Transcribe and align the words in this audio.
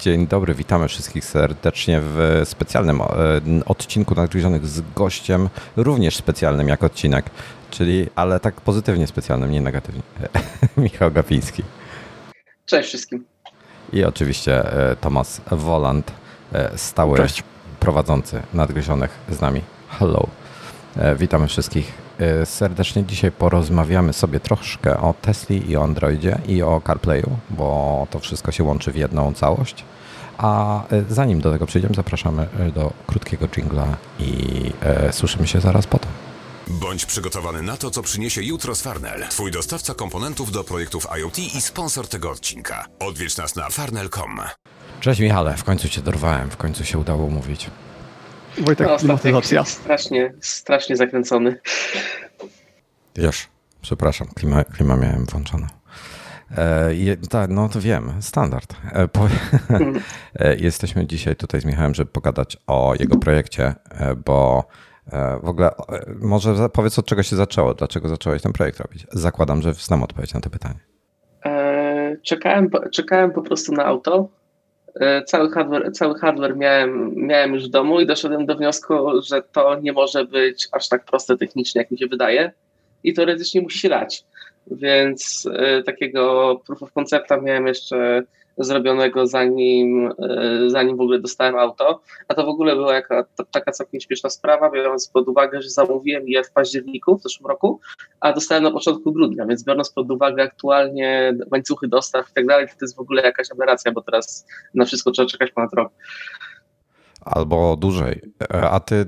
Dzień 0.00 0.26
dobry, 0.26 0.54
witamy 0.54 0.88
wszystkich 0.88 1.24
serdecznie 1.24 2.00
w 2.02 2.40
specjalnym 2.44 3.00
e, 3.00 3.04
odcinku 3.66 4.14
Nadgryzionych 4.14 4.66
z 4.66 4.82
gościem, 4.96 5.48
również 5.76 6.16
specjalnym 6.16 6.68
jak 6.68 6.84
odcinek, 6.84 7.30
czyli, 7.70 8.06
ale 8.14 8.40
tak 8.40 8.60
pozytywnie 8.60 9.06
specjalnym, 9.06 9.50
nie 9.50 9.60
negatywnie. 9.60 10.02
Michał 10.76 11.10
Gapiński. 11.10 11.62
Cześć 12.66 12.88
wszystkim. 12.88 13.24
I 13.92 14.04
oczywiście 14.04 14.72
e, 14.72 14.96
Tomasz 14.96 15.40
Woland, 15.50 16.12
e, 16.52 16.78
stały 16.78 17.16
Cześć. 17.16 17.42
prowadzący 17.80 18.42
Nadgryzionych 18.54 19.10
z 19.28 19.40
nami. 19.40 19.60
Hello. 19.88 20.26
Witamy 21.16 21.48
wszystkich 21.48 21.92
serdecznie. 22.44 23.04
Dzisiaj 23.04 23.32
porozmawiamy 23.32 24.12
sobie 24.12 24.40
troszkę 24.40 25.00
o 25.00 25.14
Tesli 25.22 25.70
i 25.70 25.76
o 25.76 25.84
Androidzie 25.84 26.38
i 26.48 26.62
o 26.62 26.82
CarPlayu, 26.86 27.30
bo 27.50 28.06
to 28.10 28.18
wszystko 28.20 28.52
się 28.52 28.64
łączy 28.64 28.92
w 28.92 28.96
jedną 28.96 29.34
całość. 29.34 29.84
A 30.38 30.82
zanim 31.08 31.40
do 31.40 31.52
tego 31.52 31.66
przejdziemy, 31.66 31.94
zapraszamy 31.94 32.48
do 32.74 32.92
krótkiego 33.06 33.48
jingla 33.48 33.96
i 34.18 34.32
e, 34.82 35.12
słyszymy 35.12 35.46
się 35.46 35.60
zaraz 35.60 35.86
potem. 35.86 36.10
Bądź 36.68 37.06
przygotowany 37.06 37.62
na 37.62 37.76
to, 37.76 37.90
co 37.90 38.02
przyniesie 38.02 38.42
jutro 38.42 38.74
z 38.74 38.82
Farnell. 38.82 39.28
Twój 39.28 39.50
dostawca 39.50 39.94
komponentów 39.94 40.52
do 40.52 40.64
projektów 40.64 41.06
IoT 41.18 41.38
i 41.38 41.60
sponsor 41.60 42.08
tego 42.08 42.30
odcinka. 42.30 42.86
Odwiedź 42.98 43.36
nas 43.36 43.56
na 43.56 43.70
farnell.com. 43.70 44.40
Cześć 45.00 45.20
Michale, 45.20 45.56
w 45.56 45.64
końcu 45.64 45.88
cię 45.88 46.02
dorwałem, 46.02 46.50
w 46.50 46.56
końcu 46.56 46.84
się 46.84 46.98
udało 46.98 47.30
mówić. 47.30 47.70
Wojtek, 48.58 48.88
no, 48.88 48.96
klimatyzacja. 48.98 49.64
Strasznie, 49.64 50.32
strasznie 50.40 50.96
zakręcony. 50.96 51.60
Już, 53.16 53.48
przepraszam, 53.82 54.28
klima, 54.34 54.64
klima 54.64 54.96
miałem 54.96 55.24
włączoną. 55.24 55.66
E, 56.58 56.90
tak, 57.30 57.50
no 57.50 57.68
to 57.68 57.80
wiem, 57.80 58.12
standard. 58.20 58.76
E, 58.92 59.08
po, 59.08 59.20
e, 60.34 60.56
jesteśmy 60.56 61.06
dzisiaj 61.06 61.36
tutaj 61.36 61.60
z 61.60 61.64
Michałem, 61.64 61.94
żeby 61.94 62.10
pogadać 62.10 62.56
o 62.66 62.94
jego 62.98 63.18
projekcie, 63.18 63.74
e, 63.90 64.16
bo 64.16 64.64
e, 65.12 65.38
w 65.42 65.48
ogóle 65.48 65.70
e, 65.70 65.74
może 66.20 66.68
powiedz 66.68 66.98
od 66.98 67.06
czego 67.06 67.22
się 67.22 67.36
zaczęło, 67.36 67.74
dlaczego 67.74 68.08
zacząłeś 68.08 68.42
ten 68.42 68.52
projekt 68.52 68.80
robić. 68.80 69.06
Zakładam, 69.12 69.62
że 69.62 69.74
znam 69.74 70.02
odpowiedź 70.02 70.34
na 70.34 70.40
to 70.40 70.50
pytanie. 70.50 70.78
Czekałem, 72.22 72.70
czekałem 72.92 73.32
po 73.32 73.42
prostu 73.42 73.72
na 73.72 73.84
auto 73.84 74.28
cały 75.26 75.50
hardware, 75.50 75.92
cały 75.92 76.18
hardware 76.18 76.56
miałem, 76.56 77.14
miałem 77.16 77.54
już 77.54 77.68
w 77.68 77.70
domu 77.70 78.00
i 78.00 78.06
doszedłem 78.06 78.46
do 78.46 78.56
wniosku, 78.56 78.94
że 79.22 79.42
to 79.52 79.80
nie 79.80 79.92
może 79.92 80.24
być 80.24 80.68
aż 80.72 80.88
tak 80.88 81.04
proste 81.04 81.36
technicznie, 81.36 81.80
jak 81.80 81.90
mi 81.90 81.98
się 81.98 82.06
wydaje 82.06 82.52
i 83.04 83.14
teoretycznie 83.14 83.60
musi 83.60 83.78
się 83.78 83.88
dać. 83.88 84.24
Więc 84.70 85.46
y, 85.78 85.82
takiego 85.82 86.54
proof 86.66 86.82
of 86.82 86.92
concepta 86.92 87.40
miałem 87.40 87.66
jeszcze 87.66 88.22
zrobionego 88.58 89.26
zanim, 89.26 90.12
e, 90.18 90.70
zanim 90.70 90.96
w 90.96 91.00
ogóle 91.00 91.18
dostałem 91.18 91.56
auto. 91.56 92.00
A 92.28 92.34
to 92.34 92.44
w 92.44 92.48
ogóle 92.48 92.76
była 92.76 92.94
jaka, 92.94 93.24
taka 93.50 93.72
całkiem 93.72 94.00
śmieszna 94.00 94.30
sprawa, 94.30 94.70
biorąc 94.70 95.08
pod 95.08 95.28
uwagę, 95.28 95.62
że 95.62 95.70
zamówiłem 95.70 96.28
je 96.28 96.44
w 96.44 96.52
październiku 96.52 97.18
w 97.18 97.22
zeszłym 97.22 97.46
roku, 97.46 97.80
a 98.20 98.32
dostałem 98.32 98.64
na 98.64 98.70
początku 98.70 99.12
grudnia, 99.12 99.46
więc 99.46 99.64
biorąc 99.64 99.90
pod 99.90 100.10
uwagę 100.10 100.42
aktualnie 100.42 101.36
łańcuchy 101.52 101.88
dostaw 101.88 102.30
i 102.30 102.34
tak 102.34 102.46
dalej, 102.46 102.66
to 102.66 102.74
jest 102.80 102.96
w 102.96 103.00
ogóle 103.00 103.22
jakaś 103.22 103.52
aberracja, 103.52 103.92
bo 103.92 104.02
teraz 104.02 104.46
na 104.74 104.84
wszystko 104.84 105.10
trzeba 105.10 105.28
czekać 105.28 105.50
ponad 105.50 105.72
rok 105.72 105.92
albo 107.20 107.76
dłużej. 107.76 108.20
A 108.50 108.80
ty 108.80 109.06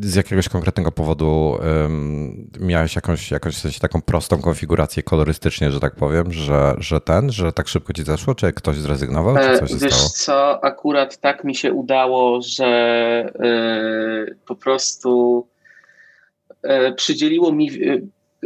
z 0.00 0.14
jakiegoś 0.14 0.48
konkretnego 0.48 0.92
powodu 0.92 1.58
um, 1.82 2.50
miałeś 2.60 2.96
jakąś, 2.96 3.30
jakąś 3.30 3.54
w 3.54 3.58
sensie 3.58 3.80
taką 3.80 4.02
prostą 4.02 4.42
konfigurację 4.42 5.02
kolorystycznie, 5.02 5.70
że 5.70 5.80
tak 5.80 5.94
powiem, 5.94 6.32
że, 6.32 6.74
że 6.78 7.00
ten, 7.00 7.32
że 7.32 7.52
tak 7.52 7.68
szybko 7.68 7.92
ci 7.92 8.04
zeszło, 8.04 8.34
czy 8.34 8.52
ktoś 8.52 8.76
zrezygnował, 8.76 9.36
czy 9.36 9.58
coś 9.58 9.70
się 9.70 9.76
Wiesz 9.76 9.94
stało? 9.94 10.08
co, 10.14 10.64
akurat 10.64 11.20
tak 11.20 11.44
mi 11.44 11.54
się 11.54 11.72
udało, 11.72 12.40
że 12.42 13.32
yy, 13.40 14.36
po 14.46 14.56
prostu 14.56 15.46
yy, 16.64 16.94
przydzieliło 16.94 17.52
mi 17.52 17.66
yy, 17.66 18.02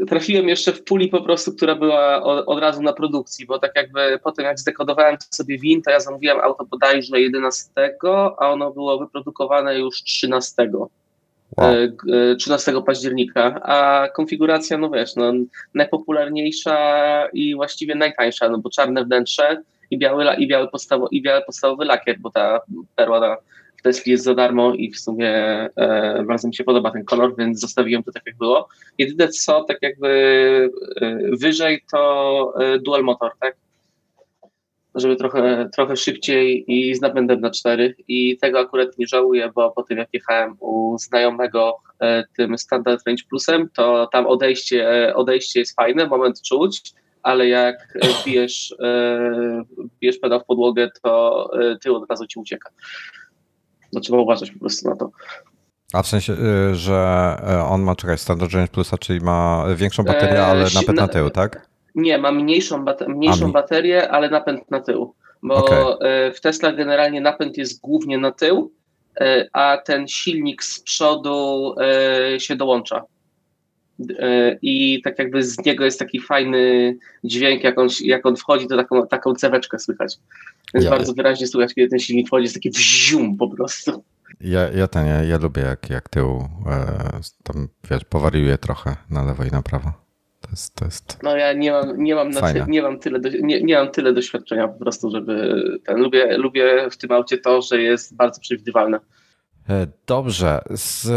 trafiłem 0.09 0.49
jeszcze 0.49 0.73
w 0.73 0.84
puli 0.84 1.09
po 1.09 1.23
prostu, 1.23 1.53
która 1.53 1.75
była 1.75 2.23
od, 2.23 2.61
razu 2.61 2.83
na 2.83 2.93
produkcji, 2.93 3.47
bo 3.47 3.59
tak 3.59 3.73
jakby 3.77 4.19
potem 4.25 4.45
jak 4.45 4.59
zdekodowałem 4.59 5.17
sobie 5.31 5.59
win, 5.59 5.83
to 5.83 5.91
ja 5.91 6.01
zamówiłem 6.01 6.41
auto 6.41 6.65
bodajże 6.65 7.21
11, 7.21 7.71
a 8.39 8.51
ono 8.51 8.71
było 8.71 8.99
wyprodukowane 8.99 9.79
już 9.79 10.03
13. 10.03 10.71
Wow. 10.73 10.91
13 12.39 12.73
e, 12.73 12.83
października, 12.83 13.61
a 13.62 14.09
konfiguracja, 14.09 14.79
no 14.79 14.91
wiesz, 14.91 15.17
no, 15.17 15.33
najpopularniejsza 15.75 16.78
i 17.33 17.55
właściwie 17.55 17.95
najtańsza, 17.95 18.49
no 18.49 18.59
bo 18.59 18.71
czarne 18.71 19.05
wnętrze 19.05 19.63
i 19.91 19.99
biały, 19.99 20.25
i 20.39 20.49
biały, 20.49 20.69
podstawo, 20.69 21.09
i 21.11 21.23
biały 21.23 21.43
podstawowy 21.43 21.84
lakier, 21.84 22.19
bo 22.19 22.31
ta 22.31 22.61
perła 22.97 23.37
Tesla 23.87 24.11
jest 24.11 24.25
za 24.25 24.35
darmo 24.35 24.75
i 24.75 24.91
w 24.91 24.99
sumie 24.99 25.31
e, 25.77 26.25
bardzo 26.29 26.49
mi 26.49 26.55
się 26.55 26.65
podoba 26.65 26.91
ten 26.91 27.05
kolor, 27.05 27.37
więc 27.37 27.61
zostawiłem 27.61 28.03
to 28.03 28.13
tak 28.13 28.23
jak 28.27 28.37
było. 28.37 28.69
Jedyne 28.99 29.29
co, 29.29 29.65
tak 29.65 29.79
jakby 29.83 30.11
e, 31.01 31.19
wyżej 31.37 31.83
to 31.93 32.53
e, 32.61 32.79
dual 32.79 33.05
motor, 33.05 33.33
tak? 33.41 33.57
Żeby 34.95 35.17
trochę, 35.17 35.69
trochę 35.75 35.97
szybciej 35.97 36.65
i 36.73 36.95
z 36.95 37.01
napędem 37.01 37.41
na 37.41 37.51
4 37.51 37.95
i 38.09 38.39
tego 38.39 38.61
akurat 38.61 38.99
nie 38.99 39.07
żałuję, 39.07 39.51
bo 39.55 39.71
po 39.71 39.83
tym 39.83 39.99
jak 39.99 40.09
jechałem 40.13 40.57
u 40.61 40.99
znajomego 40.99 41.77
e, 42.01 42.25
tym 42.37 42.59
Standard 42.59 43.07
Range 43.07 43.23
Plusem, 43.29 43.69
to 43.77 44.09
tam 44.13 44.27
odejście, 44.27 44.91
e, 44.91 45.15
odejście 45.15 45.61
jest 45.61 45.77
fajne, 45.77 46.07
moment 46.07 46.43
czuć, 46.43 46.93
ale 47.23 47.49
jak 47.49 47.99
bijesz, 48.25 48.75
e, 48.81 49.63
bijesz 50.01 50.19
pedał 50.19 50.41
w 50.41 50.45
podłogę, 50.45 50.91
to 51.03 51.51
tył 51.83 51.97
od 51.97 52.11
razu 52.11 52.27
ci 52.27 52.39
ucieka 52.39 52.71
no 53.93 54.01
trzeba 54.01 54.19
uważać 54.19 54.51
po 54.51 54.59
prostu 54.59 54.91
na 54.91 54.97
to. 54.97 55.11
A 55.93 56.03
w 56.03 56.07
sensie, 56.07 56.33
y, 56.33 56.75
że 56.75 57.37
y, 57.61 57.63
on 57.63 57.83
ma, 57.83 57.97
czekaj, 57.97 58.19
Standard 58.19 58.53
Range 58.53 58.69
Plusa, 58.69 58.99
czyli 58.99 59.21
ma 59.21 59.65
większą 59.77 60.03
baterię, 60.03 60.45
ale 60.45 60.67
e, 60.67 60.69
napęd 60.75 60.99
na 60.99 61.09
tył, 61.09 61.31
tak? 61.31 61.69
Nie, 61.95 62.19
ma 62.19 62.33
mniejszą, 62.33 62.85
mniejszą 63.09 63.53
baterię, 63.53 64.11
ale 64.11 64.31
napęd 64.31 64.71
na 64.71 64.81
tył. 64.81 65.15
Bo 65.43 65.55
okay. 65.55 66.09
E, 66.09 66.33
w 66.33 66.41
Tesla 66.41 66.73
generalnie 66.73 67.21
napęd 67.21 67.59
jest 67.59 67.81
głównie 67.81 68.19
na 68.19 68.33
tył, 68.33 68.73
e, 69.21 69.49
a 69.53 69.79
ten 69.85 70.09
silnik 70.09 70.65
z 70.65 70.81
przodu 70.81 71.75
się 72.39 72.57
dołącza. 72.57 73.03
I 74.62 75.03
tak 75.03 75.19
jakby 75.19 75.43
z 75.43 75.65
niego 75.67 75.84
jest 75.84 75.99
taki 75.99 76.21
fajny 76.21 76.97
dźwięk, 77.25 77.65
jak 77.65 77.79
on, 77.79 77.89
jak 78.05 78.27
on 78.27 78.37
wchodzi, 78.37 78.67
to 78.67 78.77
taką, 78.77 79.07
taką 79.07 79.34
ceweczkę 79.34 79.79
słychać. 79.79 80.17
Więc 80.75 80.84
ja, 80.84 80.91
bardzo 80.91 81.12
wyraźnie 81.12 81.47
słychać, 81.47 81.75
kiedy 81.75 81.89
ten 81.89 81.99
silnik 81.99 82.27
wchodzi, 82.27 82.43
jest 82.43 82.55
taki 82.55 82.71
wzium 82.71 83.37
po 83.37 83.49
prostu. 83.49 84.05
Ja, 84.41 84.71
ja 84.71 84.89
ten, 84.89 85.07
ja, 85.07 85.23
ja 85.23 85.39
lubię 85.39 85.62
jak, 85.62 85.91
jak 85.91 86.09
tył 86.09 86.49
e, 86.67 87.21
tam, 87.43 87.69
wiesz, 87.91 88.05
powariuje 88.05 88.59
trochę 88.59 88.97
na 89.11 89.25
lewo 89.25 89.45
i 89.45 89.51
na 89.51 89.62
prawo. 89.62 89.93
To 90.41 90.51
jest, 90.51 90.75
to 90.75 90.84
jest 90.84 91.23
no 91.23 91.37
ja 91.37 91.53
nie 91.53 91.73
mam, 91.73 92.03
nie 92.03 92.15
mam, 92.15 92.33
ty, 92.33 92.41
nie 92.69 92.83
mam, 92.83 92.99
tyle, 92.99 93.21
do, 93.21 93.28
nie, 93.28 93.63
nie 93.63 93.75
mam 93.75 93.91
tyle 93.91 94.13
doświadczenia 94.13 94.69
po 94.69 94.78
prostu, 94.78 95.11
żeby 95.11 95.55
ten, 95.87 95.97
lubię, 95.97 96.39
lubię 96.39 96.91
w 96.91 96.97
tym 96.97 97.13
aucie 97.13 97.39
to, 97.39 97.63
że 97.63 97.83
jest 97.83 98.17
bardzo 98.17 98.41
przewidywalne. 98.41 99.01
E, 99.71 99.87
dobrze, 100.06 100.62
z, 100.71 101.09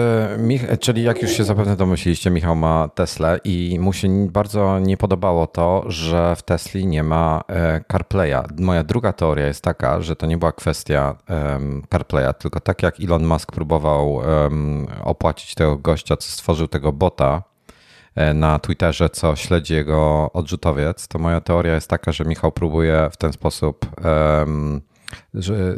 czyli 0.80 1.04
jak 1.04 1.22
już 1.22 1.32
się 1.32 1.44
zapewne 1.44 1.76
domyśliliście, 1.76 2.30
Michał 2.30 2.56
ma 2.56 2.90
Tesla 2.96 3.38
i 3.38 3.78
mu 3.80 3.94
się 3.94 4.28
bardzo 4.28 4.80
nie 4.80 4.98
podobało 4.98 5.48
to, 5.48 5.84
że 5.88 6.36
w 6.36 6.44
Tesli 6.44 6.88
nie 6.88 7.04
ma 7.04 7.44
e, 7.48 7.84
CarPlaya. 7.92 8.44
Moja 8.60 8.84
druga 8.84 9.14
teoria 9.14 9.48
jest 9.48 9.64
taka, 9.64 10.02
że 10.02 10.16
to 10.16 10.26
nie 10.26 10.38
była 10.38 10.52
kwestia 10.52 11.16
CarPlaya, 11.90 12.34
tylko 12.40 12.60
tak 12.60 12.84
jak 12.84 13.00
Elon 13.00 13.26
Musk 13.26 13.52
próbował 13.52 14.22
opłacić 15.04 15.56
tego 15.56 15.78
gościa, 15.78 16.18
co 16.18 16.30
stworzył 16.30 16.68
tego 16.68 16.92
bota 16.92 17.44
e, 18.16 18.34
na 18.34 18.60
Twitterze, 18.60 19.10
co 19.10 19.36
śledzi 19.36 19.74
jego 19.74 20.32
odrzutowiec, 20.34 21.08
to 21.08 21.20
moja 21.20 21.42
teoria 21.42 21.74
jest 21.74 21.90
taka, 21.90 22.12
że 22.12 22.26
Michał 22.26 22.52
próbuje 22.52 23.10
w 23.12 23.18
ten 23.18 23.34
sposób 23.34 23.86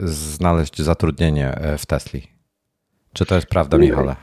znaleźć 0.04 0.82
zatrudnienie 0.82 1.60
w 1.78 1.86
Tesli. 1.86 2.41
Czy 3.14 3.26
to 3.26 3.36
jest 3.36 3.48
prawda, 3.48 3.78
Michale? 3.78 4.16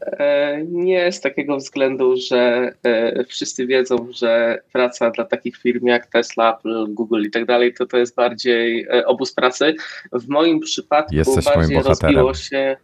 E, 0.00 0.62
nie 0.68 1.12
z 1.12 1.20
takiego 1.20 1.56
względu, 1.56 2.16
że 2.16 2.72
e, 2.82 3.24
wszyscy 3.24 3.66
wiedzą, 3.66 4.08
że 4.10 4.58
praca 4.72 5.10
dla 5.10 5.24
takich 5.24 5.56
firm 5.56 5.86
jak 5.86 6.06
Tesla, 6.06 6.56
Apple, 6.58 6.86
Google 6.88 7.22
i 7.22 7.30
tak 7.30 7.46
dalej, 7.46 7.74
to 7.74 7.86
to 7.86 7.96
jest 7.96 8.14
bardziej 8.14 8.86
e, 8.90 9.06
obóz 9.06 9.34
pracy. 9.34 9.74
W 10.12 10.28
moim 10.28 10.60
przypadku 10.60 11.14
Jesteś 11.14 11.44
bardziej 11.44 11.82
rozbiło 11.82 12.34
się, 12.34 12.76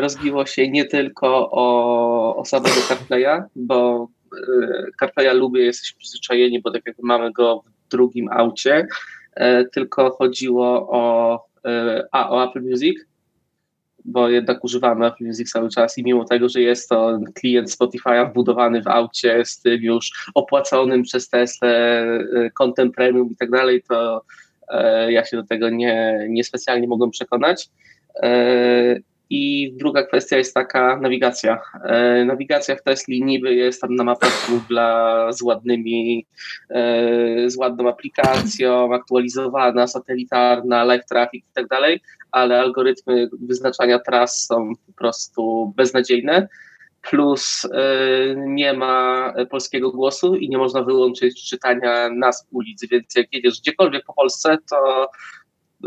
rozbiło 0.00 0.46
się 0.46 0.68
nie 0.68 0.84
tylko 0.84 1.50
o, 1.50 2.36
o 2.36 2.44
samego 2.44 2.80
CarPlaya, 2.88 3.42
bo 3.56 4.08
CarPlaya 5.00 5.34
lubię, 5.34 5.60
jesteśmy 5.60 5.98
przyzwyczajeni, 5.98 6.60
bo 6.60 6.70
tak 6.70 6.82
jakby 6.86 7.02
mamy 7.02 7.32
go 7.32 7.62
w 7.86 7.90
drugim 7.90 8.28
aucie, 8.32 8.86
tylko 9.72 10.10
chodziło 10.10 10.88
o, 10.90 11.44
a, 12.12 12.30
o 12.30 12.44
Apple 12.44 12.62
Music, 12.62 12.98
bo 14.04 14.28
jednak 14.28 14.64
używamy 14.64 15.06
Apple 15.06 15.24
Music 15.24 15.52
cały 15.52 15.68
czas 15.70 15.98
i 15.98 16.02
mimo 16.02 16.24
tego, 16.24 16.48
że 16.48 16.60
jest 16.60 16.88
to 16.88 17.20
klient 17.34 17.70
Spotify'a 17.70 18.30
wbudowany 18.30 18.82
w 18.82 18.88
aucie 18.88 19.44
z 19.44 19.60
tym 19.60 19.82
już 19.82 20.30
opłaconym 20.34 21.02
przez 21.02 21.28
Tesla 21.28 21.68
kontem 22.54 22.92
premium 22.92 23.30
i 23.32 23.36
tak 23.36 23.50
dalej, 23.50 23.82
to 23.88 24.24
ja 25.08 25.24
się 25.24 25.36
do 25.36 25.42
tego 25.42 25.70
nie, 25.70 26.26
nie 26.28 26.44
specjalnie 26.44 26.88
mogłem 26.88 27.10
przekonać. 27.10 27.70
I 29.34 29.72
druga 29.76 30.02
kwestia 30.02 30.36
jest 30.36 30.54
taka 30.54 30.96
nawigacja. 30.96 31.60
E, 31.84 32.24
nawigacja 32.24 32.76
w 32.76 32.82
Tesli 32.82 33.24
niby 33.24 33.54
jest 33.54 33.80
tam 33.80 33.94
na 33.94 34.04
mapach 34.04 34.50
Google 34.50 34.78
z 35.30 35.42
ładnymi, 35.42 36.26
e, 36.70 37.50
z 37.50 37.56
ładną 37.56 37.88
aplikacją, 37.88 38.94
aktualizowana, 38.94 39.86
satelitarna, 39.86 40.84
live 40.84 41.06
traffic 41.06 41.44
i 41.44 41.52
tak 41.54 41.68
dalej, 41.68 42.00
ale 42.30 42.60
algorytmy 42.60 43.28
wyznaczania 43.40 43.98
tras 43.98 44.46
są 44.46 44.72
po 44.86 44.92
prostu 44.92 45.72
beznadziejne. 45.76 46.48
Plus 47.10 47.64
e, 47.64 47.68
nie 48.36 48.72
ma 48.72 49.32
polskiego 49.50 49.90
głosu 49.90 50.36
i 50.36 50.48
nie 50.48 50.58
można 50.58 50.82
wyłączyć 50.82 51.48
czytania 51.48 52.08
nazw 52.08 52.46
ulic, 52.50 52.88
więc 52.90 53.16
jak 53.16 53.26
jedziesz 53.32 53.60
gdziekolwiek 53.60 54.04
po 54.04 54.14
Polsce, 54.14 54.58
to 54.70 55.08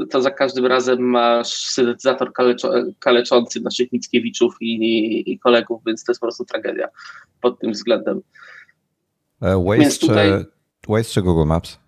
to 0.10 0.22
za 0.22 0.32
każdym 0.32 0.66
razem 0.66 1.00
masz 1.00 1.54
syntetyzator 1.54 2.34
kaleczo, 2.34 2.72
kaleczący 3.00 3.62
naszych 3.62 3.92
Mickiewiczów 3.92 4.56
i, 4.62 4.76
i, 4.76 5.32
i, 5.32 5.40
kolegów, 5.40 5.82
więc 5.86 6.04
to 6.04 6.12
jest 6.12 6.22
po 6.22 6.26
prostu 6.26 6.46
tragedia 6.46 6.88
pod 7.42 7.60
tym 7.60 7.72
względem. 7.72 8.22
E, 9.42 9.64
Waze, 9.64 10.00
tutaj, 10.00 10.30
czy, 10.30 10.46
Waze 10.88 11.10
czy 11.10 11.22
Google 11.22 11.48
Maps? 11.48 11.80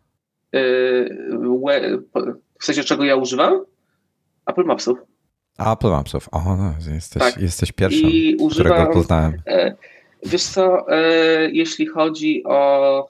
Yy, 0.54 2.02
w 2.60 2.66
sensie 2.66 2.84
czego 2.84 3.04
ja 3.04 3.16
używam? 3.16 3.66
Apple 4.46 4.64
Mapsów. 4.64 4.98
Apple 5.60 5.90
Mapsów. 5.90 6.30
O, 6.32 6.58
no, 6.58 6.94
jesteś, 6.94 7.22
tak. 7.22 7.42
jesteś 7.42 7.72
pierwszym, 7.72 8.10
I 8.10 8.36
używam, 8.40 8.74
którego 8.74 8.94
poznałem. 8.94 9.42
E, 9.48 9.76
wiesz 10.26 10.44
co, 10.44 10.86
jeśli 11.52 11.88
chodzi 11.88 12.44
o 12.46 13.10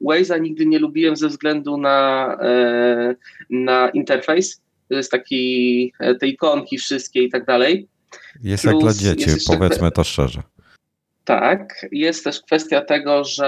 Waze'a 0.00 0.40
nigdy 0.40 0.66
nie 0.66 0.78
lubiłem 0.78 1.16
ze 1.16 1.28
względu 1.28 1.76
na, 1.76 2.36
e, 2.42 3.14
na 3.50 3.88
interfejs. 3.88 4.62
To 4.88 4.94
jest 4.94 5.10
taki, 5.10 5.92
e, 6.00 6.14
te 6.14 6.26
ikonki 6.26 6.78
wszystkie 6.78 7.22
i 7.22 7.30
tak 7.30 7.44
dalej. 7.44 7.88
Jest 8.42 8.64
Plus 8.64 8.74
jak 8.74 8.82
dla 8.82 8.92
dzieci, 8.92 9.40
powiedzmy 9.46 9.90
to 9.90 10.04
szczerze. 10.04 10.42
Tak, 11.24 11.86
jest 11.92 12.24
też 12.24 12.40
kwestia 12.40 12.80
tego, 12.80 13.24
że 13.24 13.46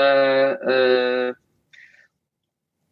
e, 0.63 1.35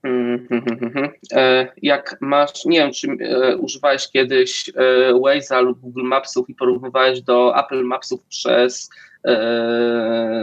mm, 0.08 0.46
hmm, 0.48 0.64
hmm, 0.64 0.92
hmm, 0.92 1.66
jak 1.82 2.16
masz, 2.20 2.64
nie 2.64 2.78
wiem, 2.78 2.92
czy 2.92 3.08
używałeś 3.58 4.08
kiedyś 4.08 4.72
Waze'a 5.12 5.62
lub 5.62 5.80
Google 5.80 6.04
Mapsów 6.04 6.50
i 6.50 6.54
porównywałeś 6.54 7.22
do 7.22 7.64
Apple 7.64 7.84
Mapsów 7.84 8.24
przez 8.24 8.90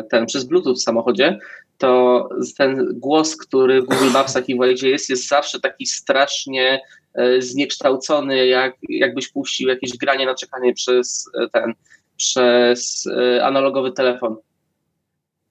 ten, 0.09 0.25
przez 0.25 0.43
Bluetooth 0.43 0.75
w 0.75 0.81
samochodzie, 0.81 1.39
to 1.77 2.29
ten 2.57 2.99
głos, 2.99 3.37
który 3.37 3.81
w 3.81 3.85
Google 3.85 4.11
Mapsach 4.13 4.49
i 4.49 4.57
Waze 4.57 4.87
jest, 4.87 5.09
jest 5.09 5.27
zawsze 5.27 5.59
taki 5.59 5.85
strasznie 5.85 6.81
e, 7.13 7.41
zniekształcony, 7.41 8.47
jak, 8.47 8.75
jakbyś 8.89 9.27
puścił 9.27 9.69
jakieś 9.69 9.97
granie 9.97 10.25
na 10.25 10.35
czekanie 10.35 10.73
przez 10.73 11.29
e, 11.41 11.49
ten, 11.49 11.73
przez 12.17 13.07
e, 13.07 13.45
analogowy 13.45 13.91
telefon. 13.91 14.35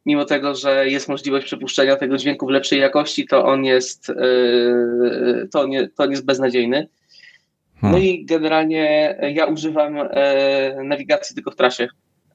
Mimo 0.06 0.24
tego, 0.24 0.54
że 0.54 0.88
jest 0.88 1.08
możliwość 1.08 1.46
przepuszczenia 1.46 1.96
tego 1.96 2.16
dźwięku 2.16 2.46
w 2.46 2.50
lepszej 2.50 2.80
jakości, 2.80 3.26
to 3.26 3.44
on 3.44 3.64
jest, 3.64 4.06
to 5.52 5.60
on, 5.60 5.70
to 5.96 6.04
on 6.04 6.10
jest 6.10 6.24
beznadziejny. 6.24 6.88
No 7.82 7.88
hmm. 7.88 8.02
i 8.02 8.24
generalnie 8.24 9.16
ja 9.34 9.46
używam 9.46 9.98
nawigacji 10.84 11.34
tylko 11.34 11.50
w 11.50 11.56
trasie. 11.56 11.88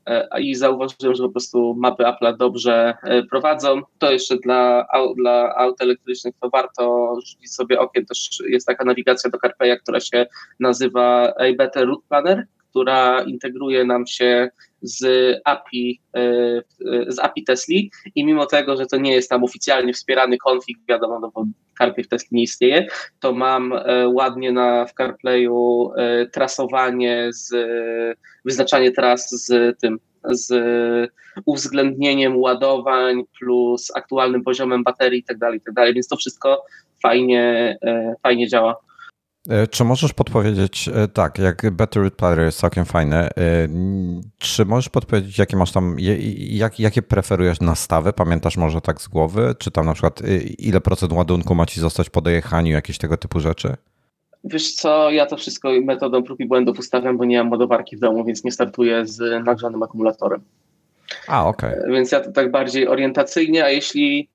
E, 0.05 0.41
i 0.41 0.55
zauważyłem, 0.55 1.15
że 1.15 1.23
po 1.23 1.29
prostu 1.29 1.75
mapy 1.79 2.03
Apple'a 2.03 2.37
dobrze 2.37 2.93
e, 3.03 3.23
prowadzą. 3.23 3.81
To 3.99 4.11
jeszcze 4.11 4.37
dla, 4.37 4.87
dla 5.17 5.55
aut 5.55 5.81
elektrycznych 5.81 6.35
to 6.41 6.49
warto 6.49 7.15
rzucić 7.15 7.53
sobie 7.53 7.79
okiem. 7.79 8.05
Też 8.05 8.43
jest 8.47 8.67
taka 8.67 8.85
nawigacja 8.85 9.29
do 9.29 9.37
CarPlaya, 9.37 9.77
która 9.81 9.99
się 9.99 10.25
nazywa 10.59 11.33
Better 11.57 11.87
Route 11.87 12.07
Planner, 12.09 12.47
która 12.69 13.21
integruje 13.21 13.85
nam 13.85 14.07
się 14.07 14.49
z 14.81 15.05
API, 15.45 16.01
e, 16.15 16.21
z 17.07 17.19
API 17.19 17.43
Tesli 17.43 17.91
i 18.15 18.25
mimo 18.25 18.45
tego, 18.45 18.77
że 18.77 18.85
to 18.85 18.97
nie 18.97 19.13
jest 19.13 19.29
tam 19.29 19.43
oficjalnie 19.43 19.93
wspierany 19.93 20.37
konfig, 20.37 20.77
wiadomo, 20.89 21.19
no 21.19 21.31
bo 21.35 21.45
CarPlay 21.77 22.03
w 22.03 22.07
Tesli 22.07 22.27
nie 22.31 22.43
istnieje, 22.43 22.87
to 23.19 23.33
mam 23.33 23.73
ładnie 24.07 24.51
na, 24.51 24.85
w 24.85 24.93
CarPlayu 24.93 25.89
trasowanie 26.31 27.29
z 27.31 27.53
wyznaczanie 28.45 28.91
tras 28.91 29.29
z 29.29 29.79
tym, 29.79 29.99
z 30.23 30.51
uwzględnieniem 31.45 32.37
ładowań 32.37 33.23
plus 33.39 33.91
aktualnym 33.95 34.43
poziomem 34.43 34.83
baterii 34.83 35.19
itd., 35.19 35.39
tak 35.39 35.53
itd., 35.53 35.73
tak 35.75 35.93
więc 35.93 36.07
to 36.07 36.15
wszystko 36.15 36.63
fajnie, 37.01 37.77
e, 37.85 38.15
fajnie 38.23 38.47
działa. 38.47 38.75
E, 39.49 39.67
czy 39.67 39.83
możesz 39.83 40.13
podpowiedzieć, 40.13 40.89
e, 40.93 41.07
tak, 41.07 41.39
jak 41.39 41.71
Better 41.71 42.13
Player 42.13 42.39
jest 42.39 42.59
całkiem 42.59 42.85
fajne, 42.85 43.29
czy 44.37 44.65
możesz 44.65 44.89
podpowiedzieć, 44.89 45.37
jakie 45.37 45.57
masz 45.57 45.71
tam, 45.71 45.95
jak, 46.37 46.79
jakie 46.79 47.01
preferujesz 47.01 47.61
nastawy? 47.61 48.13
Pamiętasz 48.13 48.57
może 48.57 48.81
tak 48.81 49.01
z 49.01 49.07
głowy? 49.07 49.55
Czy 49.59 49.71
tam 49.71 49.85
na 49.85 49.93
przykład 49.93 50.21
ile 50.59 50.81
procent 50.81 51.13
ładunku 51.13 51.55
ma 51.55 51.65
ci 51.65 51.79
zostać 51.79 52.09
po 52.09 52.21
dojechaniu, 52.21 52.71
jakieś 52.71 52.97
tego 52.97 53.17
typu 53.17 53.39
rzeczy? 53.39 53.75
Wiesz 54.43 54.73
co, 54.73 55.11
ja 55.11 55.25
to 55.25 55.37
wszystko 55.37 55.69
metodą 55.83 56.23
prób 56.23 56.39
i 56.39 56.47
błędów 56.47 56.79
ustawiam, 56.79 57.17
bo 57.17 57.25
nie 57.25 57.37
mam 57.37 57.51
ładowarki 57.51 57.97
w 57.97 57.99
domu, 57.99 58.25
więc 58.25 58.43
nie 58.43 58.51
startuję 58.51 59.07
z 59.07 59.45
nagrzanym 59.45 59.83
akumulatorem. 59.83 60.41
A, 61.27 61.45
okej. 61.45 61.79
Okay. 61.79 61.91
Więc 61.91 62.11
ja 62.11 62.19
to 62.19 62.31
tak 62.31 62.51
bardziej 62.51 62.87
orientacyjnie, 62.87 63.65
a 63.65 63.69
jeśli 63.69 64.29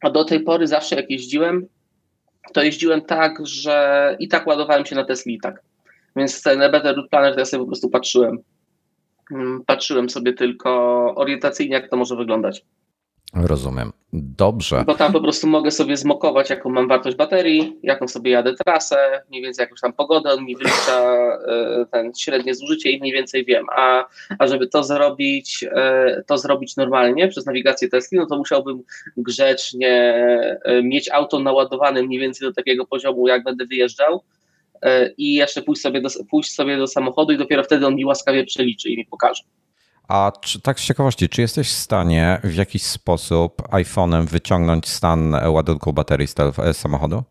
a 0.00 0.10
do 0.10 0.24
tej 0.24 0.40
pory 0.40 0.66
zawsze 0.66 0.96
jak 0.96 1.10
jeździłem, 1.10 1.66
to 2.52 2.62
jeździłem 2.62 3.02
tak, 3.02 3.46
że 3.46 4.16
i 4.18 4.28
tak 4.28 4.46
ładowałem 4.46 4.86
się 4.86 4.96
na 4.96 5.04
Tesli 5.04 5.34
i 5.34 5.40
tak. 5.40 5.62
Więc 6.16 6.42
ten 6.42 6.58
Better 6.58 6.96
Route 6.96 7.08
Planner 7.08 7.34
to 7.34 7.38
ja 7.38 7.44
sobie 7.44 7.62
po 7.62 7.66
prostu 7.66 7.90
patrzyłem. 7.90 8.38
Mm, 9.32 9.64
patrzyłem 9.66 10.10
sobie 10.10 10.32
tylko 10.32 10.70
orientacyjnie, 11.14 11.74
jak 11.74 11.88
to 11.88 11.96
może 11.96 12.16
wyglądać. 12.16 12.64
Rozumiem. 13.34 13.92
Dobrze. 14.12 14.84
Bo 14.86 14.94
tam 14.94 15.12
po 15.12 15.20
prostu 15.20 15.46
mogę 15.46 15.70
sobie 15.70 15.96
zmokować, 15.96 16.50
jaką 16.50 16.70
mam 16.70 16.88
wartość 16.88 17.16
baterii, 17.16 17.78
jaką 17.82 18.08
sobie 18.08 18.30
jadę 18.30 18.54
trasę, 18.54 19.22
mniej 19.30 19.42
więcej 19.42 19.62
jakąś 19.62 19.80
tam 19.80 19.92
pogodę, 19.92 20.32
on 20.32 20.44
mi 20.44 20.56
wylicza 20.56 21.02
e, 21.48 21.86
ten 21.92 22.12
średnie 22.18 22.54
zużycie 22.54 22.90
i 22.90 23.00
mniej 23.00 23.12
więcej 23.12 23.44
wiem. 23.44 23.66
A, 23.76 24.04
a 24.38 24.46
żeby 24.46 24.66
to 24.66 24.84
zrobić, 24.84 25.64
e, 25.72 26.22
to 26.26 26.38
zrobić 26.38 26.76
normalnie 26.76 27.28
przez 27.28 27.46
nawigację 27.46 27.88
Tesla, 27.88 28.20
no 28.20 28.26
to 28.26 28.36
musiałbym 28.36 28.82
grzecznie 29.16 29.90
e, 30.64 30.82
mieć 30.82 31.10
auto 31.10 31.40
naładowane 31.40 32.02
mniej 32.02 32.20
więcej 32.20 32.48
do 32.48 32.54
takiego 32.54 32.86
poziomu, 32.86 33.28
jak 33.28 33.44
będę 33.44 33.66
wyjeżdżał 33.66 34.22
i 35.18 35.34
jeszcze 35.34 35.62
pójść 35.62 35.82
sobie 35.82 36.00
do, 36.00 36.08
pójść 36.30 36.52
sobie 36.52 36.76
do 36.76 36.86
samochodu 36.86 37.32
i 37.32 37.38
dopiero 37.38 37.64
wtedy 37.64 37.86
on 37.86 37.94
mi 37.94 38.04
łaskawie 38.04 38.44
przeliczy 38.44 38.88
i 38.88 38.96
mi 38.96 39.06
pokaże. 39.06 39.42
A 40.10 40.32
czy, 40.40 40.60
tak 40.60 40.80
z 40.80 40.84
ciekawości, 40.84 41.28
czy 41.28 41.40
jesteś 41.40 41.68
w 41.68 41.76
stanie 41.76 42.40
w 42.44 42.54
jakiś 42.54 42.82
sposób 42.82 43.62
iPhone'em 43.62 44.26
wyciągnąć 44.26 44.88
stan 44.88 45.36
ładunku 45.48 45.92
baterii 45.92 46.26
z, 46.26 46.34
z 46.72 46.76
samochodu? 46.76 47.22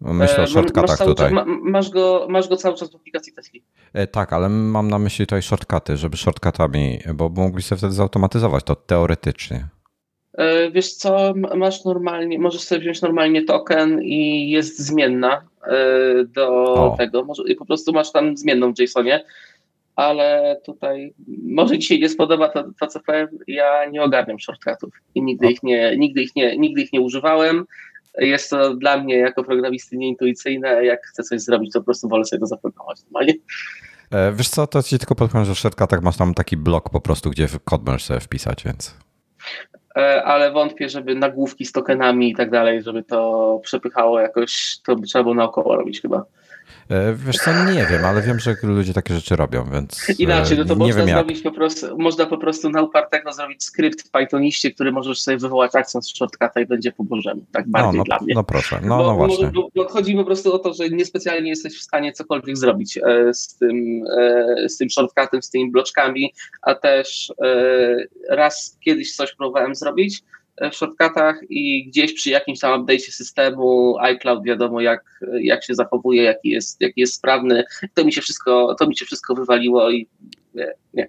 Myślę 0.00 0.38
o 0.38 0.42
e, 0.42 0.46
shortcutach 0.46 0.98
tutaj. 0.98 1.34
Czas, 1.34 1.46
masz, 1.62 1.90
go, 1.90 2.26
masz 2.30 2.48
go 2.48 2.56
cały 2.56 2.76
czas 2.76 2.92
w 2.92 2.96
aplikacji 2.96 3.32
Tesla. 3.32 3.60
E, 3.92 4.06
tak, 4.06 4.32
ale 4.32 4.48
mam 4.48 4.90
na 4.90 4.98
myśli 4.98 5.26
tutaj 5.26 5.42
shortcuty, 5.42 5.96
żeby 5.96 6.16
shortcutami, 6.16 6.98
bo 7.14 7.28
mogli 7.28 7.62
sobie 7.62 7.78
wtedy 7.78 7.92
zautomatyzować 7.92 8.64
to 8.64 8.76
teoretycznie. 8.76 9.68
E, 10.32 10.70
wiesz 10.70 10.94
co, 10.94 11.34
masz 11.56 11.84
normalnie, 11.84 12.38
możesz 12.38 12.62
sobie 12.62 12.80
wziąć 12.80 13.02
normalnie 13.02 13.44
token 13.44 14.02
i 14.02 14.50
jest 14.50 14.78
zmienna 14.78 15.42
do 16.26 16.48
o. 16.74 16.96
tego. 16.98 17.26
I 17.46 17.54
po 17.54 17.66
prostu 17.66 17.92
masz 17.92 18.12
tam 18.12 18.36
zmienną 18.36 18.74
w 18.74 18.80
JSONie 18.80 19.24
ale 19.96 20.60
tutaj 20.66 21.14
może 21.44 21.78
dzisiaj 21.78 22.00
nie 22.00 22.08
spodoba 22.08 22.48
to, 22.48 22.64
to 22.80 22.86
co 22.86 23.00
powiem, 23.00 23.28
ja 23.46 23.86
nie 23.90 24.02
ogarniam 24.02 24.40
shortcutów 24.40 24.94
i 25.14 25.22
nigdy 25.22 25.50
ich 25.50 25.62
nie, 25.62 25.96
nigdy 25.96 26.22
ich 26.22 26.36
nie, 26.36 26.58
nigdy 26.58 26.82
ich 26.82 26.92
nie 26.92 27.00
używałem. 27.00 27.64
Jest 28.18 28.50
to 28.50 28.74
dla 28.74 28.96
mnie 28.96 29.16
jako 29.16 29.44
programisty 29.44 29.96
nieintuicyjne, 29.96 30.84
jak 30.84 31.06
chcę 31.06 31.22
coś 31.22 31.40
zrobić, 31.40 31.72
to 31.72 31.80
po 31.80 31.84
prostu 31.84 32.08
wolę 32.08 32.24
sobie 32.24 32.40
to 32.40 32.46
zaprogramować 32.46 32.98
normalnie. 33.02 33.34
E, 34.10 34.32
wiesz 34.32 34.48
co, 34.48 34.66
to 34.66 34.82
ci 34.82 34.98
tylko 34.98 35.14
podpowiem, 35.14 35.44
że 35.44 35.54
w 35.54 35.58
shortcutach 35.58 36.02
masz 36.02 36.16
tam 36.16 36.34
taki 36.34 36.56
blok 36.56 36.90
po 36.90 37.00
prostu, 37.00 37.30
gdzie 37.30 37.46
kod 37.64 37.86
możesz 37.86 38.04
sobie 38.04 38.20
wpisać, 38.20 38.64
więc... 38.64 38.94
E, 39.96 40.24
ale 40.24 40.52
wątpię, 40.52 40.88
żeby 40.88 41.14
nagłówki 41.14 41.64
z 41.64 41.72
tokenami 41.72 42.30
i 42.30 42.34
tak 42.34 42.50
dalej, 42.50 42.82
żeby 42.82 43.02
to 43.02 43.60
przepychało 43.62 44.20
jakoś, 44.20 44.78
to 44.86 44.96
by 44.96 45.06
trzeba 45.06 45.22
było 45.22 45.34
naokoło 45.34 45.76
robić 45.76 46.02
chyba. 46.02 46.24
E, 46.90 47.14
wiesz 47.14 47.36
co, 47.36 47.64
nie 47.64 47.86
wiem, 47.90 48.04
ale 48.04 48.22
wiem, 48.22 48.40
że 48.40 48.56
ludzie 48.62 48.94
takie 48.94 49.14
rzeczy 49.14 49.36
robią, 49.36 49.70
więc 49.72 50.18
Inaczej, 50.18 50.58
no 50.58 50.64
to 50.64 50.76
można 50.76 51.06
zrobić 51.06 51.42
po 51.42 51.52
prostu, 51.52 51.98
można 51.98 52.26
po 52.26 52.38
prostu 52.38 52.70
na 52.70 52.82
upartego 52.82 53.32
zrobić 53.32 53.64
skrypt 53.64 54.08
w 54.08 54.10
Pythoniście, 54.10 54.70
który 54.70 54.92
możesz 54.92 55.22
sobie 55.22 55.36
wywołać 55.36 55.74
akcent 55.74 56.06
z 56.06 56.16
shortcuta 56.16 56.60
i 56.60 56.66
będzie 56.66 56.92
po 56.92 57.04
bożemu, 57.04 57.44
tak 57.52 57.68
bardziej 57.68 57.92
no, 57.92 57.98
no, 57.98 58.04
dla 58.04 58.18
mnie. 58.20 58.34
No 58.34 58.44
proszę, 58.44 58.80
no, 58.82 58.98
bo, 58.98 59.06
no 59.06 59.14
właśnie. 59.14 59.46
Bo, 59.46 59.68
bo 59.74 59.88
chodzi 59.88 60.14
po 60.14 60.24
prostu 60.24 60.54
o 60.54 60.58
to, 60.58 60.74
że 60.74 60.90
niespecjalnie 60.90 61.50
jesteś 61.50 61.78
w 61.78 61.82
stanie 61.82 62.12
cokolwiek 62.12 62.56
zrobić 62.56 62.98
e, 62.98 63.34
z 63.34 63.56
tym, 63.56 64.04
e, 64.18 64.68
z 64.68 64.76
tym 64.76 64.90
shortcutem, 64.90 65.42
z 65.42 65.50
tymi 65.50 65.70
bloczkami, 65.70 66.32
a 66.62 66.74
też 66.74 67.32
raz 68.30 68.78
kiedyś 68.84 69.16
coś 69.16 69.34
próbowałem 69.34 69.74
zrobić, 69.74 70.22
w 70.60 70.74
shortcutach 70.74 71.40
i 71.48 71.86
gdzieś 71.88 72.12
przy 72.12 72.30
jakimś 72.30 72.58
tam 72.60 72.84
update'cie 72.84 73.10
systemu 73.10 73.98
iCloud 73.98 74.44
wiadomo 74.44 74.80
jak, 74.80 75.20
jak 75.40 75.64
się 75.64 75.74
zachowuje, 75.74 76.22
jaki 76.22 76.48
jest, 76.48 76.80
jaki 76.80 77.00
jest 77.00 77.14
sprawny. 77.14 77.64
To 77.94 78.04
mi 78.04 78.12
się 78.12 78.20
wszystko, 78.20 78.74
to 78.78 78.86
mi 78.86 78.96
się 78.96 79.04
wszystko 79.04 79.34
wywaliło 79.34 79.90
i 79.90 80.08
nie, 80.54 80.72
nie. 80.94 81.06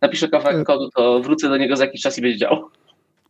Napiszę 0.00 0.28
kawałek 0.28 0.60
e, 0.60 0.64
kodu, 0.64 0.90
to 0.90 1.20
wrócę 1.20 1.48
do 1.48 1.56
niego 1.56 1.76
za 1.76 1.84
jakiś 1.84 2.02
czas 2.02 2.18
i 2.18 2.22
będzie 2.22 2.38
działał. 2.38 2.70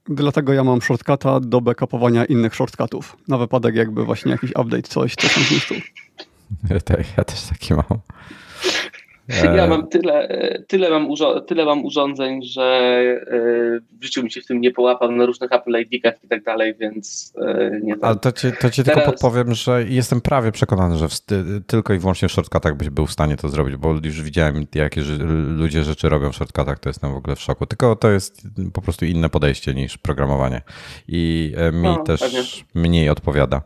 Dlatego 0.09 0.53
ja 0.53 0.65
mam 0.65 0.83
shortcuta 0.83 1.41
do 1.41 1.61
backupowania 1.61 2.25
innych 2.25 2.55
shortcutów. 2.55 3.17
Na 3.29 3.39
wypadek 3.39 3.75
jakby 3.75 4.05
właśnie 4.05 4.33
jakiś 4.33 4.51
update, 4.51 4.83
coś, 4.83 5.15
coś 5.15 5.35
tam 5.35 5.45
zniszczył. 5.45 5.77
Ja, 6.71 6.77
ja 7.19 7.25
też 7.25 7.43
taki 7.43 7.75
mam. 7.75 8.01
Ja 9.29 9.65
e, 9.65 9.69
mam 9.69 9.89
tyle, 9.89 10.29
tyle, 10.69 10.91
mam 10.91 11.09
tyle 11.47 11.65
mam 11.65 11.85
urządzeń, 11.85 12.43
że 12.43 12.63
e, 12.63 13.99
w 14.01 14.05
życiu 14.05 14.23
mi 14.23 14.31
się 14.31 14.41
w 14.41 14.47
tym 14.47 14.61
nie 14.61 14.71
połapał 14.71 15.13
na 15.13 15.27
różnych 15.27 15.53
Apple 15.53 15.71
ID-kach 15.71 16.25
i 16.25 16.29
tak 16.29 16.43
dalej, 16.43 16.75
więc 16.81 17.33
e, 17.43 17.81
nie 17.83 17.95
tak. 17.95 18.05
Ale 18.05 18.17
to 18.17 18.33
ci, 18.33 18.53
to 18.61 18.71
ci 18.71 18.85
Teraz... 18.85 18.95
tylko 18.95 19.13
podpowiem, 19.13 19.55
że 19.55 19.85
jestem 19.85 20.21
prawie 20.21 20.53
przekonany, 20.53 20.97
że 20.97 21.07
tylko 21.67 21.95
i 21.95 21.99
wyłącznie 21.99 22.29
w 22.29 22.33
shortcutach 22.33 22.77
byś 22.77 22.91
był 22.91 23.07
w 23.07 23.13
stanie 23.13 23.37
to 23.37 23.49
zrobić, 23.49 23.77
bo 23.77 23.95
już 24.05 24.23
widziałem, 24.23 24.67
jakie 24.75 25.03
ludzie 25.47 25.85
rzeczy 25.85 26.09
robią 26.09 26.33
w 26.33 26.37
shortcutach, 26.37 26.79
to 26.79 26.89
jestem 26.89 27.13
w 27.13 27.17
ogóle 27.17 27.37
w 27.37 27.41
szoku. 27.41 27.67
Tylko 27.67 27.97
to 27.97 28.11
jest 28.11 28.49
po 28.73 28.83
prostu 28.83 29.05
inne 29.05 29.31
podejście 29.31 29.75
niż 29.75 29.99
programowanie 29.99 30.61
i 31.09 31.55
mi 31.73 31.83
no, 31.83 31.99
też 31.99 32.21
pewnie. 32.21 32.43
mniej 32.75 33.09
odpowiada. 33.09 33.63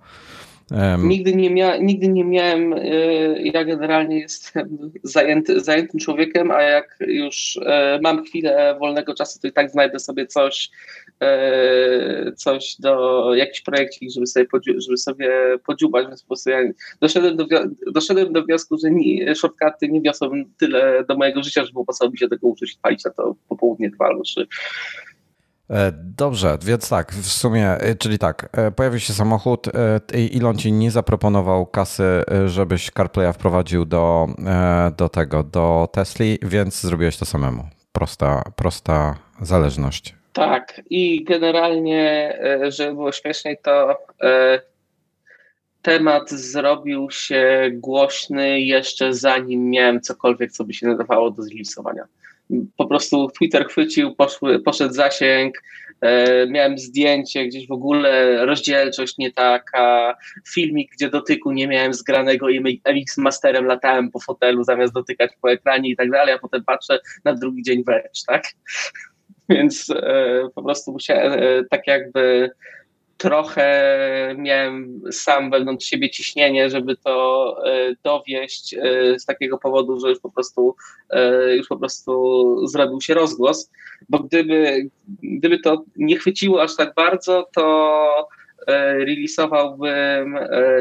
Um. 0.70 1.08
Nigdy, 1.08 1.34
nie 1.34 1.50
mia 1.50 1.76
nigdy 1.76 2.08
nie 2.08 2.24
miałem, 2.24 2.72
y, 2.72 3.40
ja 3.54 3.64
generalnie 3.64 4.20
jestem 4.20 4.78
zajęty, 5.02 5.60
zajętym 5.60 6.00
człowiekiem, 6.00 6.50
a 6.50 6.62
jak 6.62 6.96
już 7.00 7.56
y, 7.56 7.60
mam 8.02 8.24
chwilę 8.24 8.76
wolnego 8.80 9.14
czasu, 9.14 9.40
to 9.40 9.48
i 9.48 9.52
tak 9.52 9.70
znajdę 9.70 9.98
sobie 9.98 10.26
coś, 10.26 10.70
y, 12.26 12.32
coś 12.32 12.76
do 12.78 13.34
jakiś 13.34 13.60
projekcik, 13.60 14.10
żeby 14.10 14.26
sobie, 14.26 14.46
żeby 14.64 14.96
sobie 14.96 15.30
podziubać, 15.66 16.06
więc 16.06 16.22
po 16.22 16.26
prostu 16.26 16.50
ja 16.50 16.58
doszedłem 17.00 17.36
do, 17.36 17.46
doszedłem 17.92 18.32
do 18.32 18.42
wniosku, 18.42 18.78
że 18.78 18.90
nie, 18.90 19.34
shortcuty 19.34 19.88
nie 19.88 20.00
wiosą 20.00 20.30
tyle 20.58 21.04
do 21.08 21.16
mojego 21.16 21.42
życia, 21.42 21.64
żeby 21.64 21.80
opłacało 21.80 22.10
mi 22.10 22.18
się 22.18 22.28
tego 22.28 22.48
uczyć 22.48 22.78
palić 22.82 23.02
to 23.16 23.34
popołudnie 23.48 23.90
dwa 23.90 24.06
albo 24.06 24.22
trzy. 24.22 24.46
E, 25.70 25.92
dobrze, 25.92 26.58
więc 26.62 26.88
tak, 26.88 27.12
w 27.12 27.32
sumie, 27.32 27.70
e, 27.70 27.94
czyli 27.94 28.18
tak, 28.18 28.48
e, 28.52 28.70
pojawił 28.70 29.00
się 29.00 29.12
samochód, 29.12 29.66
Elon 30.36 30.58
ci 30.58 30.72
nie 30.72 30.90
zaproponował 30.90 31.66
kasy, 31.66 32.24
żebyś 32.46 32.90
CarPlaya 32.90 33.32
wprowadził 33.32 33.84
do, 33.84 34.26
do 34.96 35.08
tego, 35.08 35.42
do 35.42 35.88
Tesli, 35.92 36.38
więc 36.42 36.80
zrobiłeś 36.80 37.16
to 37.16 37.24
samemu. 37.24 37.64
Prosta, 37.92 38.42
prosta 38.56 39.18
zależność. 39.40 40.14
Tak, 40.32 40.80
i 40.90 41.24
generalnie, 41.24 42.38
żeby 42.68 42.94
było 42.94 43.12
śmieszniej, 43.12 43.58
to 43.62 43.98
temat 45.82 46.30
zrobił 46.30 47.10
się 47.10 47.70
głośny 47.72 48.60
jeszcze 48.60 49.14
zanim 49.14 49.70
miałem 49.70 50.00
cokolwiek, 50.00 50.52
co 50.52 50.64
by 50.64 50.74
się 50.74 50.86
nadawało 50.86 51.30
do 51.30 51.42
zlisowania 51.42 52.04
po 52.76 52.86
prostu 52.86 53.28
Twitter 53.28 53.66
chwycił, 53.66 54.14
poszły, 54.14 54.60
poszedł 54.60 54.94
zasięg, 54.94 55.62
e, 56.00 56.46
miałem 56.46 56.78
zdjęcie, 56.78 57.46
gdzieś 57.46 57.68
w 57.68 57.72
ogóle 57.72 58.46
rozdzielczość 58.46 59.18
nie 59.18 59.32
taka, 59.32 60.16
filmik, 60.54 60.92
gdzie 60.92 61.10
dotyku 61.10 61.52
nie 61.52 61.68
miałem 61.68 61.94
zgranego 61.94 62.48
i 62.48 62.80
MX 62.84 63.18
Masterem 63.18 63.64
latałem 63.64 64.10
po 64.10 64.20
fotelu 64.20 64.64
zamiast 64.64 64.94
dotykać 64.94 65.30
po 65.40 65.52
ekranie 65.52 65.90
i 65.90 65.96
tak 65.96 66.10
dalej, 66.10 66.34
a 66.34 66.38
potem 66.38 66.64
patrzę 66.64 66.98
na 67.24 67.34
drugi 67.34 67.62
dzień 67.62 67.84
wręcz, 67.84 68.24
tak? 68.26 68.44
Więc 69.48 69.90
e, 69.90 70.42
po 70.54 70.62
prostu 70.62 70.92
musiałem 70.92 71.32
e, 71.32 71.64
tak 71.70 71.86
jakby 71.86 72.50
trochę 73.18 74.34
miałem 74.38 75.00
sam 75.12 75.50
wewnątrz 75.50 75.86
siebie 75.86 76.10
ciśnienie, 76.10 76.70
żeby 76.70 76.96
to 76.96 77.56
e, 77.66 77.94
dowieść 78.02 78.74
e, 78.74 79.18
z 79.18 79.24
takiego 79.24 79.58
powodu, 79.58 80.00
że 80.00 80.08
już 80.08 80.20
po 80.20 80.30
prostu 80.30 80.76
e, 81.10 81.56
już 81.56 81.68
po 81.68 81.76
prostu 81.76 82.66
zrobił 82.66 83.00
się 83.00 83.14
rozgłos, 83.14 83.70
bo 84.08 84.18
gdyby, 84.18 84.90
gdyby 85.22 85.58
to 85.58 85.84
nie 85.96 86.16
chwyciło 86.16 86.62
aż 86.62 86.76
tak 86.76 86.94
bardzo, 86.94 87.48
to 87.54 88.28
releasowałbym 89.06 90.38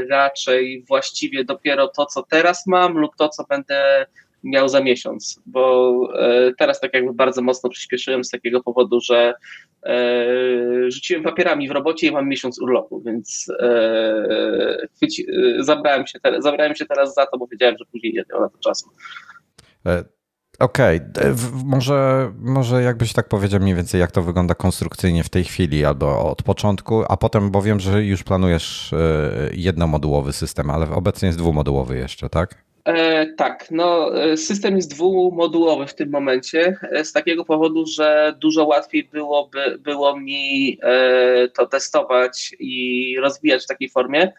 raczej 0.10 0.84
właściwie 0.88 1.44
dopiero 1.44 1.88
to, 1.88 2.06
co 2.06 2.24
teraz 2.24 2.67
mam 2.67 2.98
lub 2.98 3.15
to, 3.15 3.29
co 3.29 3.44
będę 3.50 4.06
miał 4.44 4.70
za 4.70 4.82
miesiąc, 4.82 5.39
bo 5.46 5.94
e, 6.20 6.53
teraz 6.58 6.79
tak 6.79 6.94
jakby 6.94 7.13
bardzo 7.13 7.41
mocno 7.41 7.70
przyspieszyłem 7.70 8.24
z 8.24 8.29
takiego 8.29 8.63
powodu, 8.63 9.00
że 9.01 9.34
e, 9.84 10.25
rzuciłem 10.91 11.24
papierami 11.24 11.67
w 11.67 11.72
robocie 11.72 12.08
i 12.08 12.12
mam 12.12 12.29
miesiąc 12.29 12.62
urlopu, 12.62 13.01
więc 13.01 13.51
e, 13.60 14.88
zabrałem 15.60 16.08
się, 16.08 16.20
teraz, 16.20 16.44
zabrałem 16.44 16.75
się 16.75 16.86
teraz 16.86 17.13
za 17.13 17.25
to, 17.25 17.38
bo 17.38 17.48
wiedziałem, 17.48 17.75
że 17.79 17.86
później 17.91 18.13
nie 18.13 18.24
miał 18.32 18.41
na 18.41 18.50
to 18.50 18.58
czasu. 18.58 18.89
Okej, 20.60 21.00
okay. 21.15 21.36
może, 21.65 22.32
może 22.39 22.84
jakbyś 22.84 23.13
tak 23.13 23.27
powiedział 23.27 23.60
mniej 23.60 23.75
więcej, 23.75 24.01
jak 24.01 24.12
to 24.12 24.22
wygląda 24.22 24.56
konstrukcyjnie 24.56 25.24
w 25.24 25.29
tej 25.29 25.44
chwili 25.44 25.86
albo 25.86 26.32
od 26.32 26.44
początku, 26.44 27.03
a 27.10 27.17
potem, 27.17 27.51
bo 27.51 27.62
wiem, 27.62 27.79
że 27.79 28.03
już 28.03 28.24
planujesz 28.24 28.91
jednomodułowy 29.51 30.34
system, 30.34 30.70
ale 30.70 30.89
obecnie 30.89 31.25
jest 31.25 31.39
dwumodułowy 31.39 31.98
jeszcze, 31.98 32.29
tak? 32.29 32.66
E, 32.88 33.25
tak, 33.25 33.72
no 33.72 34.15
e, 34.24 34.38
system 34.38 34.75
jest 34.75 34.91
dwumodułowy 34.96 35.88
w 35.88 35.96
tym 35.96 36.10
momencie 36.10 36.77
e, 36.91 37.06
z 37.06 37.13
takiego 37.13 37.46
powodu, 37.46 37.86
że 37.86 38.34
dużo 38.39 38.65
łatwiej 38.65 39.03
byłoby, 39.03 39.77
było 39.79 40.20
mi 40.20 40.77
to 41.58 41.67
testować 41.67 42.56
i 42.60 43.15
rozwijać 43.20 43.63
w 43.63 43.67
takiej 43.67 43.89
formie. 43.89 44.34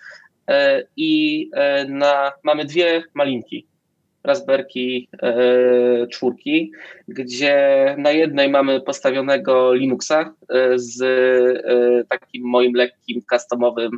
I 0.96 1.50
na, 1.88 2.32
mamy 2.42 2.64
dwie 2.64 3.02
malinki, 3.14 3.66
Raspberry 4.24 4.66
czwórki, 6.12 6.72
gdzie 7.08 7.94
na 7.98 8.10
jednej 8.10 8.48
mamy 8.48 8.80
postawionego 8.80 9.74
Linuxa 9.74 10.34
z 10.74 10.98
takim 12.08 12.42
moim 12.44 12.74
lekkim, 12.74 13.22
customowym 13.30 13.90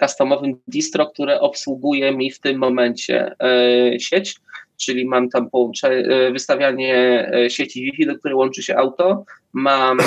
customowym 0.00 0.56
distro, 0.68 1.06
które 1.06 1.40
obsługuje 1.40 2.12
mi 2.16 2.30
w 2.30 2.40
tym 2.40 2.58
momencie 2.58 3.34
e, 3.42 4.00
sieć, 4.00 4.36
czyli 4.76 5.06
mam 5.06 5.28
tam 5.28 5.48
e, 5.84 6.30
wystawianie 6.30 7.30
sieci 7.48 7.82
Wi-Fi, 7.82 8.06
do 8.06 8.18
której 8.18 8.34
łączy 8.34 8.62
się 8.62 8.76
auto, 8.76 9.24
mam 9.52 9.98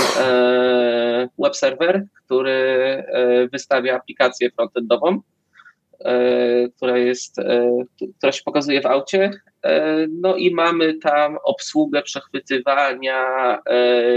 web 1.39 1.55
serwer, 1.55 2.05
który 2.25 3.03
wystawia 3.51 3.95
aplikację 3.95 4.51
frontendową, 4.51 5.22
E, 6.03 6.69
która 6.75 6.98
jest, 6.98 7.39
e, 7.39 7.83
która 8.17 8.31
się 8.31 8.43
pokazuje 8.43 8.81
w 8.81 8.86
aucie. 8.86 9.31
E, 9.63 10.08
no 10.22 10.36
i 10.36 10.53
mamy 10.53 10.93
tam 10.93 11.38
obsługę 11.43 12.01
przechwytywania 12.01 13.24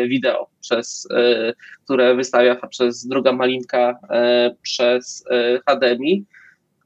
wideo, 0.09 0.47
przez, 0.61 1.09
które 1.85 2.15
wystawia 2.15 2.55
przez 2.55 3.07
druga 3.07 3.33
malinka 3.33 3.99
przez 4.63 5.25
HDMI. 5.69 6.25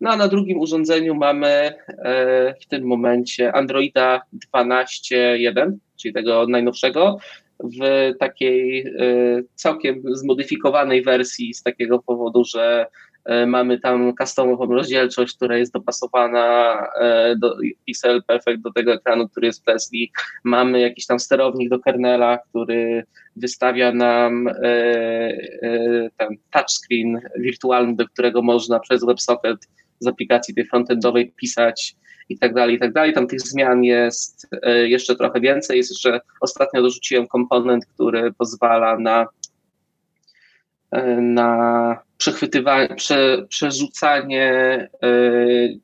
No 0.00 0.10
a 0.10 0.16
na 0.16 0.28
drugim 0.28 0.58
urządzeniu 0.58 1.14
mamy 1.14 1.74
w 2.62 2.66
tym 2.66 2.84
momencie 2.84 3.52
Androida 3.52 4.22
12.1, 4.54 5.72
czyli 5.96 6.14
tego 6.14 6.46
najnowszego, 6.46 7.16
w 7.80 8.12
takiej 8.18 8.84
całkiem 9.54 10.02
zmodyfikowanej 10.06 11.02
wersji 11.02 11.54
z 11.54 11.62
takiego 11.62 11.98
powodu, 11.98 12.44
że 12.44 12.86
E, 12.86 13.09
mamy 13.46 13.80
tam 13.80 14.12
customową 14.20 14.66
rozdzielczość, 14.66 15.36
która 15.36 15.56
jest 15.56 15.72
dopasowana 15.72 16.76
e, 17.00 17.36
do 17.36 17.56
Pixel 17.86 18.22
Perfect 18.22 18.60
do 18.60 18.72
tego 18.72 18.92
ekranu, 18.92 19.28
który 19.28 19.46
jest 19.46 19.62
w 19.62 19.64
Tesli. 19.64 20.12
Mamy 20.44 20.80
jakiś 20.80 21.06
tam 21.06 21.20
sterownik 21.20 21.68
do 21.68 21.78
kernela, 21.78 22.38
który 22.38 23.04
wystawia 23.36 23.92
nam 23.92 24.48
e, 24.48 24.52
ten 26.16 26.28
touchscreen 26.50 27.20
wirtualny, 27.36 27.96
do 27.96 28.08
którego 28.08 28.42
można 28.42 28.80
przez 28.80 29.04
WebSocket 29.04 29.68
z 29.98 30.06
aplikacji 30.06 30.54
tej 30.54 30.66
frontendowej 30.66 31.32
pisać 31.36 31.96
i 32.28 32.38
tak 32.38 32.54
dalej, 32.54 32.76
i 32.76 32.78
tak 32.78 32.92
dalej. 32.92 33.12
Tam 33.12 33.26
tych 33.26 33.40
zmian 33.40 33.84
jest 33.84 34.48
jeszcze 34.84 35.16
trochę 35.16 35.40
więcej. 35.40 35.76
Jest 35.76 35.90
jeszcze, 35.90 36.20
ostatnio 36.40 36.82
dorzuciłem 36.82 37.26
komponent, 37.26 37.86
który 37.86 38.32
pozwala 38.32 38.98
na 38.98 39.26
na 41.20 41.96
przechwytywanie, 42.18 42.88
prze, 42.94 43.46
przerzucanie 43.48 44.52
e, 45.02 45.08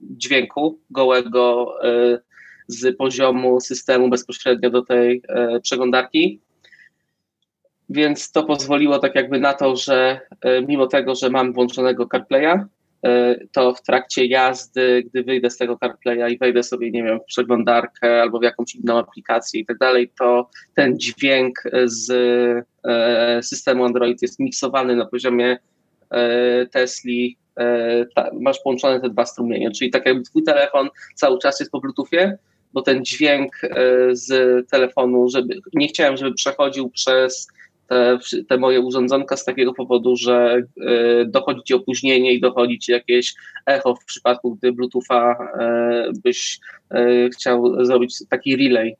dźwięku 0.00 0.78
gołego 0.90 1.74
e, 1.84 2.18
z 2.68 2.96
poziomu 2.96 3.60
systemu 3.60 4.08
bezpośrednio 4.08 4.70
do 4.70 4.82
tej 4.82 5.22
e, 5.28 5.60
przeglądarki. 5.60 6.40
Więc 7.88 8.32
to 8.32 8.42
pozwoliło 8.42 8.98
tak 8.98 9.14
jakby 9.14 9.40
na 9.40 9.54
to, 9.54 9.76
że 9.76 10.20
mimo 10.68 10.86
tego, 10.86 11.14
że 11.14 11.30
mam 11.30 11.52
włączonego 11.52 12.06
CarPlaya, 12.06 12.64
to 13.52 13.74
w 13.74 13.82
trakcie 13.82 14.26
jazdy, 14.26 15.04
gdy 15.10 15.22
wyjdę 15.22 15.50
z 15.50 15.56
tego 15.56 15.78
CarPlaya 15.78 16.34
i 16.34 16.38
wejdę 16.38 16.62
sobie, 16.62 16.90
nie 16.90 17.02
wiem, 17.02 17.20
w 17.20 17.24
przeglądarkę 17.24 18.22
albo 18.22 18.38
w 18.38 18.42
jakąś 18.42 18.74
inną 18.74 18.98
aplikację 18.98 19.60
i 19.60 19.66
tak 19.66 19.78
dalej, 19.78 20.12
to 20.18 20.50
ten 20.74 20.98
dźwięk 20.98 21.62
z 21.84 22.12
systemu 23.42 23.84
Android 23.84 24.22
jest 24.22 24.38
miksowany 24.40 24.96
na 24.96 25.06
poziomie 25.06 25.58
Tesli 26.72 27.38
masz 28.40 28.60
połączone 28.64 29.00
te 29.00 29.10
dwa 29.10 29.26
strumienie, 29.26 29.70
czyli 29.70 29.90
tak 29.90 30.06
jakby 30.06 30.22
twój 30.22 30.42
telefon 30.42 30.88
cały 31.14 31.38
czas 31.38 31.60
jest 31.60 31.72
po 31.72 31.80
Bluetoothie, 31.80 32.38
bo 32.72 32.82
ten 32.82 33.04
dźwięk 33.04 33.60
z 34.12 34.30
telefonu, 34.70 35.28
żeby 35.28 35.60
nie 35.74 35.88
chciałem, 35.88 36.16
żeby 36.16 36.34
przechodził 36.34 36.90
przez 36.90 37.48
te, 37.88 38.18
te 38.48 38.56
moje 38.58 38.80
urządzonka 38.80 39.36
z 39.36 39.44
takiego 39.44 39.72
powodu, 39.72 40.16
że 40.16 40.62
dochodzi 41.26 41.62
ci 41.62 41.74
opóźnienie 41.74 42.32
i 42.32 42.40
dochodzi 42.40 42.78
ci 42.78 42.92
jakieś 42.92 43.34
echo 43.66 43.94
w 43.94 44.04
przypadku, 44.04 44.54
gdy 44.54 44.72
Bluetootha 44.72 45.36
byś 46.24 46.58
chciał 47.34 47.84
zrobić 47.84 48.14
taki 48.28 48.56
relay 48.56 48.96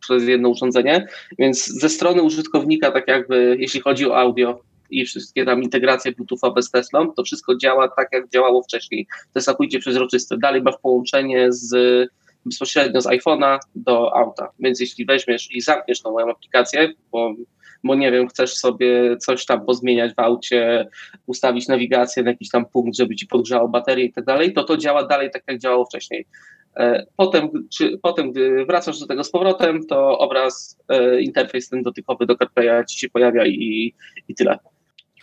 przez 0.00 0.28
jedno 0.28 0.48
urządzenie, 0.48 1.06
więc 1.38 1.66
ze 1.66 1.88
strony 1.88 2.22
użytkownika, 2.22 2.90
tak 2.90 3.08
jakby 3.08 3.56
jeśli 3.58 3.80
chodzi 3.80 4.06
o 4.06 4.16
audio, 4.16 4.60
i 4.92 5.06
wszystkie 5.06 5.44
tam 5.44 5.62
integracje 5.62 6.12
Bluetootha 6.12 6.50
bez 6.50 6.70
Teslą, 6.70 7.12
to 7.12 7.22
wszystko 7.24 7.56
działa 7.56 7.88
tak, 7.88 8.08
jak 8.12 8.30
działało 8.30 8.62
wcześniej. 8.62 9.06
To 9.06 9.30
jest 9.34 9.46
całkowicie 9.46 9.78
przezroczyste. 9.78 10.38
Dalej 10.38 10.62
masz 10.62 10.74
połączenie 10.82 11.52
z, 11.52 12.08
bezpośrednio 12.46 13.00
z 13.00 13.06
iPhone'a 13.06 13.58
do 13.74 14.16
auta, 14.16 14.48
więc 14.58 14.80
jeśli 14.80 15.06
weźmiesz 15.06 15.54
i 15.54 15.60
zamkniesz 15.60 16.02
tą 16.02 16.12
moją 16.12 16.30
aplikację, 16.30 16.92
bo, 17.12 17.34
bo 17.84 17.94
nie 17.94 18.12
wiem, 18.12 18.28
chcesz 18.28 18.54
sobie 18.54 19.16
coś 19.16 19.46
tam 19.46 19.66
pozmieniać 19.66 20.14
w 20.14 20.18
aucie, 20.18 20.88
ustawić 21.26 21.68
nawigację 21.68 22.22
na 22.22 22.30
jakiś 22.30 22.50
tam 22.50 22.66
punkt, 22.66 22.96
żeby 22.96 23.16
ci 23.16 23.26
podgrzało 23.26 23.68
baterię 23.68 24.04
i 24.04 24.12
tak 24.12 24.24
dalej, 24.24 24.52
to 24.52 24.64
to 24.64 24.76
działa 24.76 25.06
dalej 25.06 25.30
tak, 25.30 25.42
jak 25.48 25.58
działało 25.58 25.84
wcześniej. 25.84 26.26
Potem, 27.16 27.68
czy, 27.72 27.98
potem, 28.02 28.32
gdy 28.32 28.64
wracasz 28.64 28.98
do 28.98 29.06
tego 29.06 29.24
z 29.24 29.30
powrotem, 29.30 29.86
to 29.86 30.18
obraz, 30.18 30.78
interfejs 31.20 31.68
ten 31.68 31.82
dotykowy 31.82 32.26
do 32.26 32.36
CarPlaya 32.36 32.84
ci 32.88 32.98
się 32.98 33.08
pojawia 33.08 33.46
i, 33.46 33.94
i 34.28 34.34
tyle. 34.34 34.58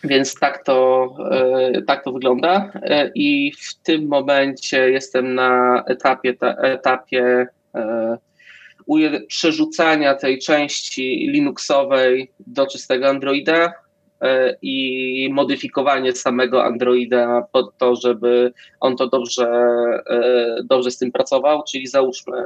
Więc 0.04 0.36
tak 0.36 0.64
to, 0.64 1.08
e, 1.32 1.82
tak 1.82 2.04
to 2.04 2.12
wygląda. 2.12 2.72
E, 2.76 3.12
i 3.16 3.52
w 3.52 3.76
tym 3.84 4.08
momencie 4.08 4.92
jestem 4.92 5.36
na 5.36 5.84
etapie, 5.88 6.36
etapie 6.62 7.48
e, 7.76 8.18
przerzucania 9.28 10.16
tej 10.16 10.40
części 10.40 11.28
Linuxowej 11.32 12.32
do 12.48 12.68
czystego 12.68 13.08
Androida 13.08 13.74
i 14.62 15.30
modyfikowanie 15.34 16.14
samego 16.14 16.66
Androida 16.66 17.44
pod 17.52 17.78
to, 17.78 17.96
żeby 17.96 18.54
on 18.80 18.96
to 18.96 19.08
dobrze, 19.08 19.52
dobrze 20.64 20.92
z 20.92 20.98
tym 20.98 21.12
pracował, 21.12 21.64
czyli 21.64 21.88
załóżmy 21.88 22.44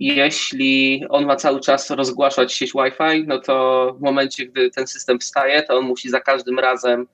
jeśli 0.00 1.04
on 1.08 1.26
ma 1.26 1.36
cały 1.36 1.60
czas 1.60 1.90
rozgłaszać 1.90 2.52
sieć 2.52 2.72
Wi-Fi, 2.72 3.26
no 3.26 3.38
to 3.38 3.94
w 3.98 4.00
momencie, 4.00 4.46
gdy 4.46 4.70
ten 4.70 4.86
system 4.86 5.18
wstaje, 5.18 5.62
to 5.62 5.78
on 5.78 5.84
musi 5.84 6.08
za 6.10 6.20
każdym 6.20 6.58
razem 6.58 7.06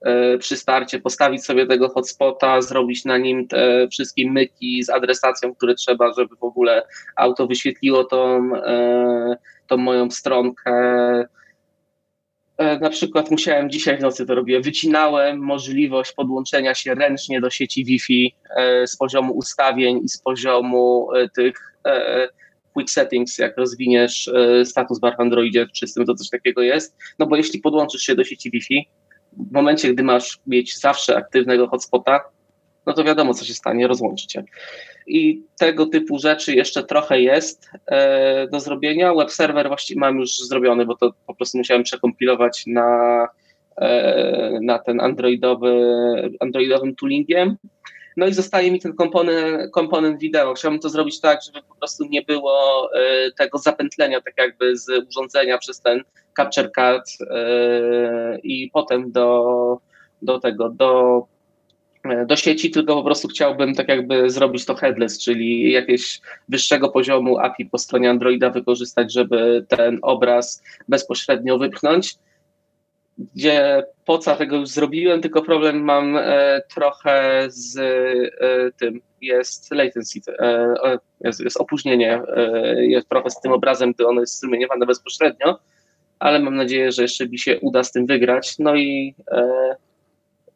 e, 0.00 0.38
przy 0.38 0.56
starcie 0.56 1.00
postawić 1.00 1.44
sobie 1.44 1.66
tego 1.66 1.88
hotspota, 1.88 2.62
zrobić 2.62 3.04
na 3.04 3.18
nim 3.18 3.48
te 3.48 3.88
wszystkie 3.88 4.30
myki 4.30 4.82
z 4.82 4.90
adresacją, 4.90 5.54
które 5.54 5.74
trzeba, 5.74 6.12
żeby 6.12 6.36
w 6.36 6.44
ogóle 6.44 6.82
auto 7.16 7.46
wyświetliło 7.46 8.04
tą, 8.04 8.50
e, 8.56 9.36
tą 9.66 9.76
moją 9.76 10.10
stronkę. 10.10 10.72
E, 12.62 12.78
na 12.78 12.90
przykład 12.90 13.30
musiałem 13.30 13.70
dzisiaj 13.70 13.98
w 13.98 14.00
nocy 14.00 14.26
to 14.26 14.34
robię, 14.34 14.60
wycinałem 14.60 15.38
możliwość 15.38 16.12
podłączenia 16.12 16.74
się 16.74 16.94
ręcznie 16.94 17.40
do 17.40 17.50
sieci 17.50 17.84
Wi-Fi 17.84 18.34
z 18.86 18.96
poziomu 18.96 19.32
ustawień 19.32 20.00
i 20.04 20.08
z 20.08 20.18
poziomu 20.18 21.08
tych 21.36 21.72
E, 21.86 22.28
quick 22.72 22.90
settings, 22.90 23.38
jak 23.38 23.56
rozwiniesz 23.56 24.28
e, 24.28 24.64
status 24.64 24.98
bar 24.98 25.16
w 25.16 25.20
Androidzie 25.20 25.66
czystym, 25.66 26.06
to 26.06 26.14
coś 26.14 26.30
takiego 26.30 26.62
jest. 26.62 26.96
No 27.18 27.26
bo 27.26 27.36
jeśli 27.36 27.60
podłączysz 27.60 28.02
się 28.02 28.14
do 28.14 28.24
sieci 28.24 28.50
Wi-Fi, 28.50 28.88
w 29.32 29.52
momencie, 29.52 29.94
gdy 29.94 30.02
masz 30.02 30.40
mieć 30.46 30.78
zawsze 30.78 31.16
aktywnego 31.16 31.68
hotspota, 31.68 32.20
no 32.86 32.92
to 32.92 33.04
wiadomo, 33.04 33.34
co 33.34 33.44
się 33.44 33.54
stanie, 33.54 33.86
rozłączycie. 33.88 34.44
I 35.06 35.42
tego 35.58 35.86
typu 35.86 36.18
rzeczy 36.18 36.54
jeszcze 36.54 36.82
trochę 36.82 37.20
jest 37.20 37.70
e, 37.86 38.48
do 38.48 38.60
zrobienia. 38.60 39.14
Web 39.14 39.30
server 39.30 39.68
właściwie 39.68 40.00
mam 40.00 40.18
już 40.18 40.38
zrobiony, 40.38 40.86
bo 40.86 40.96
to 40.96 41.12
po 41.26 41.34
prostu 41.34 41.58
musiałem 41.58 41.82
przekompilować 41.82 42.62
na, 42.66 43.28
na 44.60 44.78
ten 44.78 45.00
androidowy, 45.00 45.72
androidowym 46.40 46.96
toolingiem. 46.96 47.56
No 48.16 48.26
i 48.26 48.32
zostaje 48.32 48.70
mi 48.70 48.80
ten 48.80 48.92
komponent, 48.92 49.72
komponent 49.72 50.20
wideo. 50.20 50.54
Chciałbym 50.54 50.80
to 50.80 50.88
zrobić 50.88 51.20
tak, 51.20 51.40
żeby 51.42 51.66
po 51.68 51.74
prostu 51.74 52.04
nie 52.04 52.22
było 52.22 52.88
y, 52.94 53.32
tego 53.38 53.58
zapętlenia 53.58 54.20
tak 54.20 54.34
jakby 54.38 54.76
z 54.76 54.88
urządzenia 55.08 55.58
przez 55.58 55.80
ten 55.80 56.02
capture 56.36 56.70
card 56.72 57.10
i 58.42 58.70
potem 58.72 59.12
do, 59.12 59.78
do 60.22 60.40
tego, 60.40 60.68
do 60.68 61.18
e, 61.18 61.41
do 62.26 62.36
sieci, 62.36 62.70
tylko 62.70 62.94
po 62.94 63.02
prostu 63.02 63.28
chciałbym 63.28 63.74
tak 63.74 63.88
jakby 63.88 64.30
zrobić 64.30 64.64
to 64.64 64.74
headless, 64.74 65.18
czyli 65.18 65.72
jakiegoś 65.72 66.20
wyższego 66.48 66.88
poziomu 66.88 67.38
API 67.38 67.66
po 67.66 67.78
stronie 67.78 68.10
Androida 68.10 68.50
wykorzystać, 68.50 69.12
żeby 69.12 69.66
ten 69.68 69.98
obraz 70.02 70.62
bezpośrednio 70.88 71.58
wypchnąć 71.58 72.14
gdzie 73.34 73.84
poca 74.04 74.36
tego 74.36 74.56
już 74.56 74.68
zrobiłem, 74.68 75.20
tylko 75.20 75.42
problem 75.42 75.84
mam 75.84 76.16
e, 76.16 76.62
trochę 76.74 77.46
z 77.48 77.78
e, 77.78 78.72
tym, 78.78 79.00
jest 79.20 79.70
latency, 79.70 80.20
e, 80.38 80.98
jest, 81.20 81.40
jest, 81.40 81.56
opóźnienie, 81.56 82.22
e, 82.36 82.84
jest 82.84 83.08
trochę 83.08 83.30
z 83.30 83.40
tym 83.40 83.52
obrazem, 83.52 83.92
gdy 83.92 84.06
ono 84.06 84.20
jest 84.20 84.34
strumieniowane 84.34 84.86
bezpośrednio, 84.86 85.58
ale 86.18 86.38
mam 86.38 86.56
nadzieję, 86.56 86.92
że 86.92 87.02
jeszcze 87.02 87.28
mi 87.28 87.38
się 87.38 87.60
uda 87.60 87.84
z 87.84 87.92
tym 87.92 88.06
wygrać. 88.06 88.58
No 88.58 88.74
i 88.74 89.14
e, 89.30 89.76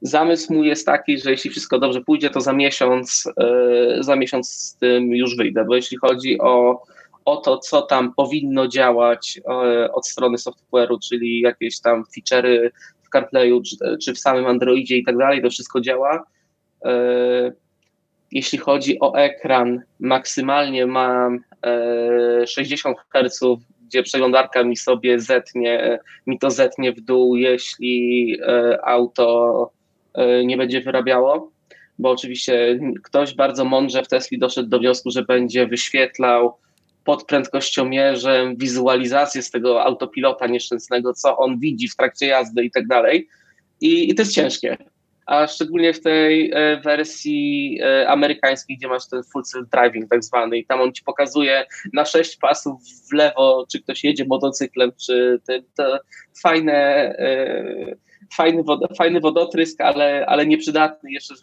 zamysł 0.02 0.52
mój 0.52 0.66
jest 0.66 0.86
taki, 0.86 1.18
że 1.18 1.30
jeśli 1.30 1.50
wszystko 1.50 1.78
dobrze 1.78 2.00
pójdzie, 2.00 2.30
to 2.30 2.40
za 2.40 2.52
miesiąc, 2.52 3.24
e, 3.40 4.02
za 4.02 4.16
miesiąc 4.16 4.48
z 4.48 4.76
tym 4.76 5.14
już 5.14 5.36
wyjdę, 5.36 5.64
bo 5.64 5.76
jeśli 5.76 5.96
chodzi 5.96 6.40
o 6.40 6.82
o 7.26 7.36
to, 7.36 7.58
co 7.58 7.82
tam 7.82 8.14
powinno 8.14 8.68
działać 8.68 9.40
e, 9.48 9.92
od 9.92 10.08
strony 10.08 10.36
software'u, 10.38 10.98
czyli 11.08 11.40
jakieś 11.40 11.80
tam 11.80 12.04
feature'y 12.04 12.70
w 13.02 13.08
CarPlayu 13.12 13.62
czy, 13.62 13.76
czy 14.04 14.14
w 14.14 14.18
samym 14.18 14.46
Androidzie 14.46 14.96
i 14.96 15.04
tak 15.04 15.16
dalej, 15.16 15.42
to 15.42 15.50
wszystko 15.50 15.80
działa. 15.80 16.24
E, 16.84 17.52
jeśli 18.32 18.58
chodzi 18.58 19.00
o 19.00 19.14
ekran, 19.14 19.82
maksymalnie 20.00 20.86
mam 20.86 21.40
60 22.46 22.96
e, 22.98 23.00
Hz, 23.10 23.40
gdzie 23.86 24.02
przeglądarka 24.02 24.64
mi 24.64 24.76
sobie 24.76 25.20
zetnie, 25.20 25.98
mi 26.26 26.38
to 26.38 26.50
zetnie 26.50 26.92
w 26.92 27.00
dół, 27.00 27.36
jeśli 27.36 28.36
auto 28.82 29.70
nie 30.44 30.56
będzie 30.56 30.80
wyrabiało, 30.80 31.52
bo 31.98 32.10
oczywiście 32.10 32.78
ktoś 33.04 33.34
bardzo 33.34 33.64
mądrze 33.64 34.02
w 34.02 34.08
Tesli 34.08 34.38
doszedł 34.38 34.68
do 34.68 34.78
wniosku, 34.78 35.10
że 35.10 35.22
będzie 35.22 35.66
wyświetlał 35.66 36.56
pod 37.04 37.24
prędkościomierzem, 37.24 38.56
wizualizację 38.56 39.42
z 39.42 39.50
tego 39.50 39.84
autopilota 39.84 40.46
nieszczęsnego, 40.46 41.14
co 41.14 41.36
on 41.38 41.58
widzi 41.58 41.88
w 41.88 41.96
trakcie 41.96 42.26
jazdy 42.26 42.64
i 42.64 42.70
tak 42.70 42.86
dalej. 42.86 43.28
I 43.80 44.14
to 44.14 44.22
jest 44.22 44.34
ciężkie. 44.34 44.76
A 45.26 45.46
szczególnie 45.46 45.94
w 45.94 46.00
tej 46.00 46.50
e, 46.54 46.80
wersji 46.80 47.78
e, 47.82 48.08
amerykańskiej, 48.08 48.76
gdzie 48.76 48.88
masz 48.88 49.08
ten 49.08 49.22
full 49.32 49.44
self 49.44 49.68
driving 49.68 50.10
tak 50.10 50.24
zwany, 50.24 50.58
i 50.58 50.66
tam 50.66 50.80
on 50.80 50.92
ci 50.92 51.04
pokazuje 51.04 51.66
na 51.92 52.04
sześć 52.04 52.36
pasów 52.36 52.82
w 53.10 53.12
lewo, 53.12 53.66
czy 53.72 53.82
ktoś 53.82 54.04
jedzie 54.04 54.24
motocyklem, 54.24 54.92
czy 55.06 55.40
ten, 55.46 55.62
to 55.76 55.98
fajne, 56.42 56.74
e, 57.18 57.96
fajny, 58.34 58.62
wod, 58.62 58.80
fajny 58.98 59.20
wodotrysk, 59.20 59.80
ale, 59.80 60.26
ale 60.26 60.46
nieprzydatny. 60.46 61.12
Jeszcze 61.12 61.34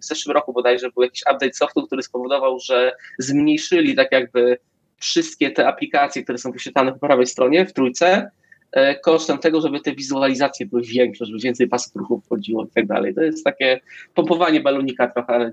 w 0.00 0.04
zeszłym 0.04 0.34
roku 0.34 0.52
bodajże 0.52 0.90
był 0.90 1.02
jakiś 1.02 1.22
update 1.22 1.52
softu, 1.52 1.86
który 1.86 2.02
spowodował, 2.02 2.58
że 2.58 2.92
zmniejszyli 3.18 3.94
tak 3.94 4.12
jakby 4.12 4.58
wszystkie 4.98 5.50
te 5.50 5.68
aplikacje, 5.68 6.22
które 6.22 6.38
są 6.38 6.52
wyświetlane 6.52 6.92
po 6.92 6.98
prawej 6.98 7.26
stronie 7.26 7.66
w 7.66 7.72
trójce, 7.72 8.30
e, 8.72 8.94
kosztem 9.00 9.38
tego, 9.38 9.60
żeby 9.60 9.80
te 9.80 9.94
wizualizacje 9.94 10.66
były 10.66 10.82
większe, 10.82 11.26
żeby 11.26 11.38
więcej 11.38 11.68
pasów 11.68 11.96
ruchu 11.96 12.20
wchodziło 12.20 12.64
i 12.64 12.68
tak 12.68 12.86
dalej. 12.86 13.14
To 13.14 13.22
jest 13.22 13.44
takie 13.44 13.80
pompowanie 14.14 14.60
balonika 14.60 15.08
trochę, 15.08 15.32
ale 15.32 15.52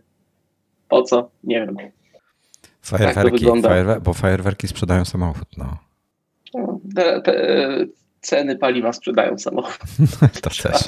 po 0.90 1.02
co? 1.02 1.32
Nie 1.44 1.60
wiem. 1.60 1.78
Fajerwerki, 2.82 3.46
tak 3.46 3.62
fajerwer 3.62 4.02
bo 4.02 4.14
fajerwerki 4.14 4.68
sprzedają 4.68 5.06
samochód, 5.06 5.48
no. 5.58 5.78
no 6.54 6.80
te, 6.96 7.22
te, 7.22 7.86
ceny 8.22 8.58
paliwa 8.58 8.94
sprzedają 8.94 9.38
samochód. 9.38 9.80
to 10.42 10.50
też. 10.50 10.84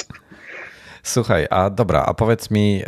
Słuchaj, 1.03 1.47
a 1.49 1.69
dobra, 1.69 2.03
a 2.07 2.13
powiedz 2.13 2.51
mi, 2.51 2.81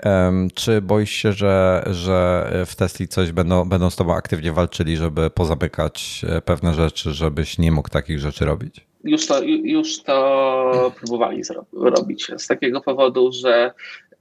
czy 0.53 0.81
boisz 0.81 1.11
się, 1.11 1.33
że, 1.33 1.83
że 1.91 2.49
w 2.65 2.75
Tesli 2.75 3.07
coś 3.07 3.31
będą, 3.31 3.65
będą 3.65 3.89
z 3.89 3.95
tobą 3.95 4.15
aktywnie 4.15 4.51
walczyli, 4.51 4.97
żeby 4.97 5.29
pozamykać 5.29 6.25
e, 6.29 6.41
pewne 6.41 6.73
rzeczy, 6.73 7.11
żebyś 7.11 7.57
nie 7.57 7.71
mógł 7.71 7.89
takich 7.89 8.19
rzeczy 8.19 8.45
robić? 8.45 8.85
już 9.05 9.27
to, 9.27 9.41
już 9.43 10.03
to 10.03 10.91
próbowali 10.97 11.41
robić 11.73 12.31
z 12.37 12.47
takiego 12.47 12.81
powodu, 12.81 13.31
że 13.31 13.73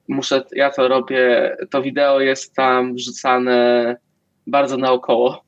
muszę, 0.08 0.44
ja 0.52 0.70
to 0.70 0.88
robię, 0.88 1.56
to 1.70 1.82
wideo 1.82 2.20
jest 2.20 2.54
tam 2.54 2.94
wrzucane 2.94 3.96
bardzo 4.46 4.76
naokoło, 4.76 5.42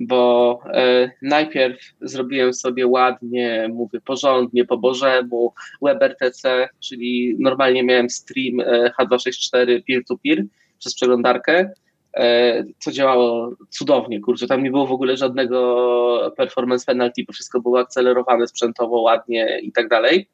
bo 0.00 0.60
e, 0.74 1.10
najpierw 1.22 1.80
zrobiłem 2.00 2.54
sobie 2.54 2.86
ładnie, 2.86 3.70
mówię 3.72 4.00
porządnie, 4.00 4.64
po 4.64 4.78
bożemu, 4.78 5.52
WebRTC, 5.82 6.68
czyli 6.80 7.36
normalnie 7.38 7.84
miałem 7.84 8.10
stream 8.10 8.60
e, 8.60 8.92
H264 8.98 9.82
peer-to-peer 9.86 10.44
przez 10.78 10.94
przeglądarkę, 10.94 11.70
e, 12.16 12.64
co 12.78 12.92
działało 12.92 13.52
cudownie, 13.70 14.20
kurczę, 14.20 14.46
tam 14.46 14.62
nie 14.62 14.70
było 14.70 14.86
w 14.86 14.92
ogóle 14.92 15.16
żadnego 15.16 16.32
performance 16.36 16.86
penalty, 16.86 17.24
bo 17.26 17.32
wszystko 17.32 17.60
było 17.60 17.80
akcelerowane 17.80 18.46
sprzętowo, 18.46 19.00
ładnie 19.00 19.60
i 19.62 19.72
tak 19.72 19.88
dalej. 19.88 20.28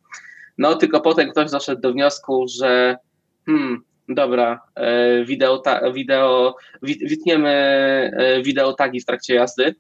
No 0.59 0.75
tylko 0.75 1.01
potem 1.01 1.31
ktoś 1.31 1.51
doszedł 1.51 1.81
do 1.81 1.93
wniosku, 1.93 2.47
że 2.49 2.97
hmm, 3.47 3.85
dobra, 4.09 4.61
e, 4.75 5.25
wideo, 5.25 5.63
wideo 5.95 6.57
witniemy 6.83 7.51
e, 8.17 8.43
wideo 8.43 8.73
tagi 8.73 9.01
w 9.01 9.05
trakcie 9.05 9.35
jazdy, 9.35 9.75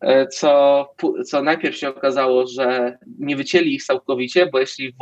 e, 0.00 0.26
co, 0.26 0.86
co 1.26 1.42
najpierw 1.42 1.76
się 1.76 1.88
okazało, 1.88 2.46
że 2.46 2.98
nie 3.18 3.36
wycięli 3.36 3.74
ich 3.74 3.84
całkowicie, 3.84 4.46
bo 4.46 4.58
jeśli 4.58 4.94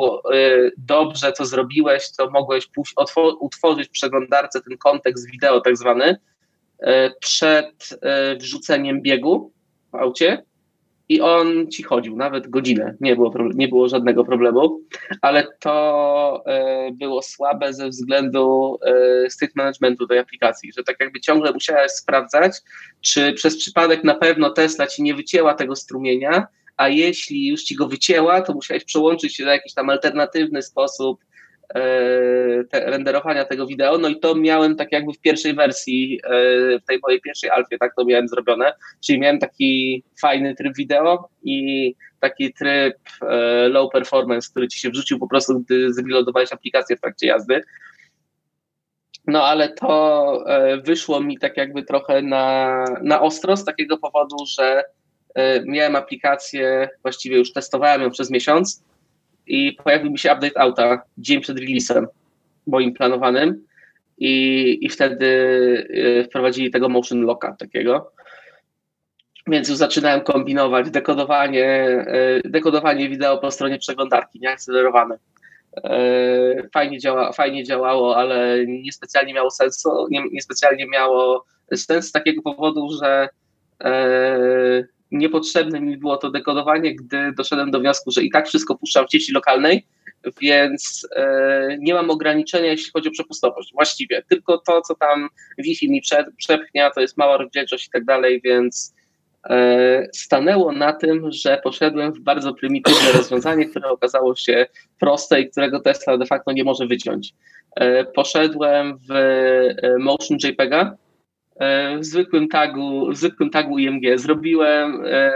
dobrze 0.76 1.32
to 1.32 1.46
zrobiłeś, 1.46 2.12
to 2.16 2.30
mogłeś 2.30 2.66
pójść, 2.66 2.94
utworzyć 3.40 3.88
w 3.88 3.90
przeglądarce 3.90 4.60
ten 4.60 4.78
kontekst 4.78 5.30
wideo 5.30 5.60
tak 5.60 5.76
zwany 5.76 6.16
przed 7.20 8.00
wrzuceniem 8.38 9.02
biegu 9.02 9.52
w 9.92 9.94
aucie 9.94 10.44
i 11.10 11.20
on 11.20 11.70
ci 11.70 11.82
chodził 11.82 12.16
nawet 12.16 12.48
godzinę, 12.48 12.94
nie 13.00 13.16
było, 13.16 13.34
nie 13.54 13.68
było 13.68 13.88
żadnego 13.88 14.24
problemu, 14.24 14.80
ale 15.22 15.46
to 15.60 16.42
e, 16.46 16.90
było 16.92 17.22
słabe 17.22 17.74
ze 17.74 17.88
względu 17.88 18.78
e, 19.26 19.30
state 19.30 19.52
managementu 19.54 20.06
tej 20.06 20.18
aplikacji, 20.18 20.72
że 20.72 20.84
tak 20.84 20.96
jakby 21.00 21.20
ciągle 21.20 21.52
musiałeś 21.52 21.92
sprawdzać, 21.92 22.52
czy 23.00 23.32
przez 23.32 23.56
przypadek 23.56 24.04
na 24.04 24.14
pewno 24.14 24.50
Tesla 24.50 24.86
ci 24.86 25.02
nie 25.02 25.14
wycięła 25.14 25.54
tego 25.54 25.76
strumienia, 25.76 26.46
a 26.76 26.88
jeśli 26.88 27.48
już 27.48 27.62
ci 27.62 27.74
go 27.74 27.88
wycięła, 27.88 28.42
to 28.42 28.54
musiałeś 28.54 28.84
przełączyć 28.84 29.36
się 29.36 29.44
na 29.44 29.52
jakiś 29.52 29.74
tam 29.74 29.90
alternatywny 29.90 30.62
sposób 30.62 31.20
te, 32.70 32.90
renderowania 32.90 33.44
tego 33.44 33.66
wideo, 33.66 33.98
no 33.98 34.08
i 34.08 34.20
to 34.20 34.34
miałem 34.34 34.76
tak 34.76 34.92
jakby 34.92 35.12
w 35.12 35.20
pierwszej 35.20 35.54
wersji, 35.54 36.20
e, 36.24 36.30
w 36.78 36.84
tej 36.84 36.98
mojej 37.02 37.20
pierwszej 37.20 37.50
alfie, 37.50 37.78
tak 37.78 37.94
to 37.94 38.04
miałem 38.04 38.28
zrobione, 38.28 38.72
czyli 39.00 39.20
miałem 39.20 39.38
taki 39.38 40.02
fajny 40.20 40.54
tryb 40.54 40.76
wideo 40.76 41.28
i 41.42 41.94
taki 42.20 42.52
tryb 42.52 42.96
e, 43.22 43.68
low 43.68 43.92
performance, 43.92 44.50
który 44.50 44.68
ci 44.68 44.78
się 44.78 44.90
wrzucił 44.90 45.18
po 45.18 45.28
prostu, 45.28 45.60
gdy 45.60 45.92
zreloadowałeś 45.92 46.52
aplikację 46.52 46.96
w 46.96 47.00
trakcie 47.00 47.26
jazdy. 47.26 47.62
No 49.26 49.44
ale 49.44 49.68
to 49.68 50.44
wyszło 50.84 51.20
mi 51.20 51.38
tak 51.38 51.56
jakby 51.56 51.82
trochę 51.82 52.22
na, 52.22 52.84
na 53.02 53.20
ostro 53.20 53.56
z 53.56 53.64
takiego 53.64 53.98
powodu, 53.98 54.36
że 54.58 54.84
miałem 55.64 55.96
aplikację, 55.96 56.88
właściwie 57.02 57.38
już 57.38 57.52
testowałem 57.52 58.02
ją 58.02 58.10
przez 58.10 58.30
miesiąc, 58.30 58.84
i 59.46 59.72
pojawił 59.72 60.10
mi 60.10 60.18
się 60.18 60.32
update 60.32 60.60
auta 60.60 61.02
dzień 61.18 61.40
przed 61.40 61.58
releasem 61.58 62.06
moim 62.66 62.94
planowanym 62.94 63.64
i, 64.18 64.78
i 64.80 64.88
wtedy 64.88 65.26
y, 66.20 66.24
wprowadzili 66.24 66.70
tego 66.70 66.88
motion 66.88 67.20
locka 67.20 67.56
takiego. 67.58 68.12
Więc 69.46 69.68
już 69.68 69.78
zaczynałem 69.78 70.20
kombinować 70.20 70.90
dekodowanie, 70.90 71.98
y, 72.44 72.50
dekodowanie 72.50 73.08
wideo 73.08 73.38
po 73.38 73.50
stronie 73.50 73.78
przeglądarki, 73.78 74.40
nieakcelerowane. 74.40 75.18
Y, 75.78 76.68
fajnie, 76.74 76.98
działa, 76.98 77.32
fajnie 77.32 77.64
działało, 77.64 78.16
ale 78.16 78.66
niespecjalnie 78.66 79.34
miało 79.34 79.50
sensu, 79.50 80.06
nie, 80.10 80.22
niespecjalnie 80.32 80.86
miało 80.86 81.44
sens 81.74 82.08
z 82.08 82.12
takiego 82.12 82.42
powodu, 82.42 82.88
że 83.02 83.28
niepotrzebne 85.10 85.80
mi 85.80 85.96
było 85.96 86.16
to 86.16 86.30
dekodowanie, 86.30 86.94
gdy 86.94 87.32
doszedłem 87.32 87.70
do 87.70 87.80
wniosku, 87.80 88.10
że 88.10 88.22
i 88.22 88.30
tak 88.30 88.48
wszystko 88.48 88.74
puszczam 88.78 89.06
w 89.06 89.12
sieci 89.12 89.32
lokalnej, 89.32 89.86
więc 90.40 91.08
e, 91.16 91.76
nie 91.80 91.94
mam 91.94 92.10
ograniczenia, 92.10 92.70
jeśli 92.70 92.92
chodzi 92.92 93.08
o 93.08 93.12
przepustowość. 93.12 93.72
Właściwie 93.72 94.22
tylko 94.28 94.58
to, 94.58 94.80
co 94.80 94.94
tam 94.94 95.28
Wi-Fi 95.58 95.90
mi 95.90 96.02
przepchnia, 96.36 96.90
to 96.90 97.00
jest 97.00 97.16
mała 97.16 97.36
rozdzielczość 97.36 97.86
i 97.86 97.90
tak 97.90 98.04
dalej, 98.04 98.40
więc 98.44 98.94
e, 99.50 100.08
stanęło 100.12 100.72
na 100.72 100.92
tym, 100.92 101.32
że 101.32 101.60
poszedłem 101.64 102.12
w 102.12 102.20
bardzo 102.20 102.54
prymitywne 102.54 103.12
rozwiązanie, 103.18 103.66
które 103.66 103.88
okazało 103.88 104.36
się 104.36 104.66
proste 104.98 105.40
i 105.40 105.50
którego 105.50 105.80
Tesla 105.80 106.18
de 106.18 106.26
facto 106.26 106.52
nie 106.52 106.64
może 106.64 106.86
wyciąć. 106.86 107.34
E, 107.76 108.04
poszedłem 108.04 108.98
w 109.08 109.14
Motion 109.98 110.38
JPEGa, 110.44 110.96
E, 110.96 111.09
w 111.98 112.04
zwykłym 112.04 112.48
tagu, 112.48 113.12
w 113.12 113.16
zwykłym 113.16 113.50
tagu 113.50 113.78
IMG 113.78 114.18
zrobiłem 114.18 115.02
e, 115.06 115.32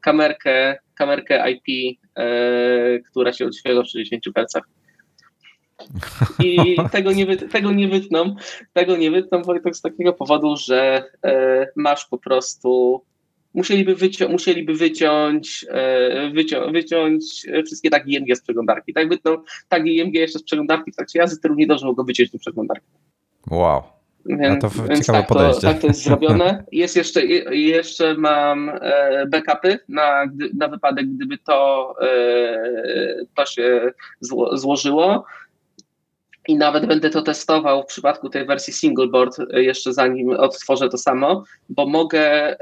kamerkę, 0.00 0.76
kamerkę 0.94 1.50
IP, 1.50 1.98
e, 2.16 2.98
która 2.98 3.32
się 3.32 3.46
odświeża 3.46 3.82
w 3.82 3.86
60 3.86 4.24
Hz. 4.36 4.62
I 6.44 6.76
tego 6.92 7.12
nie, 7.12 7.26
wy, 7.26 7.36
tego 7.36 7.72
nie 7.72 7.88
wytną, 7.88 8.36
tego 8.72 8.96
nie 8.96 9.10
wytną, 9.10 9.42
Wojtek, 9.42 9.76
z 9.76 9.80
takiego 9.80 10.12
powodu, 10.12 10.56
że 10.56 11.04
masz 11.76 12.06
po 12.06 12.18
prostu 12.18 13.02
musieliby, 13.54 13.94
wycią 13.94 14.28
musieliby 14.28 14.74
wyciąć, 14.74 15.66
wycią 16.32 16.72
wyciąć 16.72 17.46
wszystkie 17.66 17.90
tagi 17.90 18.14
IMG 18.14 18.36
z 18.36 18.42
przeglądarki. 18.42 18.92
Tak 18.92 19.08
wytną 19.08 19.36
tagi 19.68 19.96
IMG 19.96 20.14
jeszcze 20.14 20.38
z 20.38 20.42
przeglądarki 20.42 20.92
w 20.92 20.96
trakcie 20.96 21.18
jazdy, 21.18 21.38
który 21.38 21.54
nie 21.54 21.66
dążył 21.66 21.94
go 21.94 22.04
wyciąć 22.04 22.30
z 22.30 22.38
przeglądarki. 22.38 22.86
Wow. 23.50 23.82
Więc, 24.26 24.60
to 24.60 24.70
więc 24.88 25.06
tak, 25.06 25.28
to, 25.28 25.60
tak 25.60 25.80
to 25.80 25.86
jest 25.86 26.02
zrobione. 26.04 26.64
Jest 26.72 26.96
jeszcze, 26.96 27.24
jeszcze 27.54 28.14
mam 28.14 28.68
e, 28.68 29.26
backupy 29.26 29.78
na, 29.88 30.24
na 30.58 30.68
wypadek, 30.68 31.06
gdyby 31.06 31.38
to, 31.38 31.94
e, 32.02 33.26
to 33.36 33.46
się 33.46 33.92
zło, 34.20 34.56
złożyło. 34.56 35.24
I 36.48 36.56
nawet 36.56 36.86
będę 36.86 37.10
to 37.10 37.22
testował 37.22 37.82
w 37.82 37.86
przypadku 37.86 38.28
tej 38.28 38.46
wersji 38.46 38.72
single 38.72 39.06
board 39.06 39.38
e, 39.38 39.62
jeszcze 39.62 39.92
zanim 39.92 40.30
odtworzę 40.30 40.88
to 40.88 40.98
samo, 40.98 41.44
bo 41.68 41.86
mogę 41.86 42.56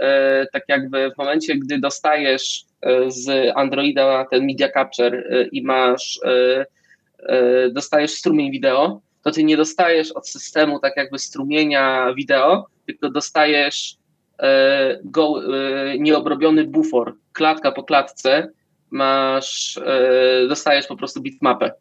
tak 0.53 0.62
jakby 0.68 1.11
w 1.14 1.18
momencie, 1.18 1.57
gdy 1.57 1.79
dostajesz 1.79 2.64
z 3.09 3.53
Androida 3.57 4.25
ten 4.31 4.46
media 4.46 4.68
capture 4.72 5.48
i 5.53 5.62
masz 5.62 6.20
dostajesz 7.72 8.11
strumień 8.11 8.51
wideo, 8.51 9.01
to 9.23 9.31
ty 9.31 9.45
nie 9.45 9.57
dostajesz 9.57 10.13
od 10.13 10.29
systemu 10.29 10.81
tak 10.81 10.97
jakby 10.97 11.19
strumienia 11.19 12.15
wideo, 12.15 12.67
tylko 12.87 13.11
dostajesz 13.11 13.97
e, 14.39 14.99
go, 15.05 15.41
e, 15.57 15.99
nieobrobiony 15.99 16.65
bufor, 16.65 17.15
klatka 17.33 17.73
po 17.73 17.83
klatce, 17.83 18.49
masz, 18.91 19.77
e, 19.77 20.47
dostajesz 20.49 20.87
po 20.87 20.97
prostu 20.97 21.21
bitmapę. 21.21 21.73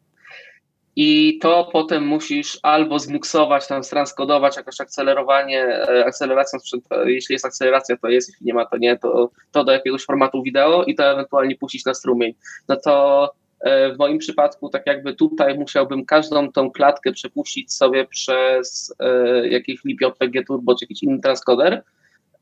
I 0.96 1.38
to 1.42 1.68
potem 1.72 2.06
musisz 2.06 2.58
albo 2.62 2.98
zmiksować, 2.98 3.66
tam 3.66 3.82
transkodować 3.82 4.56
jakoś 4.56 4.80
akcelerowanie, 4.80 5.86
akceleracją 6.06 6.58
jeśli 7.06 7.32
jest 7.32 7.44
akceleracja, 7.44 7.96
to 7.96 8.08
jest, 8.08 8.28
jeśli 8.28 8.46
nie 8.46 8.54
ma, 8.54 8.66
to 8.66 8.76
nie, 8.76 8.98
to, 8.98 9.30
to 9.52 9.64
do 9.64 9.72
jakiegoś 9.72 10.04
formatu 10.04 10.42
wideo 10.42 10.84
i 10.84 10.94
to 10.94 11.04
ewentualnie 11.04 11.56
puścić 11.56 11.84
na 11.84 11.94
strumień. 11.94 12.34
No 12.68 12.76
to 12.76 13.34
w 13.64 13.98
moim 13.98 14.18
przypadku, 14.18 14.68
tak 14.68 14.86
jakby 14.86 15.14
tutaj 15.14 15.58
musiałbym 15.58 16.04
każdą 16.04 16.52
tą 16.52 16.70
klatkę 16.70 17.12
przepuścić 17.12 17.72
sobie 17.72 18.06
przez 18.06 18.94
e, 18.98 19.48
jakiś 19.48 19.80
JPG 19.84 20.44
Turbo 20.46 20.74
czy 20.74 20.84
jakiś 20.84 21.02
inny 21.02 21.20
transkoder, 21.20 21.82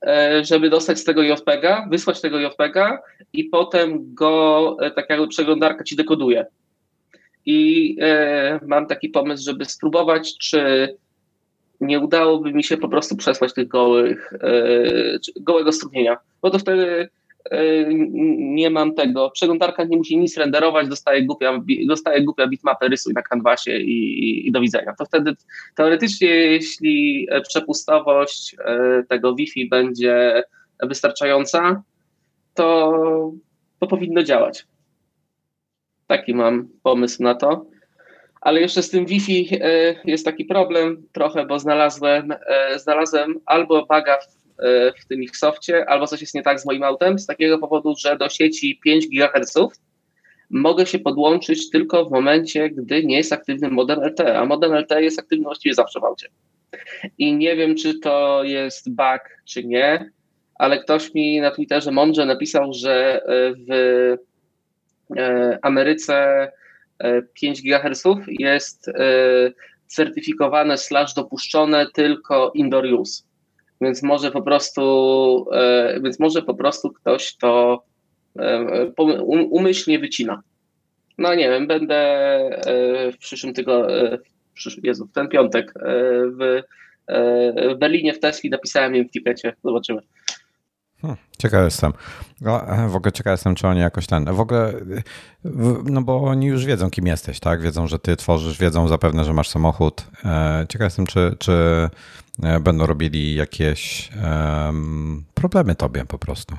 e, 0.06 0.44
żeby 0.44 0.70
dostać 0.70 0.98
z 0.98 1.04
tego 1.04 1.22
JPEGa, 1.22 1.86
wysłać 1.90 2.20
tego 2.20 2.38
JPEGa 2.38 2.98
i 3.32 3.44
potem 3.44 4.14
go 4.14 4.76
tak 4.96 5.10
jakby 5.10 5.28
przeglądarka 5.28 5.84
ci 5.84 5.96
dekoduje. 5.96 6.46
I 7.46 7.96
mam 8.66 8.86
taki 8.86 9.08
pomysł, 9.08 9.44
żeby 9.44 9.64
spróbować, 9.64 10.38
czy 10.38 10.88
nie 11.80 12.00
udałoby 12.00 12.52
mi 12.52 12.64
się 12.64 12.76
po 12.76 12.88
prostu 12.88 13.16
przesłać 13.16 13.54
tych 13.54 13.68
gołych, 13.68 14.32
gołego 15.40 15.72
strumienia, 15.72 16.16
bo 16.42 16.50
to 16.50 16.58
wtedy 16.58 17.08
E, 17.10 17.19
nie 18.38 18.70
mam 18.70 18.94
tego. 18.94 19.30
Przeglądarka 19.30 19.84
nie 19.84 19.96
musi 19.96 20.18
nic 20.18 20.36
renderować, 20.36 20.88
dostaje 20.88 21.22
głupia, 21.26 21.60
dostaje 21.86 22.22
głupia 22.22 22.46
bitmapę, 22.46 22.88
rysuj 22.88 23.14
na 23.14 23.22
kanwasie 23.22 23.76
i, 23.76 24.48
i 24.48 24.52
do 24.52 24.60
widzenia. 24.60 24.94
To 24.98 25.04
wtedy 25.04 25.36
teoretycznie, 25.74 26.28
jeśli 26.28 27.28
przepustowość 27.48 28.56
e, 28.64 29.02
tego 29.08 29.34
Wi-Fi 29.34 29.68
będzie 29.68 30.42
wystarczająca, 30.82 31.82
to, 32.54 33.32
to 33.78 33.86
powinno 33.86 34.22
działać. 34.22 34.66
Taki 36.06 36.34
mam 36.34 36.68
pomysł 36.82 37.22
na 37.22 37.34
to. 37.34 37.66
Ale 38.40 38.60
jeszcze 38.60 38.82
z 38.82 38.90
tym 38.90 39.06
Wi-Fi 39.06 39.48
e, 39.60 39.94
jest 40.04 40.24
taki 40.24 40.44
problem 40.44 41.02
trochę, 41.12 41.46
bo 41.46 41.58
znalazłem, 41.58 42.34
znalazłem 42.76 43.40
albo 43.46 43.86
baga 43.86 44.18
w 44.18 44.39
w 45.00 45.06
tym 45.08 45.22
ich 45.22 45.30
albo 45.86 46.06
coś 46.06 46.20
jest 46.20 46.34
nie 46.34 46.42
tak 46.42 46.60
z 46.60 46.66
moim 46.66 46.82
autem, 46.82 47.18
z 47.18 47.26
takiego 47.26 47.58
powodu, 47.58 47.94
że 47.98 48.16
do 48.16 48.28
sieci 48.28 48.80
5 48.84 49.06
GHz 49.08 49.54
mogę 50.50 50.86
się 50.86 50.98
podłączyć 50.98 51.70
tylko 51.70 52.04
w 52.04 52.10
momencie, 52.10 52.70
gdy 52.70 53.04
nie 53.04 53.16
jest 53.16 53.32
aktywny 53.32 53.70
modem 53.70 54.00
LTE, 54.04 54.38
a 54.38 54.44
modem 54.44 54.74
LTE 54.74 55.02
jest 55.02 55.18
aktywny 55.18 55.44
właściwie 55.44 55.74
zawsze 55.74 56.00
w 56.00 56.04
aucie. 56.04 56.28
I 57.18 57.36
nie 57.36 57.56
wiem, 57.56 57.76
czy 57.76 57.98
to 57.98 58.44
jest 58.44 58.90
bug, 58.90 59.20
czy 59.44 59.64
nie, 59.64 60.10
ale 60.54 60.78
ktoś 60.78 61.14
mi 61.14 61.40
na 61.40 61.50
Twitterze 61.50 61.90
mądrze 61.90 62.26
napisał, 62.26 62.72
że 62.72 63.22
e, 63.22 63.54
w 63.54 63.70
e, 65.16 65.58
Ameryce 65.62 66.48
5 67.34 67.58
e, 67.58 67.62
GHz 67.62 68.04
jest 68.28 68.90
certyfikowane 69.86 70.78
slash 70.78 71.14
dopuszczone 71.14 71.86
tylko 71.94 72.52
indoor 72.54 72.84
use. 72.86 73.22
Więc 73.80 74.02
może 74.02 74.30
po 74.30 74.42
prostu, 74.42 75.46
więc 76.02 76.20
może 76.20 76.42
po 76.42 76.54
prostu 76.54 76.90
ktoś 76.90 77.36
to 77.36 77.82
umyślnie 79.50 79.98
wycina. 79.98 80.42
No 81.18 81.34
nie 81.34 81.50
wiem, 81.50 81.66
będę 81.66 81.96
w 83.12 83.18
przyszłym 83.18 83.54
tygodniu, 83.54 83.94
Jezu, 84.82 85.06
w 85.06 85.12
ten 85.12 85.28
piątek 85.28 85.74
w, 86.38 86.62
w 87.74 87.78
Berlinie 87.78 88.14
w 88.14 88.20
Tesli 88.20 88.50
napisałem 88.50 88.96
im 88.96 89.08
w 89.08 89.10
tikecie. 89.10 89.52
Zobaczymy. 89.64 90.02
Hmm, 91.02 91.16
jestem. 91.64 91.92
E, 92.46 92.88
w 92.88 92.96
ogóle 92.96 93.12
ciekaw 93.12 93.30
jestem, 93.30 93.54
czy 93.54 93.68
oni 93.68 93.80
jakoś 93.80 94.06
ten. 94.06 94.24
W 94.24 94.40
ogóle, 94.40 94.72
no 95.84 96.02
bo 96.02 96.22
oni 96.22 96.46
już 96.46 96.64
wiedzą, 96.64 96.90
kim 96.90 97.06
jesteś, 97.06 97.40
tak? 97.40 97.62
Wiedzą, 97.62 97.86
że 97.86 97.98
ty 97.98 98.16
tworzysz, 98.16 98.58
wiedzą 98.58 98.88
zapewne, 98.88 99.24
że 99.24 99.32
masz 99.32 99.48
samochód. 99.48 100.06
E, 100.24 100.66
ciekaw 100.68 100.86
jestem, 100.86 101.06
czy, 101.06 101.36
czy 101.38 101.52
e, 101.52 101.90
będą 102.60 102.86
robili 102.86 103.34
jakieś 103.34 104.10
um, 104.24 105.24
problemy 105.34 105.74
tobie 105.74 106.04
po 106.04 106.18
prostu. 106.18 106.56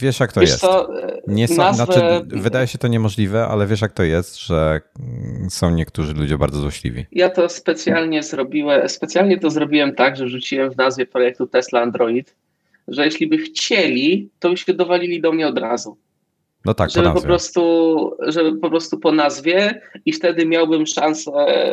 Wiesz, 0.00 0.20
jak 0.20 0.32
to 0.32 0.40
wiesz 0.40 0.50
jest. 0.50 0.60
Co, 0.60 0.88
nie 1.26 1.48
są, 1.48 1.56
nazwę... 1.56 1.84
znaczy, 1.84 2.26
wydaje 2.26 2.66
się 2.66 2.78
to 2.78 2.88
niemożliwe, 2.88 3.46
ale 3.46 3.66
wiesz, 3.66 3.80
jak 3.80 3.92
to 3.92 4.02
jest, 4.02 4.38
że 4.38 4.80
są 5.48 5.70
niektórzy 5.70 6.14
ludzie 6.14 6.38
bardzo 6.38 6.60
złośliwi. 6.60 7.06
Ja 7.12 7.30
to 7.30 7.48
specjalnie 7.48 8.22
zrobiłem, 8.22 8.88
specjalnie 8.88 9.38
to 9.38 9.50
zrobiłem 9.50 9.94
tak, 9.94 10.16
że 10.16 10.28
rzuciłem 10.28 10.70
w 10.70 10.76
nazwie 10.76 11.06
projektu 11.06 11.46
Tesla 11.46 11.80
Android, 11.80 12.34
że 12.88 13.04
jeśli 13.04 13.26
by 13.26 13.38
chcieli, 13.38 14.30
to 14.38 14.50
by 14.50 14.56
się 14.56 14.74
dowalili 14.74 15.20
do 15.20 15.32
mnie 15.32 15.48
od 15.48 15.58
razu. 15.58 15.96
No 16.66 16.74
tak, 16.74 16.90
żeby 16.90 17.08
po, 17.08 17.14
po 17.14 17.22
prostu, 17.22 18.10
żeby 18.26 18.58
po 18.58 18.70
prostu 18.70 18.98
po 18.98 19.12
nazwie 19.12 19.80
i 20.04 20.12
wtedy 20.12 20.46
miałbym 20.46 20.86
szansę 20.86 21.30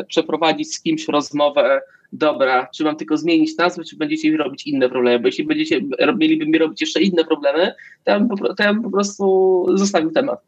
przeprowadzić 0.07 0.75
z 0.75 0.81
kimś 0.81 1.07
rozmowę 1.07 1.81
dobra, 2.11 2.67
czy 2.75 2.83
mam 2.83 2.95
tylko 2.95 3.17
zmienić 3.17 3.57
nazwę, 3.57 3.83
czy 3.83 3.97
będziecie 3.97 4.31
mi 4.31 4.37
robić 4.37 4.67
inne 4.67 4.89
problemy, 4.89 5.19
bo 5.19 5.27
jeśli 5.27 5.45
będziecie, 5.45 5.81
mieliby 6.17 6.45
mi 6.45 6.57
robić 6.57 6.81
jeszcze 6.81 7.01
inne 7.01 7.25
problemy, 7.25 7.73
to 8.03 8.11
ja 8.11 8.19
bym, 8.19 8.37
to 8.37 8.63
ja 8.63 8.73
bym 8.73 8.83
po 8.83 8.91
prostu 8.91 9.65
zostawił 9.73 10.11
temat. 10.11 10.39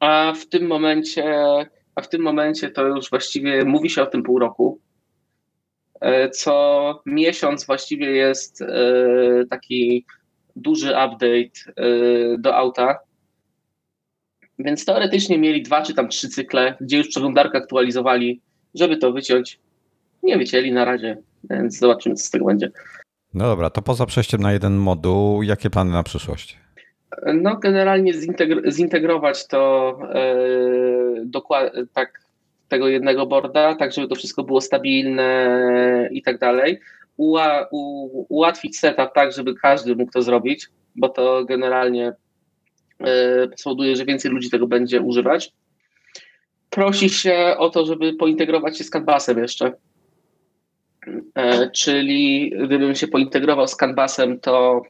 A 0.00 0.32
w 0.36 0.46
tym 0.46 0.66
momencie, 0.66 1.24
a 1.94 2.02
w 2.02 2.08
tym 2.08 2.22
momencie 2.22 2.70
to 2.70 2.86
już 2.86 3.10
właściwie 3.10 3.64
mówi 3.64 3.90
się 3.90 4.02
o 4.02 4.06
tym 4.06 4.22
pół 4.22 4.38
roku. 4.38 4.80
E, 6.00 6.30
co 6.30 7.02
miesiąc 7.06 7.66
właściwie 7.66 8.10
jest 8.10 8.62
e, 8.62 8.66
taki 9.50 10.04
duży 10.56 10.88
update 10.88 11.72
e, 11.76 12.38
do 12.38 12.56
auta. 12.56 12.98
Więc 14.58 14.84
teoretycznie 14.84 15.38
mieli 15.38 15.62
dwa 15.62 15.82
czy 15.82 15.94
tam 15.94 16.08
trzy 16.08 16.28
cykle, 16.28 16.76
gdzie 16.80 16.96
już 16.98 17.08
przeglądarkę 17.08 17.58
aktualizowali, 17.58 18.40
żeby 18.74 18.96
to 18.96 19.12
wyciąć 19.12 19.58
nie 20.22 20.38
wycięli 20.38 20.72
na 20.72 20.84
razie, 20.84 21.16
więc 21.50 21.78
zobaczymy, 21.78 22.14
co 22.14 22.24
z 22.24 22.30
tego 22.30 22.44
będzie. 22.44 22.70
No 23.34 23.44
dobra, 23.44 23.70
to 23.70 23.82
poza 23.82 24.06
przejściem 24.06 24.40
na 24.40 24.52
jeden 24.52 24.76
moduł, 24.76 25.42
jakie 25.42 25.70
plany 25.70 25.92
na 25.92 26.02
przyszłość? 26.02 26.58
No, 27.34 27.56
generalnie 27.56 28.14
zintegr 28.14 28.72
zintegrować 28.72 29.46
to 29.46 29.98
yy, 30.14 31.22
dokładnie 31.26 31.86
tak 31.92 32.22
tego 32.68 32.88
jednego 32.88 33.26
boarda, 33.26 33.74
tak 33.74 33.92
żeby 33.92 34.08
to 34.08 34.14
wszystko 34.14 34.44
było 34.44 34.60
stabilne 34.60 36.08
i 36.12 36.22
tak 36.22 36.38
dalej. 36.38 36.80
U, 37.16 37.38
ułatwić 38.28 38.78
setup 38.78 39.14
tak, 39.14 39.32
żeby 39.32 39.54
każdy 39.54 39.96
mógł 39.96 40.12
to 40.12 40.22
zrobić, 40.22 40.66
bo 40.96 41.08
to 41.08 41.44
generalnie 41.44 42.12
yy, 43.00 43.50
spowoduje, 43.56 43.96
że 43.96 44.04
więcej 44.04 44.30
ludzi 44.30 44.50
tego 44.50 44.66
będzie 44.66 45.00
używać. 45.00 45.52
Prosi 46.70 47.10
się 47.10 47.54
o 47.58 47.70
to, 47.70 47.86
żeby 47.86 48.14
pointegrować 48.14 48.78
się 48.78 48.84
z 48.84 48.90
Canvasem 48.90 49.38
jeszcze, 49.38 49.72
E, 51.34 51.70
czyli 51.70 52.50
gdybym 52.64 52.94
się 52.94 53.08
pointegrował 53.08 53.68
z 53.68 53.76
Canvasem, 53.76 54.40
to 54.40 54.82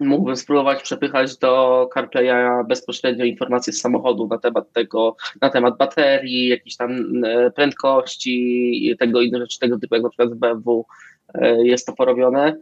mógłbym 0.00 0.36
spróbować 0.36 0.82
przepychać 0.82 1.38
do 1.38 1.88
CarPlaya 1.94 2.64
bezpośrednio 2.68 3.24
informacje 3.24 3.72
z 3.72 3.80
samochodu 3.80 4.26
na 4.26 4.38
temat 4.38 4.72
tego, 4.72 5.16
na 5.40 5.50
temat 5.50 5.78
baterii, 5.78 6.48
jakiejś 6.48 6.76
tam 6.76 7.24
e, 7.24 7.50
prędkości 7.50 8.96
tego 8.98 9.20
inne 9.20 9.38
rzeczy 9.38 9.58
tego 9.58 9.78
typu, 9.78 9.94
jak 9.94 10.04
na 10.04 10.10
przykład 10.10 10.30
w 10.30 10.36
BMW 10.36 10.80
e, 10.80 11.17
jest 11.62 11.86
to 11.86 11.92
porobione. 11.92 12.56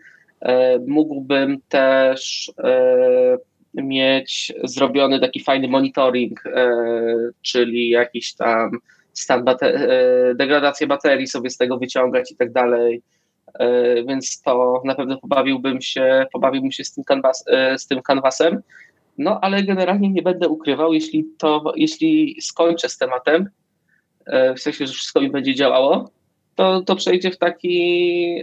Mógłbym 0.87 1.59
też 1.69 2.53
mieć 3.75 4.53
zrobiony 4.65 5.21
taki 5.21 5.41
fajny 5.41 5.69
monitoring, 5.69 6.43
czyli 7.43 7.89
jakiś 7.89 8.35
tam 8.35 8.71
stan 9.19 9.45
bate- 9.45 9.67
e, 9.67 10.35
degradację 10.35 10.87
baterii 10.87 11.27
sobie 11.27 11.51
z 11.51 11.57
tego 11.57 11.79
wyciągać 11.79 12.33
i 12.33 12.37
tak 12.37 12.53
dalej. 12.53 13.03
E, 13.59 14.05
więc 14.05 14.43
to 14.43 14.83
na 14.85 14.95
pewno 14.95 15.19
pobawiłbym 15.19 15.81
się, 15.81 16.27
pobawiłbym 16.33 16.73
się 16.73 16.85
z 16.85 16.93
tym, 16.93 17.05
canvas, 17.05 17.45
e, 17.47 17.79
z 17.79 17.87
tym 17.87 18.03
canvasem. 18.03 18.63
No 19.19 19.39
ale 19.43 19.63
generalnie 19.63 20.11
nie 20.11 20.23
będę 20.23 20.49
ukrywał, 20.49 20.93
jeśli 20.93 21.25
to, 21.39 21.73
jeśli 21.77 22.37
skończę 22.41 22.89
z 22.89 22.99
tematem, 22.99 23.49
w 24.57 24.61
sensie, 24.61 24.87
że 24.87 24.93
wszystko 24.93 25.21
mi 25.21 25.31
będzie 25.31 25.55
działało, 25.55 26.11
to, 26.57 26.83
to 26.83 26.97
przejdzie 26.97 27.31
w, 27.31 27.39
taki, 27.39 28.43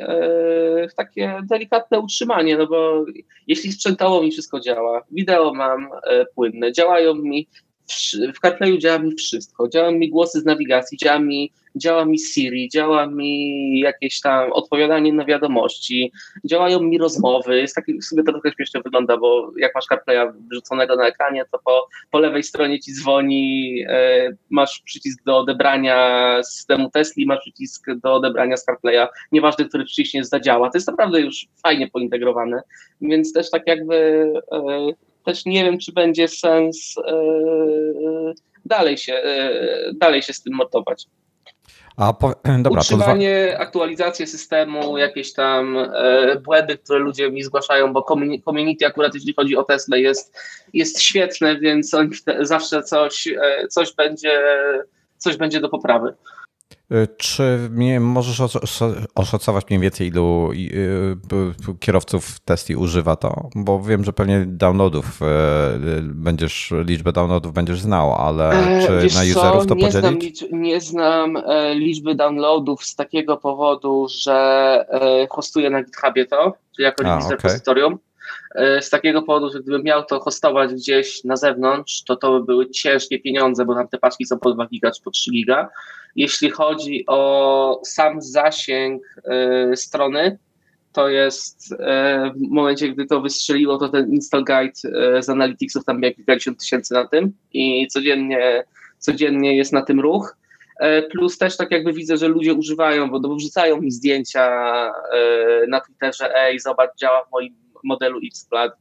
w 0.91 0.93
takie 0.95 1.41
delikatne 1.43 1.99
utrzymanie, 1.99 2.57
no 2.57 2.67
bo 2.67 3.05
jeśli 3.47 3.71
sprzętowo 3.71 4.21
mi 4.21 4.31
wszystko 4.31 4.59
działa, 4.59 5.01
wideo 5.11 5.53
mam 5.53 5.89
płynne, 6.35 6.71
działają 6.71 7.15
mi 7.15 7.47
w 8.35 8.39
CarPlayu 8.39 8.77
działa 8.77 8.99
mi 8.99 9.15
wszystko. 9.15 9.67
Działa 9.67 9.91
mi 9.91 10.09
głosy 10.09 10.39
z 10.39 10.45
nawigacji, 10.45 10.97
działa 10.97 11.19
mi, 11.19 11.51
działa 11.75 12.05
mi 12.05 12.19
Siri, 12.19 12.69
działa 12.69 13.07
mi 13.07 13.79
jakieś 13.79 14.21
tam 14.21 14.51
odpowiadanie 14.51 15.13
na 15.13 15.25
wiadomości, 15.25 16.11
działają 16.45 16.79
mi 16.79 16.97
rozmowy. 16.97 17.61
Jest 17.61 17.75
taki, 17.75 17.99
w 17.99 18.05
sumie 18.05 18.23
to 18.23 18.31
trochę 18.31 18.51
śmiesznie 18.51 18.81
wygląda, 18.81 19.17
bo 19.17 19.51
jak 19.57 19.75
masz 19.75 19.85
CarPlaya 19.85 20.31
wrzuconego 20.51 20.95
na 20.95 21.07
ekranie, 21.07 21.45
to 21.51 21.59
po, 21.65 21.87
po 22.11 22.19
lewej 22.19 22.43
stronie 22.43 22.79
ci 22.79 22.93
dzwoni, 22.93 23.83
e, 23.87 24.29
masz 24.49 24.81
przycisk 24.85 25.23
do 25.23 25.37
odebrania 25.37 26.39
systemu 26.43 26.89
Tesla, 26.89 27.23
masz 27.27 27.39
przycisk 27.39 27.85
do 28.03 28.13
odebrania 28.13 28.57
z 28.57 28.65
CarPlaya, 28.65 29.07
nieważne, 29.31 29.65
który 29.65 29.85
przycisk 29.85 30.13
nie 30.13 30.23
zadziała. 30.23 30.69
To 30.69 30.77
jest 30.77 30.87
naprawdę 30.87 31.21
już 31.21 31.47
fajnie 31.63 31.87
pointegrowane, 31.87 32.61
więc 33.01 33.33
też 33.33 33.49
tak 33.49 33.63
jakby 33.67 33.95
e, 34.51 34.93
też 35.25 35.45
nie 35.45 35.63
wiem, 35.63 35.77
czy 35.79 35.91
będzie 35.91 36.27
sens 36.27 36.95
e, 37.07 37.13
dalej 38.65 38.97
się, 38.97 39.13
e, 39.13 39.93
dalej 39.93 40.21
się 40.21 40.33
z 40.33 40.41
tym 40.41 40.53
mordować. 40.53 41.05
A 41.97 42.13
po, 42.13 42.33
dobra, 42.59 42.81
Utrzymanie, 42.81 43.49
to... 43.51 43.59
aktualizację 43.59 44.27
systemu, 44.27 44.97
jakieś 44.97 45.33
tam 45.33 45.77
e, 45.77 46.35
błędy, 46.39 46.77
które 46.77 46.99
ludzie 46.99 47.31
mi 47.31 47.43
zgłaszają, 47.43 47.93
bo 47.93 48.05
community 48.45 48.85
akurat 48.85 49.15
jeśli 49.15 49.33
chodzi 49.33 49.57
o 49.57 49.63
Tesla 49.63 49.97
jest, 49.97 50.37
jest 50.73 51.01
świetne, 51.01 51.59
więc 51.59 51.91
zawsze 52.39 52.83
coś, 52.83 53.27
e, 53.27 53.67
coś, 53.67 53.95
będzie, 53.95 54.41
coś 55.17 55.37
będzie 55.37 55.61
do 55.61 55.69
poprawy. 55.69 56.13
Y, 56.91 57.07
czy 57.17 57.69
mnie 57.71 57.99
możesz 57.99 58.41
oszacować 59.15 59.69
mniej 59.69 59.79
więcej, 59.79 60.07
ilu 60.07 60.51
y, 60.51 60.55
y, 60.55 61.77
kierowców 61.79 62.39
Tesla 62.39 62.77
używa 62.77 63.15
to? 63.15 63.49
Bo 63.55 63.79
wiem, 63.79 64.03
że 64.03 64.13
pewnie 64.13 64.45
downloadów 64.47 65.19
będziesz, 66.03 66.73
liczbę 66.85 67.11
downloadów 67.11 67.53
będziesz 67.53 67.81
znał, 67.81 68.13
ale 68.13 68.51
e, 68.51 68.87
czy 68.87 68.99
Wiesz 69.03 69.15
na 69.15 69.21
userów 69.21 69.67
to 69.67 69.75
nie 69.75 69.85
podzielić? 69.85 70.39
Znam, 70.39 70.61
nie 70.61 70.81
znam 70.81 71.37
e, 71.37 71.75
liczby 71.75 72.15
downloadów 72.15 72.83
z 72.83 72.95
takiego 72.95 73.37
powodu, 73.37 74.07
że 74.09 74.33
e, 74.89 75.27
hostuję 75.29 75.69
na 75.69 75.83
GitHubie 75.83 76.25
to, 76.25 76.53
czyli 76.75 76.83
jako 76.83 77.05
A, 77.05 77.17
okay. 77.17 77.29
repozytorium. 77.29 77.99
Z 78.81 78.89
takiego 78.89 79.21
powodu, 79.21 79.49
że 79.49 79.59
gdybym 79.59 79.83
miał 79.83 80.05
to 80.05 80.19
hostować 80.19 80.73
gdzieś 80.73 81.23
na 81.23 81.37
zewnątrz, 81.37 82.03
to 82.03 82.15
to 82.15 82.39
by 82.39 82.45
były 82.45 82.69
ciężkie 82.69 83.19
pieniądze, 83.19 83.65
bo 83.65 83.75
tam 83.75 83.87
te 83.87 83.97
paczki 83.97 84.25
są 84.25 84.39
po 84.39 84.53
2 84.53 84.67
giga 84.67 84.91
czy 84.91 85.01
po 85.01 85.11
3 85.11 85.31
giga 85.31 85.69
jeśli 86.15 86.49
chodzi 86.49 87.03
o 87.07 87.81
sam 87.85 88.21
zasięg 88.21 89.03
y, 89.71 89.75
strony, 89.75 90.37
to 90.93 91.09
jest 91.09 91.71
y, 91.71 91.77
w 92.35 92.51
momencie, 92.51 92.89
gdy 92.89 93.05
to 93.05 93.21
wystrzeliło, 93.21 93.77
to 93.77 93.89
ten 93.89 94.13
install 94.13 94.43
guide 94.43 94.73
z 95.21 95.29
Analyticsów 95.29 95.85
tam 95.85 95.99
miał 95.99 96.11
kilkadziesiąt 96.11 96.59
tysięcy 96.59 96.93
na 96.93 97.07
tym 97.07 97.33
i 97.53 97.87
codziennie, 97.87 98.63
codziennie 98.97 99.57
jest 99.57 99.73
na 99.73 99.81
tym 99.81 99.99
ruch. 99.99 100.37
Plus 101.11 101.37
też 101.37 101.57
tak 101.57 101.71
jakby 101.71 101.93
widzę, 101.93 102.17
że 102.17 102.27
ludzie 102.27 102.53
używają, 102.53 103.09
bo, 103.09 103.19
bo 103.19 103.35
wrzucają 103.35 103.81
mi 103.81 103.91
zdjęcia 103.91 104.51
na 105.67 105.81
Twitterze, 105.81 106.35
ej, 106.35 106.59
zobacz, 106.59 106.89
działa 106.97 107.25
w 107.25 107.31
moim 107.31 107.62
modelu 107.83 108.19
X-Plat 108.27 108.73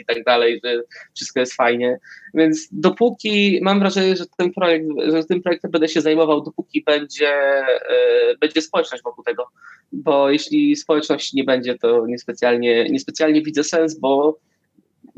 i 0.00 0.04
tak 0.04 0.24
dalej, 0.24 0.60
że 0.64 0.82
wszystko 1.14 1.40
jest 1.40 1.54
fajnie. 1.54 1.98
Więc 2.34 2.68
dopóki, 2.72 3.60
mam 3.62 3.80
wrażenie, 3.80 4.16
że 4.16 4.24
ten 4.38 4.52
projekt, 4.52 4.86
że 5.12 5.24
tym 5.24 5.42
projektem 5.42 5.70
będę 5.70 5.88
się 5.88 6.00
zajmował, 6.00 6.42
dopóki 6.42 6.82
będzie, 6.82 7.28
e, 7.28 8.36
będzie 8.40 8.62
społeczność 8.62 9.02
wokół 9.02 9.24
tego. 9.24 9.46
Bo 9.92 10.30
jeśli 10.30 10.76
społeczności 10.76 11.36
nie 11.36 11.44
będzie, 11.44 11.78
to 11.78 12.06
niespecjalnie, 12.06 12.84
niespecjalnie 12.84 13.42
widzę 13.42 13.64
sens, 13.64 13.98
bo 13.98 14.38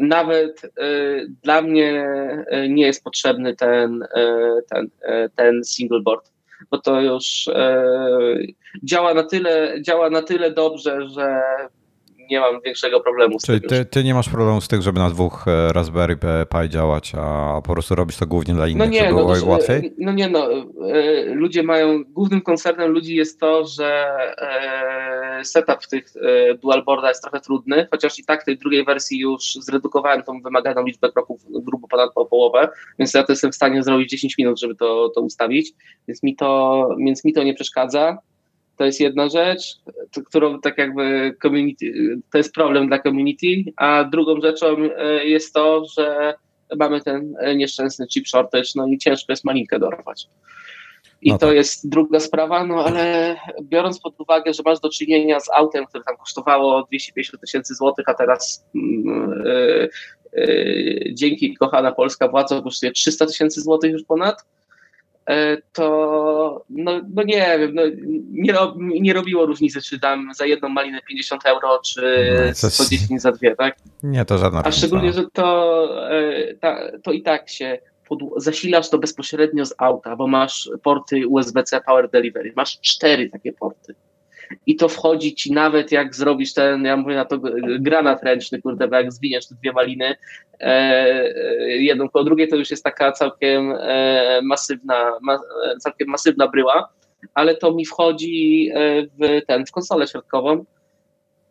nawet 0.01 0.65
y, 0.65 0.71
dla 1.43 1.63
mnie 1.63 2.07
y, 2.53 2.69
nie 2.69 2.87
jest 2.87 3.05
potrzebny 3.05 3.57
ten, 3.57 4.03
y, 4.03 4.07
ten, 4.71 4.91
ten 5.37 5.65
single 5.65 6.01
board, 6.01 6.33
bo 6.71 6.79
to 6.79 7.01
już 7.01 7.49
działa 8.85 9.15
na 9.15 9.23
tyle, 9.23 9.75
działa 9.83 10.11
na 10.11 10.23
tyle 10.23 10.51
dobrze, 10.51 11.09
że 11.09 11.41
nie 12.31 12.41
mam 12.41 12.61
większego 12.61 13.01
problemu 13.01 13.41
z 13.41 13.47
Czyli 13.47 13.61
ty, 13.61 13.85
ty, 13.85 14.05
nie 14.05 14.15
masz 14.15 14.29
problemu 14.29 14.61
z 14.61 14.69
tym, 14.69 14.83
żeby 14.83 14.99
na 14.99 15.11
dwóch 15.11 15.49
e, 15.49 15.73
Raspberry 15.73 16.17
Pi 16.51 16.69
działać, 16.69 17.13
a 17.19 17.61
po 17.67 17.73
prostu 17.73 17.95
robisz 17.95 18.17
to 18.17 18.27
głównie 18.27 18.55
dla 18.55 18.67
innych, 18.69 18.79
no 18.79 18.93
nie, 18.93 19.01
żeby 19.01 19.13
no, 19.13 19.27
było 19.27 19.47
łatwiej? 19.47 19.95
No 19.99 20.13
nie, 20.13 20.29
no, 20.29 20.53
e, 20.53 21.25
ludzie 21.25 21.63
mają, 21.63 22.05
głównym 22.05 22.41
koncernem 22.41 22.91
ludzi 22.91 23.17
jest 23.17 23.41
to, 23.41 23.67
że 23.67 24.09
e, 24.39 25.45
setup 25.45 25.83
w 25.83 25.89
tych 25.89 26.05
dual 26.63 26.85
boardach 26.85 27.11
jest 27.11 27.23
trochę 27.23 27.41
trudny, 27.41 27.89
chociaż 27.91 28.19
i 28.19 28.25
tak 28.25 28.43
w 28.43 28.45
tej 28.45 28.59
drugiej 28.59 28.85
wersji 28.85 29.19
już 29.19 29.43
zredukowałem 29.55 30.23
tą 30.23 30.41
wymaganą 30.43 30.85
liczbę 30.85 31.13
kroków 31.13 31.41
grubo 31.49 31.89
ponad 31.89 32.11
po 32.15 32.27
połowę, 32.27 32.69
więc 32.99 33.15
ja 33.15 33.23
to 33.23 33.33
jestem 33.33 33.53
w 33.53 33.55
stanie 33.55 33.83
zrobić 33.83 34.11
10 34.11 34.39
minut, 34.39 34.61
żeby 34.61 34.75
to, 34.75 35.09
to 35.15 35.21
ustawić, 35.21 35.73
więc 36.09 36.23
mi 36.23 36.37
to, 36.37 36.89
więc 36.99 37.25
mi 37.25 37.33
to 37.33 37.43
nie 37.43 37.55
przeszkadza. 37.55 38.19
To 38.81 38.85
jest 38.85 39.01
jedna 39.01 39.29
rzecz, 39.29 39.77
którą 40.27 40.61
tak 40.61 40.79
jakby 40.79 41.37
community, 41.43 41.93
to 42.33 42.39
jest 42.39 42.55
problem 42.55 42.89
dla 42.89 42.99
community, 42.99 43.47
a 43.77 44.05
drugą 44.05 44.41
rzeczą 44.41 44.77
e, 44.97 45.25
jest 45.25 45.55
to, 45.55 45.85
że 45.97 46.35
mamy 46.79 47.01
ten 47.01 47.35
nieszczęsny 47.57 48.07
chip 48.07 48.29
shortage, 48.29 48.69
no 48.77 48.87
i 48.87 48.99
ciężko 48.99 49.33
jest 49.33 49.45
malinkę 49.45 49.79
dorwać. 49.79 50.29
I 51.23 51.31
no 51.31 51.39
to 51.39 51.47
tak. 51.47 51.55
jest 51.55 51.89
druga 51.89 52.21
sprawa, 52.21 52.67
no 52.67 52.85
ale 52.85 53.37
biorąc 53.63 54.01
pod 54.01 54.21
uwagę, 54.21 54.55
że 54.55 54.63
masz 54.65 54.81
do 54.81 54.91
czynienia 54.91 55.41
z 55.41 55.51
autem, 55.51 55.87
które 55.87 56.05
tam 56.05 56.17
kosztowało 56.17 56.83
250 56.83 57.41
tysięcy 57.41 57.75
złotych, 57.75 58.09
a 58.09 58.15
teraz 58.15 58.67
yy, 58.75 59.89
yy, 60.33 61.15
dzięki 61.15 61.55
kochana 61.55 61.93
polska 61.93 62.29
władza 62.29 62.63
kosztuje 62.63 62.93
300 62.93 63.27
tysięcy 63.27 63.61
złotych 63.61 63.93
już 63.93 64.05
ponad, 64.05 64.45
E, 64.45 64.60
to 65.73 66.65
no, 66.71 67.01
no 67.15 67.23
nie 67.23 67.59
wiem, 67.59 67.75
no, 67.75 67.83
nie, 68.31 68.55
nie 69.01 69.13
robiło 69.13 69.47
różnicy, 69.47 69.83
czy 69.83 69.99
dam 69.99 70.35
za 70.35 70.47
jedną 70.47 70.69
malinę 70.69 71.01
50 71.09 71.47
euro, 71.47 71.81
czy 71.85 72.33
no, 72.63 72.71
110 72.71 73.23
za 73.23 73.33
dwie, 73.33 73.57
tak? 73.57 73.77
Nie, 74.03 74.25
to 74.25 74.39
żadna 74.39 74.63
A 74.65 74.73
szczególnie, 74.73 75.13
że 75.13 75.25
to, 75.33 75.89
e, 76.11 76.55
ta, 76.55 76.79
to 77.03 77.13
i 77.13 77.23
tak 77.23 77.49
się 77.49 77.79
zasilasz 78.37 78.91
to 78.91 78.99
bezpośrednio 78.99 79.67
z 79.67 79.75
auta, 79.79 80.17
bo 80.17 80.27
masz 80.27 80.71
porty 80.83 81.29
USB-C 81.29 81.81
Power 81.81 82.11
Delivery, 82.11 82.53
masz 82.57 82.81
cztery 82.81 83.31
takie 83.31 83.53
porty 83.53 83.95
i 84.67 84.77
to 84.77 84.89
wchodzi 84.89 85.35
ci 85.35 85.53
nawet 85.53 85.93
jak 85.93 86.15
zrobisz 86.15 86.55
ten, 86.55 86.85
ja 86.85 86.97
mówię 86.97 87.17
na 87.17 87.25
to 87.25 87.39
granat 87.81 88.23
ręczny, 88.23 88.63
kurde, 88.63 88.89
bo 88.89 88.97
jak 88.97 89.13
zwiniesz 89.13 89.47
te 89.47 89.55
dwie 89.55 89.73
maliny, 89.73 90.17
e, 90.61 90.67
e, 90.67 91.69
jedną 91.69 92.09
po 92.09 92.25
drugiej, 92.25 92.49
to 92.49 92.57
już 92.57 92.71
jest 92.71 92.85
taka 92.85 93.13
całkiem 93.13 93.75
e, 93.79 94.41
masywna, 94.43 95.13
ma, 95.23 95.39
całkiem 95.81 96.09
masywna 96.09 96.49
bryła, 96.49 96.89
ale 97.35 97.57
to 97.57 97.75
mi 97.75 97.87
wchodzi 97.87 98.71
e, 98.75 99.03
w 99.03 99.47
ten, 99.47 99.67
w 99.67 99.71
konsolę 99.71 100.07
środkową, 100.07 100.65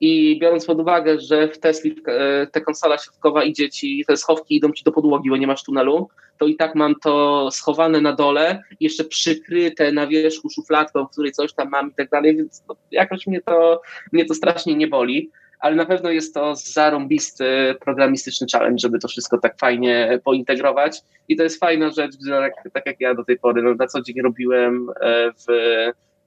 i 0.02 0.40
biorąc 0.40 0.66
pod 0.66 0.80
uwagę, 0.80 1.20
że 1.20 1.48
w 1.48 1.60
Tesli 1.60 1.96
e, 2.08 2.48
ta 2.48 2.62
konsola 2.62 2.98
środkowa 2.98 3.44
idzie 3.44 3.70
ci, 3.70 4.06
te 4.08 4.18
schowki 4.18 4.56
idą 4.56 4.72
ci 4.72 4.84
do 4.84 4.92
podłogi, 4.92 5.30
bo 5.30 5.38
nie 5.38 5.48
masz 5.48 5.64
tunelu, 5.64 6.10
to 6.38 6.46
i 6.46 6.56
tak 6.56 6.76
mam 6.76 6.96
to 6.96 7.50
schowane 7.52 8.02
na 8.02 8.14
dole, 8.14 8.64
jeszcze 8.80 9.04
przykryte 9.04 9.92
na 9.92 10.08
wierzchu 10.08 10.50
szufladką, 10.50 11.06
w 11.06 11.12
której 11.12 11.32
coś 11.32 11.54
tam 11.54 11.70
mam 11.70 11.92
i 11.92 11.94
tak 11.94 12.10
dalej, 12.10 12.36
więc 12.36 12.64
no, 12.70 12.76
jakoś 12.92 13.28
mnie 13.28 13.42
to, 13.42 13.82
mnie 14.12 14.26
to 14.26 14.34
strasznie 14.34 14.76
nie 14.76 14.88
boli. 14.88 15.32
Ale 15.60 15.76
na 15.76 15.86
pewno 15.86 16.12
jest 16.12 16.34
to 16.34 16.56
zarąbisty 16.56 17.76
programistyczny 17.82 18.48
challenge, 18.52 18.80
żeby 18.80 19.00
to 19.00 19.08
wszystko 19.08 19.38
tak 19.38 19.60
fajnie 19.60 20.20
pointegrować. 20.24 21.02
I 21.28 21.36
to 21.36 21.44
jest 21.44 21.60
fajna 21.60 21.90
rzecz, 21.90 22.12
że 22.28 22.40
tak, 22.40 22.74
tak 22.74 22.86
jak 22.86 23.02
ja 23.02 23.16
do 23.16 23.24
tej 23.24 23.40
pory 23.40 23.64
no, 23.64 23.76
na 23.76 23.88
co 23.88 24.02
dzień 24.02 24.22
robiłem 24.22 24.88
e, 25.02 25.32
w 25.32 25.46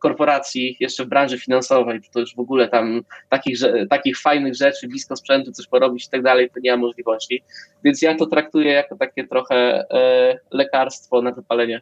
korporacji, 0.02 0.76
jeszcze 0.80 1.04
w 1.04 1.08
branży 1.08 1.38
finansowej, 1.38 2.00
to 2.12 2.20
już 2.20 2.34
w 2.34 2.38
ogóle 2.38 2.68
tam 2.68 3.02
takich, 3.28 3.58
takich 3.90 4.20
fajnych 4.20 4.54
rzeczy, 4.54 4.88
blisko 4.88 5.16
sprzętu, 5.16 5.52
coś 5.52 5.66
porobić 5.66 6.06
i 6.06 6.10
tak 6.10 6.22
dalej, 6.22 6.50
to 6.50 6.60
nie 6.60 6.70
ma 6.70 6.76
możliwości. 6.76 7.42
Więc 7.84 8.02
ja 8.02 8.16
to 8.16 8.26
traktuję 8.26 8.72
jako 8.72 8.96
takie 8.96 9.26
trochę 9.26 9.84
e, 9.90 10.38
lekarstwo 10.50 11.22
na 11.22 11.32
wypalenie. 11.32 11.80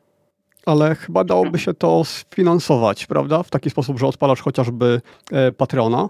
Ale 0.66 0.94
chyba 0.94 1.24
dałoby 1.24 1.59
się 1.59 1.74
to 1.74 2.04
sfinansować, 2.04 3.06
prawda? 3.06 3.42
W 3.42 3.50
taki 3.50 3.70
sposób, 3.70 3.98
że 3.98 4.06
odpalasz 4.06 4.40
chociażby 4.40 5.00
e, 5.33 5.52
Patreona 5.52 6.09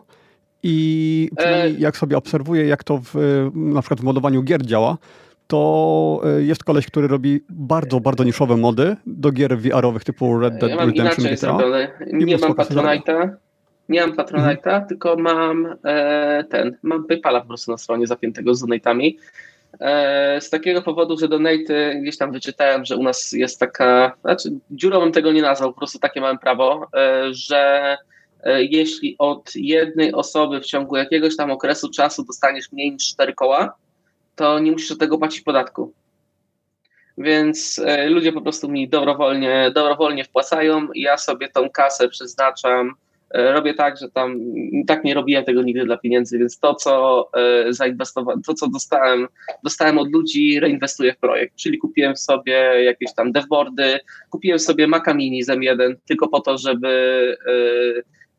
i 0.62 1.30
e, 1.38 1.70
jak 1.70 1.96
sobie 1.96 2.16
obserwuję, 2.16 2.66
jak 2.66 2.84
to 2.84 3.00
w, 3.04 3.14
na 3.54 3.82
przykład 3.82 4.00
w 4.00 4.04
modowaniu 4.04 4.42
gier 4.42 4.66
działa, 4.66 4.96
to 5.50 6.20
e, 6.24 6.42
jest 6.42 6.64
koleś, 6.64 6.86
który 6.86 7.08
robi 7.08 7.40
bardzo, 7.48 8.00
bardzo 8.00 8.24
niszowe 8.24 8.56
mody 8.56 8.96
do 9.06 9.32
gier 9.32 9.58
VR-owych 9.58 10.04
typu 10.04 10.38
Red 10.38 10.58
Dead 10.58 10.70
ja 10.70 10.76
mam 10.76 10.88
Redemption 10.88 11.26
inaczej 11.26 11.36
zrobione. 11.36 11.88
Nie 12.12 12.36
mam 12.38 12.52
Patronite'a, 12.52 13.30
nie 13.88 14.00
mam 14.00 14.12
Patronite'a, 14.12 14.66
mhm. 14.66 14.86
tylko 14.88 15.16
mam 15.16 15.74
e, 15.84 16.44
ten, 16.50 16.76
mam 16.82 17.06
PayPala 17.06 17.40
po 17.40 17.46
prostu 17.46 17.70
na 17.70 17.78
stronie 17.78 18.06
zapiętego 18.06 18.54
z 18.54 18.60
donatami. 18.60 19.18
E, 19.80 20.40
z 20.40 20.50
takiego 20.50 20.82
powodu, 20.82 21.18
że 21.18 21.28
donaty 21.28 22.00
gdzieś 22.02 22.18
tam 22.18 22.32
wyczytałem, 22.32 22.84
że 22.84 22.96
u 22.96 23.02
nas 23.02 23.32
jest 23.32 23.60
taka, 23.60 24.12
znaczy 24.20 24.50
dziurą 24.70 25.00
bym 25.00 25.12
tego 25.12 25.32
nie 25.32 25.42
nazwał, 25.42 25.72
po 25.72 25.78
prostu 25.78 25.98
takie 25.98 26.20
mam 26.20 26.38
prawo, 26.38 26.88
e, 26.96 27.24
że 27.30 27.96
e, 28.42 28.64
jeśli 28.64 29.16
od 29.18 29.54
jednej 29.54 30.12
osoby 30.12 30.60
w 30.60 30.66
ciągu 30.66 30.96
jakiegoś 30.96 31.36
tam 31.36 31.50
okresu 31.50 31.90
czasu 31.90 32.24
dostaniesz 32.24 32.72
mniej 32.72 32.92
niż 32.92 33.08
cztery 33.08 33.32
koła, 33.34 33.72
to 34.34 34.58
nie 34.58 34.72
musisz 34.72 34.88
do 34.88 34.96
tego 34.96 35.18
płacić 35.18 35.40
podatku. 35.40 35.92
Więc 37.18 37.80
e, 37.84 38.08
ludzie 38.08 38.32
po 38.32 38.40
prostu 38.40 38.68
mi 38.68 38.88
dobrowolnie, 38.88 39.70
dobrowolnie 39.74 40.24
wpłacają 40.24 40.92
i 40.92 41.00
ja 41.00 41.18
sobie 41.18 41.48
tą 41.48 41.70
kasę 41.70 42.08
przeznaczam. 42.08 42.94
E, 43.34 43.52
robię 43.52 43.74
tak, 43.74 43.98
że 43.98 44.10
tam 44.10 44.40
tak 44.86 45.04
nie 45.04 45.14
robiłem 45.14 45.44
tego 45.44 45.62
nigdy 45.62 45.84
dla 45.84 45.96
pieniędzy, 45.96 46.38
więc 46.38 46.58
to, 46.58 46.74
co 46.74 47.28
e, 47.34 47.72
zainwestowałem, 47.72 48.42
to, 48.42 48.54
co 48.54 48.68
dostałem, 48.68 49.28
dostałem 49.64 49.98
od 49.98 50.12
ludzi, 50.12 50.60
reinwestuję 50.60 51.12
w 51.12 51.18
projekt. 51.18 51.56
Czyli 51.56 51.78
kupiłem 51.78 52.16
sobie 52.16 52.84
jakieś 52.84 53.14
tam 53.14 53.32
devboardy, 53.32 54.00
kupiłem 54.30 54.58
sobie 54.58 54.86
Maca 54.86 55.14
Mini 55.14 55.42
z 55.42 55.48
M1 55.48 55.94
tylko 56.08 56.28
po 56.28 56.40
to, 56.40 56.58
żeby 56.58 57.36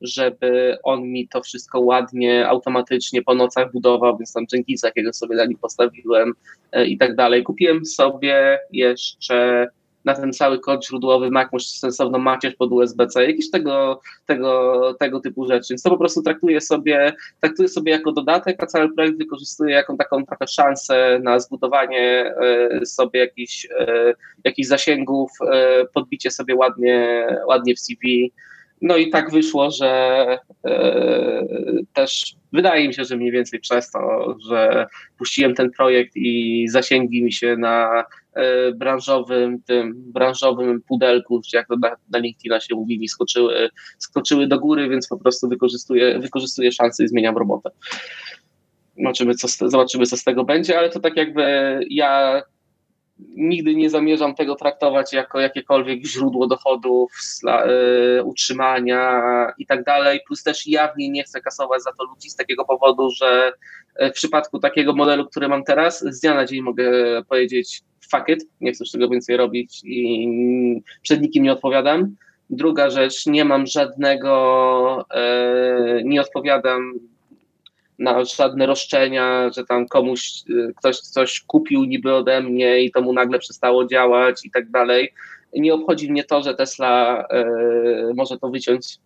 żeby 0.02 0.78
on 0.84 1.04
mi 1.04 1.28
to 1.28 1.42
wszystko 1.42 1.80
ładnie, 1.80 2.48
automatycznie 2.48 3.22
po 3.22 3.36
nocach 3.36 3.72
budował, 3.72 4.18
więc 4.18 4.34
tam 4.34 4.46
Jenkinsa, 4.54 4.88
jakiego 4.88 5.14
sobie 5.14 5.36
na 5.36 5.46
nim 5.46 5.58
postawiłem 5.58 6.34
e, 6.72 6.86
i 6.86 6.98
tak 6.98 7.16
dalej. 7.16 7.44
Kupiłem 7.44 7.86
sobie 7.86 8.60
jeszcze 8.72 9.68
na 10.06 10.16
ten 10.16 10.34
cały 10.34 10.60
kod 10.60 10.86
źródłowy 10.86 11.32
Mac 11.32 11.54
masz 11.54 11.66
sensowną 11.66 12.20
macierz 12.20 12.56
pod 12.56 12.72
USB-C, 12.72 13.28
jakieś 13.28 13.52
tego, 13.52 14.02
tego, 14.26 14.94
tego 15.00 15.20
typu 15.20 15.46
rzeczy. 15.46 15.68
Więc 15.70 15.82
to 15.84 15.90
po 15.90 15.98
prostu 15.98 16.22
traktuję 16.22 16.62
sobie, 16.62 17.14
traktuję 17.40 17.70
sobie 17.70 17.92
jako 17.92 18.12
dodatek, 18.12 18.64
a 18.64 18.66
cały 18.66 18.96
projekt 18.96 19.18
wykorzystuję 19.18 19.76
jako 19.76 19.98
taką 19.98 20.26
trochę 20.26 20.48
szansę 20.48 21.20
na 21.24 21.40
zbudowanie 21.40 22.34
e, 22.42 22.86
sobie 22.86 23.20
jakichś, 23.20 23.68
e, 23.80 24.64
zasięgów, 24.64 25.32
podbicie 25.94 26.32
sobie 26.32 26.56
ładnie, 26.56 27.28
ładnie 27.48 27.76
w 27.76 27.80
CV 27.80 28.32
no 28.82 28.98
i 28.98 29.10
tak 29.10 29.32
wyszło, 29.32 29.72
że 29.72 29.88
e, 30.66 31.46
też 31.94 32.36
wydaje 32.54 32.88
mi 32.88 32.94
się, 32.94 33.04
że 33.04 33.18
mniej 33.18 33.32
więcej 33.32 33.60
przez 33.60 33.92
to, 33.92 34.36
że 34.50 34.88
puściłem 35.18 35.56
ten 35.56 35.72
projekt 35.72 36.12
i 36.16 36.66
zasięgi 36.70 37.24
mi 37.24 37.34
się 37.34 37.58
na 37.58 38.04
e, 38.34 38.72
branżowym 38.72 39.62
tym 39.64 39.94
branżowym 39.96 40.82
pudelku, 40.82 41.42
czy 41.42 41.58
jak 41.58 41.68
to 41.68 41.76
na, 41.76 41.96
na 42.12 42.20
LinkedIna 42.20 42.60
się 42.60 42.76
mówi, 42.76 43.00
mi 43.00 43.08
skoczyły, 43.08 43.70
skoczyły 43.98 44.48
do 44.48 44.60
góry, 44.60 44.90
więc 44.90 45.08
po 45.08 45.18
prostu 45.18 45.50
wykorzystuję, 45.50 46.20
wykorzystuję 46.20 46.72
szansę 46.72 47.04
i 47.04 47.08
zmieniam 47.08 47.38
robotę. 47.38 47.70
Zobaczymy 48.98 49.36
co, 49.36 49.70
zobaczymy, 49.70 50.06
co 50.06 50.18
z 50.18 50.24
tego 50.24 50.44
będzie, 50.44 50.80
ale 50.80 50.90
to 50.90 51.00
tak 51.00 51.18
jakby 51.18 51.44
ja 51.90 52.42
nigdy 53.36 53.76
nie 53.76 53.90
zamierzam 53.90 54.36
tego 54.36 54.56
traktować 54.56 55.14
jako 55.14 55.40
jakiekolwiek 55.40 56.06
źródło 56.06 56.48
dochodów, 56.48 57.12
y, 58.20 58.24
utrzymania 58.24 59.22
i 59.58 59.66
tak 59.66 59.84
dalej. 59.84 60.20
Plus 60.28 60.44
też 60.44 60.68
jawnie 60.68 61.10
nie 61.10 61.24
chcę 61.24 61.42
kasować 61.42 61.84
za 61.84 61.92
to 61.92 62.04
ludzi 62.04 62.30
z 62.30 62.36
takiego 62.36 62.66
powodu, 62.66 63.10
że 63.10 63.54
w 64.00 64.12
przypadku 64.12 64.60
takiego 64.60 64.94
modelu, 64.94 65.26
który 65.26 65.48
mam 65.48 65.64
teraz, 65.64 66.00
z 66.00 66.20
dnia 66.20 66.34
na 66.34 66.46
dzień 66.46 66.62
mogę 66.62 66.92
powiedzieć 67.30 67.82
fuck 68.12 68.30
it, 68.30 68.50
nie 68.62 68.72
chcę 68.72 68.84
już 68.84 68.92
tego 68.92 69.10
więcej 69.10 69.38
robić 69.38 69.82
i 69.84 70.28
przed 71.02 71.22
nikim 71.22 71.44
nie 71.44 71.52
odpowiadam. 71.52 72.16
Druga 72.50 72.90
rzecz, 72.90 73.26
nie 73.26 73.46
mam 73.46 73.68
żadnego, 73.68 75.06
e, 75.14 76.02
nie 76.04 76.22
odpowiadam 76.22 76.94
na 78.02 78.26
żadne 78.26 78.66
roszczenia, 78.66 79.50
że 79.56 79.66
tam 79.66 79.88
komuś 79.88 80.44
e, 80.50 80.74
ktoś 80.74 81.00
coś 81.00 81.42
kupił 81.42 81.84
niby 81.84 82.14
ode 82.14 82.42
mnie 82.42 82.84
i 82.84 82.92
to 82.92 83.02
mu 83.02 83.14
nagle 83.14 83.40
przestało 83.40 83.86
działać 83.86 84.46
i 84.46 84.52
tak 84.52 84.70
dalej. 84.70 85.14
Nie 85.54 85.74
obchodzi 85.74 86.12
mnie 86.12 86.24
to, 86.24 86.44
że 86.44 86.54
Tesla 86.54 87.26
e, 87.30 87.46
może 88.16 88.38
to 88.38 88.50
wyciąć. 88.50 88.98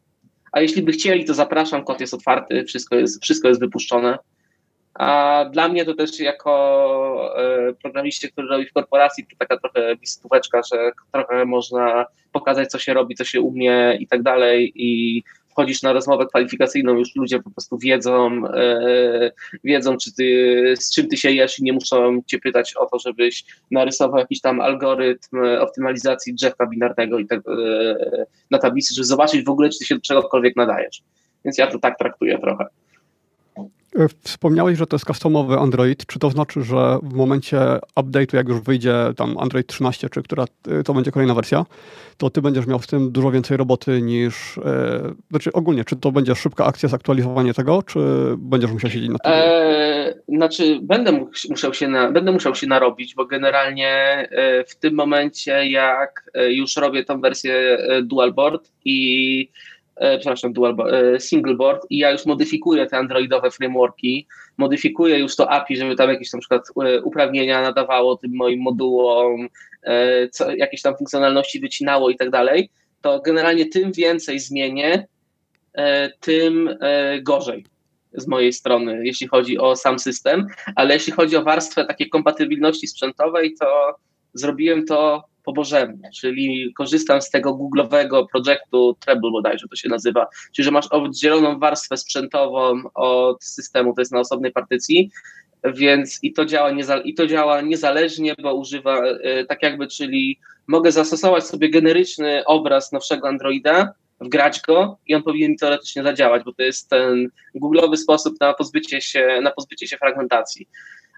A 0.51 0.61
jeśli 0.61 0.81
by 0.81 0.91
chcieli, 0.91 1.25
to 1.25 1.33
zapraszam, 1.33 1.83
kod 1.83 2.01
jest 2.01 2.13
otwarty, 2.13 2.63
wszystko 2.63 2.95
jest, 2.95 3.23
wszystko 3.23 3.47
jest 3.47 3.59
wypuszczone. 3.59 4.17
A 4.93 5.45
dla 5.51 5.67
mnie 5.67 5.85
to 5.85 5.93
też 5.93 6.19
jako 6.19 7.33
e, 7.37 7.73
programiście, 7.73 8.29
który 8.29 8.47
robi 8.47 8.65
w 8.65 8.73
korporacji, 8.73 9.25
to 9.25 9.35
taka 9.39 9.57
trochę 9.57 9.95
wizytóweczka, 9.95 10.61
że 10.73 10.91
trochę 11.11 11.45
można 11.45 12.05
pokazać, 12.31 12.69
co 12.69 12.79
się 12.79 12.93
robi, 12.93 13.15
co 13.15 13.23
się 13.23 13.41
umie 13.41 13.97
i 13.99 14.07
tak 14.07 14.23
dalej. 14.23 14.71
I 14.75 15.23
wchodzisz 15.55 15.81
na 15.81 15.93
rozmowę 15.93 16.25
kwalifikacyjną, 16.25 16.93
już 16.93 17.15
ludzie 17.15 17.39
po 17.39 17.51
prostu 17.51 17.77
wiedzą, 17.77 18.47
e, 18.47 19.31
wiedzą, 19.63 19.97
czy 19.97 20.13
ty, 20.13 20.73
z 20.79 20.93
czym 20.93 21.07
ty 21.07 21.17
się 21.17 21.31
jesz 21.31 21.59
i 21.59 21.63
nie 21.63 21.73
muszą 21.73 22.21
cię 22.27 22.39
pytać 22.39 22.73
o 22.75 22.85
to, 22.85 22.99
żebyś 22.99 23.45
narysował 23.71 24.19
jakiś 24.19 24.41
tam 24.41 24.61
algorytm 24.61 25.37
optymalizacji 25.59 26.33
drzewa 26.33 26.67
binarnego 26.71 27.19
i 27.19 27.27
tak, 27.27 27.39
e, 27.39 28.25
na 28.51 28.57
tablicy, 28.57 28.93
żeby 28.93 29.05
zobaczyć 29.05 29.45
w 29.45 29.49
ogóle, 29.49 29.69
czy 29.69 29.79
ty 29.79 29.85
się 29.85 29.95
do 29.95 30.01
czegokolwiek 30.01 30.55
nadajesz. 30.55 31.01
Więc 31.45 31.57
ja 31.57 31.67
to 31.67 31.79
tak 31.79 31.97
traktuję 31.97 32.39
trochę. 32.39 32.65
E, 33.99 34.07
wspomniałeś, 34.23 34.77
że 34.77 34.87
to 34.87 34.95
jest 34.95 35.05
customowy 35.05 35.57
Android. 35.57 36.05
Czy 36.05 36.19
to 36.19 36.29
znaczy, 36.29 36.63
że 36.63 36.99
w 37.03 37.13
momencie 37.13 37.59
update'u, 37.95 38.35
jak 38.35 38.47
już 38.47 38.61
wyjdzie 38.61 38.93
tam 39.17 39.37
Android 39.37 39.67
13, 39.67 40.09
czy 40.09 40.23
która 40.23 40.45
e, 40.67 40.83
to 40.83 40.93
będzie 40.93 41.11
kolejna 41.11 41.33
wersja, 41.33 41.65
to 42.17 42.29
ty 42.29 42.41
będziesz 42.41 42.67
miał 42.67 42.79
w 42.79 42.87
tym 42.87 43.11
dużo 43.11 43.31
więcej 43.31 43.57
roboty 43.57 44.01
niż. 44.01 44.57
E, 44.57 45.13
znaczy 45.29 45.53
ogólnie, 45.53 45.85
czy 45.85 45.95
to 45.95 46.11
będzie 46.11 46.35
szybka 46.35 46.65
akcja 46.65 46.89
zaktualizowania 46.89 47.53
tego, 47.53 47.83
czy 47.83 47.99
będziesz 48.37 48.71
musiał 48.71 48.89
siedzieć 48.89 49.09
na 49.09 49.19
tym? 49.19 49.31
Eee, 49.35 50.13
znaczy, 50.27 50.79
będę 50.81 51.27
musiał, 51.49 51.73
się 51.73 51.87
na, 51.87 52.11
będę 52.11 52.31
musiał 52.31 52.55
się 52.55 52.67
narobić, 52.67 53.15
bo 53.15 53.25
generalnie 53.25 54.27
w 54.67 54.75
tym 54.75 54.93
momencie, 54.93 55.67
jak 55.69 56.31
już 56.47 56.75
robię 56.75 57.03
tą 57.03 57.21
wersję 57.21 57.77
dual 58.03 58.33
board 58.33 58.71
i 58.85 59.49
E, 59.95 60.17
przepraszam, 60.17 60.53
dual, 60.53 60.75
e, 60.91 61.19
single 61.19 61.55
board 61.55 61.85
i 61.89 61.97
ja 61.97 62.11
już 62.11 62.25
modyfikuję 62.25 62.85
te 62.85 62.97
androidowe 62.97 63.51
frameworki, 63.51 64.27
modyfikuję 64.57 65.19
już 65.19 65.35
to 65.35 65.51
API, 65.51 65.77
żeby 65.77 65.95
tam 65.95 66.09
jakieś 66.09 66.33
na 66.33 66.39
przykład 66.39 66.63
e, 66.83 67.01
uprawnienia 67.01 67.61
nadawało 67.61 68.17
tym 68.17 68.31
moim 68.35 68.61
modułom, 68.61 69.49
co, 70.31 70.55
jakieś 70.55 70.81
tam 70.81 70.97
funkcjonalności 70.97 71.59
wycinało 71.59 72.09
i 72.09 72.15
tak 72.15 72.29
dalej, 72.29 72.69
to 73.01 73.19
generalnie 73.19 73.65
tym 73.65 73.91
więcej 73.91 74.39
zmienię, 74.39 75.07
tym 76.19 76.77
gorzej 77.21 77.65
z 78.13 78.27
mojej 78.27 78.53
strony, 78.53 79.01
jeśli 79.03 79.27
chodzi 79.27 79.57
o 79.57 79.75
sam 79.75 79.99
system, 79.99 80.47
ale 80.75 80.93
jeśli 80.93 81.13
chodzi 81.13 81.37
o 81.37 81.43
warstwę 81.43 81.85
takiej 81.85 82.09
kompatybilności 82.09 82.87
sprzętowej, 82.87 83.55
to 83.59 83.95
zrobiłem 84.33 84.85
to 84.85 85.23
po 85.45 85.53
bożemu, 85.53 85.97
czyli 86.15 86.73
korzystam 86.73 87.21
z 87.21 87.29
tego 87.29 87.53
googlowego 87.53 88.27
projektu 88.31 88.97
Treble 88.99 89.31
bodajże 89.31 89.67
to 89.67 89.75
się 89.75 89.89
nazywa, 89.89 90.27
czyli 90.55 90.65
że 90.65 90.71
masz 90.71 90.87
oddzieloną 90.87 91.59
warstwę 91.59 91.97
sprzętową 91.97 92.81
od 92.93 93.43
systemu, 93.43 93.93
to 93.93 94.01
jest 94.01 94.11
na 94.11 94.19
osobnej 94.19 94.51
partycji, 94.51 95.11
więc 95.73 96.19
i 96.23 96.33
to 96.33 96.45
działa, 96.45 96.71
nieza, 96.71 96.97
i 96.97 97.13
to 97.13 97.27
działa 97.27 97.61
niezależnie, 97.61 98.35
bo 98.41 98.55
używa 98.55 99.05
e, 99.05 99.45
tak 99.45 99.63
jakby, 99.63 99.87
czyli 99.87 100.39
mogę 100.67 100.91
zastosować 100.91 101.43
sobie 101.43 101.69
generyczny 101.69 102.45
obraz 102.45 102.91
nowszego 102.91 103.27
Androida, 103.27 103.93
wgrać 104.21 104.61
go 104.61 104.97
i 105.07 105.15
on 105.15 105.23
powinien 105.23 105.55
teoretycznie 105.57 106.03
zadziałać, 106.03 106.43
bo 106.43 106.53
to 106.53 106.63
jest 106.63 106.89
ten 106.89 107.29
googlowy 107.55 107.97
sposób 107.97 108.35
na 108.41 108.53
pozbycie 108.53 109.01
się, 109.01 109.39
na 109.41 109.51
pozbycie 109.51 109.87
się 109.87 109.97
fragmentacji 109.97 110.67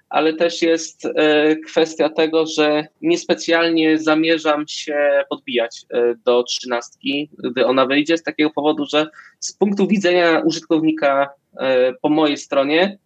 ale 0.08 0.34
też 0.34 0.62
jest 0.62 1.04
e, 1.04 1.56
kwestia 1.56 2.08
tego, 2.08 2.46
że 2.46 2.86
niespecjalnie 3.02 3.98
zamierzam 3.98 4.68
się 4.68 5.24
podbijać 5.30 5.86
e, 5.90 6.14
do 6.24 6.42
trzynastki, 6.42 7.30
gdy 7.38 7.66
ona 7.66 7.86
wyjdzie, 7.86 8.18
z 8.18 8.22
takiego 8.22 8.50
powodu, 8.50 8.84
że 8.86 9.06
z 9.40 9.52
punktu 9.52 9.86
widzenia 9.86 10.42
użytkownika 10.44 11.28
e, 11.58 11.92
po 11.92 12.08
mojej 12.08 12.36
stronie 12.36 12.98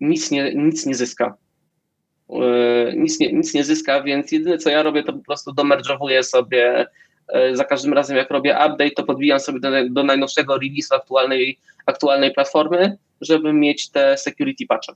nic 0.00 0.30
nie, 0.30 0.54
nic 0.54 0.86
nie 0.86 0.94
zyska. 0.94 1.36
Nic 2.96 3.20
nie, 3.20 3.32
nic 3.32 3.54
nie 3.54 3.64
zyska, 3.64 4.02
więc 4.02 4.32
jedyne 4.32 4.58
co 4.58 4.70
ja 4.70 4.82
robię, 4.82 5.02
to 5.02 5.12
po 5.12 5.24
prostu 5.24 5.52
domerżowuję 5.52 6.22
sobie 6.22 6.86
za 7.52 7.64
każdym 7.64 7.92
razem, 7.92 8.16
jak 8.16 8.30
robię 8.30 8.50
update, 8.52 8.90
to 8.90 9.04
podbijam 9.04 9.40
sobie 9.40 9.60
do, 9.60 9.70
do 9.90 10.02
najnowszego 10.02 10.54
release'u 10.58 10.94
aktualnej, 10.94 11.58
aktualnej 11.86 12.32
platformy, 12.32 12.98
żeby 13.20 13.52
mieć 13.52 13.90
te 13.90 14.18
security 14.18 14.66
patche 14.66 14.92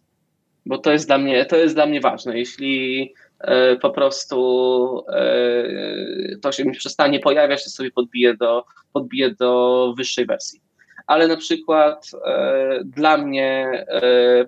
bo 0.67 0.79
to 0.79 0.93
jest 0.93 1.07
dla 1.07 1.19
mnie, 1.19 1.45
to 1.45 1.57
jest 1.57 1.75
dla 1.75 1.87
mnie 1.87 2.01
ważne. 2.01 2.39
Jeśli 2.39 3.15
e, 3.41 3.77
po 3.77 3.91
prostu 3.91 5.05
e, 5.09 6.37
to 6.43 6.53
się 6.53 6.65
mi 6.65 6.73
przestanie 6.73 7.21
pojawiać, 7.21 7.65
to 7.65 7.71
sobie 7.71 7.91
podbiję 7.91 8.37
do, 8.37 8.65
podbiję 8.93 9.35
do 9.35 9.95
wyższej 9.97 10.27
wersji. 10.27 10.61
Ale 11.07 11.29
na 11.29 11.37
przykład 11.37 12.11
e, 12.27 12.81
dla 12.85 13.17
mnie 13.17 13.85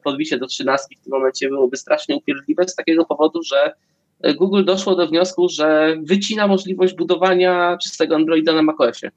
podbicie 0.05 0.39
do 0.39 0.47
13 0.47 0.87
w 1.01 1.05
tym 1.05 1.13
momencie 1.13 1.49
byłoby 1.49 1.77
strasznie 1.77 2.17
upierdliwe 2.17 2.69
z 2.69 2.75
takiego 2.75 3.05
powodu, 3.05 3.43
że 3.43 3.73
Google 4.35 4.65
doszło 4.65 4.97
do 4.97 5.07
wniosku, 5.07 5.49
że 5.49 5.97
wycina 6.03 6.47
możliwość 6.47 6.95
budowania 6.95 7.79
czystego 7.83 8.17
Androida 8.17 8.53
na 8.53 8.63
macOSie. 8.63 9.11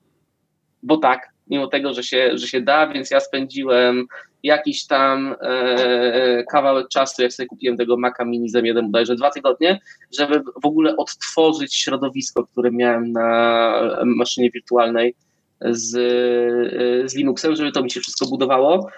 Bo 0.83 0.97
tak, 0.97 1.29
mimo 1.47 1.67
tego, 1.67 1.93
że 1.93 2.03
się, 2.03 2.31
że 2.33 2.47
się 2.47 2.61
da, 2.61 2.87
więc 2.87 3.11
ja 3.11 3.19
spędziłem 3.19 4.07
jakiś 4.45 4.87
tam 4.87 5.35
e, 5.41 6.43
kawałek 6.51 6.87
czasu, 6.87 7.21
jak 7.21 7.33
sobie 7.33 7.47
kupiłem 7.47 7.77
tego 7.77 7.97
Maca 7.97 8.25
Mini 8.25 8.49
z 8.49 8.55
M1 8.55 8.85
bodajże 8.85 9.15
dwa 9.15 9.31
tygodnie, 9.31 9.79
żeby 10.17 10.43
w 10.63 10.65
ogóle 10.65 10.97
odtworzyć 10.97 11.75
środowisko, 11.75 12.45
które 12.47 12.71
miałem 12.71 13.11
na 13.11 13.81
maszynie 14.05 14.51
wirtualnej 14.51 15.15
z, 15.61 15.95
e, 15.95 17.09
z 17.09 17.15
Linuxem, 17.15 17.55
żeby 17.55 17.71
to 17.71 17.83
mi 17.83 17.91
się 17.91 18.01
wszystko 18.01 18.25
budowało, 18.27 18.89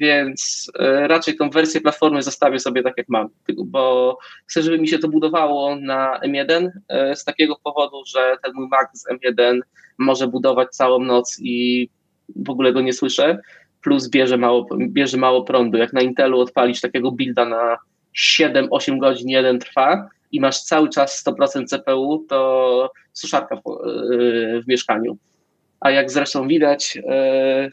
więc 0.00 0.70
e, 0.78 1.08
raczej 1.08 1.36
tą 1.36 1.50
wersję 1.50 1.80
platformy 1.80 2.22
zostawię 2.22 2.60
sobie 2.60 2.82
tak 2.82 2.94
jak 2.96 3.08
mam, 3.08 3.28
bo 3.66 4.18
chcę, 4.46 4.62
żeby 4.62 4.78
mi 4.78 4.88
się 4.88 4.98
to 4.98 5.08
budowało 5.08 5.76
na 5.76 6.20
M1 6.20 6.70
e, 6.88 7.16
z 7.16 7.24
takiego 7.24 7.56
powodu, 7.64 8.02
że 8.06 8.36
ten 8.42 8.52
mój 8.54 8.68
Mac 8.68 8.88
z 8.92 9.06
M1 9.08 9.60
może 9.98 10.26
budować 10.26 10.68
całą 10.68 10.98
noc 11.04 11.36
i 11.42 11.88
w 12.36 12.50
ogóle 12.50 12.72
go 12.72 12.80
nie 12.80 12.92
słyszę, 12.92 13.38
plus 13.82 14.08
bierze 14.08 14.36
mało, 14.36 14.66
bierze 14.78 15.16
mało 15.16 15.44
prądu. 15.44 15.78
Jak 15.78 15.92
na 15.92 16.00
Intelu 16.00 16.40
odpalić 16.40 16.80
takiego 16.80 17.12
builda 17.12 17.44
na 17.44 17.78
7-8 18.40 18.98
godzin 18.98 19.28
jeden 19.28 19.58
trwa 19.58 20.08
i 20.32 20.40
masz 20.40 20.62
cały 20.62 20.88
czas 20.88 21.24
100% 21.26 21.64
CPU, 21.66 22.24
to 22.28 22.92
suszarka 23.12 23.56
w, 23.56 23.62
w 24.64 24.68
mieszkaniu. 24.68 25.18
A 25.80 25.90
jak 25.90 26.10
zresztą 26.10 26.48
widać, 26.48 26.98
e, 27.08 27.70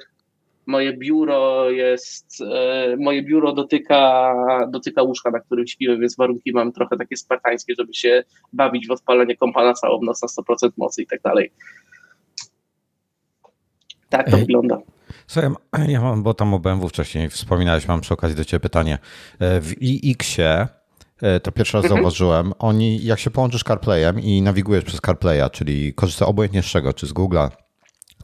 moje 0.65 0.97
biuro 0.97 1.69
jest, 1.69 2.41
e, 2.41 2.95
moje 2.97 3.23
biuro 3.23 3.53
dotyka, 3.53 4.33
dotyka 4.69 5.03
łóżka, 5.03 5.31
na 5.31 5.39
którym 5.39 5.67
śpimy, 5.67 5.97
więc 5.97 6.15
warunki 6.17 6.51
mam 6.51 6.71
trochę 6.71 6.97
takie 6.97 7.17
spartańskie, 7.17 7.73
żeby 7.77 7.93
się 7.93 8.23
bawić 8.53 8.87
w 8.87 8.91
odpalenie 8.91 9.37
kompa 9.37 9.63
na 9.63 9.73
całą 9.73 10.01
noc 10.01 10.21
na 10.21 10.27
100% 10.27 10.71
mocy 10.77 11.01
i 11.01 11.07
tak 11.07 11.21
dalej. 11.21 11.51
Tak 14.09 14.29
to 14.29 14.37
Ej. 14.37 14.41
wygląda. 14.41 14.81
Słuchaj, 15.27 15.51
ja 15.93 16.01
mam, 16.01 16.23
bo 16.23 16.33
tam 16.33 16.53
o 16.53 16.59
BMW 16.59 16.89
wcześniej 16.89 17.29
wspominałeś, 17.29 17.87
mam 17.87 18.01
przy 18.01 18.13
okazji 18.13 18.37
do 18.37 18.45
ciebie 18.45 18.59
pytanie. 18.59 18.97
E, 19.39 19.61
w 19.61 19.81
iX-ie 19.81 20.67
e, 21.21 21.39
to 21.39 21.51
pierwszy 21.51 21.77
raz 21.77 21.85
mhm. 21.85 21.97
zauważyłem, 21.97 22.53
oni, 22.59 23.05
jak 23.05 23.19
się 23.19 23.31
połączysz 23.31 23.63
CarPlayem 23.63 24.19
i 24.19 24.41
nawigujesz 24.41 24.83
przez 24.83 25.01
CarPlaya, 25.01 25.49
czyli 25.51 25.93
korzystasz 25.93 26.27
obojętnie 26.27 26.63
z 26.63 26.65
czego, 26.65 26.93
czy 26.93 27.07
z 27.07 27.13
Google'a, 27.13 27.49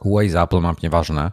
Waze, 0.04 0.42
Apple 0.42 0.60
Map, 0.60 0.82
nieważne, 0.82 1.32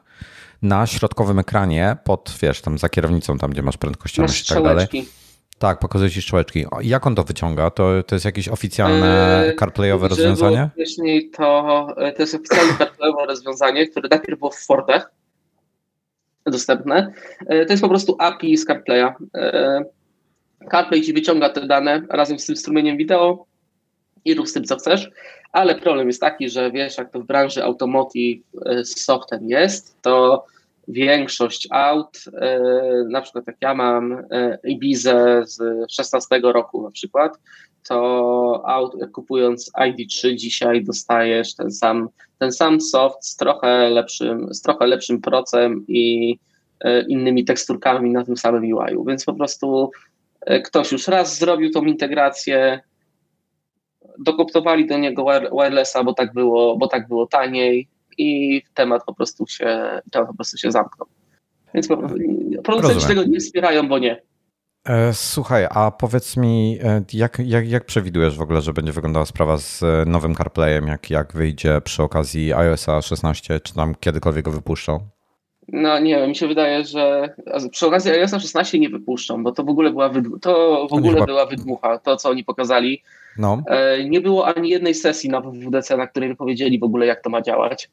na 0.61 0.87
środkowym 0.87 1.39
ekranie, 1.39 1.97
pod, 2.03 2.37
wiesz, 2.41 2.61
tam 2.61 2.77
za 2.77 2.89
kierownicą, 2.89 3.37
tam 3.37 3.51
gdzie 3.51 3.61
masz 3.61 3.77
prędkościowość 3.77 4.51
i 4.51 4.53
tak 4.53 4.63
dalej. 4.63 4.87
Tak, 5.61 5.79
pokazuje 5.79 6.11
ci 6.11 6.21
strzałeczki. 6.21 6.65
Jak 6.81 7.07
on 7.07 7.15
to 7.15 7.23
wyciąga? 7.23 7.69
To, 7.69 8.03
to 8.03 8.15
jest 8.15 8.25
jakieś 8.25 8.49
oficjalne 8.49 9.43
eee, 9.45 9.55
CarPlayowe 9.55 10.07
rozwiązanie? 10.07 10.69
Wcześniej 10.73 11.29
to, 11.29 11.87
e, 11.97 12.11
to 12.11 12.23
jest 12.23 12.35
oficjalne 12.35 12.77
CarPlayowe 12.77 13.25
rozwiązanie, 13.25 13.87
które 13.87 14.09
najpierw 14.11 14.39
było 14.39 14.51
w 14.51 14.59
Fordach 14.59 15.11
dostępne. 16.45 17.13
E, 17.47 17.65
to 17.65 17.73
jest 17.73 17.83
po 17.83 17.89
prostu 17.89 18.15
API 18.19 18.57
z 18.57 18.65
CarPlaya. 18.65 19.13
E, 19.35 19.83
CarPlay 20.71 21.01
ci 21.01 21.13
wyciąga 21.13 21.49
te 21.49 21.67
dane 21.67 22.01
razem 22.09 22.39
z 22.39 22.45
tym 22.45 22.55
strumieniem 22.55 22.97
wideo 22.97 23.45
i 24.25 24.33
rób 24.33 24.47
z 24.47 24.53
tym, 24.53 24.63
co 24.63 24.75
chcesz, 24.75 25.09
ale 25.51 25.75
problem 25.75 26.07
jest 26.07 26.21
taki, 26.21 26.49
że 26.49 26.71
wiesz, 26.71 26.97
jak 26.97 27.11
to 27.11 27.19
w 27.19 27.25
branży 27.25 27.63
automotive 27.63 28.43
z 28.83 28.99
softem 28.99 29.39
jest, 29.49 30.01
to 30.01 30.45
większość 30.87 31.67
aut, 31.71 32.23
na 33.09 33.21
przykład 33.21 33.47
jak 33.47 33.55
ja 33.61 33.73
mam 33.73 34.23
Ibizę 34.63 35.41
z 35.45 35.61
16 35.91 36.39
roku 36.43 36.83
na 36.83 36.91
przykład, 36.91 37.37
to 37.87 38.61
aut, 38.65 38.95
kupując 39.13 39.71
ID3 39.79 40.35
dzisiaj 40.35 40.83
dostajesz 40.83 41.55
ten 41.55 41.71
sam, 41.71 42.09
ten 42.39 42.51
sam 42.51 42.81
soft 42.81 43.25
z 43.25 43.35
trochę 43.35 43.89
lepszym, 43.89 44.53
z 44.53 44.61
trochę 44.61 44.87
lepszym 44.87 45.21
procem 45.21 45.85
i 45.87 46.37
e, 46.79 47.01
innymi 47.01 47.45
teksturkami 47.45 48.11
na 48.11 48.23
tym 48.23 48.37
samym 48.37 48.63
UI-u. 48.63 49.05
Więc 49.05 49.25
po 49.25 49.33
prostu 49.33 49.91
e, 50.41 50.61
ktoś 50.61 50.91
już 50.91 51.07
raz 51.07 51.39
zrobił 51.39 51.71
tą 51.71 51.83
integrację, 51.83 52.79
dokoptowali 54.19 54.87
do 54.87 54.97
niego 54.97 55.25
wirelessa, 55.51 56.03
bo 56.03 56.13
tak 56.13 56.33
było, 56.33 56.77
bo 56.77 56.87
tak 56.87 57.07
było 57.07 57.27
taniej 57.27 57.87
i 58.17 58.61
temat 58.73 59.03
po 59.05 59.13
prostu 59.13 59.47
się, 59.47 60.01
temat 60.11 60.27
po 60.27 60.35
prostu 60.35 60.57
się 60.57 60.71
zamknął. 60.71 61.07
Więc 61.73 61.87
prostu, 61.87 62.17
producenci 62.63 62.95
Rozumiem. 62.95 63.17
tego 63.17 63.23
nie 63.31 63.39
wspierają, 63.39 63.87
bo 63.87 63.99
nie. 63.99 64.21
E, 64.89 65.13
słuchaj, 65.13 65.67
a 65.69 65.91
powiedz 65.91 66.37
mi, 66.37 66.79
e, 66.83 67.01
jak, 67.13 67.37
jak, 67.45 67.69
jak 67.69 67.85
przewidujesz 67.85 68.37
w 68.37 68.41
ogóle, 68.41 68.61
że 68.61 68.73
będzie 68.73 68.91
wyglądała 68.91 69.25
sprawa 69.25 69.57
z 69.57 69.83
e, 69.83 70.05
nowym 70.05 70.35
CarPlayem, 70.35 70.87
jak, 70.87 71.09
jak 71.09 71.33
wyjdzie 71.33 71.81
przy 71.81 72.03
okazji 72.03 72.53
iOSa 72.53 73.01
16, 73.01 73.59
czy 73.59 73.73
tam 73.73 73.95
kiedykolwiek 73.95 74.45
go 74.45 74.51
wypuszczą? 74.51 74.99
No 75.67 75.99
nie 75.99 76.15
wiem, 76.15 76.29
mi 76.29 76.35
się 76.35 76.47
wydaje, 76.47 76.83
że 76.83 77.33
przy 77.71 77.87
okazji 77.87 78.11
iOSa 78.11 78.39
16 78.39 78.79
nie 78.79 78.89
wypuszczą, 78.89 79.43
bo 79.43 79.51
to 79.51 79.63
w 79.63 79.69
ogóle 79.69 79.91
była, 79.91 80.09
wydmu- 80.09 80.39
to 80.39 80.87
w 80.89 80.93
ogóle 80.93 81.13
chyba... 81.13 81.25
była 81.25 81.45
wydmucha, 81.45 81.97
to 81.97 82.17
co 82.17 82.29
oni 82.29 82.43
pokazali. 82.43 83.03
No. 83.37 83.63
Nie 84.09 84.21
było 84.21 84.55
ani 84.55 84.69
jednej 84.69 84.93
sesji 84.93 85.29
na 85.29 85.41
WWDC, 85.41 85.97
na 85.97 86.07
której 86.07 86.35
powiedzieli 86.35 86.79
w 86.79 86.83
ogóle 86.83 87.05
jak 87.05 87.21
to 87.21 87.29
ma 87.29 87.41
działać. 87.41 87.89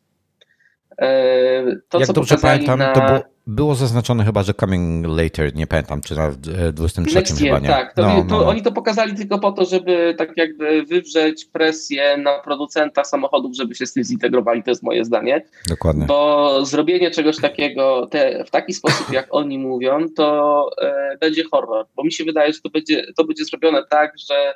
To, 1.88 2.00
jak 2.00 2.12
dobrze 2.12 2.36
pamiętam, 2.36 2.78
na... 2.78 2.92
to 2.92 3.00
było 3.00 3.20
było 3.48 3.74
zaznaczone 3.74 4.24
chyba, 4.24 4.42
że 4.42 4.54
coming 4.54 5.06
later, 5.06 5.54
nie 5.54 5.66
pamiętam, 5.66 6.00
czy 6.00 6.16
na 6.16 6.30
23 6.72 7.14
Next 7.14 7.38
chyba, 7.38 7.58
nie? 7.58 7.68
Tak, 7.68 7.94
to, 7.94 8.02
no, 8.02 8.08
to 8.08 8.24
no, 8.24 8.38
no. 8.38 8.48
oni 8.48 8.62
to 8.62 8.72
pokazali 8.72 9.14
tylko 9.14 9.38
po 9.38 9.52
to, 9.52 9.64
żeby 9.64 10.14
tak 10.18 10.36
jakby 10.36 10.82
wywrzeć 10.82 11.44
presję 11.44 12.16
na 12.16 12.38
producenta 12.38 13.04
samochodów, 13.04 13.56
żeby 13.56 13.74
się 13.74 13.86
z 13.86 13.92
tym 13.92 14.04
zintegrowali, 14.04 14.62
to 14.62 14.70
jest 14.70 14.82
moje 14.82 15.04
zdanie. 15.04 15.44
Dokładnie. 15.68 16.06
Bo 16.06 16.64
zrobienie 16.66 17.10
czegoś 17.10 17.40
takiego 17.40 18.06
te, 18.10 18.44
w 18.44 18.50
taki 18.50 18.74
sposób, 18.74 19.12
jak 19.12 19.26
oni 19.30 19.58
mówią, 19.58 20.06
to 20.16 20.70
e, 20.82 21.16
będzie 21.20 21.44
horror, 21.50 21.86
bo 21.96 22.04
mi 22.04 22.12
się 22.12 22.24
wydaje, 22.24 22.52
że 22.52 22.60
to 22.60 22.70
będzie, 22.70 23.06
to 23.16 23.24
będzie 23.24 23.44
zrobione 23.44 23.82
tak, 23.90 24.12
że 24.28 24.54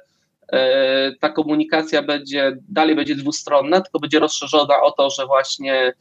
e, 0.52 1.12
ta 1.20 1.28
komunikacja 1.28 2.02
będzie, 2.02 2.56
dalej 2.68 2.96
będzie 2.96 3.14
dwustronna, 3.14 3.80
tylko 3.80 3.98
będzie 3.98 4.18
rozszerzona 4.18 4.82
o 4.82 4.90
to, 4.90 5.10
że 5.10 5.26
właśnie 5.26 5.92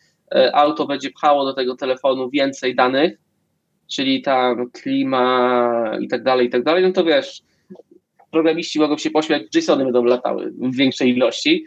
auto 0.54 0.88
będzie 0.88 1.12
pchało 1.12 1.46
do 1.46 1.54
tego 1.54 1.76
telefonu 1.76 2.30
więcej 2.30 2.76
danych, 2.76 3.18
czyli 3.88 4.22
tam 4.22 4.72
klima 4.72 5.92
i 6.00 6.08
tak 6.08 6.24
dalej, 6.24 6.48
i 6.48 6.50
tak 6.50 6.64
dalej, 6.64 6.84
no 6.84 6.92
to 6.92 7.04
wiesz, 7.04 7.42
programiści 8.32 8.80
mogą 8.80 8.98
się 8.98 9.12
pośmiać, 9.12 9.44
JSONy 9.56 9.84
będą 9.84 10.04
latały 10.04 10.54
w 10.58 10.76
większej 10.76 11.10
ilości, 11.10 11.66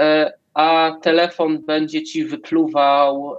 e, 0.00 0.32
a 0.54 0.96
telefon 1.02 1.62
będzie 1.62 2.02
ci 2.02 2.24
wypluwał 2.24 3.34
e, 3.34 3.38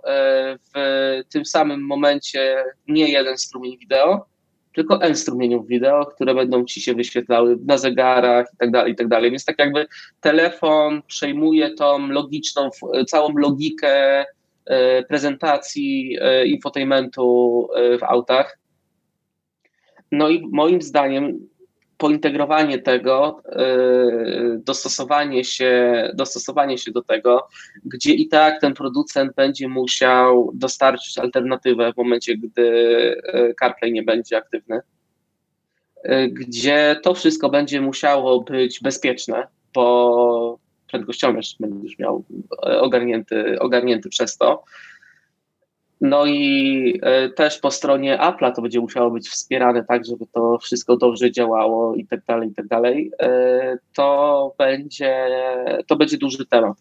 w 0.76 1.22
tym 1.30 1.46
samym 1.46 1.82
momencie 1.82 2.64
nie 2.88 3.12
jeden 3.12 3.38
strumień 3.38 3.78
wideo, 3.78 4.26
tylko 4.76 5.02
N 5.02 5.16
strumieniów 5.16 5.68
wideo, 5.68 6.06
które 6.06 6.36
będą 6.36 6.66
ci 6.66 6.82
się 6.82 6.94
wyświetlały 6.94 7.58
na 7.66 7.78
zegarach 7.78 8.48
i 8.54 8.58
tak 8.58 8.72
dalej, 8.72 8.94
i 8.94 8.96
tak 8.96 9.08
dalej. 9.08 9.32
Więc 9.32 9.46
tak 9.46 9.60
jakby 9.60 9.88
telefon 10.22 11.02
przejmuje 11.08 11.74
tą 11.74 12.08
logiczną, 12.08 12.70
całą 13.08 13.38
logikę 13.38 14.26
E, 14.26 14.26
prezentacji 15.08 16.18
e, 16.22 16.46
infotainmentu 16.46 17.68
e, 17.76 17.98
w 17.98 18.04
autach. 18.04 18.58
No 20.12 20.30
i 20.30 20.48
moim 20.52 20.82
zdaniem 20.82 21.48
pointegrowanie 21.98 22.80
tego, 22.80 23.42
dostosowanie 24.58 25.44
się, 25.44 25.94
dostosowanie 26.14 26.78
się 26.78 26.92
do 26.92 27.02
tego, 27.02 27.48
gdzie 27.86 28.14
i 28.14 28.28
tak 28.28 28.62
ten 28.62 28.74
producent 28.74 29.36
będzie 29.36 29.68
musiał 29.68 30.52
dostarczyć 30.54 31.18
alternatywę 31.18 31.94
w 31.94 31.98
momencie, 31.98 32.38
gdy 32.38 33.22
CarPlay 33.60 33.92
nie 33.92 34.04
będzie 34.04 34.38
aktywny, 34.38 34.80
gdzie 36.30 36.96
to 37.04 37.14
wszystko 37.14 37.50
będzie 37.50 37.82
musiało 37.82 38.42
być 38.42 38.80
bezpieczne, 38.82 39.48
bo 39.74 40.60
prędkościomierz 40.94 41.56
będziesz 41.60 42.00
miał 42.00 42.24
e, 42.66 42.82
ogarnięty, 42.82 43.60
ogarnięty 43.60 44.10
przez 44.10 44.38
to. 44.38 44.64
No 46.02 46.26
i 46.26 47.00
e, 47.02 47.30
też 47.30 47.60
po 47.60 47.72
stronie 47.72 48.18
Apple'a 48.18 48.52
to 48.56 48.62
będzie 48.62 48.80
musiało 48.80 49.12
być 49.12 49.30
wspierane 49.30 49.84
tak, 49.84 50.06
żeby 50.06 50.26
to 50.34 50.58
wszystko 50.58 50.98
dobrze 50.98 51.32
działało 51.32 51.96
i 51.96 52.08
tak 52.08 52.26
dalej, 52.26 52.50
i 52.50 52.54
tak 52.54 52.68
dalej. 52.68 53.12
E, 53.20 53.78
to 53.96 54.54
będzie, 54.58 55.28
to 55.88 55.96
będzie 55.96 56.18
duży 56.18 56.46
temat. 56.46 56.78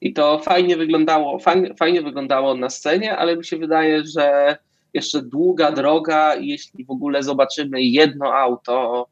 I 0.00 0.12
to 0.12 0.38
fajnie 0.38 0.76
wyglądało, 0.76 1.38
fajnie, 1.38 1.74
fajnie 1.74 2.02
wyglądało 2.02 2.54
na 2.54 2.70
scenie, 2.70 3.16
ale 3.16 3.36
mi 3.36 3.44
się 3.44 3.56
wydaje, 3.56 4.02
że 4.04 4.56
jeszcze 4.94 5.22
długa 5.22 5.72
droga, 5.72 6.34
jeśli 6.34 6.84
w 6.84 6.90
ogóle 6.90 7.22
zobaczymy 7.22 7.82
jedno 7.82 8.34
auto 8.34 9.06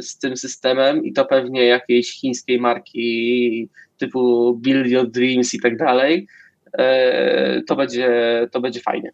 z 0.00 0.18
tym 0.18 0.36
systemem 0.36 1.04
i 1.04 1.12
to 1.12 1.24
pewnie 1.24 1.64
jakiejś 1.64 2.20
chińskiej 2.20 2.60
marki 2.60 3.68
typu 3.98 4.54
Build 4.56 4.86
Your 4.86 5.10
Dreams 5.10 5.54
i 5.54 5.60
tak 5.60 5.76
dalej, 5.76 6.26
y, 6.66 7.62
to 7.66 7.76
będzie, 7.76 8.08
to 8.52 8.60
będzie 8.60 8.80
fajnie. 8.80 9.10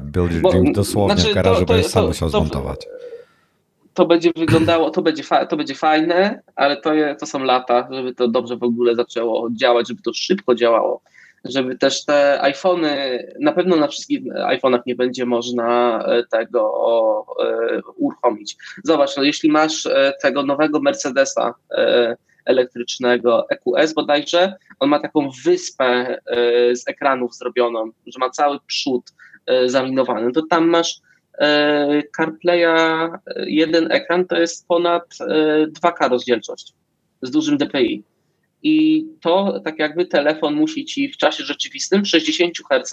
Build 0.00 0.32
Your 0.32 0.52
Dreams 0.52 0.76
dosłownie 0.76 1.16
znaczy, 1.16 1.30
w 1.30 1.34
garażu 1.34 1.60
to, 1.60 1.66
to, 1.66 1.72
będziesz 1.72 1.92
sam 1.92 2.06
musiał 2.06 2.28
zmontować. 2.28 2.86
To 3.94 4.06
będzie 4.06 4.30
wyglądało, 4.36 4.90
to 4.90 5.02
będzie, 5.02 5.22
to 5.48 5.56
będzie 5.56 5.74
fajne, 5.74 6.42
ale 6.56 6.76
to, 6.76 6.90
to 7.20 7.26
są 7.26 7.44
lata, 7.44 7.88
żeby 7.90 8.14
to 8.14 8.28
dobrze 8.28 8.56
w 8.56 8.62
ogóle 8.62 8.94
zaczęło 8.94 9.48
działać, 9.50 9.88
żeby 9.88 10.02
to 10.02 10.12
szybko 10.14 10.54
działało 10.54 11.02
żeby 11.48 11.78
też 11.78 12.04
te 12.04 12.42
iPhony, 12.42 13.26
na 13.40 13.52
pewno 13.52 13.76
na 13.76 13.88
wszystkich 13.88 14.22
iPhone'ach 14.24 14.80
nie 14.86 14.94
będzie 14.94 15.26
można 15.26 15.98
e, 16.06 16.24
tego 16.30 17.26
e, 17.44 17.80
uruchomić. 17.96 18.56
Zobacz, 18.84 19.16
no 19.16 19.22
jeśli 19.22 19.50
masz 19.50 19.86
e, 19.86 20.12
tego 20.22 20.42
nowego 20.42 20.80
Mercedesa 20.80 21.54
elektrycznego 22.44 23.46
EQS 23.50 23.94
bodajże, 23.94 24.54
on 24.80 24.88
ma 24.88 25.00
taką 25.00 25.28
wyspę 25.44 26.18
z 26.74 26.88
ekranów 26.88 27.34
zrobioną, 27.34 27.90
że 28.06 28.18
ma 28.18 28.30
cały 28.30 28.58
przód 28.66 29.12
zaminowany, 29.66 30.32
to 30.32 30.42
tam 30.50 30.68
masz 30.68 31.00
CarPlaya, 32.16 33.10
jeden 33.46 33.92
ekran 33.92 34.26
to 34.26 34.36
jest 34.36 34.68
ponad 34.68 35.04
2K 35.82 36.10
rozdzielczość 36.10 36.72
z 37.22 37.30
dużym 37.30 37.58
DPI 37.58 38.04
i 38.66 39.06
to 39.20 39.60
tak 39.64 39.78
jakby 39.78 40.06
telefon 40.06 40.54
musi 40.54 40.84
ci 40.84 41.08
w 41.08 41.16
czasie 41.16 41.44
rzeczywistym 41.44 42.02
w 42.02 42.08
60 42.08 42.54
Hz 42.70 42.92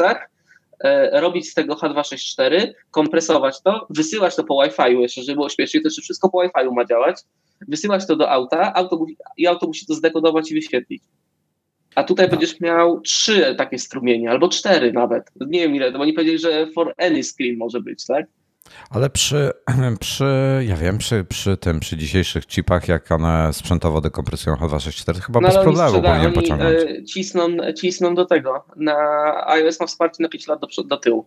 e, 0.80 1.22
robić 1.22 1.50
z 1.50 1.54
tego 1.54 1.76
H264, 1.76 2.74
kompresować 2.92 3.62
to, 3.62 3.88
wysyłać 3.90 4.36
to 4.36 4.44
po 4.44 4.64
Wi-Fi 4.64 5.02
jeszcze, 5.02 5.24
żeby 5.24 5.36
było 5.36 5.50
śmiesznie, 5.50 5.82
to 5.82 5.88
jeszcze 5.88 6.02
wszystko 6.02 6.30
po 6.30 6.42
Wi-Fi 6.42 6.76
ma 6.76 6.86
działać, 6.86 7.22
wysyłać 7.68 8.08
to 8.08 8.16
do 8.16 8.32
auta 8.32 8.74
auto, 8.74 9.06
i 9.38 9.48
auto 9.48 9.68
musi 9.68 9.86
to 9.86 9.94
zdekodować 9.94 10.52
i 10.52 10.54
wyświetlić. 10.54 11.04
A 11.96 12.04
tutaj 12.04 12.26
no. 12.26 12.32
będziesz 12.32 12.60
miał 12.60 13.02
trzy 13.02 13.56
takie 13.58 13.80
strumienie, 13.80 14.30
albo 14.32 14.50
cztery 14.50 14.94
nawet. 14.94 15.24
Nie 15.48 15.60
wiem 15.60 15.76
ile, 15.76 15.92
bo 15.92 16.00
oni 16.00 16.14
powiedzieli, 16.14 16.40
że 16.40 16.68
for 16.76 16.94
any 16.98 17.24
screen 17.24 17.58
może 17.58 17.82
być, 17.82 18.06
tak? 18.06 18.26
Ale 18.90 19.10
przy, 19.10 19.52
przy, 20.00 20.26
ja 20.68 20.76
wiem, 20.76 20.98
przy, 20.98 21.24
przy 21.24 21.58
tym, 21.58 21.80
przy 21.80 21.98
dzisiejszych 21.98 22.48
chipach, 22.48 22.88
jak 22.88 23.12
one 23.12 23.54
sprzętowo 23.54 24.02
dekompresują 24.02 24.56
H264, 24.56 25.20
chyba 25.20 25.40
no, 25.40 25.48
bez 25.48 25.58
problemu 25.58 26.02
powinien 26.02 26.34
pociągnąć. 26.34 26.78
E, 26.82 27.04
cisną, 27.04 27.48
cisną 27.78 28.16
do 28.16 28.26
tego. 28.26 28.66
Na 28.76 28.98
iOS 29.48 29.80
ma 29.80 29.88
wsparcie 29.88 30.24
na 30.24 30.30
5 30.30 30.48
lat 30.48 30.60
do, 30.60 30.84
do 30.84 30.98
tyłu. 30.98 31.26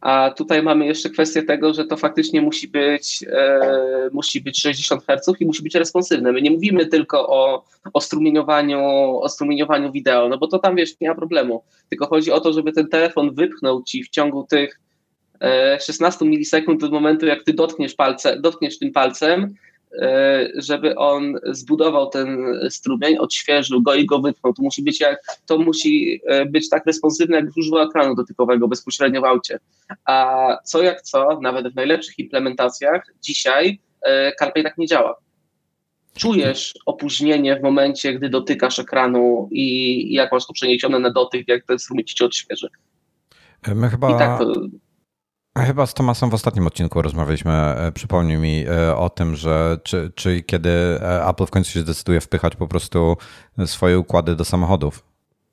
A 0.00 0.30
tutaj 0.30 0.62
mamy 0.62 0.86
jeszcze 0.86 1.10
kwestię 1.10 1.42
tego, 1.42 1.74
że 1.74 1.84
to 1.84 1.96
faktycznie 1.96 2.42
musi 2.42 2.68
być, 2.68 3.24
e, 3.32 4.10
musi 4.12 4.40
być 4.40 4.60
60 4.60 5.04
Hz 5.06 5.40
i 5.40 5.46
musi 5.46 5.62
być 5.62 5.74
responsywne. 5.74 6.32
My 6.32 6.42
nie 6.42 6.50
mówimy 6.50 6.86
tylko 6.86 7.28
o, 7.28 7.64
o, 7.92 8.00
strumieniowaniu, 8.00 8.80
o 9.20 9.28
strumieniowaniu 9.28 9.92
wideo, 9.92 10.28
no 10.28 10.38
bo 10.38 10.46
to 10.46 10.58
tam 10.58 10.76
wiesz, 10.76 11.00
nie 11.00 11.08
ma 11.08 11.14
problemu. 11.14 11.62
Tylko 11.88 12.06
chodzi 12.06 12.32
o 12.32 12.40
to, 12.40 12.52
żeby 12.52 12.72
ten 12.72 12.88
telefon 12.88 13.34
wypchnął 13.34 13.82
ci 13.82 14.04
w 14.04 14.08
ciągu 14.08 14.46
tych 14.50 14.80
16 15.80 16.24
e, 16.24 16.28
milisekund 16.28 16.82
od 16.82 16.92
momentu, 16.92 17.26
jak 17.26 17.42
ty 17.42 17.52
dotkniesz, 17.52 17.94
palce, 17.94 18.40
dotkniesz 18.40 18.78
tym 18.78 18.92
palcem, 18.92 19.54
e, 20.02 20.48
żeby 20.56 20.96
on 20.96 21.34
zbudował 21.44 22.10
ten 22.10 22.38
strumień, 22.70 23.16
odświeżył 23.16 23.82
go 23.82 23.94
i 23.94 24.06
go 24.06 24.18
wypchnął. 24.18 24.54
To 24.54 24.62
musi 24.62 24.82
być, 24.82 25.00
jak, 25.00 25.20
to 25.46 25.58
musi 25.58 26.20
e, 26.26 26.46
być 26.46 26.68
tak 26.68 26.86
responsywne 26.86 27.36
jak 27.36 27.52
źródło 27.52 27.82
ekranu 27.82 28.14
dotykowego 28.14 28.68
bezpośrednio 28.68 29.20
w 29.20 29.24
aucie. 29.24 29.58
A 30.04 30.46
co 30.64 30.82
jak 30.82 31.02
co, 31.02 31.40
nawet 31.40 31.72
w 31.72 31.76
najlepszych 31.76 32.18
implementacjach 32.18 33.02
dzisiaj 33.22 33.80
CarPlay 34.38 34.64
tak 34.64 34.78
nie 34.78 34.86
działa. 34.86 35.16
Czujesz 36.14 36.74
opóźnienie 36.86 37.56
w 37.56 37.62
momencie, 37.62 38.14
gdy 38.14 38.28
dotykasz 38.28 38.78
ekranu 38.78 39.48
i, 39.52 40.12
jak 40.12 40.32
masz 40.32 40.46
to 40.46 40.52
przeniesione 40.52 40.98
na 40.98 41.10
dotyk, 41.10 41.48
jak 41.48 41.64
ten 41.64 41.78
strumień 41.78 42.04
ci 42.04 42.24
odświeży. 42.24 42.68
My 43.74 43.88
chyba, 43.88 44.18
tak 44.18 44.38
to... 44.38 44.54
Chyba 45.58 45.86
z 45.86 45.94
Tomasem 45.94 46.30
w 46.30 46.34
ostatnim 46.34 46.66
odcinku 46.66 47.02
rozmawialiśmy, 47.02 47.52
e, 47.52 47.92
przypomnij 47.92 48.36
mi 48.36 48.64
e, 48.66 48.96
o 48.96 49.10
tym, 49.10 49.36
że 49.36 49.78
czy, 49.82 50.12
czy 50.14 50.42
kiedy 50.42 50.70
e, 50.70 51.26
Apple 51.28 51.46
w 51.46 51.50
końcu 51.50 51.70
się 51.70 51.80
zdecyduje 51.80 52.20
wpychać 52.20 52.56
po 52.56 52.68
prostu 52.68 53.16
swoje 53.66 53.98
układy 53.98 54.36
do 54.36 54.44
samochodów. 54.44 55.04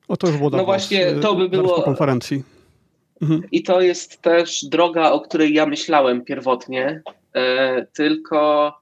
O 0.08 0.16
to 0.16 0.26
już 0.26 0.36
było 0.36 0.50
No 0.50 0.64
właśnie, 0.64 1.12
to 1.12 1.34
by 1.34 1.48
było... 1.48 1.82
konferencji. 1.82 2.42
Mhm. 3.22 3.42
I 3.52 3.62
to 3.62 3.80
jest 3.80 4.22
też 4.22 4.64
droga, 4.64 5.10
o 5.10 5.20
której 5.20 5.54
ja 5.54 5.66
myślałem 5.66 6.24
pierwotnie, 6.24 7.02
tylko 7.92 8.72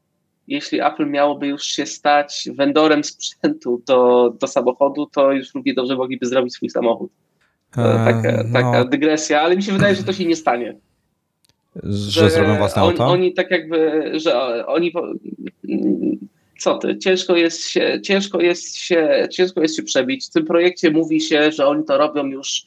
jeśli 0.49 0.81
Apple 0.81 1.11
miałoby 1.11 1.47
już 1.47 1.63
się 1.63 1.87
stać 1.87 2.49
vendorem 2.55 3.05
sprzętu 3.05 3.83
do, 3.87 4.31
do 4.41 4.47
samochodu, 4.47 5.07
to 5.07 5.33
już 5.33 5.55
równie 5.55 5.75
dobrze 5.75 5.97
mogliby 5.97 6.27
zrobić 6.27 6.55
swój 6.55 6.71
samochód. 6.71 7.13
Taka, 7.71 8.45
no. 8.45 8.53
taka 8.53 8.85
dygresja, 8.85 9.41
ale 9.41 9.57
mi 9.57 9.63
się 9.63 9.73
wydaje, 9.73 9.95
że 9.95 10.03
to 10.03 10.13
się 10.13 10.25
nie 10.25 10.37
stanie. 10.37 10.77
Że, 11.83 12.11
że 12.11 12.31
zrobią 12.31 12.57
własne 12.57 12.83
on, 12.83 12.91
auto? 12.91 13.07
Oni 13.07 13.35
tak 13.35 13.51
jakby, 13.51 14.11
że 14.15 14.67
oni 14.67 14.93
co 16.59 16.79
ty, 16.79 16.99
ciężko 16.99 17.37
jest 17.37 17.67
się, 17.67 18.01
ciężko 18.05 18.41
jest 18.41 18.77
się, 18.77 19.29
ciężko 19.31 19.63
jest 19.63 19.77
się 19.77 19.83
przebić. 19.83 20.27
W 20.27 20.31
tym 20.31 20.45
projekcie 20.45 20.91
mówi 20.91 21.21
się, 21.21 21.53
że 21.53 21.67
oni 21.67 21.85
to 21.85 21.99
robią 21.99 22.27
już, 22.27 22.67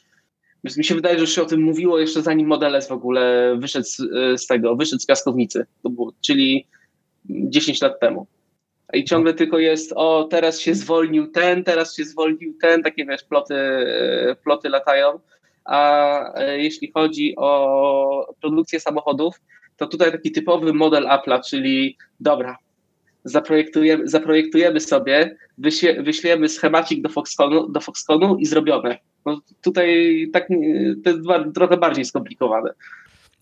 mi 0.76 0.84
się 0.84 0.94
wydaje, 0.94 1.18
że 1.18 1.26
się 1.26 1.42
o 1.42 1.46
tym 1.46 1.62
mówiło 1.62 1.98
jeszcze 1.98 2.22
zanim 2.22 2.46
Model 2.46 2.76
S 2.76 2.88
w 2.88 2.92
ogóle 2.92 3.54
wyszedł 3.58 3.86
z, 3.86 3.96
z 4.42 4.46
tego, 4.46 4.76
wyszedł 4.76 5.02
z 5.02 5.06
piaskownicy, 5.06 5.66
czyli 6.20 6.66
10 7.30 7.82
lat 7.82 8.00
temu. 8.00 8.26
I 8.92 9.04
ciągle 9.04 9.34
tylko 9.34 9.58
jest, 9.58 9.92
o 9.96 10.28
teraz 10.30 10.60
się 10.60 10.74
zwolnił 10.74 11.26
ten, 11.26 11.64
teraz 11.64 11.96
się 11.96 12.04
zwolnił 12.04 12.54
ten, 12.60 12.82
takie 12.82 13.06
wiesz, 13.06 13.24
ploty, 13.24 13.54
ploty 14.44 14.68
latają 14.68 15.20
a 15.64 16.20
e, 16.34 16.58
jeśli 16.58 16.92
chodzi 16.92 17.34
o 17.36 18.34
produkcję 18.40 18.80
samochodów, 18.80 19.40
to 19.76 19.86
tutaj 19.86 20.12
taki 20.12 20.32
typowy 20.32 20.72
model 20.72 21.06
Apple'a, 21.06 21.40
czyli 21.50 21.96
dobra, 22.20 22.56
zaprojektujemy, 23.24 24.08
zaprojektujemy 24.08 24.80
sobie, 24.80 25.36
wyśle, 25.58 26.02
wyślemy 26.02 26.48
schemacik 26.48 27.02
do 27.02 27.08
Foxconu, 27.08 27.68
do 27.68 27.80
i 28.38 28.46
zrobione. 28.46 28.98
No 29.26 29.40
tutaj 29.62 30.26
tak, 30.32 30.48
to 31.04 31.10
jest 31.10 31.22
trochę 31.54 31.76
bardziej 31.76 32.04
skomplikowane. 32.04 32.70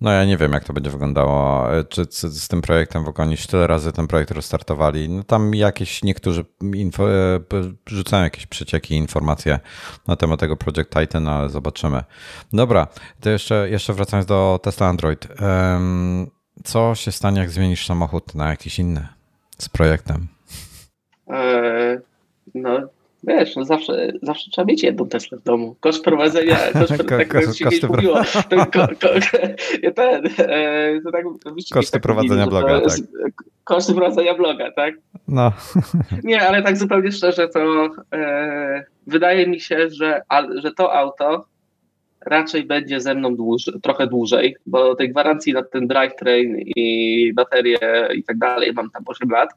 No 0.03 0.13
ja 0.13 0.25
nie 0.25 0.37
wiem, 0.37 0.53
jak 0.53 0.65
to 0.65 0.73
będzie 0.73 0.91
wyglądało, 0.91 1.67
czy 1.89 2.05
z, 2.11 2.49
tym 2.49 2.63
projektem 2.63 3.05
w 3.05 3.21
oni 3.21 3.37
tyle 3.37 3.67
razy 3.67 3.93
ten 3.93 4.07
projekt 4.07 4.31
restartowali. 4.31 5.09
No 5.09 5.23
tam 5.23 5.55
jakieś 5.55 6.03
niektórzy 6.03 6.45
info, 6.75 7.11
e, 7.11 7.41
rzucają 7.87 8.25
jakieś 8.25 8.47
przecieki, 8.47 8.95
informacje 8.95 9.61
na 10.09 10.17
temat 10.17 10.41
tego 10.41 10.57
Project 10.57 10.91
Titan, 10.91 11.29
ale 11.29 11.49
zobaczymy. 11.49 12.05
Dobra, 12.53 12.87
to 13.21 13.31
jeszcze, 13.31 13.71
jeszcze 13.71 13.93
wracając 13.93 14.27
do 14.27 14.61
Tesla 14.63 14.89
Android. 14.89 15.29
Co 16.65 16.95
się 16.95 17.13
stanie, 17.13 17.41
jak 17.41 17.51
zmienisz 17.51 17.87
samochód 17.87 18.35
na 18.35 18.49
jakiś 18.49 18.79
inny 18.79 19.09
z 19.59 19.69
projektem? 19.69 20.29
Eee, 21.29 21.99
no 22.55 22.89
Wiesz, 23.25 23.57
no 23.57 23.65
zawsze, 23.65 24.13
zawsze 24.23 24.51
trzeba 24.51 24.67
mieć 24.67 24.83
jedną 24.83 25.09
Teslę 25.09 25.39
w 25.39 25.43
domu. 25.43 25.77
Koszt 25.81 26.05
prowadzenia, 26.05 26.57
koszt, 26.73 26.97
ko, 26.97 27.17
tak 27.19 27.29
ko, 27.29 27.53
się 27.53 27.65
kiedyś 27.65 27.83
mówiło. 27.83 28.21
Ten, 28.51 28.59
ko, 28.59 28.89
ko, 28.89 29.09
ten, 29.97 30.27
e, 30.39 31.01
to 31.05 31.11
tak, 31.13 31.25
koszty 31.73 31.93
tak 31.93 32.03
prowadzenia 32.03 32.47
mówili, 32.47 32.51
bloga, 32.51 32.81
tak. 32.81 32.99
Koszty 33.65 33.95
prowadzenia 33.95 34.35
bloga, 34.35 34.73
tak? 34.73 34.95
No. 35.29 35.53
Nie, 36.25 36.49
ale 36.49 36.63
tak 36.63 36.77
zupełnie 36.77 37.13
szczerze, 37.13 37.49
to 37.49 37.91
e, 38.15 38.85
wydaje 39.07 39.47
mi 39.47 39.61
się, 39.61 39.91
że, 39.91 40.23
że 40.63 40.73
to 40.73 40.95
auto 40.95 41.45
raczej 42.27 42.65
będzie 42.65 43.01
ze 43.01 43.15
mną 43.15 43.37
trochę 43.83 44.07
dłużej, 44.07 44.57
bo 44.67 44.95
tej 44.95 45.11
gwarancji 45.11 45.53
na 45.53 45.63
ten 45.63 45.87
drivetrain 45.87 46.57
i 46.59 47.33
baterię 47.35 48.09
i 48.15 48.25
tak 48.25 48.39
dalej 48.39 48.73
mam 48.73 48.91
tam 48.91 49.03
8 49.07 49.31
lat. 49.31 49.51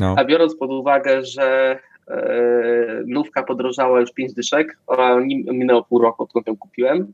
No. 0.00 0.14
A 0.18 0.24
biorąc 0.24 0.56
pod 0.56 0.70
uwagę, 0.70 1.24
że 1.24 1.78
nówka 3.06 3.42
podrożała 3.42 4.00
już 4.00 4.12
5 4.12 4.34
dyszek, 4.34 4.78
a 4.86 5.14
minęło 5.52 5.84
pół 5.84 5.98
roku, 5.98 6.22
odkąd 6.22 6.46
ją 6.46 6.56
kupiłem. 6.56 7.12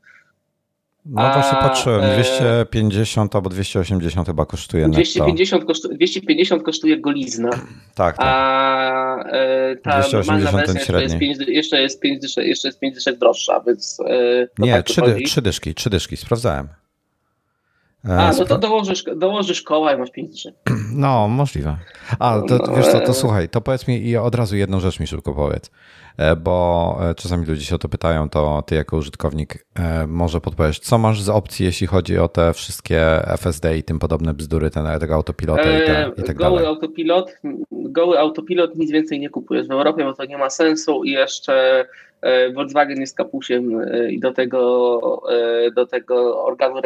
No 1.06 1.22
a, 1.22 1.32
właśnie 1.32 1.58
patrzyłem, 1.58 2.12
250 2.12 3.34
e, 3.34 3.36
albo 3.36 3.50
280 3.50 4.26
chyba 4.26 4.46
kosztuje 4.46 4.88
250, 4.88 5.64
kosztuje, 5.64 5.96
250 5.96 6.62
kosztuje 6.62 7.00
golizna. 7.00 7.50
Tak, 7.50 7.66
tak. 7.94 8.16
A 8.18 9.24
e, 9.32 9.76
ta 9.76 10.00
280 10.00 10.56
wersja 10.56 10.74
jeszcze 10.74 11.02
jest, 11.02 11.18
5, 11.18 11.38
jeszcze, 11.48 11.82
jest 11.82 12.00
5 12.00 12.20
dyszek, 12.20 12.46
jeszcze 12.46 12.68
jest 12.68 12.80
5 12.80 12.94
dyszek 12.94 13.18
droższa, 13.18 13.60
więc... 13.66 13.98
Nie, 14.58 14.72
tak 14.72 14.86
3, 14.86 15.02
3 15.24 15.42
dyszki, 15.42 15.74
3 15.74 15.90
dyszki, 15.90 16.16
sprawdzałem. 16.16 16.68
A, 18.08 18.32
no 18.38 18.44
to 18.44 18.58
dołożysz, 18.58 19.04
dołożysz 19.16 19.62
koła 19.62 19.94
i 19.94 19.98
masz 19.98 20.10
5 20.10 20.48
No, 20.94 21.28
możliwe. 21.28 21.76
A, 22.18 22.40
to, 22.48 22.58
no, 22.66 22.76
wiesz 22.76 22.86
co, 22.86 23.00
to 23.00 23.14
słuchaj, 23.14 23.48
to 23.48 23.60
powiedz 23.60 23.88
mi 23.88 24.06
i 24.06 24.16
od 24.16 24.34
razu 24.34 24.56
jedną 24.56 24.80
rzecz 24.80 25.00
mi 25.00 25.06
szybko 25.06 25.34
powiedz, 25.34 25.70
e, 26.16 26.36
bo 26.36 26.98
e, 27.10 27.14
czasami 27.14 27.46
ludzie 27.46 27.64
się 27.64 27.74
o 27.74 27.78
to 27.78 27.88
pytają, 27.88 28.28
to 28.28 28.62
ty 28.66 28.74
jako 28.74 28.96
użytkownik 28.96 29.66
e, 29.74 30.06
może 30.06 30.40
podpowiesz, 30.40 30.78
co 30.78 30.98
masz 30.98 31.22
z 31.22 31.28
opcji, 31.28 31.66
jeśli 31.66 31.86
chodzi 31.86 32.18
o 32.18 32.28
te 32.28 32.52
wszystkie 32.52 33.22
FSD 33.26 33.78
i 33.78 33.82
tym 33.82 33.98
podobne 33.98 34.34
bzdury, 34.34 34.70
ten, 34.70 34.98
tego 35.00 35.14
autopilota 35.14 35.78
i, 35.78 35.86
te, 35.86 36.10
i 36.18 36.22
tak 36.22 36.36
goły 36.36 36.50
dalej. 36.50 36.66
Autopilot, 36.66 37.36
goły 37.72 38.18
autopilot 38.18 38.76
nic 38.76 38.90
więcej 38.90 39.20
nie 39.20 39.30
kupujesz 39.30 39.68
w 39.68 39.70
Europie, 39.70 40.04
bo 40.04 40.14
to 40.14 40.24
nie 40.24 40.38
ma 40.38 40.50
sensu 40.50 41.04
i 41.04 41.10
jeszcze 41.10 41.84
E, 41.90 42.09
Volkswagen 42.54 43.00
jest 43.00 43.16
kapusiem 43.16 43.80
e, 43.80 44.10
i 44.10 44.20
do 44.20 44.32
tego, 44.32 45.22
e, 45.32 45.70
do 45.70 45.86
tego 45.86 46.44
organu 46.44 46.80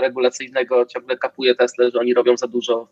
regulacyjnego 0.00 0.86
ciągle 0.86 1.16
kapuje 1.16 1.54
Tesla, 1.54 1.90
że 1.90 1.98
oni 1.98 2.14
robią 2.14 2.36
za 2.36 2.46
dużo 2.46 2.88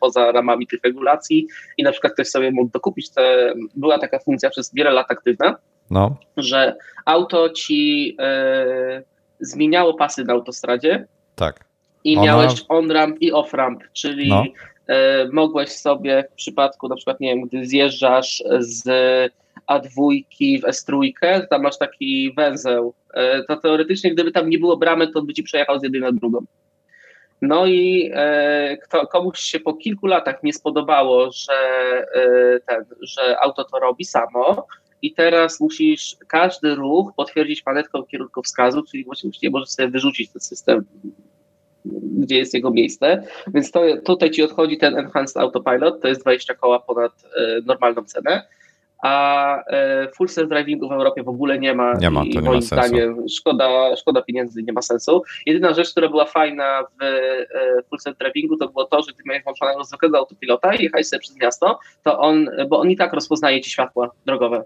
poza 0.00 0.32
ramami 0.32 0.66
tych 0.66 0.80
regulacji 0.84 1.46
i 1.78 1.82
na 1.82 1.92
przykład 1.92 2.12
ktoś 2.12 2.28
sobie 2.28 2.50
mógł 2.50 2.70
dokupić 2.72 3.10
te, 3.10 3.54
była 3.74 3.98
taka 3.98 4.18
funkcja 4.18 4.50
przez 4.50 4.74
wiele 4.74 4.90
lat 4.90 5.10
aktywna, 5.10 5.56
no. 5.90 6.16
że 6.36 6.76
auto 7.04 7.50
ci 7.50 8.16
e, 8.18 9.02
zmieniało 9.40 9.94
pasy 9.94 10.24
na 10.24 10.32
autostradzie. 10.32 11.06
Tak. 11.34 11.64
I 12.04 12.16
Ona... 12.16 12.26
miałeś 12.26 12.64
on-ramp 12.68 13.16
i 13.20 13.32
off-ramp, 13.32 13.76
czyli 13.92 14.28
no. 14.28 14.44
e, 14.86 15.28
mogłeś 15.32 15.68
sobie 15.68 16.24
w 16.32 16.34
przypadku 16.34 16.88
na 16.88 16.96
przykład, 16.96 17.20
nie 17.20 17.34
wiem, 17.34 17.46
gdy 17.46 17.66
zjeżdżasz 17.66 18.42
z 18.58 18.88
a2 19.70 20.24
w 20.62 20.66
S3, 20.66 21.10
tam 21.50 21.62
masz 21.62 21.78
taki 21.78 22.34
węzeł. 22.36 22.94
E, 23.14 23.42
to 23.42 23.56
teoretycznie, 23.56 24.10
gdyby 24.10 24.32
tam 24.32 24.50
nie 24.50 24.58
było 24.58 24.76
bramy, 24.76 25.08
to 25.08 25.22
by 25.22 25.34
ci 25.34 25.42
przejechał 25.42 25.80
z 25.80 25.82
jednej 25.82 26.00
na 26.00 26.12
drugą. 26.12 26.38
No 27.42 27.66
i 27.66 28.10
e, 28.14 28.76
kto, 28.76 29.06
komuś 29.06 29.38
się 29.38 29.60
po 29.60 29.74
kilku 29.74 30.06
latach 30.06 30.42
nie 30.42 30.52
spodobało, 30.52 31.30
że, 31.32 31.54
e, 32.14 32.60
ten, 32.60 32.84
że 33.00 33.36
auto 33.40 33.64
to 33.64 33.78
robi 33.78 34.04
samo 34.04 34.66
i 35.02 35.14
teraz 35.14 35.60
musisz 35.60 36.16
każdy 36.28 36.74
ruch 36.74 37.12
potwierdzić 37.16 37.66
manetką 37.66 38.02
kierunkowskazu, 38.02 38.82
czyli 38.82 39.04
właściwie 39.04 39.50
możesz 39.50 39.68
sobie 39.68 39.88
wyrzucić 39.88 40.32
ten 40.32 40.40
system, 40.40 40.84
gdzie 42.18 42.38
jest 42.38 42.54
jego 42.54 42.70
miejsce. 42.70 43.22
Więc 43.54 43.70
to, 43.70 43.80
tutaj 44.04 44.30
ci 44.30 44.42
odchodzi 44.42 44.78
ten 44.78 44.98
Enhanced 44.98 45.36
Autopilot, 45.36 46.02
to 46.02 46.08
jest 46.08 46.20
20 46.20 46.54
koła 46.54 46.78
ponad 46.78 47.12
e, 47.36 47.60
normalną 47.66 48.04
cenę 48.04 48.42
a 49.02 49.62
e, 49.66 50.08
full 50.08 50.28
self 50.28 50.48
drivingu 50.48 50.88
w 50.88 50.92
Europie 50.92 51.22
w 51.22 51.28
ogóle 51.28 51.58
nie 51.58 51.74
ma. 51.74 51.92
Nie 51.92 52.10
ma, 52.10 52.20
to 52.20 52.26
i 52.26 52.30
nie 52.30 52.40
moim 52.40 52.54
ma 52.54 52.60
sensu. 52.60 52.88
zdaniem 52.88 53.28
szkoda, 53.28 53.96
szkoda 53.96 54.22
pieniędzy, 54.22 54.62
nie 54.62 54.72
ma 54.72 54.82
sensu. 54.82 55.22
Jedyna 55.46 55.74
rzecz, 55.74 55.90
która 55.90 56.08
była 56.08 56.24
fajna 56.24 56.82
w 56.82 57.02
e, 57.02 57.82
full 57.90 57.98
self 57.98 58.18
drivingu, 58.18 58.56
to 58.56 58.68
było 58.68 58.84
to, 58.84 59.02
że 59.02 59.12
ty 59.12 59.22
miałeś 59.26 59.44
włączonego 59.44 59.84
zwykłego 59.84 60.18
autopilota 60.18 60.74
i 60.74 60.82
jechałeś 60.82 61.06
sobie 61.06 61.20
przez 61.20 61.36
miasto, 61.36 61.78
to 62.04 62.18
on, 62.18 62.50
bo 62.68 62.78
on 62.80 62.90
i 62.90 62.96
tak 62.96 63.12
rozpoznaje 63.12 63.60
ci 63.60 63.70
światła 63.70 64.10
drogowe. 64.26 64.64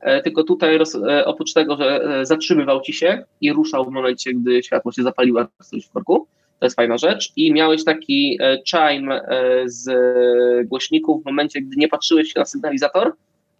E, 0.00 0.22
tylko 0.22 0.44
tutaj 0.44 0.78
oprócz 1.24 1.52
tego, 1.52 1.76
że 1.76 2.00
zatrzymywał 2.22 2.80
ci 2.80 2.92
się 2.92 3.24
i 3.40 3.52
ruszał 3.52 3.84
w 3.84 3.92
momencie, 3.92 4.34
gdy 4.34 4.62
światło 4.62 4.92
się 4.92 5.02
zapaliło 5.02 5.44
w 5.88 5.92
korku, 5.92 6.26
to 6.60 6.66
jest 6.66 6.76
fajna 6.76 6.98
rzecz. 6.98 7.32
I 7.36 7.52
miałeś 7.52 7.84
taki 7.84 8.38
chime 8.70 9.20
z 9.64 9.90
głośników 10.68 11.22
w 11.22 11.26
momencie, 11.26 11.60
gdy 11.60 11.76
nie 11.76 11.88
patrzyłeś 11.88 12.34
na 12.34 12.44
sygnalizator, 12.44 13.12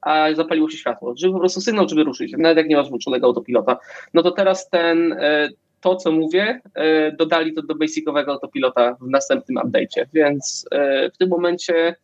a 0.05 0.35
zapaliło 0.35 0.71
się 0.71 0.77
światło, 0.77 1.15
żeby 1.17 1.33
po 1.33 1.39
prostu 1.39 1.61
sygnał, 1.61 1.89
żeby 1.89 2.05
ruszyć, 2.05 2.33
nawet 2.39 2.57
jak 2.57 2.69
nie 2.69 2.77
masz 2.77 2.89
włączonego 2.89 3.27
autopilota. 3.27 3.79
No 4.15 4.23
to 4.23 4.31
teraz 4.31 4.71
ten, 4.71 5.13
e, 5.13 5.49
to 5.81 5.97
co 5.97 6.13
mówię, 6.13 6.61
e, 6.75 7.13
dodali 7.13 7.55
to 7.55 7.63
do 7.63 7.75
basicowego 7.75 8.33
autopilota 8.33 8.97
w 9.01 9.11
następnym 9.11 9.65
update'cie, 9.65 10.07
więc 10.13 10.67
e, 10.71 11.11
w 11.11 11.19
tym 11.19 11.29
momencie 11.29 11.95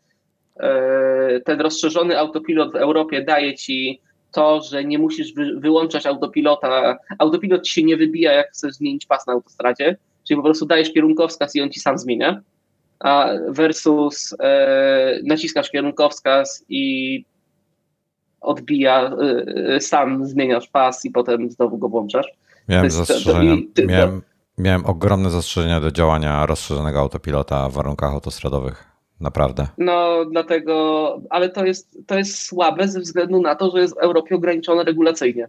ten 1.44 1.60
rozszerzony 1.60 2.18
autopilot 2.18 2.72
w 2.72 2.76
Europie 2.76 3.24
daje 3.24 3.54
ci 3.54 4.00
to, 4.32 4.62
że 4.62 4.84
nie 4.84 4.98
musisz 4.98 5.34
wy, 5.34 5.60
wyłączać 5.60 6.06
autopilota. 6.06 6.98
Autopilot 7.18 7.62
ci 7.62 7.72
się 7.72 7.82
nie 7.82 7.96
wybija, 7.96 8.32
jak 8.32 8.50
chcesz 8.50 8.72
zmienić 8.72 9.06
pas 9.06 9.26
na 9.26 9.32
autostradzie, 9.32 9.96
czyli 10.28 10.36
po 10.36 10.44
prostu 10.44 10.66
dajesz 10.66 10.92
kierunkowskaz 10.92 11.56
i 11.56 11.62
on 11.62 11.70
ci 11.70 11.80
sam 11.80 11.98
zmienia. 11.98 12.40
A 12.98 13.28
versus 13.48 14.34
e, 14.40 15.20
naciskasz 15.24 15.70
kierunkowskaz 15.70 16.64
i 16.68 17.24
odbija, 18.40 19.12
y, 19.12 19.74
y, 19.76 19.80
sam 19.80 20.26
zmieniasz 20.26 20.68
pas 20.68 21.04
i 21.04 21.10
potem 21.10 21.50
znowu 21.50 21.78
go 21.78 21.88
włączasz. 21.88 22.26
Miałem 22.68 22.90
zastrzeżenia. 22.90 23.56
Miałem, 23.86 24.22
Miałem 24.60 24.86
ogromne 24.86 25.30
zastrzeżenia 25.30 25.80
do 25.80 25.90
działania 25.90 26.46
rozszerzonego 26.46 27.00
autopilota 27.00 27.68
w 27.68 27.72
warunkach 27.72 28.12
autostradowych. 28.12 28.84
Naprawdę. 29.20 29.66
No, 29.78 30.24
dlatego, 30.24 31.20
ale 31.30 31.48
to 31.48 31.64
jest, 31.64 31.98
to 32.06 32.18
jest 32.18 32.42
słabe 32.42 32.88
ze 32.88 33.00
względu 33.00 33.40
na 33.40 33.54
to, 33.54 33.70
że 33.70 33.80
jest 33.80 33.94
w 33.94 33.98
Europie 33.98 34.34
ograniczone 34.34 34.84
regulacyjnie. 34.84 35.48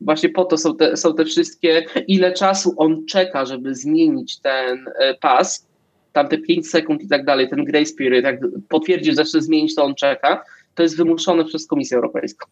Właśnie 0.00 0.28
po 0.28 0.44
to 0.44 0.58
są 0.58 0.76
te, 0.76 0.96
są 0.96 1.14
te 1.14 1.24
wszystkie, 1.24 1.86
ile 2.08 2.32
czasu 2.32 2.74
on 2.76 3.06
czeka, 3.06 3.46
żeby 3.46 3.74
zmienić 3.74 4.40
ten 4.40 4.84
e, 4.98 5.14
pas, 5.14 5.66
tam 6.12 6.28
te 6.28 6.38
5 6.38 6.70
sekund 6.70 7.02
i 7.02 7.08
tak 7.08 7.24
dalej, 7.24 7.50
ten 7.50 7.64
grace 7.64 7.94
period, 7.98 8.24
jak 8.24 8.40
potwierdzisz, 8.68 9.16
że 9.16 9.24
chce 9.24 9.40
zmienić, 9.40 9.74
to 9.74 9.84
on 9.84 9.94
czeka, 9.94 10.44
to 10.74 10.82
jest 10.82 10.96
wymuszone 10.96 11.44
przez 11.44 11.66
Komisję 11.66 11.96
Europejską. 11.96 12.46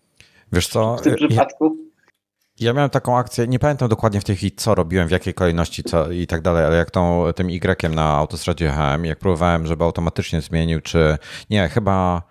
Wiesz 0.52 0.68
co? 0.68 0.96
W 0.96 1.02
tym 1.02 1.14
przypadku. 1.14 1.76
Ja, 2.60 2.72
miałem 2.72 2.90
taką 2.90 3.16
akcję, 3.16 3.46
nie 3.46 3.58
pamiętam 3.58 3.88
dokładnie 3.88 4.20
w 4.20 4.24
tej 4.24 4.36
chwili, 4.36 4.52
co 4.52 4.74
robiłem, 4.74 5.08
w 5.08 5.10
jakiej 5.10 5.34
kolejności 5.34 5.82
co 5.84 6.10
i 6.10 6.26
tak 6.26 6.42
dalej, 6.42 6.64
ale 6.64 6.76
jak 6.76 6.90
tą, 6.90 7.24
tym 7.36 7.50
Y 7.50 7.88
na 7.94 8.04
autostradzie 8.04 8.64
jechałem, 8.64 9.04
jak 9.04 9.18
próbowałem, 9.18 9.66
żeby 9.66 9.84
automatycznie 9.84 10.40
zmienił, 10.40 10.80
czy 10.80 11.18
nie, 11.50 11.68
chyba 11.68 12.22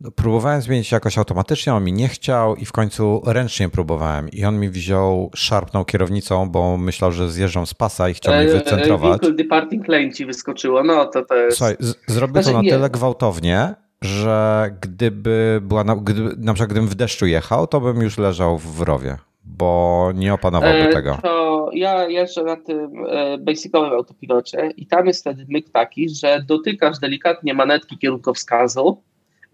no, 0.00 0.10
próbowałem 0.10 0.62
zmienić 0.62 0.92
jakoś 0.92 1.18
automatycznie, 1.18 1.74
on 1.74 1.84
mi 1.84 1.92
nie 1.92 2.08
chciał 2.08 2.56
i 2.56 2.64
w 2.64 2.72
końcu 2.72 3.22
ręcznie 3.26 3.68
próbowałem 3.68 4.28
i 4.28 4.44
on 4.44 4.58
mi 4.58 4.68
wziął, 4.68 5.30
szarpnął 5.34 5.84
kierownicą, 5.84 6.50
bo 6.50 6.76
myślał, 6.76 7.12
że 7.12 7.30
zjeżdżam 7.30 7.66
z 7.66 7.74
pasa 7.74 8.08
i 8.08 8.14
chciał 8.14 8.34
mnie 8.34 8.42
e, 8.42 8.50
e, 8.50 8.58
wycentrować. 8.58 9.20
Vehicle 9.20 9.44
departing 9.44 9.88
lane 9.88 10.12
ci 10.12 10.26
wyskoczyło, 10.26 10.84
no 10.84 11.06
to 11.06 11.24
to 11.24 11.34
jest... 11.36 11.56
Słuchaj, 11.56 11.76
zrobił 12.06 12.34
znaczy, 12.34 12.48
to 12.48 12.56
na 12.56 12.62
nie. 12.62 12.70
tyle 12.70 12.90
gwałtownie, 12.90 13.74
że 14.02 14.70
gdyby 14.80 15.60
była, 15.62 15.84
na, 15.84 15.96
gdyby, 15.96 16.34
na 16.38 16.54
przykład 16.54 16.70
gdybym 16.70 16.88
w 16.88 16.94
deszczu 16.94 17.26
jechał, 17.26 17.66
to 17.66 17.80
bym 17.80 18.02
już 18.02 18.18
leżał 18.18 18.58
w 18.58 18.80
rowie, 18.80 19.16
bo 19.44 20.10
nie 20.14 20.34
opanowałby 20.34 20.88
e, 20.88 20.92
tego. 20.92 21.18
To 21.22 21.70
ja 21.72 22.08
jeżdżę 22.08 22.42
na 22.42 22.56
tym 22.56 23.04
e, 23.08 23.38
basicowym 23.38 23.92
autopilocie 23.92 24.70
i 24.76 24.86
tam 24.86 25.06
jest 25.06 25.20
wtedy 25.20 25.46
myk 25.48 25.70
taki, 25.70 26.08
że 26.08 26.44
dotykasz 26.46 26.98
delikatnie 26.98 27.54
manetki 27.54 27.98
kierunkowskazu 27.98 29.02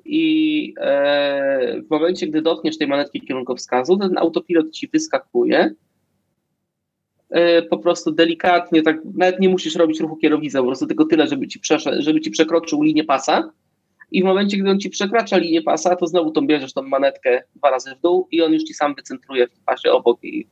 i 0.05 0.75
e, 0.81 1.83
w 1.83 1.91
momencie, 1.91 2.27
gdy 2.27 2.43
dotkniesz 2.43 2.79
tej 2.79 2.89
manetki 2.89 3.21
kierunkowskazu, 3.21 3.97
ten 3.97 4.19
autopilot 4.19 4.71
ci 4.71 4.89
wyskakuje 4.89 5.75
e, 7.31 7.63
po 7.63 7.79
prostu 7.79 8.13
delikatnie, 8.13 8.83
tak 8.83 8.97
nawet 9.15 9.41
nie 9.41 9.49
musisz 9.49 9.77
robić 9.77 10.01
ruchu 10.01 10.17
kierownicą, 10.17 10.59
po 10.59 10.67
prostu 10.67 10.87
tylko 10.87 11.05
tyle, 11.05 11.27
żeby 11.27 11.49
ci, 11.49 11.61
żeby 11.99 12.21
ci 12.21 12.31
przekroczył 12.31 12.83
linię 12.83 13.05
pasa 13.05 13.53
i 14.13 14.23
w 14.23 14.25
momencie, 14.25 14.57
gdy 14.57 14.71
on 14.71 14.81
ci 14.81 14.91
przekracza 14.91 15.37
linię 15.37 15.63
pasa, 15.63 15.97
to 15.97 16.07
znowu 16.07 16.31
tą 16.31 16.47
bierzesz 16.47 16.73
tą 16.73 16.83
manetkę 16.83 17.43
dwa 17.57 17.71
razy 17.71 17.95
w 17.95 18.01
dół 18.01 18.29
i 18.31 18.43
on 18.43 18.53
już 18.53 18.63
ci 18.63 18.75
sam 18.75 18.95
wycentruje 18.95 19.47
w 19.47 19.61
pasie 19.67 19.93
obok 19.93 20.25
i 20.25 20.47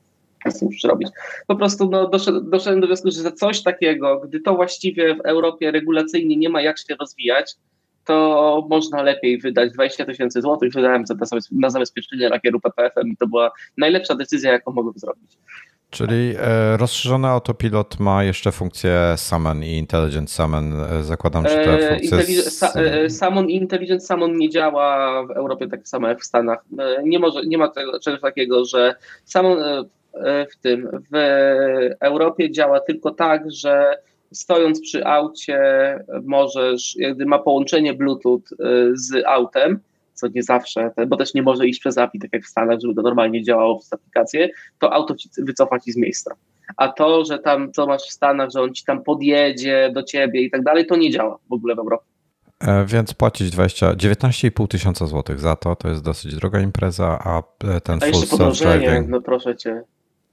nic 0.47 0.63
nie 0.63 0.67
musisz 0.67 0.85
robić. 0.85 1.09
Po 1.47 1.57
prostu 1.57 1.91
no, 1.91 2.09
doszedłem, 2.09 2.51
doszedłem 2.51 2.81
do 2.81 2.87
wniosku, 2.87 3.11
że 3.11 3.21
za 3.21 3.33
coś 3.33 3.63
takiego, 3.63 4.21
gdy 4.21 4.41
to 4.41 4.55
właściwie 4.55 5.15
w 5.15 5.21
Europie 5.21 5.71
regulacyjnie 5.71 6.37
nie 6.37 6.49
ma 6.49 6.63
jak 6.63 6.79
się 6.79 6.97
rozwijać, 7.01 7.57
to 8.05 8.67
można 8.71 9.03
lepiej 9.03 9.39
wydać 9.39 9.73
20 9.73 10.05
tysięcy 10.05 10.41
złotych, 10.41 10.73
wydałem 10.73 11.05
na 11.53 11.71
zabezpieczenie 11.71 12.29
lakieru 12.29 12.61
PPF-em 12.61 13.09
i 13.09 13.17
to 13.17 13.27
była 13.27 13.51
najlepsza 13.77 14.15
decyzja, 14.15 14.53
jaką 14.53 14.73
mogłem 14.73 14.95
zrobić. 14.99 15.39
Czyli 15.91 16.35
e, 16.39 16.77
rozszerzony 16.77 17.29
autopilot 17.29 18.01
ma 18.01 18.25
jeszcze 18.25 18.53
funkcję 18.53 19.15
Summon 19.17 19.65
i 19.65 19.77
Intelligent 19.77 20.31
Summon. 20.31 20.81
E, 20.81 21.05
zakładam, 21.05 21.49
że 21.49 21.55
te 21.55 21.79
e, 21.79 21.89
funkcje... 21.89 23.11
Summon 23.11 23.51
i 23.51 23.57
Intelligent 23.57 24.07
Summon 24.07 24.37
nie 24.37 24.51
działa 24.51 25.23
w 25.27 25.31
Europie 25.31 25.69
tak 25.69 25.89
samo 25.89 26.09
jak 26.09 26.21
w 26.21 26.25
Stanach. 26.25 26.65
Nie, 27.05 27.19
może, 27.19 27.47
nie 27.47 27.59
ma 27.59 27.69
tego, 27.69 28.01
czegoś 28.01 28.21
takiego, 28.21 28.65
że 28.65 28.95
Summon 29.25 29.59
w 30.53 30.57
tym 30.63 30.89
w 31.13 31.17
Europie 32.01 32.51
działa 32.51 32.81
tylko 32.81 33.11
tak, 33.11 33.51
że 33.53 33.99
stojąc 34.33 34.81
przy 34.81 35.07
aucie 35.07 35.59
możesz, 36.23 36.97
gdy 37.15 37.27
ma 37.27 37.39
połączenie 37.39 37.95
Bluetooth 37.95 38.43
z 38.93 39.25
autem, 39.27 39.81
co 40.21 40.29
nie 40.29 40.43
zawsze, 40.43 40.91
bo 41.09 41.17
też 41.17 41.35
nie 41.35 41.43
może 41.43 41.67
iść 41.67 41.81
przez 41.81 41.99
API, 41.99 42.19
tak 42.19 42.33
jak 42.33 42.43
w 42.43 42.49
Stanach, 42.49 42.81
żeby 42.81 42.95
to 42.95 43.03
normalnie 43.03 43.43
działało 43.43 43.79
przez 43.79 43.93
aplikację, 43.93 44.49
to 44.79 44.93
auto 44.93 45.15
ci 45.15 45.29
wycofa 45.39 45.81
ci 45.81 45.93
z 45.93 45.97
miejsca. 45.97 46.35
A 46.77 46.89
to, 46.89 47.25
że 47.25 47.39
tam 47.39 47.73
co 47.73 47.87
masz 47.87 48.03
w 48.03 48.13
Stanach, 48.13 48.51
że 48.51 48.63
on 48.63 48.75
ci 48.75 48.85
tam 48.85 49.03
podjedzie 49.03 49.91
do 49.95 50.03
ciebie 50.03 50.43
i 50.43 50.51
tak 50.51 50.63
dalej, 50.63 50.87
to 50.87 50.97
nie 50.97 51.11
działa 51.11 51.39
w 51.51 51.53
ogóle 51.53 51.75
w 51.75 51.79
Europie. 51.79 52.05
E, 52.61 52.85
więc 52.87 53.15
płacić 53.15 53.51
20, 53.51 53.93
19,5 53.93 54.69
tysiąca 54.69 55.07
złotych 55.07 55.41
za 55.41 55.57
to, 55.57 55.77
to 55.77 55.89
jest 55.89 56.03
dosyć 56.03 56.35
droga 56.35 56.61
impreza, 56.61 57.19
a 57.25 57.43
e, 57.69 57.81
ten 57.81 57.99
a 58.03 58.07
full 58.07 58.39
self-driving... 58.39 59.09
No 59.09 59.21
proszę 59.21 59.57
cię. 59.57 59.83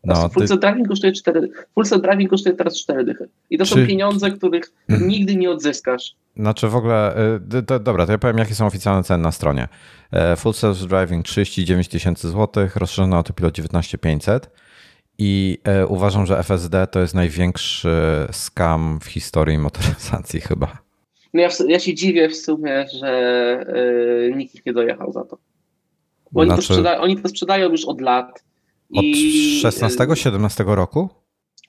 No, 0.04 0.30
full, 0.30 0.48
self 0.48 0.60
driving 0.60 0.88
kosztuje 0.88 1.14
4, 1.14 1.50
full 1.76 2.02
driving 2.02 2.30
kosztuje 2.30 2.56
teraz 2.56 2.78
4 2.78 3.04
dychy. 3.04 3.30
I 3.50 3.58
to 3.58 3.66
Czy... 3.66 3.70
są 3.72 3.88
pieniądze, 3.88 4.32
których 4.32 4.72
hmm. 4.88 5.08
nigdy 5.08 5.36
nie 5.36 5.52
odzyskasz. 5.52 6.16
Znaczy 6.36 6.68
w 6.68 6.76
ogóle, 6.76 7.18
y, 7.76 7.80
dobra, 7.80 8.06
to 8.06 8.12
ja 8.12 8.18
powiem 8.18 8.38
jakie 8.38 8.56
są 8.56 8.66
oficjalne 8.66 9.04
ceny 9.04 9.24
na 9.24 9.32
stronie. 9.32 9.68
E, 10.12 10.36
full 10.36 10.54
self 10.54 10.78
driving 10.78 11.26
39 11.26 11.88
tysięcy 11.88 12.30
złotych, 12.30 12.76
rozszerzony 12.76 13.16
autopilot 13.16 13.54
19500 13.54 14.50
i 15.18 15.58
e, 15.64 15.88
uważam, 15.88 16.26
że 16.26 16.40
FSD 16.40 16.88
to 16.88 17.00
jest 17.00 17.16
największy 17.16 18.28
scam 18.32 19.00
w 19.00 19.06
historii 19.06 19.58
motoryzacji 19.58 20.42
chyba. 20.50 20.78
No 21.34 21.42
ja, 21.42 21.50
ja 21.68 21.80
się 21.80 21.94
dziwię 21.94 22.30
w 22.30 22.36
sumie, 22.36 22.86
że 23.00 23.66
y, 24.32 24.34
nikt 24.36 24.66
nie 24.66 24.74
dojechał 24.74 25.12
za 25.12 25.24
to. 25.24 25.38
Bo 26.32 26.46
znaczy... 26.46 26.54
oni, 26.54 26.58
to 26.58 26.62
sprzedają, 26.62 27.02
oni 27.02 27.18
to 27.18 27.30
sprzedają 27.30 27.70
już 27.70 27.86
od 27.86 28.02
lat 28.02 28.44
od 28.96 29.04
I, 29.04 29.60
16, 29.62 30.08
17 30.14 30.64
roku? 30.68 31.10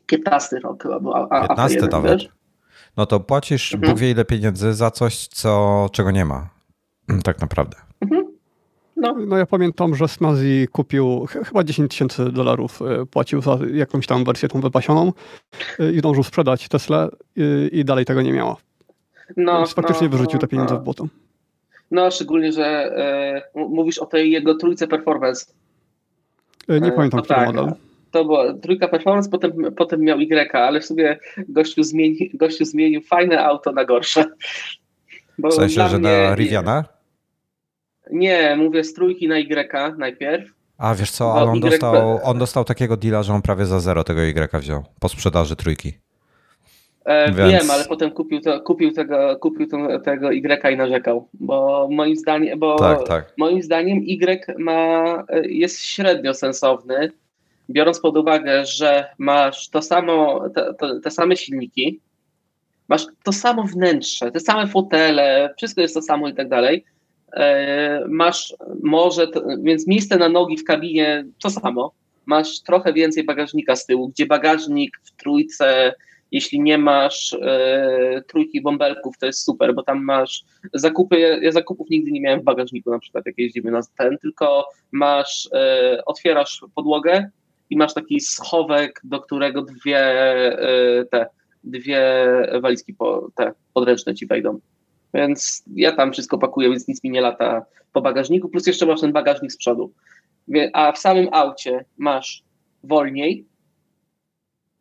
15 0.07 0.59
rok 0.59 0.83
chyba 0.83 1.01
był. 1.01 1.15
A, 1.15 1.49
15 1.49 1.83
a 1.83 1.87
nawet. 1.87 2.13
Wiesz? 2.13 2.29
No 2.97 3.07
to 3.07 3.21
płacisz 3.21 3.75
mhm. 3.75 3.93
Bóg 3.93 4.01
wie 4.01 4.11
ile 4.11 4.25
pieniędzy 4.25 4.75
za 4.75 4.91
coś, 4.91 5.27
co, 5.27 5.89
czego 5.93 6.11
nie 6.11 6.25
ma. 6.25 6.49
Tak 7.25 7.41
naprawdę. 7.41 7.77
Mhm. 8.01 8.29
No. 8.97 9.15
no 9.27 9.37
ja 9.37 9.47
pamiętam, 9.47 9.95
że 9.95 10.09
Snazi 10.09 10.67
kupił 10.73 11.27
chyba 11.27 11.65
10 11.65 11.91
tysięcy 11.91 12.33
dolarów, 12.33 12.83
e, 12.83 13.07
płacił 13.07 13.43
za 13.43 13.59
jakąś 13.73 14.07
tam 14.07 14.25
wersję 14.25 14.49
tą 14.49 14.61
wypasioną 14.61 15.13
e, 15.79 15.93
i 15.93 16.01
dążył 16.01 16.23
sprzedać 16.23 16.69
Tesla 16.69 17.09
i, 17.37 17.69
i 17.73 17.85
dalej 17.85 18.05
tego 18.05 18.23
nie 18.23 18.33
miała. 18.33 18.57
No, 19.37 19.59
Więc 19.59 19.75
faktycznie 19.75 20.07
no, 20.07 20.11
wyrzucił 20.11 20.39
te 20.39 20.47
no, 20.47 20.49
pieniądze 20.49 20.75
no. 20.75 20.81
w 20.81 20.85
błoto. 20.85 21.07
No, 21.91 22.11
szczególnie, 22.11 22.53
że 22.53 22.67
e, 22.67 23.43
mówisz 23.55 23.99
o 23.99 24.07
tej 24.07 24.31
jego 24.31 24.55
trójce 24.55 24.89
performance 24.89 25.47
nie 26.69 26.93
pamiętam, 26.93 27.23
który 27.23 27.39
tak, 27.39 27.55
model. 27.55 27.75
To 28.11 28.25
była 28.25 28.55
trójka 28.55 28.89
performance, 28.89 29.31
potem, 29.31 29.53
potem 29.77 30.01
miał 30.01 30.21
Y, 30.21 30.53
ale 30.53 30.81
w 30.81 30.85
sobie 30.85 31.19
gościu, 31.49 31.83
zmieni, 31.83 32.31
gościu 32.35 32.65
zmienił 32.65 33.03
fajne 33.03 33.45
auto 33.45 33.73
na 33.73 33.85
gorsze. 33.85 34.25
Bo 35.39 35.49
w 35.49 35.55
sensie, 35.55 35.89
że 35.89 35.99
na 35.99 36.35
Riviana? 36.35 36.85
Nie, 38.11 38.57
mówię 38.57 38.85
z 38.85 38.95
trójki 38.95 39.29
na 39.29 39.39
Y 39.39 39.99
najpierw. 39.99 40.51
A 40.79 40.95
wiesz 40.95 41.11
co, 41.11 41.35
ale 41.35 41.51
on, 41.51 41.59
y... 41.59 41.61
dostał, 41.61 42.21
on 42.23 42.39
dostał 42.39 42.65
takiego 42.65 42.97
deala, 42.97 43.23
że 43.23 43.33
on 43.33 43.43
prawie 43.43 43.67
za 43.67 43.81
zero 43.81 44.05
tego 44.05 44.23
Y 44.23 44.61
wziął 44.61 44.85
po 45.01 45.09
sprzedaży 45.09 45.57
trójki. 45.57 45.93
E, 47.09 47.33
Więc... 47.33 47.51
Wiem, 47.51 47.71
ale 47.71 47.85
potem 47.85 48.11
kupił, 48.11 48.41
to, 48.41 48.61
kupił, 48.61 48.93
tego, 48.93 49.37
kupił 49.37 49.67
tego 50.05 50.33
Y 50.33 50.73
i 50.73 50.77
narzekał, 50.77 51.29
bo 51.35 51.89
moim 51.91 52.17
zdaniem, 52.17 52.59
bo 52.59 52.79
tak, 52.79 53.09
tak. 53.09 53.33
moim 53.37 53.63
zdaniem 53.63 53.99
Y 53.99 54.55
ma, 54.59 55.25
jest 55.43 55.81
średnio 55.85 56.35
sensowny, 56.35 57.13
biorąc 57.71 58.01
pod 58.01 58.17
uwagę, 58.17 58.67
że 58.67 59.05
masz 59.19 59.69
to 59.69 59.83
samo, 59.83 60.49
te, 60.55 60.75
te, 60.75 61.01
te 61.01 61.11
same 61.11 61.37
silniki, 61.37 62.01
masz 62.89 63.07
to 63.23 63.33
samo 63.33 63.63
wnętrze, 63.63 64.31
te 64.31 64.41
same 64.41 64.67
fotele, 64.67 65.55
wszystko 65.57 65.81
jest 65.81 65.95
to 65.95 66.03
samo 66.03 66.29
i 66.29 66.35
tak 66.35 66.49
dalej. 66.49 66.85
E, 67.33 68.05
masz 68.09 68.55
może, 68.83 69.27
więc 69.63 69.87
miejsce 69.87 70.17
na 70.17 70.29
nogi 70.29 70.57
w 70.57 70.65
kabinie 70.65 71.25
to 71.43 71.51
samo. 71.51 71.93
Masz 72.27 72.61
trochę 72.61 72.93
więcej 72.93 73.25
bagażnika 73.25 73.77
z 73.77 73.87
tyłu, 73.87 74.09
gdzie 74.09 74.27
bagażnik 74.27 75.01
w 75.05 75.17
trójce 75.17 75.95
jeśli 76.33 76.61
nie 76.61 76.79
masz 76.79 77.37
e, 77.43 78.23
trójki 78.27 78.63
bąbelków, 78.63 79.19
to 79.19 79.27
jest 79.27 79.45
super, 79.45 79.75
bo 79.75 79.83
tam 79.83 80.05
masz 80.05 80.45
zakupy. 80.75 81.19
Ja 81.43 81.53
zakupów 81.53 81.91
nigdy 81.91 82.11
nie 82.11 82.21
miałem 82.21 82.41
w 82.41 82.45
bagażniku, 82.45 82.91
na 82.91 82.99
przykład 82.99 83.27
jak 83.27 83.39
jeździmy 83.39 83.71
na 83.71 83.81
ten, 83.99 84.19
tylko 84.19 84.69
masz, 84.93 85.49
e, 85.53 86.03
otwierasz 86.07 86.65
podłogę 86.75 87.31
i 87.71 87.77
masz 87.77 87.95
taki 87.95 88.21
schowek, 88.21 89.01
do 89.05 89.21
którego 89.21 89.63
dwie 89.63 89.99
e, 89.99 91.05
te 91.05 91.27
dwie 91.65 92.27
walizki 92.61 92.95
po, 92.95 93.31
te 93.35 93.53
podręczne 93.75 94.15
ci 94.15 94.27
wejdą. 94.27 94.61
Więc 95.15 95.65
ja 95.75 95.93
tam 95.93 96.13
wszystko 96.13 96.39
pakuję, 96.39 96.71
więc 96.71 96.89
nic 96.89 97.05
mi 97.05 97.11
nie 97.11 97.21
lata 97.21 97.67
po 97.93 98.03
bagażniku, 98.03 98.49
plus 98.49 98.67
jeszcze 98.67 98.87
masz 98.87 99.01
ten 99.01 99.13
bagażnik 99.13 99.53
z 99.53 99.57
przodu. 99.57 99.93
A 100.73 100.93
w 100.93 100.99
samym 100.99 101.29
aucie 101.33 101.85
masz 101.99 102.45
wolniej, 102.85 103.45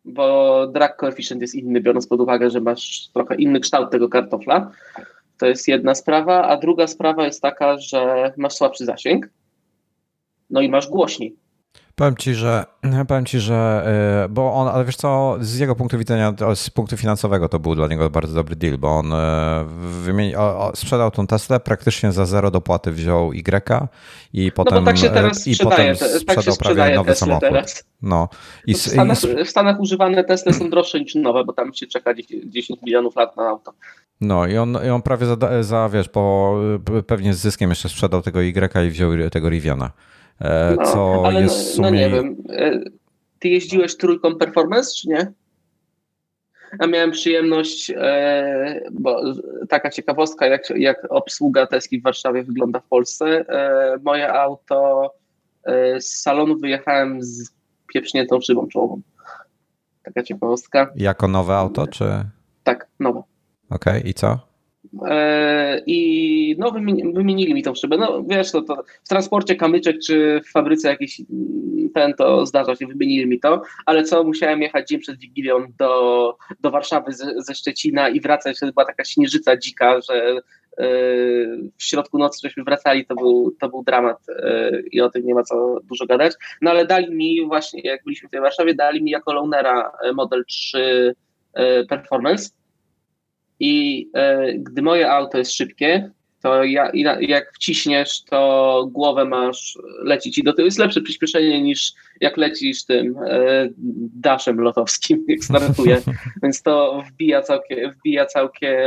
bo 0.08 0.68
drag 0.68 0.98
coefficient 0.98 1.42
jest 1.42 1.56
inny, 1.56 1.82
biorąc 1.82 2.08
pod 2.08 2.22
uwagę, 2.22 2.50
że 2.50 2.62
masz 2.62 3.10
trochę 3.14 3.36
inny 3.36 3.60
kształt 3.60 3.92
tego 3.92 4.10
kartofla. 4.10 4.72
To 5.38 5.46
jest 5.46 5.68
jedna 5.68 5.96
sprawa, 5.96 6.48
a 6.48 6.58
druga 6.58 6.88
sprawa 6.88 7.26
jest 7.26 7.42
taka, 7.42 7.78
że 7.78 8.34
masz 8.38 8.54
słabszy 8.54 8.86
zasięg, 8.86 9.30
no 10.50 10.62
i 10.62 10.70
masz 10.70 10.90
głośniej. 10.90 11.36
Powiem 11.98 12.16
ci, 12.16 12.34
że 12.34 12.66
powiem 13.08 13.26
ci, 13.26 13.40
że 13.40 13.84
e, 14.26 14.30
bo 14.30 14.54
on, 14.54 14.68
ale 14.68 14.86
wiesz 14.86 14.96
co, 14.96 15.38
z 15.40 15.60
jego 15.60 15.76
punktu 15.76 15.98
widzenia, 15.98 16.34
z 16.56 16.70
punktu 16.70 16.98
finansowego 16.98 17.50
to 17.50 17.60
był 17.60 17.76
dla 17.76 17.88
niego 17.88 18.10
bardzo 18.10 18.34
dobry 18.34 18.56
deal, 18.56 18.78
bo 18.78 18.98
on 18.98 19.14
e, 19.14 19.66
wymieni, 20.04 20.34
sprzedał 20.76 21.12
tą 21.12 21.28
Teslę, 21.28 21.60
praktycznie 21.60 22.12
za 22.12 22.26
zero 22.26 22.52
dopłaty 22.52 22.92
wziął 22.92 23.34
Y 23.34 23.88
i 24.34 24.52
potem, 24.52 24.80
no 24.80 24.86
tak 24.86 24.98
się 24.98 25.10
teraz 25.10 25.48
i 25.48 25.56
sprzedaje, 25.56 25.94
potem 25.96 26.20
sprzedał 26.20 26.56
tak 26.56 26.76
prawie 26.76 26.96
nowy 26.96 27.10
Tesla 27.10 27.28
samochód. 27.28 27.50
Teraz. 27.50 27.84
No. 28.02 28.30
I, 28.68 28.74
w, 28.74 28.78
Stanach, 28.78 29.24
i... 29.24 29.46
w 29.46 29.50
Stanach 29.50 29.80
używane 29.80 30.24
Tesla 30.24 30.54
są 30.54 30.70
droższe 30.70 31.00
niż 31.00 31.16
nowe, 31.16 31.44
bo 31.46 31.54
tam 31.54 31.74
się 31.74 31.88
czeka 31.88 32.14
10 32.46 32.82
milionów 32.82 33.16
lat 33.16 33.38
na 33.38 33.48
auto. 33.48 33.74
No 34.22 34.48
i 34.48 34.58
on, 34.58 34.78
i 34.88 34.90
on 34.90 35.02
prawie 35.02 35.26
za, 35.26 35.64
za, 35.64 35.90
wiesz, 35.90 36.10
po, 36.10 36.56
pewnie 37.08 37.34
z 37.34 37.38
zyskiem 37.38 37.70
jeszcze 37.70 37.90
sprzedał 37.90 38.22
tego 38.22 38.42
Y 38.42 38.88
i 38.88 38.90
wziął 38.90 39.12
tego 39.32 39.50
Riviana. 39.50 39.92
E, 40.42 40.76
no, 40.80 40.86
co 40.86 41.24
ale 41.26 41.42
jest 41.42 41.56
w 41.56 41.74
sumie... 41.74 41.92
No 41.92 41.96
nie 41.96 42.10
wiem, 42.10 42.36
e, 42.50 42.80
ty 43.40 43.48
jeździłeś 43.50 43.98
trójką 43.98 44.36
Performance, 44.36 44.92
czy 44.96 45.10
nie? 45.10 45.34
A 46.80 46.88
miałem 46.88 47.12
przyjemność, 47.12 47.92
e, 47.96 48.82
bo 48.92 49.22
taka 49.70 49.90
ciekawostka, 49.90 50.48
jak, 50.48 50.70
jak 50.70 51.08
obsługa 51.10 51.68
Tesli 51.68 52.00
w 52.00 52.04
Warszawie 52.04 52.44
wygląda 52.44 52.80
w 52.80 52.88
Polsce. 52.88 53.46
Moje 54.04 54.34
auto 54.34 55.12
z 56.00 56.06
salonu 56.06 56.58
wyjechałem 56.58 57.24
z 57.24 57.52
pieprzniętą 57.94 58.42
szybą 58.42 58.68
czołową. 58.68 59.02
Taka 60.04 60.24
ciekawostka. 60.24 60.92
Jako 60.96 61.28
nowe 61.28 61.56
auto, 61.56 61.88
czy? 61.88 62.06
Tak, 62.64 62.88
nowe. 63.00 63.20
Okej, 63.70 63.98
okay, 64.00 64.10
i 64.10 64.14
co? 64.14 64.47
E, 65.08 65.82
I 65.86 66.56
no, 66.60 66.72
wymienili 67.14 67.54
mi 67.54 67.64
tą 67.64 67.76
szybę. 67.76 67.98
No 67.98 68.24
wiesz, 68.30 68.54
no, 68.54 68.62
to 68.62 68.84
w 69.04 69.10
transporcie 69.10 69.56
kamyczek 69.56 69.96
czy 70.06 70.42
w 70.46 70.52
fabryce 70.52 70.90
jakiś 70.90 71.20
mm, 71.20 71.90
ten, 71.94 72.14
to 72.14 72.46
zdarza 72.46 72.76
się, 72.76 72.88
wymienili 72.88 73.28
mi 73.28 73.40
to, 73.40 73.62
ale 73.86 74.04
co, 74.04 74.24
musiałem 74.24 74.62
jechać 74.62 74.88
dzień 74.88 75.00
przed 75.00 75.20
Wigilią 75.20 75.66
do, 75.80 76.38
do 76.60 76.72
Warszawy 76.72 77.12
ze, 77.12 77.42
ze 77.42 77.56
Szczecina 77.56 78.10
i 78.10 78.22
wracać, 78.22 78.60
to 78.60 78.72
była 78.72 78.86
taka 78.86 79.06
śnieżyca 79.06 79.58
dzika, 79.58 80.02
że 80.02 80.16
e, 80.26 80.42
w 81.78 81.84
środku 81.84 82.18
nocy 82.18 82.40
żeśmy 82.44 82.64
wracali, 82.64 83.06
to 83.06 83.16
był, 83.16 83.56
to 83.60 83.70
był 83.70 83.84
dramat 83.84 84.18
e, 84.30 84.72
i 84.92 85.02
o 85.02 85.10
tym 85.10 85.26
nie 85.26 85.36
ma 85.36 85.44
co 85.44 85.80
dużo 85.84 86.06
gadać. 86.06 86.34
No 86.62 86.72
ale 86.72 86.86
dali 86.86 87.16
mi 87.16 87.46
właśnie, 87.46 87.82
jak 87.84 88.04
byliśmy 88.04 88.30
w 88.30 88.42
Warszawie, 88.42 88.76
dali 88.76 89.04
mi 89.04 89.12
jako 89.12 89.34
loanera 89.34 89.92
Model 90.14 90.46
3 90.46 91.16
Performance 91.90 92.50
i 93.60 94.08
e, 94.14 94.54
gdy 94.54 94.82
moje 94.82 95.12
auto 95.12 95.38
jest 95.38 95.54
szybkie, 95.54 96.12
to 96.42 96.64
ja, 96.64 96.92
jak 97.20 97.54
wciśniesz, 97.54 98.24
to 98.24 98.90
głowę 98.92 99.26
masz, 99.26 99.78
leci 100.04 100.32
ci 100.32 100.44
do 100.44 100.54
tyłu. 100.54 100.66
Jest 100.66 100.80
lepsze 100.80 101.02
przyspieszenie 101.02 101.62
niż 101.62 101.94
jak 102.22 102.38
lecisz 102.38 102.86
tym 102.86 103.16
e, 103.28 103.70
daszem 104.16 104.60
lotowskim, 104.60 105.26
jak 105.28 105.44
startuje. 105.44 106.02
Więc 106.44 106.62
to 106.62 107.04
wbija, 107.12 107.42
całkiem, 107.42 107.92
wbija 107.92 108.26
całkiem, 108.26 108.78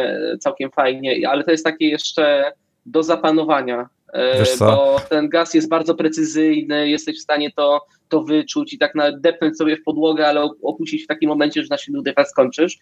całkiem 0.41 0.71
fajnie, 0.71 1.29
ale 1.29 1.45
to 1.45 1.51
jest 1.51 1.64
takie 1.64 1.89
jeszcze 1.89 2.53
do 2.87 3.03
zapanowania, 3.03 3.89
e, 4.12 4.45
bo 4.59 5.01
ten 5.09 5.29
gaz 5.29 5.55
jest 5.55 5.68
bardzo 5.68 5.95
precyzyjny, 5.95 6.89
jesteś 6.89 7.18
w 7.18 7.23
stanie 7.23 7.51
to, 7.57 7.81
to 8.09 8.23
wyczuć 8.23 8.73
i 8.73 8.79
tak 8.79 8.93
depnąć 9.21 9.57
sobie 9.57 9.77
w 9.77 9.83
podłogę, 9.83 10.27
ale 10.27 10.49
opuścić 10.62 11.05
w 11.05 11.07
takim 11.07 11.29
momencie, 11.29 11.62
że 11.62 11.68
na 11.71 11.79
silniku 11.79 12.11
skończysz 12.27 12.79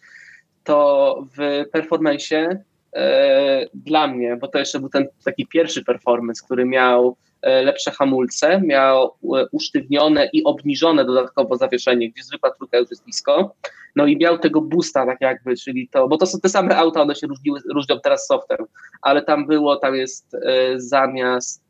to 0.69 1.25
w 1.37 1.65
performance 1.73 2.65
e, 2.97 3.67
dla 3.75 4.07
mnie, 4.07 4.37
bo 4.37 4.49
to 4.49 4.59
jeszcze 4.59 4.81
był 4.81 4.89
ten 4.89 5.07
taki 5.25 5.47
pierwszy 5.47 5.85
performance, 5.85 6.43
który 6.45 6.65
miał 6.65 7.17
e, 7.43 7.63
lepsze 7.63 7.91
hamulce, 7.91 8.61
miał 8.61 9.05
e, 9.07 9.47
usztywnione 9.53 10.29
i 10.33 10.45
obniżone 10.45 11.05
dodatkowo 11.05 11.57
zawieszenie, 11.57 12.11
gdzie 12.11 12.23
zwykła 12.23 12.51
trójka 12.51 12.79
już 12.79 12.91
jest 12.91 13.07
nisko, 13.07 13.55
no 13.97 14.07
i 14.07 14.17
miał 14.17 14.39
tego 14.39 14.61
boosta 14.61 15.07
tak 15.07 15.21
jakby, 15.21 15.57
czyli 15.57 15.89
to, 15.89 16.09
bo 16.09 16.17
to 16.17 16.27
są 16.27 16.41
te 16.41 16.49
same 16.49 16.77
auta, 16.77 17.03
one 17.03 17.15
się 17.15 17.27
różniły, 17.27 17.61
różnią 17.75 18.01
teraz 18.01 18.27
softem, 18.27 18.67
ale 19.03 19.23
tam 19.23 19.47
było, 19.47 19.77
tam 19.77 19.95
jest 19.95 20.37
zamiast 20.77 21.65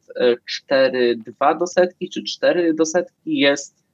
4,2 0.70 1.58
do 1.58 1.66
setki 1.66 2.10
czy 2.10 2.24
4 2.24 2.74
do 2.74 2.86
setki 2.86 3.38
jest 3.38 3.84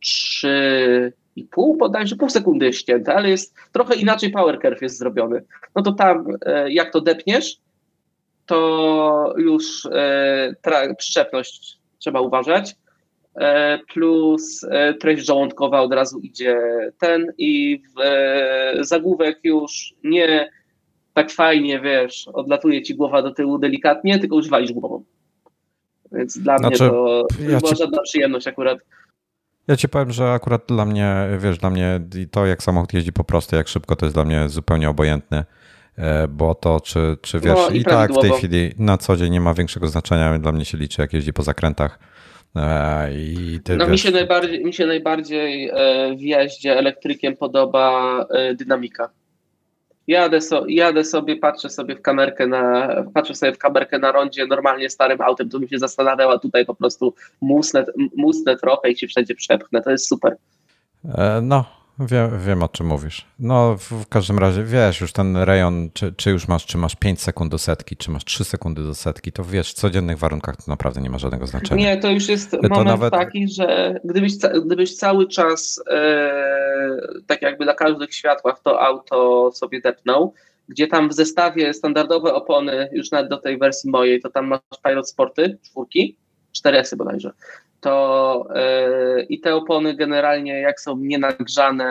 3 0.00 1.12
i 1.36 1.44
pół, 1.44 1.76
bodajże 1.76 2.16
pół 2.16 2.28
sekundy 2.28 2.66
jest 2.66 2.78
ścięte, 2.78 3.14
ale 3.14 3.30
jest 3.30 3.54
trochę 3.72 3.94
inaczej 3.94 4.30
power 4.30 4.58
curve 4.58 4.82
jest 4.82 4.98
zrobiony. 4.98 5.44
No 5.74 5.82
to 5.82 5.92
tam 5.92 6.26
e, 6.46 6.72
jak 6.72 6.92
to 6.92 7.00
depniesz, 7.00 7.56
to 8.46 9.34
już 9.38 9.86
e, 9.86 10.94
przyczepność 10.98 11.78
trzeba 11.98 12.20
uważać, 12.20 12.76
e, 13.34 13.78
plus 13.78 14.66
treść 15.00 15.26
żołądkowa 15.26 15.80
od 15.80 15.92
razu 15.92 16.18
idzie 16.18 16.60
ten 17.00 17.32
i 17.38 17.82
w 17.96 18.86
zagłówek 18.86 19.38
już 19.44 19.94
nie 20.04 20.50
tak 21.14 21.30
fajnie, 21.30 21.80
wiesz, 21.80 22.28
odlatuje 22.28 22.82
ci 22.82 22.94
głowa 22.94 23.22
do 23.22 23.30
tyłu 23.30 23.58
delikatnie, 23.58 24.18
tylko 24.18 24.36
już 24.36 24.48
walisz 24.48 24.72
głową. 24.72 25.04
Więc 26.12 26.38
dla 26.38 26.58
znaczy, 26.58 26.82
mnie 26.82 26.92
to 26.92 27.26
ja 27.40 27.58
była 27.58 27.72
ci... 27.72 27.76
żadna 27.76 28.02
przyjemność 28.02 28.46
akurat. 28.46 28.78
Ja 29.68 29.76
ci 29.76 29.88
powiem, 29.88 30.12
że 30.12 30.32
akurat 30.32 30.62
dla 30.68 30.84
mnie, 30.84 31.14
wiesz, 31.38 31.58
dla 31.58 31.70
mnie 31.70 32.00
to 32.30 32.46
jak 32.46 32.62
samochód 32.62 32.92
jeździ 32.92 33.12
po 33.12 33.24
prostu, 33.24 33.56
jak 33.56 33.68
szybko, 33.68 33.96
to 33.96 34.06
jest 34.06 34.16
dla 34.16 34.24
mnie 34.24 34.48
zupełnie 34.48 34.90
obojętne, 34.90 35.44
e, 35.96 36.28
bo 36.28 36.54
to 36.54 36.80
czy, 36.80 37.16
czy 37.22 37.40
wiesz, 37.40 37.58
no, 37.58 37.68
i, 37.68 37.78
i 37.78 37.84
tak 37.84 38.12
w 38.12 38.20
tej 38.20 38.30
chwili 38.30 38.70
na 38.78 38.98
co 38.98 39.16
dzień 39.16 39.32
nie 39.32 39.40
ma 39.40 39.54
większego 39.54 39.88
znaczenia, 39.88 40.38
dla 40.38 40.52
mnie 40.52 40.64
się 40.64 40.78
liczy 40.78 41.02
jak 41.02 41.12
jeździ 41.12 41.32
po 41.32 41.42
zakrętach. 41.42 41.98
E, 42.56 43.14
I 43.14 43.60
ty, 43.64 43.76
no 43.76 43.86
wiesz, 43.86 43.92
mi, 43.92 43.98
się 43.98 44.10
najbardziej, 44.10 44.64
mi 44.64 44.72
się 44.72 44.86
najbardziej 44.86 45.68
e, 45.68 46.16
w 46.16 46.20
jeździe 46.20 46.78
elektrykiem 46.78 47.36
podoba 47.36 48.26
dynamika. 48.54 49.10
Jadę, 50.06 50.40
so, 50.40 50.64
jadę 50.68 51.04
sobie, 51.04 51.36
patrzę 51.36 51.68
sobie 51.70 51.96
w 51.96 52.02
kamerkę 52.02 52.46
na, 52.46 52.88
patrzę 53.14 53.34
sobie 53.34 53.52
w 53.52 53.58
kamerkę 53.58 53.98
na 53.98 54.12
rondzie 54.12 54.46
normalnie 54.46 54.90
starym 54.90 55.20
autem, 55.20 55.48
to 55.48 55.58
mi 55.58 55.68
się 55.68 55.78
zastanawiała 55.78 56.38
tutaj 56.38 56.66
po 56.66 56.74
prostu 56.74 57.14
musnę, 57.40 57.84
musnę 58.16 58.56
trochę 58.56 58.90
i 58.90 58.96
się 58.96 59.06
wszędzie 59.06 59.34
przepchnę, 59.34 59.82
to 59.82 59.90
jest 59.90 60.08
super. 60.08 60.36
E, 61.14 61.40
no, 61.42 61.81
Wiem, 61.98 62.40
wiem 62.46 62.62
o 62.62 62.68
czym 62.68 62.86
mówisz. 62.86 63.26
No 63.38 63.76
w 63.76 64.08
każdym 64.08 64.38
razie 64.38 64.64
wiesz 64.64 65.00
już 65.00 65.12
ten 65.12 65.36
rejon, 65.36 65.90
czy, 65.94 66.12
czy 66.16 66.30
już 66.30 66.48
masz, 66.48 66.66
czy 66.66 66.78
masz 66.78 66.96
5 66.96 67.22
sekund 67.22 67.50
do 67.50 67.58
setki, 67.58 67.96
czy 67.96 68.10
masz 68.10 68.24
3 68.24 68.44
sekundy 68.44 68.82
do 68.82 68.94
setki, 68.94 69.32
to 69.32 69.44
wiesz, 69.44 69.70
w 69.70 69.74
codziennych 69.74 70.18
warunkach 70.18 70.56
to 70.56 70.62
naprawdę 70.66 71.00
nie 71.00 71.10
ma 71.10 71.18
żadnego 71.18 71.46
znaczenia. 71.46 71.84
Nie, 71.84 72.00
to 72.00 72.10
już 72.10 72.28
jest 72.28 72.50
to 72.50 72.56
moment 72.56 72.86
nawet... 72.86 73.12
taki, 73.12 73.48
że 73.48 74.00
gdybyś, 74.04 74.32
gdybyś 74.66 74.96
cały 74.96 75.28
czas 75.28 75.82
e, 75.90 76.32
tak 77.26 77.42
jakby 77.42 77.64
na 77.64 77.74
każdych 77.74 78.14
światłach 78.14 78.60
to 78.60 78.80
auto 78.80 79.50
sobie 79.52 79.80
depnął, 79.80 80.34
gdzie 80.68 80.86
tam 80.86 81.08
w 81.08 81.12
zestawie 81.12 81.74
standardowe 81.74 82.34
opony, 82.34 82.88
już 82.92 83.10
nawet 83.10 83.28
do 83.28 83.36
tej 83.36 83.58
wersji 83.58 83.90
mojej, 83.90 84.20
to 84.20 84.30
tam 84.30 84.46
masz 84.46 84.60
Pilot 84.84 85.10
Sporty, 85.10 85.58
czwórki, 85.62 86.16
4S 86.64 86.96
bodajże, 86.96 87.32
to 87.82 88.46
yy, 89.16 89.22
i 89.22 89.40
te 89.40 89.54
opony 89.54 89.94
generalnie 89.94 90.60
jak 90.60 90.80
są 90.80 90.96
nienagrzane, 90.96 91.90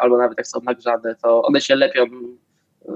albo 0.00 0.18
nawet 0.18 0.38
jak 0.38 0.46
są 0.46 0.60
nagrzane, 0.62 1.14
to 1.22 1.42
one 1.42 1.60
się 1.60 1.76
lepią, 1.76 2.06
yy, 2.88 2.94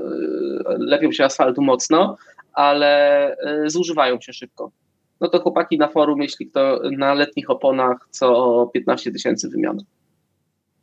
lepią 0.78 1.12
się 1.12 1.24
asfaltu 1.24 1.62
mocno, 1.62 2.16
ale 2.52 3.36
yy, 3.62 3.70
zużywają 3.70 4.20
się 4.20 4.32
szybko. 4.32 4.70
No 5.20 5.28
to 5.28 5.40
chłopaki 5.40 5.78
na 5.78 5.88
forum, 5.88 6.22
jeśli 6.22 6.46
kto 6.46 6.80
na 6.90 7.14
letnich 7.14 7.50
oponach 7.50 8.08
co 8.10 8.70
15 8.74 9.12
tysięcy 9.12 9.48
wymian. 9.48 9.78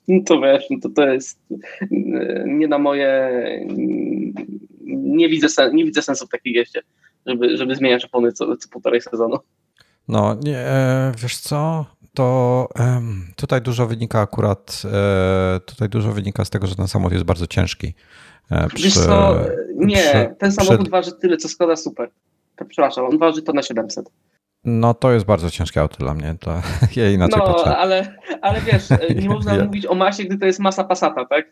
No 0.08 0.20
to 0.26 0.42
wiesz, 0.42 0.64
no 0.70 0.78
to, 0.82 0.90
to 0.90 1.08
jest 1.08 1.40
nie 2.46 2.68
na 2.68 2.78
moje, 2.78 3.32
nie 4.86 5.30
widzę, 5.30 5.50
sen, 5.50 5.76
nie 5.76 5.86
widzę 5.86 6.02
sensu 6.02 6.26
w 6.26 6.30
takiej 6.30 6.54
jeździe, 6.54 6.82
żeby, 7.26 7.58
żeby 7.58 7.76
zmieniać 7.76 8.06
opony 8.06 8.32
co, 8.32 8.58
co 8.58 8.70
półtorej 8.70 9.02
sezonu. 9.02 9.38
No, 10.08 10.36
nie, 10.44 10.58
e, 10.58 11.12
wiesz 11.18 11.38
co, 11.38 11.86
to 12.14 12.68
tutaj 13.36 13.62
dużo 13.62 13.88
wynika 13.88 14.22
akurat, 14.22 14.82
e, 14.94 15.60
tutaj 15.66 15.90
dużo 15.90 16.12
wynika 16.12 16.46
z 16.46 16.50
tego, 16.50 16.68
że 16.68 16.76
ten 16.76 16.88
samochód 16.88 17.14
jest 17.14 17.26
bardzo 17.26 17.48
ciężki. 17.48 17.94
E, 18.52 18.68
przy, 18.68 18.84
wiesz 18.84 18.94
co, 18.94 19.36
nie, 19.76 19.98
przy, 19.98 20.36
ten 20.40 20.52
samochód 20.52 20.82
przy... 20.82 20.92
waży 20.92 21.12
tyle, 21.12 21.38
co 21.38 21.50
Skoda 21.50 21.76
Super. 21.76 22.10
Przepraszam, 22.68 23.06
on 23.06 23.18
waży 23.18 23.42
to 23.42 23.54
na 23.54 23.62
700. 23.62 24.10
No 24.66 24.94
to 24.94 25.12
jest 25.12 25.26
bardzo 25.26 25.50
ciężkie 25.50 25.82
auto 25.82 25.98
dla 25.98 26.14
mnie, 26.14 26.36
to 26.40 26.62
ja 26.96 27.12
inaczej 27.12 27.40
no, 27.40 27.54
patrzę. 27.54 27.78
ale, 27.78 28.18
ale 28.42 28.62
wiesz, 28.62 28.84
nie 29.22 29.30
można 29.30 29.56
ja. 29.56 29.66
mówić 29.66 29.86
o 29.86 29.96
masie, 29.96 30.24
gdy 30.24 30.38
to 30.38 30.46
jest 30.46 30.60
masa 30.60 30.84
Passata, 30.84 31.26
tak? 31.26 31.46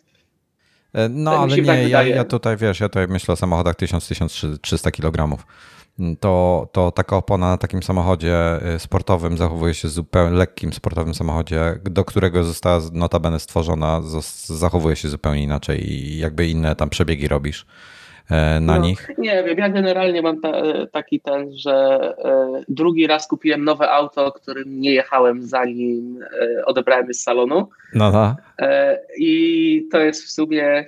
No 1.10 1.32
tak 1.32 1.40
ale 1.40 1.58
nie, 1.58 1.66
tak 1.66 1.90
ja, 1.90 2.04
ja 2.04 2.24
tutaj 2.24 2.58
wiesz, 2.58 2.80
ja 2.80 2.90
tutaj 2.90 3.08
myślę 3.08 3.34
o 3.34 3.36
samochodach 3.36 3.76
1000-1300 3.76 4.92
kg 4.92 5.38
to, 6.20 6.68
to 6.72 6.92
taka 6.92 7.18
opona 7.18 7.50
na 7.50 7.58
takim 7.58 7.84
samochodzie 7.84 8.60
y, 8.76 8.80
sportowym 8.80 9.38
zachowuje 9.38 9.74
się 9.74 9.88
zupełnie 9.88 10.38
lekkim 10.38 10.74
sportowym 10.74 11.14
samochodzie, 11.14 11.80
do 11.84 12.06
którego 12.06 12.44
została 12.44 12.82
notabene 12.94 13.40
stworzona, 13.40 14.02
zachowuje 14.46 14.96
się 14.96 15.10
zupełnie 15.10 15.44
inaczej 15.44 15.92
i 15.92 16.18
jakby 16.18 16.48
inne 16.48 16.76
tam 16.76 16.90
przebiegi 16.90 17.28
robisz. 17.28 17.66
na 18.30 18.60
no, 18.60 18.78
nich? 18.78 19.10
Nie 19.18 19.44
wiem, 19.44 19.58
ja 19.58 19.70
generalnie 19.70 20.22
mam 20.22 20.42
ta, 20.42 20.52
taki 20.92 21.20
ten, 21.20 21.58
że 21.58 22.00
drugi 22.70 23.08
raz 23.08 23.28
kupiłem 23.28 23.64
nowe 23.64 23.92
auto, 23.92 24.32
którym 24.32 24.80
nie 24.80 24.92
jechałem 24.92 25.44
zanim 25.44 26.20
odebrałem 26.66 27.08
je 27.08 27.14
z 27.14 27.24
salonu. 27.24 27.70
No, 27.94 28.12
no. 28.12 28.36
I 29.18 29.88
to 29.92 30.00
jest 30.00 30.24
w 30.24 30.32
sumie 30.32 30.86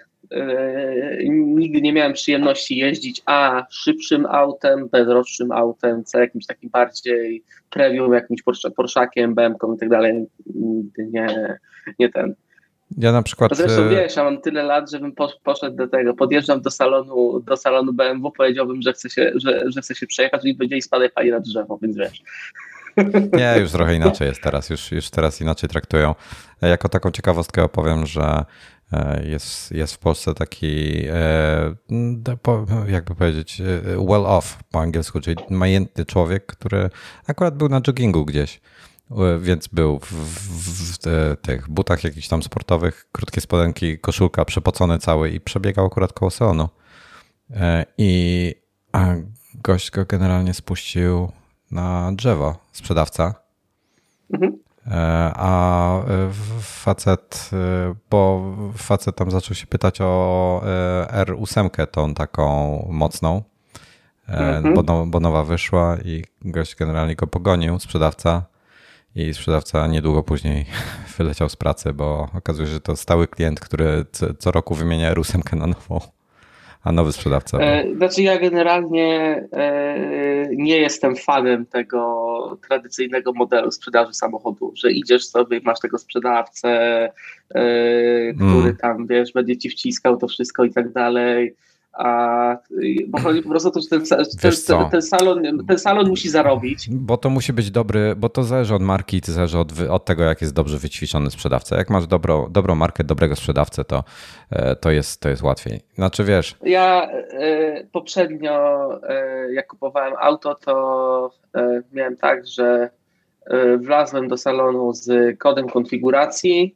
nigdy 1.30 1.82
nie 1.82 1.94
miałem 1.94 2.14
przyjemności 2.14 2.78
jeździć 2.78 3.22
a 3.26 3.66
szybszym 3.70 4.26
autem, 4.26 4.90
bezrocznym 4.90 5.52
autem, 5.52 6.04
co 6.04 6.20
jakimś 6.20 6.46
takim 6.46 6.70
bardziej 6.70 7.44
premium, 7.70 8.14
jakimś 8.14 8.42
Porszakiem, 8.76 9.36
BMW 9.36 9.74
i 9.76 9.78
tak 9.78 9.90
dalej. 9.90 10.26
Nigdy 10.56 11.08
nie, 11.12 11.58
nie 12.00 12.10
ten. 12.10 12.36
Ja 12.98 13.12
na 13.12 13.24
przykład. 13.24 13.58
Zresztą 13.58 13.90
wiesz, 13.90 14.16
ja 14.16 14.24
mam 14.24 14.42
tyle 14.42 14.64
lat, 14.64 14.92
żebym 14.92 15.14
poszedł 15.44 15.76
do 15.76 15.88
tego. 15.88 16.14
Podjeżdżam 16.14 16.62
do 16.62 16.72
salonu, 16.72 17.40
do 17.40 17.58
salonu 17.58 17.94
BMW, 17.94 18.32
powiedziałbym, 18.32 18.82
że 18.82 18.94
chcę 18.94 19.10
się, 19.10 19.32
że, 19.36 19.64
że 19.66 19.82
chcę 19.82 19.96
się 19.96 20.08
przejechać 20.08 20.46
i 20.46 20.56
będzie 20.56 20.78
i 20.78 20.82
spadaj 20.82 21.10
pani 21.10 21.32
na 21.32 21.40
drzewo, 21.40 21.80
więc 21.82 21.98
wiesz. 21.98 22.24
Nie, 23.38 23.56
już 23.60 23.72
trochę 23.72 23.96
inaczej 23.96 24.28
jest 24.28 24.42
teraz, 24.42 24.70
już, 24.70 24.92
już 24.92 25.10
teraz 25.10 25.42
inaczej 25.42 25.70
traktują. 25.70 26.16
Jako 26.62 26.90
taką 26.90 27.12
ciekawostkę 27.12 27.64
opowiem, 27.64 28.06
że 28.06 28.46
e, 28.94 29.26
jest, 29.26 29.72
jest 29.72 29.94
w 29.94 29.98
Polsce 29.98 30.34
taki, 30.34 31.04
e, 31.08 31.76
jakby 32.88 33.16
powiedzieć, 33.16 33.62
e, 33.62 33.66
well 34.06 34.26
off 34.26 34.58
po 34.72 34.80
angielsku, 34.80 35.22
czyli 35.22 35.38
majętny 35.50 36.06
człowiek, 36.06 36.46
który 36.46 36.90
akurat 37.28 37.58
był 37.58 37.70
na 37.70 37.82
joggingu 37.88 38.26
gdzieś 38.26 38.62
więc 39.40 39.68
był 39.68 40.00
w, 40.00 40.12
w, 40.12 40.98
w 40.98 40.98
tych 41.42 41.70
butach 41.70 42.04
jakichś 42.04 42.28
tam 42.28 42.44
sportowych, 42.44 43.08
krótkie 43.12 43.42
spodenki, 43.42 44.00
koszulka, 44.00 44.46
przepocony 44.46 45.00
cały 45.00 45.30
i 45.30 45.40
przebiegał 45.40 45.86
akurat 45.86 46.14
koło 46.14 46.32
salonu. 46.32 46.70
I 47.98 48.56
gość 49.56 49.92
go 49.92 50.06
generalnie 50.06 50.54
spuścił 50.54 51.32
na 51.74 52.12
drzewo, 52.12 52.56
sprzedawca. 52.72 53.34
Mhm. 54.34 54.58
E, 54.88 55.32
a 55.36 56.02
facet, 56.62 57.50
e, 57.54 57.96
bo 58.10 58.54
facet 58.78 59.16
tam 59.16 59.32
zaczął 59.32 59.56
się 59.56 59.68
pytać 59.68 60.02
o 60.02 60.62
R8, 61.08 61.88
tą 61.88 62.14
taką 62.14 62.78
mocną, 62.90 63.44
mhm. 64.28 64.74
bo, 64.74 65.06
bo 65.06 65.20
nowa 65.20 65.44
wyszła 65.44 65.98
i 66.06 66.24
gość 66.42 66.76
generalnie 66.76 67.16
go 67.16 67.28
pogonił, 67.28 67.80
sprzedawca 67.80 68.44
i 69.16 69.34
sprzedawca 69.34 69.88
niedługo 69.88 70.24
później 70.24 70.66
wyleciał 71.18 71.50
z 71.50 71.56
pracy, 71.56 71.94
bo 71.94 72.30
okazuje 72.34 72.68
się, 72.68 72.74
że 72.74 72.82
to 72.82 72.96
stały 72.96 73.28
klient, 73.28 73.60
który 73.60 74.06
co 74.40 74.52
roku 74.52 74.76
wymienia 74.76 75.14
R8 75.14 75.56
na 75.56 75.68
nową, 75.68 76.00
a 76.84 76.92
nowy 76.92 77.12
sprzedawca. 77.12 77.58
E, 77.60 77.96
znaczy 77.96 78.22
ja 78.22 78.40
generalnie 78.40 79.44
e, 79.52 80.48
nie 80.56 80.78
jestem 80.78 81.16
fanem 81.16 81.66
tego 81.66 82.58
tradycyjnego 82.68 83.34
modelu 83.34 83.72
sprzedaży 83.72 84.14
samochodu, 84.14 84.74
że 84.76 84.92
idziesz 84.92 85.26
sobie, 85.26 85.62
masz 85.64 85.80
tego 85.80 85.98
sprzedawcę, 85.98 86.70
e, 87.50 88.34
który 88.34 88.64
mm. 88.64 88.78
tam, 88.78 89.08
wiesz, 89.08 89.32
będzie 89.34 89.58
ci 89.58 89.70
wciskał 89.70 90.18
to 90.18 90.28
wszystko 90.28 90.64
i 90.64 90.74
tak 90.74 90.92
dalej 90.92 91.56
a 91.94 92.58
bo 93.08 93.20
chodzi 93.20 93.42
po 93.42 93.50
prostu 93.50 93.70
o 93.70 93.72
to, 93.72 93.82
że 93.82 93.88
ten, 93.88 94.04
ten, 94.42 94.52
ten, 94.92 95.02
salon, 95.02 95.66
ten 95.68 95.80
salon 95.80 96.08
musi 96.08 96.30
zarobić. 96.30 96.90
Bo 96.90 97.18
to 97.18 97.30
musi 97.30 97.54
być 97.54 97.72
dobry, 97.72 98.16
bo 98.18 98.30
to 98.30 98.44
zależy 98.44 98.76
od 98.76 98.82
marki, 98.82 99.22
to 99.22 99.32
zależy 99.32 99.60
od, 99.60 99.72
od 99.90 100.06
tego, 100.06 100.24
jak 100.24 100.42
jest 100.42 100.54
dobrze 100.54 100.78
wyćwiczony 100.78 101.32
sprzedawca. 101.32 101.78
Jak 101.78 101.90
masz 101.90 102.08
dobro, 102.08 102.48
dobrą 102.52 102.76
markę, 102.76 103.04
dobrego 103.04 103.36
sprzedawcę, 103.36 103.86
to, 103.86 104.04
e, 104.50 104.76
to, 104.76 104.92
jest, 104.92 105.22
to 105.22 105.30
jest 105.30 105.44
łatwiej. 105.44 105.82
Znaczy 105.96 106.24
wiesz... 106.24 106.56
Ja 106.64 107.10
e, 107.12 107.84
poprzednio, 107.92 108.90
e, 109.10 109.54
jak 109.54 109.68
kupowałem 109.68 110.14
auto, 110.20 110.56
to 110.56 111.32
e, 111.56 111.82
miałem 111.92 112.18
tak, 112.18 112.48
że 112.48 112.90
wlazłem 113.78 114.28
do 114.28 114.38
salonu 114.38 114.94
z 114.94 115.40
kodem 115.40 115.70
konfiguracji. 115.70 116.76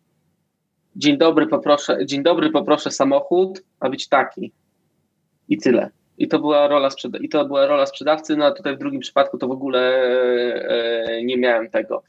Dzień 0.95 1.17
dobry, 1.17 1.47
poproszę, 1.47 2.05
dzień 2.05 2.23
dobry, 2.23 2.49
poproszę 2.49 2.91
samochód, 2.91 3.63
ma 3.81 3.89
być 3.89 4.07
taki 4.07 4.53
i 5.49 5.57
tyle. 5.57 5.89
I 6.17 6.27
to 6.27 6.39
była 6.39 6.67
rola, 6.67 6.89
sprzeda- 6.89 7.19
i 7.21 7.29
to 7.29 7.45
była 7.45 7.65
rola 7.65 7.85
sprzedawcy, 7.85 8.35
no 8.35 8.45
a 8.45 8.51
tutaj 8.51 8.75
w 8.75 8.79
drugim 8.79 8.99
przypadku 8.99 9.37
to 9.37 9.47
w 9.47 9.51
ogóle 9.51 9.79
e, 11.09 11.23
nie 11.23 11.37
miałem 11.37 11.69
tego. 11.69 12.03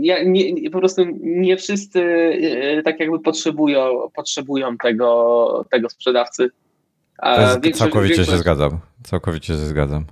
Ja, 0.00 0.22
nie, 0.24 0.70
po 0.70 0.78
prostu 0.78 1.02
nie 1.20 1.56
wszyscy 1.56 2.02
e, 2.60 2.82
tak 2.82 3.00
jakby 3.00 3.20
potrzebują, 3.20 4.10
potrzebują 4.14 4.76
tego, 4.76 5.64
tego 5.70 5.88
sprzedawcy. 5.90 6.50
A 7.18 7.40
jest, 7.40 7.78
całkowicie 7.78 8.14
większość... 8.14 8.30
się 8.30 8.38
zgadzam. 8.38 8.78
Całkowicie 9.02 9.46
się 9.46 9.58
zgadzam 9.58 10.04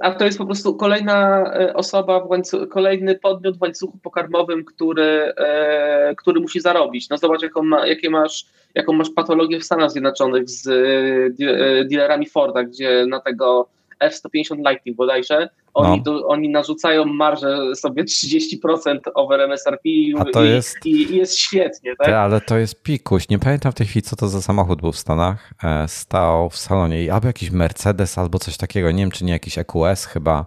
a 0.00 0.10
to 0.10 0.24
jest 0.24 0.38
po 0.38 0.46
prostu 0.46 0.76
kolejna 0.76 1.44
e, 1.54 1.74
osoba, 1.74 2.20
w 2.20 2.68
kolejny 2.68 3.18
podmiot 3.18 3.58
w 3.58 3.62
łańcuchu 3.62 3.98
pokarmowym, 3.98 4.64
który, 4.64 5.32
e, 5.36 6.14
który 6.14 6.40
musi 6.40 6.60
zarobić. 6.60 7.08
No 7.08 7.18
zobacz, 7.18 7.42
jaką, 7.42 7.62
ma, 7.62 7.86
jakie 7.86 8.10
masz, 8.10 8.46
jaką 8.74 8.92
masz 8.92 9.10
patologię 9.10 9.60
w 9.60 9.64
Stanach 9.64 9.90
Zjednoczonych 9.90 10.50
z 10.50 10.66
e, 10.68 11.84
dealerami 11.84 12.26
Forda, 12.26 12.64
gdzie 12.64 13.06
na 13.06 13.20
tego 13.20 13.68
F-150 14.00 14.70
Lightning 14.70 14.96
bodajże, 14.96 15.48
oni, 15.74 16.02
no. 16.06 16.26
oni 16.26 16.48
narzucają 16.48 17.04
marżę 17.04 17.76
sobie 17.76 18.04
30% 18.04 18.98
over 19.14 19.40
MSRP 19.40 19.88
i, 19.88 20.14
jest, 20.44 20.86
i, 20.86 20.90
i, 20.90 21.16
jest 21.16 21.38
świetnie. 21.38 21.94
Tak? 21.98 22.08
ale 22.08 22.40
to 22.40 22.58
jest 22.58 22.82
pikuś. 22.82 23.28
Nie 23.28 23.38
pamiętam 23.38 23.72
w 23.72 23.74
tej 23.74 23.86
chwili, 23.86 24.02
co 24.02 24.16
to 24.16 24.28
za 24.28 24.42
samochód 24.42 24.80
był 24.80 24.92
w 24.92 24.98
Stanach. 24.98 25.54
E, 25.64 25.88
stał 25.88 26.50
w 26.50 26.56
salonie 26.56 27.04
i 27.04 27.10
albo 27.10 27.26
jakiś 27.26 27.50
Mercedes, 27.50 28.18
albo 28.18 28.38
coś 28.38 28.56
takiego. 28.56 28.90
Nie 28.90 29.02
wiem, 29.02 29.10
czy 29.10 29.24
nie 29.24 29.32
jakiś 29.32 29.58
EQS 29.58 30.04
chyba. 30.04 30.46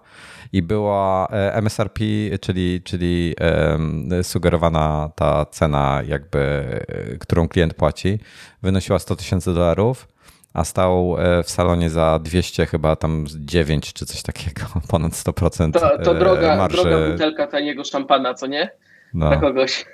I 0.52 0.62
była 0.62 1.28
e, 1.30 1.54
MSRP, 1.54 2.00
czyli, 2.40 2.80
czyli 2.84 3.34
sugerowana 4.22 5.10
ta 5.14 5.44
cena, 5.44 6.02
jakby, 6.08 6.38
e, 6.38 7.18
którą 7.18 7.48
klient 7.48 7.74
płaci, 7.74 8.18
wynosiła 8.62 8.98
100 8.98 9.16
tysięcy 9.16 9.54
dolarów 9.54 10.08
a 10.54 10.64
stał 10.64 11.16
e, 11.18 11.42
w 11.42 11.50
salonie 11.50 11.90
za 11.90 12.18
200 12.18 12.66
chyba 12.66 12.96
tam 12.96 13.24
9 13.36 13.92
czy 13.92 14.06
coś 14.06 14.22
takiego, 14.22 14.66
ponad 14.90 15.12
100% 15.12 15.72
To, 15.72 15.98
to 16.04 16.16
e, 16.16 16.18
droga, 16.18 16.56
marży. 16.56 16.76
droga 16.76 17.10
butelka 17.10 17.46
taniego 17.46 17.84
szampana, 17.84 18.34
co 18.34 18.46
nie? 18.46 18.70
No. 19.14 19.28
Dla 19.28 19.36
kogoś. 19.36 19.86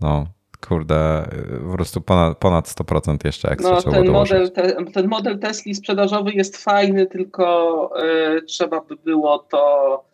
No, 0.00 0.26
kurde, 0.68 1.22
e, 1.22 1.60
po 1.68 1.72
prostu 1.72 2.00
ponad, 2.00 2.38
ponad 2.38 2.68
100% 2.68 3.16
jeszcze 3.24 3.48
ekstra 3.48 3.70
no, 3.70 3.82
ten 3.82 4.10
model, 4.10 4.50
te, 4.50 4.84
ten 4.84 5.08
model 5.08 5.38
Tesli 5.38 5.74
sprzedażowy 5.74 6.32
jest 6.32 6.56
fajny, 6.56 7.06
tylko 7.06 7.90
y, 8.38 8.42
trzeba 8.42 8.80
by 8.80 8.96
było 8.96 9.38
to 9.38 10.04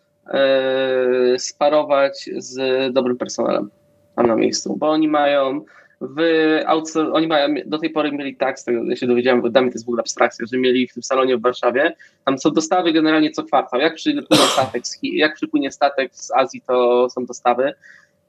y, 1.35 1.39
sparować 1.39 2.31
z 2.37 2.93
dobrym 2.95 3.17
personelem 3.17 3.71
tam 4.17 4.27
na 4.27 4.37
miejscu, 4.37 4.77
bo 4.77 4.91
oni 4.91 5.09
mają 5.09 5.65
w 6.01 6.21
outsour- 6.67 7.11
oni 7.13 7.27
mają, 7.27 7.55
do 7.67 7.79
tej 7.79 7.91
pory 7.91 8.13
mieli 8.13 8.37
tak, 8.37 8.61
z 8.61 8.65
tego 8.65 8.85
ja 8.85 8.97
się 8.97 9.07
dowiedziałem, 9.07 9.43
bo 9.43 9.51
dla 9.51 9.63
mnie 9.63 9.71
to 9.71 9.75
jest 9.75 9.87
w 9.87 9.89
ogóle 9.89 10.01
abstrakcja, 10.01 10.47
że 10.53 10.59
mieli 10.59 10.89
w 10.89 10.95
tym 10.95 11.03
salonie 11.03 11.37
w 11.37 11.43
Warszawie, 11.43 11.97
tam 12.25 12.39
są 12.39 12.51
dostawy 12.51 12.93
generalnie 12.93 13.31
co 13.31 13.43
kwartał. 13.43 13.81
Jak 13.81 13.95
przypłynie 13.95 14.47
statek 14.47 14.87
z, 14.87 14.99
jak 15.03 15.35
przypłynie 15.35 15.73
statek 15.73 16.15
z 16.15 16.33
Azji, 16.33 16.63
to 16.67 17.09
są 17.11 17.27
dostawy. 17.27 17.75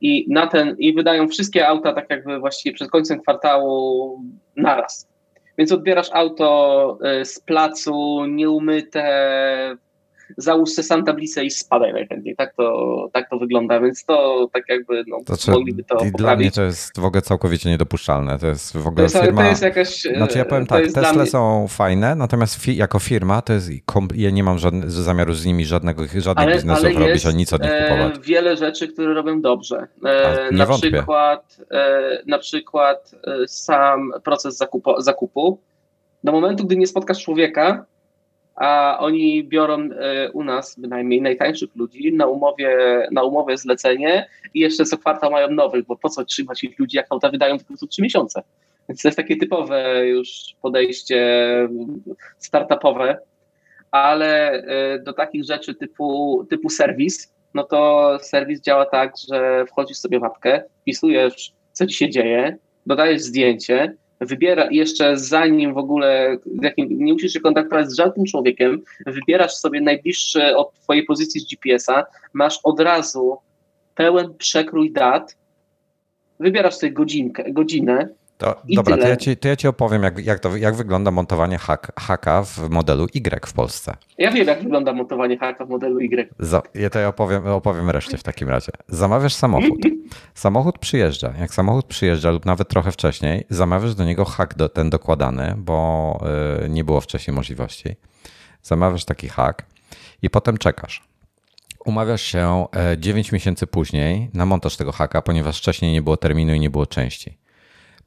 I 0.01 0.25
na 0.29 0.47
ten, 0.47 0.75
i 0.79 0.93
wydają 0.93 1.27
wszystkie 1.27 1.67
auta 1.67 1.93
tak 1.93 2.09
jakby 2.09 2.39
właściwie 2.39 2.75
przed 2.75 2.89
końcem 2.89 3.21
kwartału 3.21 4.21
naraz. 4.55 5.07
Więc 5.57 5.71
odbierasz 5.71 6.09
auto 6.13 6.99
y, 7.21 7.25
z 7.25 7.39
placu, 7.39 8.25
nieumyte, 8.25 9.77
załóż 10.37 10.69
Santa 10.69 11.13
Blisa 11.13 11.41
i 11.41 11.51
spadaj 11.51 11.93
najchętniej. 11.93 12.35
Tak 12.35 12.53
to, 12.53 13.09
tak 13.13 13.29
to 13.29 13.37
wygląda, 13.37 13.79
więc 13.79 14.05
to 14.05 14.47
tak 14.53 14.63
jakby 14.69 15.03
no, 15.07 15.17
znaczy, 15.25 15.51
mogliby 15.51 15.83
to 15.83 15.95
poprawić. 15.95 16.17
Dla 16.17 16.35
mnie 16.35 16.51
to 16.51 16.63
jest 16.63 16.99
w 16.99 17.05
ogóle 17.05 17.21
całkowicie 17.21 17.69
niedopuszczalne. 17.69 18.39
To 18.39 18.47
jest 18.47 18.77
w 18.77 18.87
ogóle 18.87 18.95
to 18.95 19.01
jest, 19.03 19.25
firma... 19.25 19.41
To 19.43 19.49
jest 19.49 19.61
jakaś... 19.61 20.01
Znaczy 20.01 20.37
ja 20.37 20.45
powiem 20.45 20.67
tak, 20.67 20.85
Tesla 20.85 21.13
mnie... 21.13 21.25
są 21.25 21.67
fajne, 21.69 22.15
natomiast 22.15 22.55
fi 22.55 22.75
jako 22.75 22.99
firma 22.99 23.41
to 23.41 23.53
jest... 23.53 23.69
Ja 24.15 24.29
nie 24.29 24.43
mam 24.43 24.59
żadne, 24.59 24.89
zamiaru 24.89 25.33
z 25.33 25.45
nimi 25.45 25.65
żadnego, 25.65 26.03
żadnych 26.17 26.47
ale, 26.47 26.55
biznesów 26.55 26.85
ale 26.85 27.07
robić, 27.07 27.25
a 27.25 27.31
nic 27.31 27.53
od 27.53 27.61
nich 27.61 27.71
e, 27.71 27.83
kupować. 27.83 28.19
wiele 28.19 28.57
rzeczy, 28.57 28.87
które 28.87 29.13
robią 29.13 29.41
dobrze. 29.41 29.87
E, 30.05 30.51
na, 30.51 30.65
przykład, 30.65 31.57
e, 31.71 32.21
na 32.27 32.39
przykład 32.39 33.11
e, 33.27 33.47
sam 33.47 34.11
proces 34.23 34.57
zakupu, 34.57 35.01
zakupu. 35.01 35.59
Do 36.23 36.31
momentu, 36.31 36.65
gdy 36.65 36.77
nie 36.77 36.87
spotkasz 36.87 37.23
człowieka, 37.23 37.85
a 38.57 38.97
oni 38.99 39.43
biorą 39.43 39.89
e, 39.99 40.31
u 40.31 40.43
nas 40.43 40.79
bynajmniej 40.79 41.21
najtańszych 41.21 41.75
ludzi 41.75 42.13
na 42.13 42.25
umowie, 42.25 42.77
na 43.11 43.23
umowie 43.23 43.57
zlecenie 43.57 44.29
i 44.53 44.59
jeszcze 44.59 44.85
co 44.85 44.97
kwartał 44.97 45.31
mają 45.31 45.51
nowych, 45.51 45.85
bo 45.85 45.95
po 45.95 46.09
co 46.09 46.25
trzymać 46.25 46.63
ich 46.63 46.79
ludzi, 46.79 46.97
jak 46.97 47.07
auta 47.09 47.29
wydają 47.29 47.57
tylko 47.57 47.77
co 47.77 47.87
trzy 47.87 48.01
miesiące. 48.01 48.43
Więc 48.89 49.01
to 49.01 49.07
jest 49.07 49.17
takie 49.17 49.37
typowe 49.37 50.07
już 50.07 50.29
podejście 50.61 51.19
startupowe, 52.37 53.17
ale 53.91 54.51
e, 54.51 54.99
do 54.99 55.13
takich 55.13 55.43
rzeczy 55.43 55.75
typu, 55.75 56.45
typu 56.49 56.69
serwis, 56.69 57.33
no 57.53 57.63
to 57.63 58.11
serwis 58.21 58.61
działa 58.61 58.85
tak, 58.85 59.13
że 59.31 59.65
wchodzisz 59.65 59.97
sobie 59.97 60.19
w 60.19 60.23
apkę, 60.23 60.63
wpisujesz, 60.81 61.53
co 61.71 61.85
ci 61.85 61.95
się 61.95 62.09
dzieje, 62.09 62.57
dodajesz 62.85 63.21
zdjęcie, 63.21 63.95
wybiera 64.19 64.67
jeszcze 64.71 65.17
zanim 65.17 65.73
w 65.73 65.77
ogóle 65.77 66.37
nie 66.77 67.13
musisz 67.13 67.33
się 67.33 67.39
kontaktować 67.39 67.89
z 67.89 67.95
żadnym 67.95 68.25
człowiekiem, 68.25 68.81
wybierasz 69.05 69.53
sobie 69.53 69.81
najbliższy 69.81 70.55
od 70.55 70.73
twojej 70.73 71.05
pozycji 71.05 71.41
z 71.41 71.49
GPS-a, 71.49 72.05
masz 72.33 72.59
od 72.63 72.79
razu 72.79 73.37
pełen 73.95 74.33
przekrój 74.37 74.91
dat, 74.91 75.37
wybierasz 76.39 76.75
sobie 76.75 76.91
godzinkę, 76.91 77.51
godzinę, 77.51 78.09
to, 78.37 78.61
dobra, 78.75 78.97
to 78.97 79.07
ja, 79.07 79.15
ci, 79.15 79.37
to 79.37 79.47
ja 79.47 79.55
ci 79.55 79.67
opowiem, 79.67 80.03
jak, 80.03 80.25
jak, 80.25 80.39
to, 80.39 80.57
jak 80.57 80.75
wygląda 80.75 81.11
montowanie 81.11 81.57
hak, 81.57 81.91
haka 81.99 82.43
w 82.43 82.69
modelu 82.69 83.05
Y 83.13 83.47
w 83.47 83.53
Polsce. 83.53 83.97
Ja 84.17 84.31
wiem, 84.31 84.47
jak 84.47 84.63
wygląda 84.63 84.93
montowanie 84.93 85.37
haka 85.37 85.65
w 85.65 85.69
modelu 85.69 85.99
Y. 85.99 86.29
Za, 86.39 86.61
ja 86.75 86.89
to 86.89 86.99
ja 86.99 87.07
opowiem, 87.07 87.47
opowiem 87.47 87.89
reszcie 87.89 88.17
w 88.17 88.23
takim 88.23 88.49
razie. 88.49 88.71
Zamawiasz 88.87 89.33
samochód. 89.33 89.79
Samochód 90.33 90.79
przyjeżdża. 90.79 91.33
Jak 91.39 91.53
samochód 91.53 91.85
przyjeżdża 91.85 92.31
lub 92.31 92.45
nawet 92.45 92.67
trochę 92.67 92.91
wcześniej, 92.91 93.45
zamawiasz 93.49 93.95
do 93.95 94.05
niego 94.05 94.25
hak 94.25 94.55
do, 94.55 94.69
ten 94.69 94.89
dokładany, 94.89 95.55
bo 95.57 96.19
y, 96.65 96.69
nie 96.69 96.83
było 96.83 97.01
wcześniej 97.01 97.35
możliwości. 97.35 97.95
Zamawiasz 98.61 99.05
taki 99.05 99.29
hak 99.29 99.65
i 100.21 100.29
potem 100.29 100.57
czekasz. 100.57 101.07
Umawiasz 101.85 102.21
się 102.21 102.65
9 102.97 103.29
e, 103.29 103.33
miesięcy 103.33 103.67
później 103.67 104.29
na 104.33 104.45
montaż 104.45 104.77
tego 104.77 104.91
haka, 104.91 105.21
ponieważ 105.21 105.57
wcześniej 105.57 105.93
nie 105.93 106.01
było 106.01 106.17
terminu 106.17 106.53
i 106.53 106.59
nie 106.59 106.69
było 106.69 106.85
części. 106.85 107.37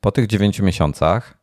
Po 0.01 0.13
tych 0.13 0.27
9 0.27 0.61
miesiącach 0.61 1.40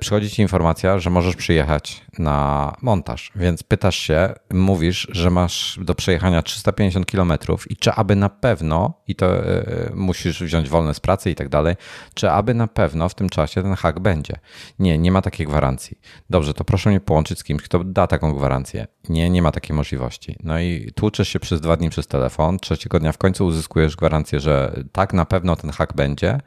przychodzi 0.00 0.30
ci 0.30 0.42
informacja, 0.42 0.98
że 0.98 1.10
możesz 1.10 1.36
przyjechać 1.36 2.02
na 2.18 2.72
montaż, 2.82 3.32
więc 3.36 3.62
pytasz 3.62 3.96
się, 3.96 4.34
mówisz, 4.50 5.08
że 5.10 5.30
masz 5.30 5.78
do 5.82 5.94
przejechania 5.94 6.42
350 6.42 7.10
km 7.10 7.32
i 7.70 7.76
czy 7.76 7.92
aby 7.92 8.16
na 8.16 8.28
pewno, 8.28 8.94
i 9.08 9.14
to 9.14 9.46
e, 9.46 9.90
musisz 9.94 10.42
wziąć 10.42 10.68
wolne 10.68 10.94
z 10.94 11.00
pracy 11.00 11.30
i 11.30 11.34
tak 11.34 11.48
dalej, 11.48 11.74
czy 12.14 12.30
aby 12.30 12.54
na 12.54 12.66
pewno 12.66 13.08
w 13.08 13.14
tym 13.14 13.28
czasie 13.28 13.62
ten 13.62 13.74
hak 13.74 14.00
będzie. 14.00 14.36
Nie, 14.78 14.98
nie 14.98 15.12
ma 15.12 15.22
takiej 15.22 15.46
gwarancji. 15.46 15.98
Dobrze, 16.30 16.54
to 16.54 16.64
proszę 16.64 16.90
mnie 16.90 17.00
połączyć 17.00 17.38
z 17.38 17.44
kimś, 17.44 17.62
kto 17.62 17.84
da 17.84 18.06
taką 18.06 18.32
gwarancję. 18.34 18.86
Nie, 19.08 19.30
nie 19.30 19.42
ma 19.42 19.52
takiej 19.52 19.76
możliwości. 19.76 20.36
No 20.42 20.60
i 20.60 20.92
tłuczesz 20.94 21.28
się 21.28 21.40
przez 21.40 21.60
dwa 21.60 21.76
dni 21.76 21.90
przez 21.90 22.06
telefon, 22.06 22.58
trzeciego 22.58 22.98
dnia 22.98 23.12
w 23.12 23.18
końcu 23.18 23.46
uzyskujesz 23.46 23.96
gwarancję, 23.96 24.40
że 24.40 24.82
tak 24.92 25.12
na 25.12 25.24
pewno 25.24 25.56
ten 25.56 25.70
hak 25.70 25.94
będzie 25.94 26.40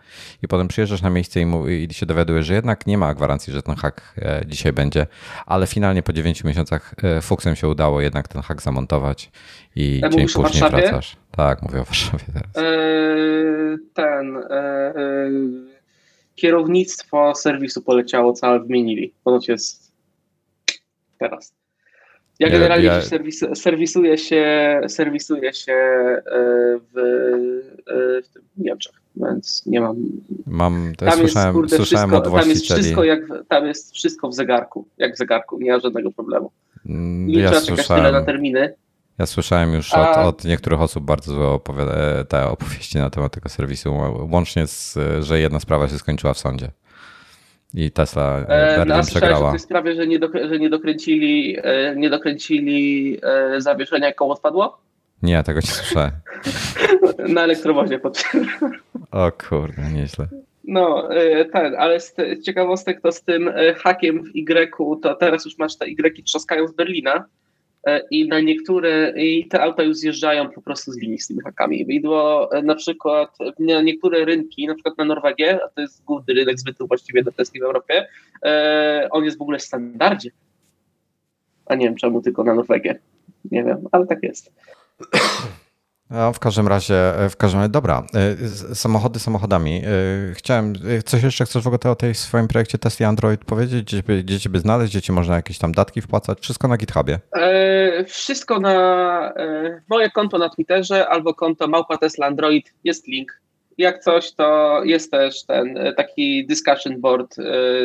i 0.44 0.48
potem 0.48 0.68
przyjeżdżasz 0.68 1.02
na 1.02 1.10
miejsce 1.10 1.42
i, 1.42 1.48
i 1.90 1.94
się 1.94 2.06
dowiadujesz, 2.06 2.46
że 2.46 2.54
jednak 2.54 2.88
nie 2.88 2.98
ma 2.98 3.14
gwarancji 3.14 3.25
gwarancji, 3.26 3.54
że 3.54 3.62
ten 3.62 3.76
hak 3.76 4.14
e, 4.18 4.42
dzisiaj 4.48 4.74
będzie, 4.74 5.08
ale 5.46 5.68
finalnie 5.68 6.04
po 6.04 6.14
9 6.14 6.44
miesiącach 6.44 6.96
e, 7.04 7.22
fuksem 7.22 7.56
się 7.56 7.68
udało 7.68 8.02
jednak 8.02 8.28
ten 8.28 8.42
hak 8.42 8.62
zamontować 8.62 9.32
i 9.76 10.00
ja 10.00 10.10
dzień 10.10 10.28
później 10.28 10.70
wracasz. 10.70 11.18
Tak, 11.32 11.62
mówię 11.62 11.82
o 11.82 11.84
Warszawie 11.84 12.26
teraz. 12.34 12.58
Eee, 12.58 13.78
ten 13.94 14.38
kierownictwo 16.36 17.36
serwisu 17.36 17.82
poleciało 17.82 18.34
całe 18.34 18.60
wymienili. 18.60 19.14
Ponoć 19.24 19.48
jest 19.48 19.92
teraz. 21.20 21.54
Ja 22.40 22.50
generalnie 22.50 22.86
ja, 22.86 23.02
serwis, 23.02 23.46
serwisuję 23.56 24.18
się, 24.18 24.80
serwisuję 24.88 25.54
się 25.54 25.74
e, 25.74 26.22
w, 26.94 27.02
w 28.58 28.62
Niemczech 28.62 29.06
więc 29.16 29.64
nie 29.66 29.82
mam. 29.82 29.96
Mam, 30.46 30.94
to 30.98 31.06
tam 31.06 31.20
słyszałem, 31.20 31.48
jest, 31.48 31.56
kurde, 31.56 31.76
słyszałem 31.76 32.10
wszystko, 32.10 32.28
od 32.28 32.32
właścicieli. 32.32 32.68
Tam 32.68 32.78
jest, 32.78 32.82
wszystko 32.82 33.04
jak, 33.04 33.48
tam 33.48 33.68
jest 33.68 33.94
wszystko 33.94 34.30
w 34.30 34.34
zegarku, 34.34 34.88
jak 34.98 35.16
w 35.16 35.18
zegarku, 35.18 35.60
nie 35.60 35.72
ma 35.72 35.80
żadnego 35.80 36.12
problemu. 36.12 36.52
Mm, 36.86 37.28
nie 37.28 37.40
ja 37.40 37.52
trzeba 37.52 37.66
czekać 37.66 37.88
tyle 37.88 38.12
na 38.12 38.24
terminy. 38.24 38.74
Ja 39.20 39.26
słyszałem 39.26 39.74
już 39.74 39.94
A... 39.94 40.12
od, 40.12 40.28
od, 40.28 40.46
niektórych 40.46 40.82
osób 40.82 41.04
bardzo 41.04 41.34
złe 41.34 41.60
te 42.30 42.48
opowieści 42.48 42.98
na 42.98 43.10
temat 43.10 43.34
tego 43.34 43.50
serwisu, 43.50 43.94
łącznie 44.32 44.68
z, 44.68 44.98
że 45.20 45.40
jedna 45.40 45.60
sprawa 45.60 45.88
się 45.88 45.98
skończyła 45.98 46.34
w 46.34 46.40
sądzie. 46.40 46.72
I 47.76 47.92
Tesla 47.92 48.40
e, 48.40 48.74
e 48.74 48.78
Berlin 48.78 48.98
no, 48.98 49.04
przegrała. 49.04 49.50
w 49.50 49.52
tej 49.52 49.60
sprawie, 49.60 49.96
że 49.96 50.08
nie, 50.08 50.20
do, 50.20 50.30
że 50.50 50.60
nie 50.60 50.70
dokręcili, 50.70 51.58
e, 51.64 51.96
nie 51.96 52.10
dokręcili 52.10 53.18
e, 53.24 53.62
zawieszenia, 53.62 54.08
jak 54.08 54.16
koło 54.16 54.36
spadło? 54.36 54.78
Nie, 55.24 55.44
tego 55.44 55.60
nie 55.60 55.68
słyszałem. 55.68 56.12
Na 57.34 57.44
elektrowozie 57.44 58.00
pod 58.00 58.24
O 59.12 59.32
kurde, 59.50 59.82
nieźle. 59.94 60.28
No, 60.64 61.16
e, 61.16 61.46
ten, 61.46 61.76
ale 61.78 62.00
z 62.00 62.16
ciekawostek 62.46 63.02
to 63.02 63.12
z 63.12 63.22
tym 63.22 63.52
hakiem 63.78 64.24
w 64.24 64.36
Y, 64.36 65.02
to 65.02 65.16
teraz 65.16 65.46
już 65.46 65.58
masz 65.58 65.78
te 65.78 65.88
Y 65.88 66.24
trzaskają 66.24 66.68
z 66.68 66.72
Berlina 66.72 67.26
i 68.12 68.28
na 68.28 68.40
niektóre, 68.40 69.14
i 69.18 69.48
te 69.48 69.62
auta 69.62 69.84
już 69.84 69.98
zjeżdżają 69.98 70.50
po 70.50 70.62
prostu 70.62 70.92
z 70.92 70.98
linii 70.98 71.20
z 71.20 71.28
tymi 71.28 71.42
hakami. 71.42 71.86
Widło 71.86 72.50
na 72.64 72.76
przykład 72.76 73.38
na 73.60 73.82
niektóre 73.82 74.26
rynki, 74.26 74.68
na 74.68 74.74
przykład 74.74 74.98
na 74.98 75.06
Norwegię, 75.06 75.60
a 75.66 75.68
to 75.68 75.82
jest 75.82 76.04
główny 76.04 76.34
rynek 76.34 76.60
zbytu 76.60 76.88
właściwie 76.88 77.24
do 77.24 77.32
Tesla 77.32 77.60
w 77.60 77.64
Europie, 77.64 78.08
on 79.12 79.24
jest 79.24 79.38
w 79.38 79.42
ogóle 79.42 79.60
w 79.60 79.64
standardzie. 79.64 80.30
A 81.66 81.76
nie 81.76 81.86
wiem 81.86 81.96
czemu 81.96 82.22
tylko 82.22 82.44
na 82.44 82.56
Norwegię. 82.56 83.00
Nie 83.52 83.64
wiem, 83.64 83.88
ale 83.92 84.08
tak 84.08 84.24
jest. 84.24 84.54
No, 86.10 86.34
w 86.34 86.40
każdym 86.40 86.68
razie, 86.68 87.14
w 87.30 87.38
każdym 87.38 87.60
razie, 87.60 87.70
dobra, 87.70 88.04
y, 88.72 88.76
samochody 88.76 89.20
samochodami. 89.20 89.82
Y, 89.86 90.34
chciałem, 90.34 90.74
coś 91.06 91.24
jeszcze 91.24 91.46
chcesz 91.46 91.64
w 91.64 91.68
ogóle 91.68 91.92
o 91.92 91.96
tej 91.96 92.16
swoim 92.16 92.48
projekcie 92.48 92.78
Tesla 92.78 93.08
Android 93.08 93.46
powiedzieć? 93.46 93.96
Gdzie, 94.24 94.40
ciebie 94.40 94.60
znaleźć, 94.60 94.94
gdzie 94.94 95.02
ci 95.02 95.12
można 95.12 95.36
jakieś 95.36 95.58
tam 95.58 95.72
datki 95.72 96.02
wpłacać? 96.02 96.40
Wszystko 96.40 96.68
na 96.68 96.78
GitHubie? 96.78 97.20
E, 97.36 98.06
wszystko 98.06 98.60
na 98.60 98.74
e, 99.38 99.82
moje 99.90 100.12
konto 100.12 100.38
na 100.38 100.50
Twitterze 100.50 101.08
albo 101.08 101.34
konto 101.34 101.68
małpa 101.68 101.98
Tesla 101.98 102.28
Android, 102.28 102.74
jest 102.84 103.08
link 103.08 103.45
jak 103.78 104.00
coś, 104.00 104.32
to 104.32 104.82
jest 104.84 105.12
też 105.12 105.46
ten 105.46 105.78
e, 105.78 105.94
taki 105.94 106.46
discussion 106.46 107.02
board 107.02 107.40
e, 107.40 107.44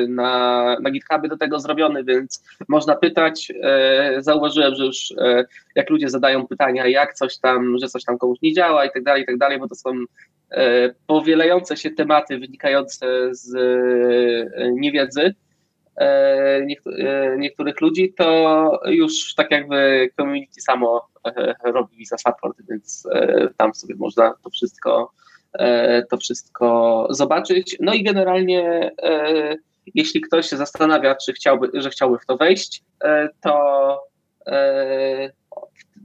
na, 0.09 0.77
na 0.83 0.91
GitHubie 0.91 1.29
do 1.29 1.37
tego 1.37 1.61
zrobiony, 1.61 2.05
więc 2.05 2.45
można 2.69 2.97
pytać. 2.97 3.53
E, 3.63 4.17
zauważyłem, 4.19 4.75
że 4.75 4.85
już 4.85 5.15
jak 5.75 5.91
ludzie 5.91 6.09
zadają 6.09 6.47
pytania, 6.47 6.87
jak 6.87 7.15
coś 7.15 7.39
tam, 7.39 7.79
że 7.79 7.89
coś 7.89 8.05
tam 8.05 8.19
komuś 8.19 8.39
nie 8.43 8.53
działa 8.53 8.85
i 8.85 8.91
tak 8.91 9.03
dalej, 9.03 9.23
i 9.23 9.27
tak 9.27 9.39
dalej, 9.39 9.59
bo 9.59 9.69
to 9.69 9.75
są 9.75 9.91
powielające 11.07 11.77
się 11.77 11.91
tematy 11.91 12.39
wynikające 12.39 13.07
z 13.35 13.55
niewiedzy 14.73 15.35
niektórych 17.39 17.81
ludzi, 17.81 18.15
to 18.17 18.81
już 18.87 19.35
tak 19.35 19.51
jakby 19.51 20.11
community 20.17 20.61
samo 20.61 21.09
robi 21.65 21.97
visa 21.97 22.17
support, 22.19 22.59
więc 22.71 23.09
tam 23.57 23.75
sobie 23.75 23.95
można 23.95 24.35
to 24.45 24.51
wszystko 24.51 25.13
to 26.11 26.17
wszystko 26.17 27.07
zobaczyć. 27.11 27.77
No 27.81 27.95
i 27.95 28.03
generalnie, 28.03 28.91
e, 29.03 29.57
jeśli 29.95 30.21
ktoś 30.21 30.49
się 30.49 30.57
zastanawia, 30.57 31.15
czy 31.15 31.33
chciałby, 31.33 31.71
że 31.75 31.91
chciałby 31.91 32.19
w 32.19 32.27
to 32.27 32.37
wejść, 32.37 32.83
e, 33.05 33.29
to 33.41 34.11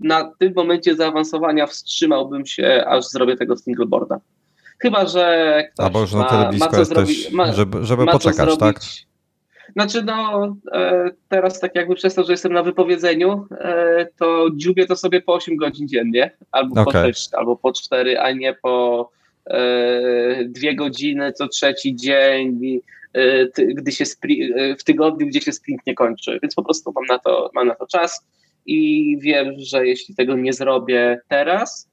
na 0.01 0.31
tym 0.39 0.53
momencie 0.55 0.95
zaawansowania 0.95 1.67
wstrzymałbym 1.67 2.45
się, 2.45 2.85
aż 2.87 3.05
zrobię 3.05 3.37
tego 3.37 3.57
singleboarda. 3.57 4.19
Chyba, 4.79 5.05
że 5.05 5.63
ktoś 5.73 5.85
Albo 5.85 6.01
już 6.01 6.13
na 6.13 6.23
tyle 6.23 6.49
blisko 6.49 6.71
ma 6.71 6.79
jesteś, 6.79 7.31
ma, 7.31 7.53
żeby, 7.53 7.85
żeby 7.85 8.05
poczekać, 8.05 8.57
tak? 8.57 8.79
Znaczy, 9.73 10.03
no, 10.03 10.55
teraz 11.29 11.59
tak 11.59 11.75
jakby 11.75 11.95
przez 11.95 12.15
to, 12.15 12.23
że 12.23 12.33
jestem 12.33 12.53
na 12.53 12.63
wypowiedzeniu, 12.63 13.47
to 14.19 14.47
dziubię 14.55 14.85
to 14.85 14.95
sobie 14.95 15.21
po 15.21 15.33
8 15.33 15.55
godzin 15.55 15.87
dziennie, 15.87 16.31
albo, 16.51 16.81
okay. 16.81 16.93
po 16.93 17.07
6, 17.07 17.33
albo 17.33 17.55
po 17.55 17.73
4, 17.73 18.19
a 18.19 18.31
nie 18.31 18.53
po 18.53 19.09
E, 19.09 19.24
dwie 20.45 20.75
godziny 20.75 21.33
co 21.33 21.47
trzeci 21.47 21.95
dzień, 21.95 22.79
e, 23.13 23.47
gdy 23.73 23.91
się 23.91 24.05
e, 24.05 24.75
w 24.75 24.83
tygodniu, 24.83 25.27
gdzie 25.27 25.41
się 25.41 25.51
sprint 25.51 25.81
nie 25.87 25.95
kończy. 25.95 26.39
Więc 26.41 26.55
po 26.55 26.63
prostu 26.63 26.91
mam 26.95 27.05
na 27.05 27.19
to, 27.19 27.49
mam 27.53 27.67
na 27.67 27.75
to 27.75 27.87
czas 27.87 28.25
i 28.65 29.17
wiem, 29.21 29.53
że 29.57 29.87
jeśli 29.87 30.15
tego 30.15 30.35
nie 30.35 30.53
zrobię 30.53 31.19
teraz, 31.27 31.89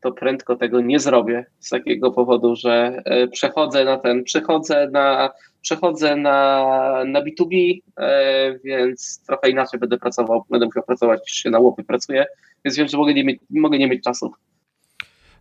to 0.00 0.12
prędko 0.12 0.56
tego 0.56 0.80
nie 0.80 1.00
zrobię 1.00 1.46
z 1.60 1.68
takiego 1.68 2.10
powodu, 2.10 2.56
że 2.56 3.02
przechodzę 3.32 3.84
na 3.84 3.96
ten, 3.96 4.24
przechodzę 4.24 4.90
na, 4.92 5.30
przechodzę 5.62 6.16
na, 6.16 7.04
na 7.06 7.22
B2B, 7.22 7.80
więc 8.64 9.22
trochę 9.26 9.50
inaczej 9.50 9.80
będę 9.80 9.98
pracował, 9.98 10.44
będę 10.50 10.66
musiał 10.66 10.82
pracować 10.82 11.20
niż 11.20 11.32
się 11.32 11.50
na 11.50 11.58
łopy 11.58 11.84
pracuję, 11.84 12.26
więc 12.64 12.76
wiem, 12.76 12.88
że 12.88 12.96
mogę 12.96 13.14
nie 13.14 13.24
mieć, 13.24 13.40
mogę 13.50 13.78
nie 13.78 13.88
mieć 13.88 14.04
czasu. 14.04 14.32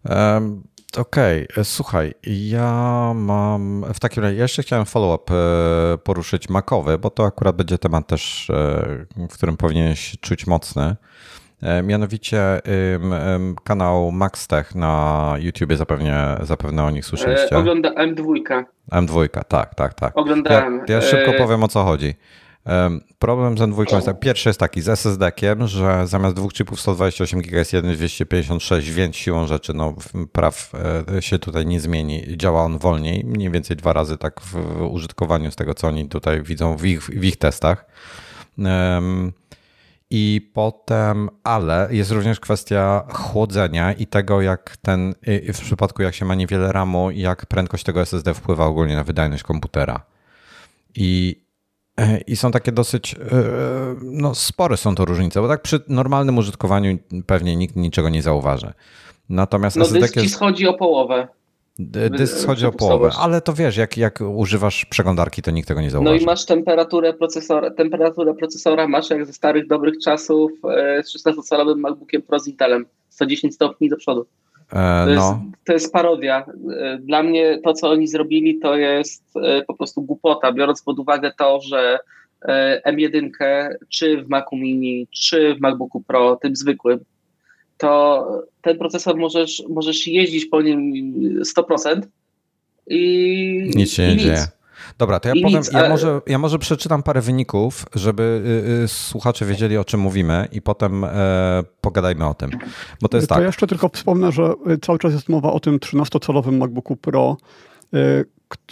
Um, 0.10 0.64
Okej, 0.98 1.48
okay. 1.52 1.64
słuchaj, 1.64 2.14
ja 2.24 3.12
mam 3.16 3.86
w 3.94 4.00
takim 4.00 4.24
razie, 4.24 4.36
jeszcze 4.36 4.62
chciałem 4.62 4.86
follow-up 4.86 5.34
e, 5.34 5.98
poruszyć 5.98 6.50
makowy, 6.50 6.98
bo 6.98 7.10
to 7.10 7.26
akurat 7.26 7.56
będzie 7.56 7.78
temat 7.78 8.08
też, 8.08 8.50
e, 8.50 9.26
w 9.30 9.34
którym 9.34 9.58
powinieneś 9.58 10.16
czuć 10.22 10.48
mocny. 10.48 10.96
E, 11.62 11.84
mianowicie 11.84 12.62
kanał 13.64 14.12
MaxTech 14.12 14.76
na 14.76 15.36
YouTubie 15.40 15.78
zapewne, 15.78 16.40
zapewne 16.42 16.84
o 16.84 16.92
nich 16.92 17.06
słyszeliście. 17.06 17.58
Ogląda 17.58 17.90
M2. 17.90 18.64
M2, 18.92 19.44
tak, 19.48 19.76
tak, 19.76 19.94
tak. 19.94 20.18
Oglądałem. 20.18 20.82
Ja, 20.88 20.96
ja 20.96 21.02
szybko 21.02 21.34
powiem 21.38 21.64
o 21.64 21.68
co 21.68 21.84
chodzi. 21.84 22.14
Problem 23.20 23.58
z 23.58 23.62
M2 23.62 23.94
jest 23.94 24.06
tak, 24.06 24.20
pierwszy 24.20 24.50
jest 24.50 24.60
taki 24.60 24.82
z 24.82 24.90
SSD-kiem, 24.90 25.68
że 25.68 26.08
zamiast 26.08 26.36
dwóch 26.36 26.54
chipów 26.54 26.82
128 26.82 27.42
GB 27.42 27.58
jest 27.58 27.74
jeden 27.74 27.94
256, 27.96 28.92
więc 28.92 29.16
siłą 29.16 29.48
rzeczy 29.48 29.74
no, 29.74 29.96
praw 30.32 30.72
e, 31.18 31.22
się 31.22 31.40
tutaj 31.40 31.66
nie 31.66 31.80
zmieni. 31.80 32.38
Działa 32.38 32.64
on 32.64 32.78
wolniej, 32.78 33.26
mniej 33.26 33.52
więcej 33.52 33.78
dwa 33.78 33.94
razy 33.94 34.18
tak 34.18 34.42
w 34.42 34.82
użytkowaniu 34.92 35.52
z 35.52 35.56
tego, 35.56 35.74
co 35.74 35.88
oni 35.88 36.10
tutaj 36.10 36.44
widzą 36.44 36.78
w 36.78 36.86
ich, 36.86 37.02
w 37.02 37.24
ich 37.24 37.38
testach. 37.38 37.86
I 40.10 40.52
potem, 40.54 41.30
ale 41.44 41.88
jest 41.92 42.12
również 42.12 42.40
kwestia 42.40 43.04
chłodzenia 43.14 43.94
i 43.94 44.08
tego, 44.08 44.42
jak 44.42 44.78
ten, 44.78 45.16
w 45.54 45.62
przypadku 45.62 46.02
jak 46.02 46.16
się 46.16 46.26
ma 46.26 46.36
niewiele 46.36 46.72
RAMu, 46.72 47.12
jak 47.12 47.46
prędkość 47.46 47.84
tego 47.84 48.02
SSD 48.02 48.34
wpływa 48.34 48.66
ogólnie 48.66 48.96
na 48.96 49.04
wydajność 49.04 49.44
komputera. 49.44 50.06
I 50.96 51.43
I 52.28 52.36
są 52.36 52.52
takie 52.52 52.72
dosyć, 52.72 53.14
e, 53.14 53.18
no 54.02 54.36
spore 54.36 54.78
są 54.78 54.96
to 54.96 55.06
różnice, 55.06 55.42
bo 55.42 55.48
tak 55.48 55.62
przy 55.62 55.80
normalnym 55.88 56.38
użytkowaniu 56.38 56.98
pewnie 57.26 57.56
nikt 57.56 57.76
niczego 57.76 58.10
nie 58.10 58.22
zauważy. 58.22 58.74
Natomiast 59.30 59.76
no 59.76 59.86
dysk 59.86 60.16
jest... 60.16 60.34
schodzi 60.34 60.68
o 60.68 60.74
połowę. 60.74 61.28
Dysk 61.80 62.38
schodzi 62.38 62.66
o 62.66 62.72
połowę, 62.72 63.12
ale 63.20 63.42
to 63.42 63.54
wiesz, 63.54 63.78
jak, 63.78 63.98
jak 63.98 64.20
używasz 64.36 64.86
przeglądarki, 64.86 65.42
to 65.42 65.52
nikt 65.52 65.68
tego 65.68 65.82
nie 65.82 65.92
zauważy. 65.92 66.16
No 66.16 66.22
i 66.22 66.26
masz 66.26 66.46
temperaturę 66.46 67.14
procesora, 67.14 67.72
temperaturę 67.72 68.34
procesora 68.34 68.88
masz 68.88 69.10
jak 69.10 69.26
ze 69.26 69.34
starych 69.34 69.68
dobrych 69.68 70.00
czasów 70.04 70.52
e, 70.70 71.04
z 71.04 71.16
16-calowym 71.18 71.78
MacBookiem 71.78 72.22
Pro 72.22 72.40
z 72.40 72.48
Intelem, 72.48 72.86
110 73.10 73.56
stopni 73.56 73.90
do 73.90 73.98
przodu. 73.98 74.26
To, 74.74 75.10
jest, 75.10 75.22
no. 75.22 75.44
to 75.66 75.74
jest 75.74 75.94
parodia. 75.94 76.46
Dla 77.00 77.24
mnie 77.24 77.60
to, 77.64 77.74
co 77.74 77.90
oni 77.90 78.08
zrobili, 78.08 78.60
to 78.60 78.78
jest 78.78 79.24
e, 79.44 79.62
po 79.62 79.74
prostu 79.74 80.02
głupota, 80.02 80.54
biorąc 80.54 80.82
pod 80.82 81.00
uwagę 81.00 81.32
to, 81.38 81.62
że 81.62 82.00
e, 82.42 82.82
M1 82.92 83.30
czy 83.90 84.24
w 84.24 84.30
Macu 84.30 84.56
Mini, 84.56 85.08
czy 85.12 85.56
w 85.56 85.62
MacBooku 85.62 86.02
Pro, 86.02 86.36
tym 86.36 86.56
zwykłym, 86.56 87.00
to 87.78 88.28
ten 88.62 88.78
procesor 88.78 89.18
możesz, 89.18 89.64
możesz 89.70 90.08
jeździć 90.08 90.46
po 90.46 90.62
nim 90.62 90.94
100% 91.58 92.02
i 92.88 93.72
nic 93.76 93.92
się 93.92 94.08
nie 94.08 94.18
dzieje. 94.18 94.46
Dobra, 94.98 95.20
to 95.20 95.30
ja 95.30 95.36
powiem, 95.44 95.64
ja 95.72 95.90
może, 95.90 96.22
ja 96.28 96.38
może 96.38 96.60
przeczytam 96.60 97.04
parę 97.04 97.22
wyników, 97.22 97.86
żeby 97.96 98.44
y, 98.70 98.84
y, 98.84 98.88
słuchacze 98.88 99.46
wiedzieli, 99.46 99.78
o 99.78 99.86
czym 99.86 100.00
mówimy 100.00 100.48
i 100.52 100.62
potem 100.62 101.04
e, 101.04 101.64
pogadajmy 101.82 102.28
o 102.28 102.34
tym. 102.34 102.50
Bo 103.02 103.08
to 103.08 103.18
jest 103.18 103.30
to 103.30 103.36
tak. 103.36 103.42
Ja 103.42 103.48
jeszcze 103.48 103.68
tylko 103.68 103.90
wspomnę, 103.90 104.32
że 104.32 104.54
y, 104.72 104.78
cały 104.78 105.00
czas 105.00 105.14
jest 105.14 105.30
mowa 105.30 105.52
o 105.52 105.60
tym 105.60 105.80
13-calowym 105.80 106.58
MacBooku 106.58 106.96
Pro, 106.96 107.38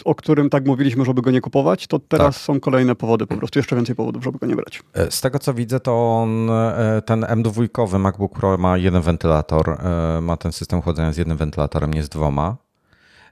o 0.04 0.14
którym 0.14 0.50
tak 0.50 0.66
mówiliśmy, 0.66 1.04
żeby 1.04 1.22
go 1.22 1.30
nie 1.30 1.40
kupować, 1.40 1.86
to 1.86 1.98
teraz 1.98 2.34
tak. 2.34 2.44
są 2.44 2.60
kolejne 2.60 2.94
powody, 2.94 3.26
po 3.26 3.36
prostu 3.36 3.58
jeszcze 3.58 3.76
więcej 3.76 3.94
powodów, 3.94 4.24
żeby 4.24 4.38
go 4.38 4.46
nie 4.46 4.56
brać. 4.56 4.82
E, 4.94 5.10
z 5.10 5.20
tego 5.20 5.38
co 5.38 5.54
widzę, 5.54 5.80
to 5.80 6.18
on, 6.22 6.50
e, 6.50 7.02
ten 7.06 7.20
M2 7.20 7.98
MacBook 7.98 8.32
Pro 8.32 8.58
ma 8.58 8.78
jeden 8.78 9.02
wentylator, 9.02 9.78
ma 10.22 10.36
ten 10.36 10.52
system 10.52 10.82
chłodzenia 10.82 11.12
z 11.12 11.16
jednym 11.16 11.36
wentylatorem, 11.36 11.94
nie 11.94 12.02
z 12.02 12.08
dwoma. 12.08 12.56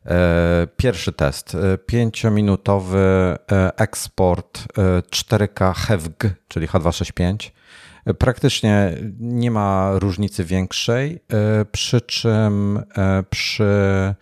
E, 0.07 0.67
pierwszy 0.77 1.13
test. 1.13 1.55
E, 1.55 1.79
pięciominutowy 1.79 2.99
e, 3.53 3.77
eksport 3.77 4.65
4K 5.11 5.75
HEVG, 5.75 6.35
czyli 6.49 6.69
H265. 6.69 7.51
Praktycznie 8.19 8.95
nie 9.19 9.51
ma 9.51 9.91
różnicy 9.95 10.45
większej, 10.45 11.21
przy 11.73 12.01
czym 12.01 12.83
przy 13.31 14.15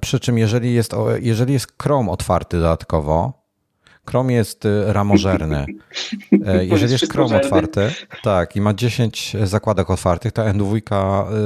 przy 0.00 0.20
czym 0.20 0.38
jeżeli 0.38 0.74
jest, 0.74 0.94
jeżeli 1.20 1.52
jest 1.52 1.82
Chrome 1.82 2.10
otwarty 2.10 2.56
dodatkowo, 2.56 3.37
Chrome 4.08 4.32
jest 4.32 4.64
y, 4.64 4.92
ramożerny. 4.92 5.66
E, 6.46 6.64
jeżeli 6.64 6.92
jest 6.92 7.12
Chrome 7.12 7.36
otwarty, 7.36 7.90
tak, 8.22 8.56
i 8.56 8.60
ma 8.60 8.74
10 8.74 9.36
zakładek 9.44 9.90
otwartych, 9.90 10.32
to 10.32 10.42
N2 10.42 10.80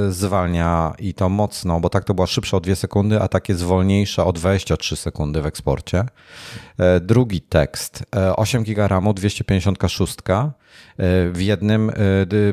y, 0.09 0.11
zwalnia 0.11 0.93
i 0.99 1.13
to 1.13 1.29
mocno, 1.29 1.79
bo 1.79 1.89
tak 1.89 2.03
to 2.03 2.13
była 2.13 2.27
szybsza 2.27 2.57
o 2.57 2.59
2 2.59 2.75
sekundy, 2.75 3.21
a 3.21 3.27
tak 3.27 3.49
jest 3.49 3.63
wolniejsza 3.63 4.25
o 4.25 4.33
23 4.33 4.95
sekundy 4.95 5.41
w 5.41 5.45
eksporcie. 5.45 6.05
E, 6.77 6.99
drugi 6.99 7.41
tekst, 7.41 8.03
8 8.35 8.61
e, 8.61 8.65
GB 8.65 8.87
RAMu, 8.87 9.13
256 9.13 10.17
w 11.31 11.41
jednym, 11.41 11.91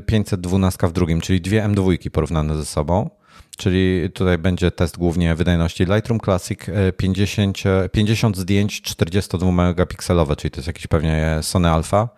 512 0.07 0.89
w 0.89 0.93
drugim, 0.93 1.21
czyli 1.21 1.41
dwie 1.41 1.63
M2 1.63 2.11
porównane 2.11 2.57
ze 2.57 2.65
sobą 2.65 3.11
czyli 3.57 4.11
tutaj 4.15 4.39
będzie 4.39 4.71
test 4.71 4.99
głównie 4.99 5.35
wydajności 5.35 5.85
Lightroom 5.85 6.21
Classic 6.21 6.61
50, 6.97 7.67
e, 7.67 7.89
50 7.89 8.37
e, 8.37 8.41
zdjęć 8.41 8.83
42 8.83 9.53
megapikselowe, 9.53 10.37
czyli 10.37 10.51
to 10.51 10.59
jest 10.59 10.67
jakiś 10.67 10.87
pewnie 10.87 11.39
Sony 11.43 11.71
Alpha. 11.71 12.09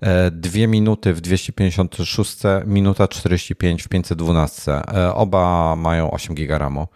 E, 0.00 0.30
dwie 0.30 0.68
minuty 0.68 1.14
w 1.14 1.20
256, 1.20 2.38
minuta 2.66 3.08
45 3.08 3.82
w 3.82 3.88
512. 3.88 4.82
Oba 5.14 5.76
mają 5.76 6.10
8 6.10 6.34
giga 6.34 6.58
RAMu, 6.58 6.86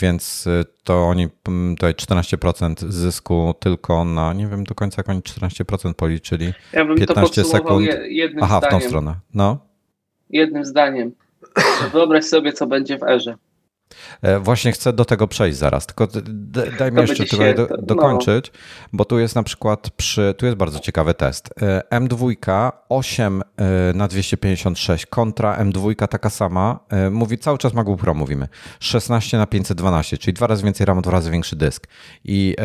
więc 0.00 0.48
to 0.84 1.08
oni 1.08 1.28
tutaj 1.76 1.94
14% 1.94 2.90
zysku 2.90 3.54
tylko 3.60 4.04
na, 4.04 4.32
nie 4.32 4.46
wiem 4.46 4.64
do 4.64 4.74
końca 4.74 4.94
jak 4.98 5.08
oni 5.08 5.20
14% 5.20 5.94
policzyli. 5.94 6.52
Ja 6.72 6.84
bym 6.84 6.96
15 6.96 7.42
to 7.42 7.48
sekund. 7.48 7.86
jednym 8.08 8.44
Aha, 8.44 8.58
zdaniem. 8.58 8.80
w 8.80 8.82
tą 8.82 8.88
stronę. 8.88 9.14
No. 9.34 9.58
Jednym 10.30 10.64
zdaniem. 10.64 11.12
Wyobraź 11.92 12.24
sobie, 12.24 12.52
co 12.52 12.66
będzie 12.66 12.98
w 12.98 13.02
erze. 13.02 13.36
E, 14.22 14.38
właśnie 14.38 14.72
chcę 14.72 14.92
do 14.92 15.04
tego 15.04 15.28
przejść 15.28 15.58
zaraz, 15.58 15.86
tylko 15.86 16.08
daj 16.78 16.92
mi 16.92 17.00
jeszcze 17.00 17.24
tutaj 17.24 17.54
do, 17.54 17.66
dokończyć, 17.82 18.52
no. 18.54 18.58
bo 18.92 19.04
tu 19.04 19.18
jest 19.18 19.34
na 19.34 19.42
przykład 19.42 19.90
przy, 19.90 20.34
tu 20.38 20.46
jest 20.46 20.58
bardzo 20.58 20.80
ciekawy 20.80 21.14
test. 21.14 21.50
E, 21.62 22.00
M2 22.00 22.72
8 22.88 23.42
e, 23.42 23.92
na 23.94 24.08
256 24.08 25.06
kontra 25.06 25.64
M2 25.64 26.06
taka 26.06 26.30
sama, 26.30 26.80
mówi 27.10 27.38
cały 27.38 27.58
czas 27.58 27.74
MacBook 27.74 28.00
Pro 28.00 28.14
mówimy, 28.14 28.48
16 28.80 29.38
na 29.38 29.46
512, 29.46 30.18
czyli 30.18 30.34
dwa 30.34 30.46
razy 30.46 30.64
więcej 30.64 30.86
RAM, 30.86 31.02
dwa 31.02 31.12
razy 31.12 31.30
większy 31.30 31.56
dysk 31.56 31.86
i 32.24 32.56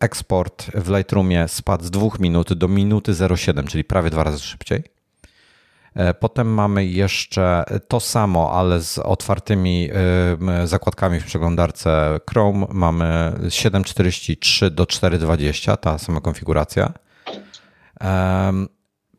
eksport 0.00 0.64
w 0.74 0.90
Lightroomie 0.90 1.48
spadł 1.48 1.84
z 1.84 1.90
2 1.90 2.08
minut 2.18 2.52
do 2.52 2.68
minuty 2.68 3.12
07, 3.36 3.66
czyli 3.66 3.84
prawie 3.84 4.10
dwa 4.10 4.24
razy 4.24 4.38
szybciej. 4.38 4.97
E, 5.94 6.14
potem 6.14 6.54
mamy 6.54 6.86
jeszcze 6.86 7.64
to 7.88 8.00
samo, 8.00 8.52
ale 8.52 8.80
z 8.80 8.98
otwartymi 8.98 9.88
e, 10.62 10.66
zakładkami 10.66 11.20
w 11.20 11.24
przeglądarce 11.24 12.20
Chrome. 12.30 12.66
Mamy 12.72 13.32
743 13.48 14.70
do 14.70 14.86
420, 14.86 15.76
ta 15.76 15.98
sama 15.98 16.20
konfiguracja. 16.20 16.92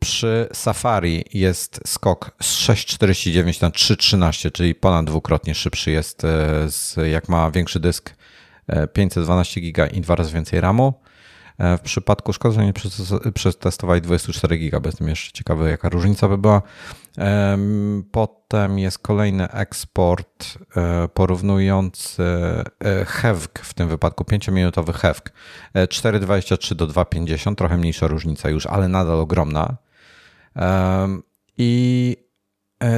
Przy 0.00 0.48
Safari 0.52 1.24
jest 1.32 1.80
skok 1.86 2.30
z 2.42 2.58
6,49 2.58 3.62
na 3.62 3.70
3,13, 3.70 4.52
czyli 4.52 4.74
ponad 4.74 5.06
dwukrotnie 5.06 5.54
szybszy 5.54 5.90
jest, 5.90 6.22
e, 6.96 7.08
jak 7.08 7.28
ma 7.28 7.50
większy 7.50 7.80
dysk 7.80 8.14
512 8.92 9.60
giga 9.60 9.86
i 9.86 10.00
dwa 10.00 10.14
razy 10.14 10.34
więcej 10.34 10.60
RAMu. 10.60 10.94
E, 11.60 11.78
w 11.78 11.80
przypadku 11.80 12.32
szkoda, 12.32 12.62
przetestowali 13.34 14.00
24 14.00 14.58
GB, 14.58 14.88
jestem 14.88 15.08
jeszcze 15.08 15.32
ciekawy, 15.32 15.70
jaka 15.70 15.88
różnica 15.88 16.28
by 16.28 16.38
była. 16.38 16.62
Potem 18.12 18.78
jest 18.78 18.98
kolejny 18.98 19.50
eksport 19.50 20.58
e, 20.76 21.08
porównujący 21.08 22.22
e, 22.22 23.04
HEVG, 23.04 23.58
w 23.62 23.74
tym 23.74 23.88
wypadku 23.88 24.24
5-minutowy 24.24 24.92
HEVG. 24.92 25.32
4,23 25.74 26.74
do 26.74 26.86
2,50, 26.86 27.54
trochę 27.54 27.76
mniejsza 27.76 28.06
różnica 28.06 28.50
już, 28.50 28.66
ale 28.66 28.88
nadal 28.88 29.20
ogromna. 29.20 29.76
I 31.58 32.16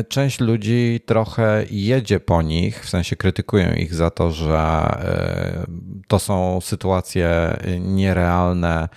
część 0.08 0.40
ludzi 0.40 1.00
trochę 1.06 1.64
jedzie 1.70 2.20
po 2.20 2.42
nich, 2.42 2.84
w 2.84 2.88
sensie 2.88 3.16
krytykują 3.16 3.74
ich 3.74 3.94
za 3.94 4.10
to, 4.10 4.30
że 4.30 4.58
e, 4.58 5.66
to 6.08 6.18
są 6.18 6.60
sytuacje 6.60 7.56
nierealne 7.80 8.88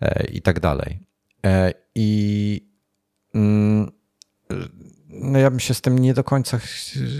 e, 0.00 0.26
i 0.26 0.42
tak 0.42 0.60
dalej. 0.60 0.98
I 1.94 2.60
mm, 3.34 3.90
no 5.20 5.38
ja 5.38 5.50
bym 5.50 5.60
się 5.60 5.74
z 5.74 5.80
tym 5.80 5.98
nie 5.98 6.14
do 6.14 6.24
końca, 6.24 6.58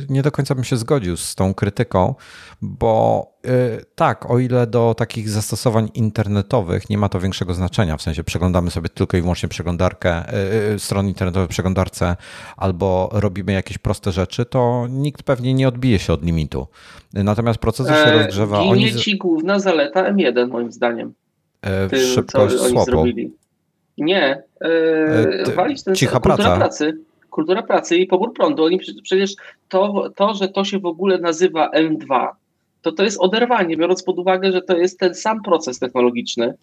nie 0.09 0.23
do 0.23 0.33
końca 0.33 0.55
bym 0.55 0.65
się 0.65 0.77
zgodził 0.77 1.16
z 1.16 1.35
tą 1.35 1.55
krytyką, 1.55 2.15
bo 2.62 3.27
yy, 3.45 3.51
tak, 3.95 4.31
o 4.31 4.39
ile 4.39 4.66
do 4.66 4.95
takich 4.99 5.29
zastosowań 5.29 5.91
internetowych 5.95 6.91
nie 6.91 6.99
ma 6.99 7.09
to 7.09 7.21
większego 7.21 7.55
znaczenia, 7.55 7.97
w 7.97 8.03
sensie 8.03 8.25
przeglądamy 8.25 8.71
sobie 8.71 8.89
tylko 8.89 9.16
i 9.16 9.21
wyłącznie 9.21 9.49
przeglądarkę, 9.49 10.25
yy, 10.71 10.79
stron 10.79 11.09
internetowej 11.09 11.47
w 11.47 11.51
przeglądarce 11.51 12.16
albo 12.57 13.09
robimy 13.12 13.53
jakieś 13.53 13.79
proste 13.79 14.12
rzeczy, 14.12 14.45
to 14.45 14.87
nikt 14.91 15.23
pewnie 15.23 15.55
nie 15.55 15.69
odbije 15.69 15.99
się 15.99 16.12
od 16.12 16.25
limitu. 16.25 16.66
Natomiast 17.12 17.59
procesor 17.59 17.95
się 17.95 18.03
e, 18.03 18.19
rozgrzewa. 18.19 18.62
Ginie 18.62 18.71
oni... 18.71 18.95
ci 18.95 19.19
główna 19.19 19.59
zaleta 19.59 20.12
M1 20.12 20.49
moim 20.49 20.73
zdaniem. 20.73 21.15
E, 21.62 21.89
Tym, 21.89 21.99
szybkość 21.99 22.59
słopu. 22.59 23.05
Nie, 23.99 24.43
yy, 24.61 25.55
walić 25.55 25.83
ten 25.85 25.95
cicha 25.95 26.21
praca. 26.21 26.57
pracy 26.57 26.99
kultura 27.35 27.62
pracy 27.62 27.97
i 27.97 28.06
pobór 28.06 28.32
prądu. 28.32 28.65
Oni 28.65 28.81
przecież 29.02 29.35
to, 29.69 30.11
to, 30.16 30.35
że 30.35 30.48
to 30.48 30.65
się 30.65 30.78
w 30.78 30.86
ogóle 30.86 31.19
nazywa 31.19 31.70
M2, 31.70 32.28
to 32.82 32.93
to 32.93 33.02
jest 33.02 33.20
oderwanie, 33.20 33.77
biorąc 33.77 34.02
pod 34.02 34.19
uwagę, 34.19 34.52
że 34.52 34.62
to 34.62 34.77
jest 34.77 34.98
ten 34.98 35.15
sam 35.15 35.43
proces 35.43 35.78
technologiczny, 35.78 36.55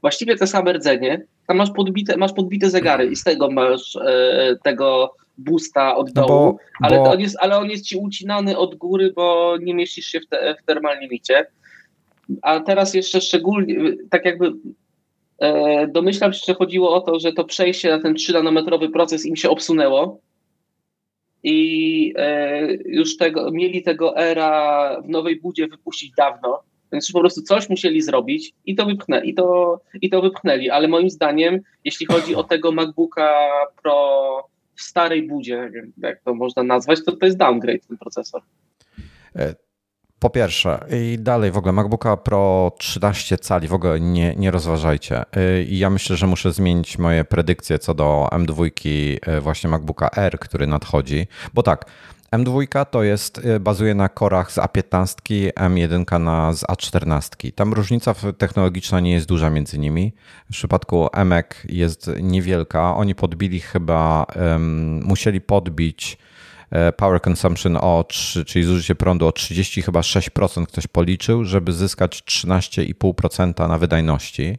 właściwie 0.00 0.36
te 0.36 0.46
same 0.46 0.72
rdzenie, 0.72 1.22
tam 1.46 1.56
masz 1.56 1.70
podbite, 1.70 2.16
masz 2.16 2.32
podbite 2.32 2.70
zegary 2.70 3.06
i 3.06 3.16
z 3.16 3.24
tego 3.24 3.50
masz 3.50 3.96
e, 3.96 4.56
tego 4.62 5.14
boosta 5.38 5.96
od 5.96 6.14
no 6.14 6.26
dołu, 6.26 6.52
bo, 6.52 6.58
ale, 6.80 6.96
bo... 6.96 7.10
On 7.10 7.20
jest, 7.20 7.36
ale 7.40 7.58
on 7.58 7.70
jest 7.70 7.84
ci 7.84 7.96
ucinany 7.96 8.58
od 8.58 8.74
góry, 8.74 9.12
bo 9.16 9.56
nie 9.60 9.74
mieścisz 9.74 10.06
się 10.06 10.20
w, 10.20 10.26
te, 10.26 10.56
w 10.62 10.66
termalnym 10.66 11.10
micie. 11.10 11.46
A 12.42 12.60
teraz 12.60 12.94
jeszcze 12.94 13.20
szczególnie, 13.20 13.76
tak 14.10 14.24
jakby 14.24 14.52
domyślam 15.88 16.32
się, 16.32 16.40
że 16.46 16.54
chodziło 16.54 16.94
o 16.94 17.00
to, 17.00 17.20
że 17.20 17.32
to 17.32 17.44
przejście 17.44 17.90
na 17.90 17.98
ten 17.98 18.14
3-nanometrowy 18.14 18.90
proces 18.92 19.26
im 19.26 19.36
się 19.36 19.50
obsunęło 19.50 20.20
i 21.42 22.14
e, 22.16 22.72
już 22.84 23.16
tego, 23.16 23.50
mieli 23.50 23.82
tego 23.82 24.16
era 24.16 25.02
w 25.02 25.08
nowej 25.08 25.40
budzie 25.40 25.68
wypuścić 25.68 26.12
dawno, 26.16 26.62
więc 26.92 27.12
po 27.12 27.20
prostu 27.20 27.42
coś 27.42 27.68
musieli 27.68 28.02
zrobić 28.02 28.52
i 28.66 28.74
to, 28.74 28.86
wypchnę, 28.86 29.24
i 29.24 29.34
to, 29.34 29.80
i 30.02 30.10
to 30.10 30.22
wypchnęli. 30.22 30.70
Ale 30.70 30.88
moim 30.88 31.10
zdaniem, 31.10 31.60
jeśli 31.84 32.06
chodzi 32.06 32.34
o 32.34 32.44
tego 32.44 32.72
MacBooka 32.72 33.48
Pro 33.82 34.48
w 34.74 34.82
starej 34.82 35.28
budzie, 35.28 35.70
jak 35.98 36.20
to 36.22 36.34
można 36.34 36.62
nazwać, 36.62 37.04
to 37.04 37.12
to 37.12 37.26
jest 37.26 37.38
downgrade 37.38 37.86
ten 37.88 37.98
procesor. 37.98 38.42
Po 40.20 40.30
pierwsze, 40.30 40.84
i 40.90 41.18
dalej 41.18 41.50
w 41.50 41.56
ogóle 41.56 41.72
MacBooka 41.72 42.16
Pro 42.16 42.72
13 42.78 43.38
cali 43.38 43.68
w 43.68 43.74
ogóle 43.74 44.00
nie, 44.00 44.34
nie 44.36 44.50
rozważajcie. 44.50 45.22
E, 45.36 45.62
I 45.62 45.78
ja 45.78 45.90
myślę, 45.90 46.16
że 46.16 46.26
muszę 46.26 46.52
zmienić 46.52 46.98
moje 46.98 47.24
predykcje 47.24 47.78
co 47.78 47.94
do 47.94 48.28
M2 48.32 48.70
e, 49.22 49.40
właśnie 49.40 49.70
MacBooka 49.70 50.10
R, 50.16 50.38
który 50.38 50.66
nadchodzi. 50.66 51.26
Bo 51.54 51.62
tak, 51.62 51.84
M2 52.32 52.86
to 52.86 53.02
jest, 53.02 53.38
y, 53.38 53.60
bazuje 53.60 53.94
na 53.94 54.08
korach 54.08 54.52
z 54.52 54.56
A15, 54.56 55.52
M1 55.52 56.20
na, 56.20 56.52
z 56.52 56.64
A14. 56.64 57.52
Tam 57.52 57.72
różnica 57.72 58.14
technologiczna 58.38 59.00
nie 59.00 59.12
jest 59.12 59.26
duża 59.26 59.50
między 59.50 59.78
nimi. 59.78 60.12
W 60.50 60.52
przypadku 60.52 61.08
EMEK 61.12 61.62
jest 61.68 62.10
niewielka. 62.22 62.96
Oni 62.96 63.14
podbili 63.14 63.60
chyba, 63.60 64.26
um, 64.36 65.02
musieli 65.04 65.40
podbić 65.40 66.18
power 66.96 67.20
consumption 67.28 67.76
o 67.76 68.04
3, 68.08 68.44
czyli 68.44 68.64
zużycie 68.64 68.94
prądu 68.94 69.26
o 69.26 69.32
30 69.32 69.82
chyba 69.82 70.00
6% 70.00 70.66
ktoś 70.66 70.86
policzył, 70.86 71.44
żeby 71.44 71.72
zyskać 71.72 72.22
13,5% 72.22 73.68
na 73.68 73.78
wydajności. 73.78 74.58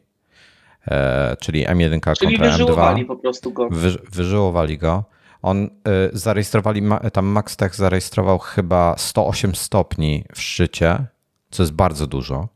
E, 0.88 1.38
czyli 1.39 1.67
M1 1.67 2.17
czyli 2.17 2.38
kontra 2.38 2.57
M2. 2.57 3.05
po 3.05 3.15
prostu 3.15 3.53
go. 3.53 3.69
Wy, 3.71 3.97
wyżyłowali 4.11 4.77
go. 4.77 5.03
On 5.41 5.63
y, 5.63 5.69
zarejestrowali, 6.13 6.83
tam 7.13 7.25
MaxTech 7.25 7.75
zarejestrował 7.75 8.39
chyba 8.39 8.95
108 8.97 9.55
stopni 9.55 10.23
w 10.35 10.41
szczycie, 10.41 11.05
co 11.51 11.63
jest 11.63 11.73
bardzo 11.73 12.07
dużo. 12.07 12.47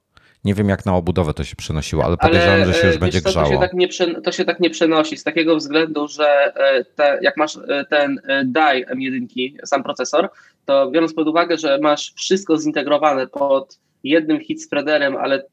Nie 0.45 0.53
wiem, 0.53 0.69
jak 0.69 0.85
na 0.85 0.95
obudowę 0.95 1.33
to 1.33 1.43
się 1.43 1.55
przenosiło, 1.55 2.03
ale 2.05 2.17
podejrzewam, 2.17 2.55
ale, 2.55 2.65
że 2.65 2.73
się 2.73 2.87
już 2.87 2.97
będzie 2.97 3.21
co, 3.21 3.29
grzało. 3.29 3.47
To 3.47 3.53
się, 3.53 3.59
tak 3.59 3.73
nie, 3.73 3.87
to 4.23 4.31
się 4.31 4.45
tak 4.45 4.59
nie 4.59 4.69
przenosi 4.69 5.17
z 5.17 5.23
takiego 5.23 5.55
względu, 5.55 6.07
że 6.07 6.53
e, 6.55 6.83
te, 6.83 7.19
jak 7.21 7.37
masz 7.37 7.55
e, 7.55 7.85
ten 7.89 8.21
e, 8.27 8.45
DAI 8.45 8.85
M1, 8.85 9.55
sam 9.65 9.83
procesor, 9.83 10.29
to 10.65 10.91
biorąc 10.91 11.13
pod 11.13 11.27
uwagę, 11.27 11.57
że 11.57 11.79
masz 11.81 12.13
wszystko 12.13 12.57
zintegrowane 12.57 13.27
pod 13.27 13.79
jednym 14.03 14.39
hit 14.39 14.63
spreaderem, 14.63 15.17
ale, 15.17 15.43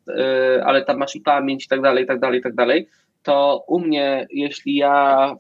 ale 0.65 0.85
tam 0.85 0.99
masz 0.99 1.17
i 1.17 1.21
pamięć 1.21 1.65
i 1.65 1.69
tak 1.69 1.81
dalej, 1.83 2.05
i 2.05 2.07
tak 2.07 2.21
dalej, 2.21 2.41
i 2.41 2.43
tak 2.43 2.55
dalej, 2.55 2.89
to 3.23 3.65
u 3.67 3.81
mnie, 3.81 4.27
jeśli 4.31 4.75
ja 4.75 5.37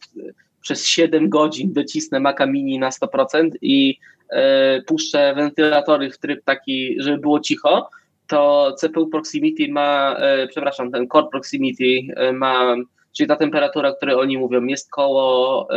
przez 0.61 0.87
7 0.87 1.29
godzin 1.29 1.73
docisnę 1.73 2.20
Maca 2.20 2.47
Mini 2.47 2.79
na 2.79 2.91
100% 2.91 3.51
i 3.62 3.99
e, 4.31 4.83
puszczę 4.83 5.35
wentylatory 5.35 6.11
w 6.11 6.19
tryb 6.19 6.45
taki, 6.45 6.97
żeby 6.99 7.19
było 7.19 7.41
cicho, 7.41 7.91
to 8.33 8.75
CPU 8.81 9.07
Proximity 9.07 9.69
ma, 9.69 10.17
e, 10.19 10.47
przepraszam, 10.49 10.93
ten 10.93 11.09
Core 11.09 11.29
Proximity 11.31 12.01
e, 12.17 12.33
ma, 12.33 12.77
czyli 13.17 13.29
ta 13.29 13.37
temperatura, 13.37 13.89
o 13.89 13.95
której 13.95 14.15
oni 14.15 14.39
mówią, 14.39 14.65
jest 14.65 14.91
koło 14.91 15.69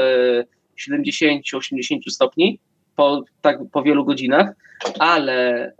70-80 0.90 2.10
stopni 2.10 2.60
po, 2.96 3.24
tak, 3.42 3.60
po 3.72 3.84
wielu 3.84 4.06
godzinach, 4.06 4.54
ale 5.00 5.72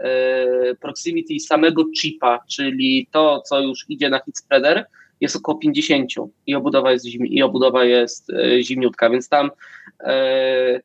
proximity 0.82 1.40
samego 1.40 1.84
chipa, 2.02 2.40
czyli 2.50 3.08
to, 3.12 3.42
co 3.42 3.62
już 3.62 3.86
idzie 3.90 4.10
na 4.10 4.20
hit 4.20 4.38
spreader, 4.38 4.86
jest 5.22 5.36
około 5.36 5.58
50 5.58 6.12
i 6.48 6.56
obudowa 6.56 6.92
jest, 6.92 7.06
zim, 7.06 7.26
i 7.26 7.42
obudowa 7.42 7.86
jest 7.86 8.30
e, 8.30 8.64
zimniutka, 8.64 9.10
więc 9.10 9.30
tam 9.30 9.52
e, 10.00 10.82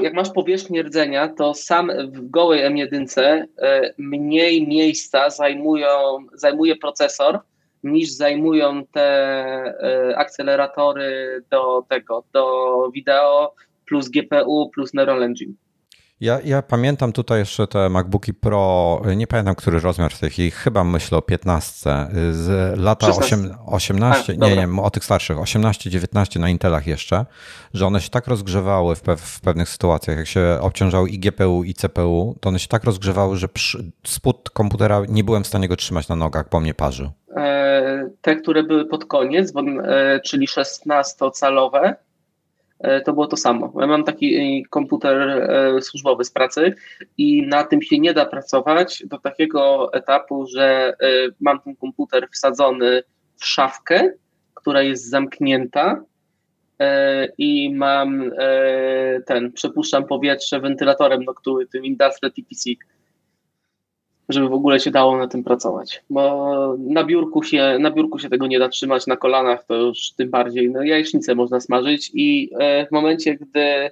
jak 0.00 0.14
masz 0.14 0.30
powierzchnię 0.30 0.82
rdzenia, 0.82 1.28
to 1.28 1.54
sam 1.54 1.90
w 2.08 2.30
gołej 2.30 2.62
M1 2.62 3.44
e, 3.58 3.94
mniej 3.98 4.68
miejsca 4.68 5.30
zajmują, 5.30 5.88
zajmuje 6.34 6.76
procesor 6.76 7.40
niż 7.84 8.10
zajmują 8.10 8.86
te 8.86 9.74
akceleratory 10.16 11.42
do 11.50 11.84
tego, 11.88 12.24
do 12.32 12.90
wideo 12.94 13.54
plus 13.86 14.08
GPU 14.08 14.70
plus 14.74 14.94
Neural 14.94 15.22
Engine. 15.22 15.54
Ja, 16.22 16.38
ja 16.44 16.62
pamiętam 16.62 17.12
tutaj 17.12 17.38
jeszcze 17.38 17.66
te 17.66 17.88
MacBooki 17.88 18.34
Pro, 18.34 19.02
nie 19.16 19.26
pamiętam 19.26 19.54
który 19.54 19.80
rozmiar 19.80 20.12
w 20.12 20.20
tej 20.20 20.30
chwili, 20.30 20.50
chyba 20.50 20.84
myślę 20.84 21.18
o 21.18 21.22
15, 21.22 21.90
z 22.30 22.78
lata 22.78 23.06
8, 23.06 23.54
18, 23.66 24.36
A, 24.40 24.48
nie, 24.48 24.56
nie, 24.56 24.82
o 24.82 24.90
tych 24.90 25.04
starszych, 25.04 25.36
18-19 25.36 26.40
na 26.40 26.48
Intelach 26.48 26.86
jeszcze, 26.86 27.26
że 27.74 27.86
one 27.86 28.00
się 28.00 28.10
tak 28.10 28.26
rozgrzewały 28.26 28.96
w, 28.96 29.00
pe 29.00 29.16
w, 29.16 29.40
pewnych 29.40 29.68
sytuacjach, 29.68 30.16
jak 30.16 30.26
się 30.26 30.58
obciążały 30.60 31.08
i 31.08 31.18
GPU 31.18 31.64
i 31.64 31.74
CPU, 31.74 32.36
to 32.40 32.48
one 32.48 32.58
się 32.58 32.68
tak 32.68 32.84
rozgrzewały, 32.84 33.36
że 33.36 33.48
spód 34.06 34.50
komputera 34.50 35.02
nie 35.08 35.24
byłem 35.24 35.44
w 35.44 35.46
stanie 35.46 35.68
go 35.68 35.76
trzymać 35.76 36.08
na 36.08 36.16
nogach, 36.16 36.48
bo 36.50 36.60
mnie 36.60 36.74
parzył. 36.74 37.10
E, 37.36 38.10
te, 38.20 38.36
które 38.36 38.62
były 38.62 38.86
pod 38.86 39.04
koniec, 39.04 39.52
e, 39.56 40.20
czyli 40.20 40.46
16-calowe, 40.46 41.80
E, 41.82 42.11
to 43.04 43.12
było 43.12 43.26
to 43.26 43.36
samo. 43.36 43.72
Ja 43.80 43.86
mam 43.86 44.04
taki 44.04 44.36
e, 44.36 44.62
komputer 44.70 45.16
e, 45.18 45.82
służbowy 45.82 46.24
z 46.24 46.30
pracy 46.30 46.74
i 47.18 47.46
na 47.46 47.64
tym 47.64 47.82
się 47.82 47.98
nie 47.98 48.14
da 48.14 48.26
pracować 48.26 49.02
do 49.06 49.18
takiego 49.18 49.92
etapu, 49.92 50.46
że 50.46 50.96
mam 51.40 51.60
ten 51.60 51.76
komputer 51.76 52.28
wsadzony 52.32 53.02
w 53.36 53.46
szafkę, 53.46 54.10
która 54.54 54.82
jest 54.82 55.10
zamknięta 55.10 56.04
i 57.38 57.74
mam 57.74 58.30
ten, 59.26 59.52
przepuszczam 59.52 60.06
powietrze 60.06 60.60
wentylatorem, 60.60 61.24
no, 61.24 61.34
który 61.34 61.66
tym 61.66 61.84
Industrial 61.84 62.32
TPC 62.32 62.70
żeby 64.28 64.48
w 64.48 64.52
ogóle 64.52 64.80
się 64.80 64.90
dało 64.90 65.18
na 65.18 65.28
tym 65.28 65.44
pracować. 65.44 66.02
Bo 66.10 66.76
na 66.78 67.04
biurku 67.04 67.42
się, 67.42 67.76
na 67.80 67.90
biurku 67.90 68.18
się 68.18 68.28
tego 68.28 68.46
nie 68.46 68.58
da 68.58 68.68
trzymać, 68.68 69.06
na 69.06 69.16
kolanach 69.16 69.64
to 69.64 69.74
już 69.74 70.12
tym 70.12 70.30
bardziej. 70.30 70.70
No, 70.70 70.82
jajecznicę 70.82 71.34
można 71.34 71.60
smażyć 71.60 72.10
i 72.14 72.50
e, 72.58 72.86
w 72.86 72.90
momencie, 72.90 73.34
gdy 73.34 73.90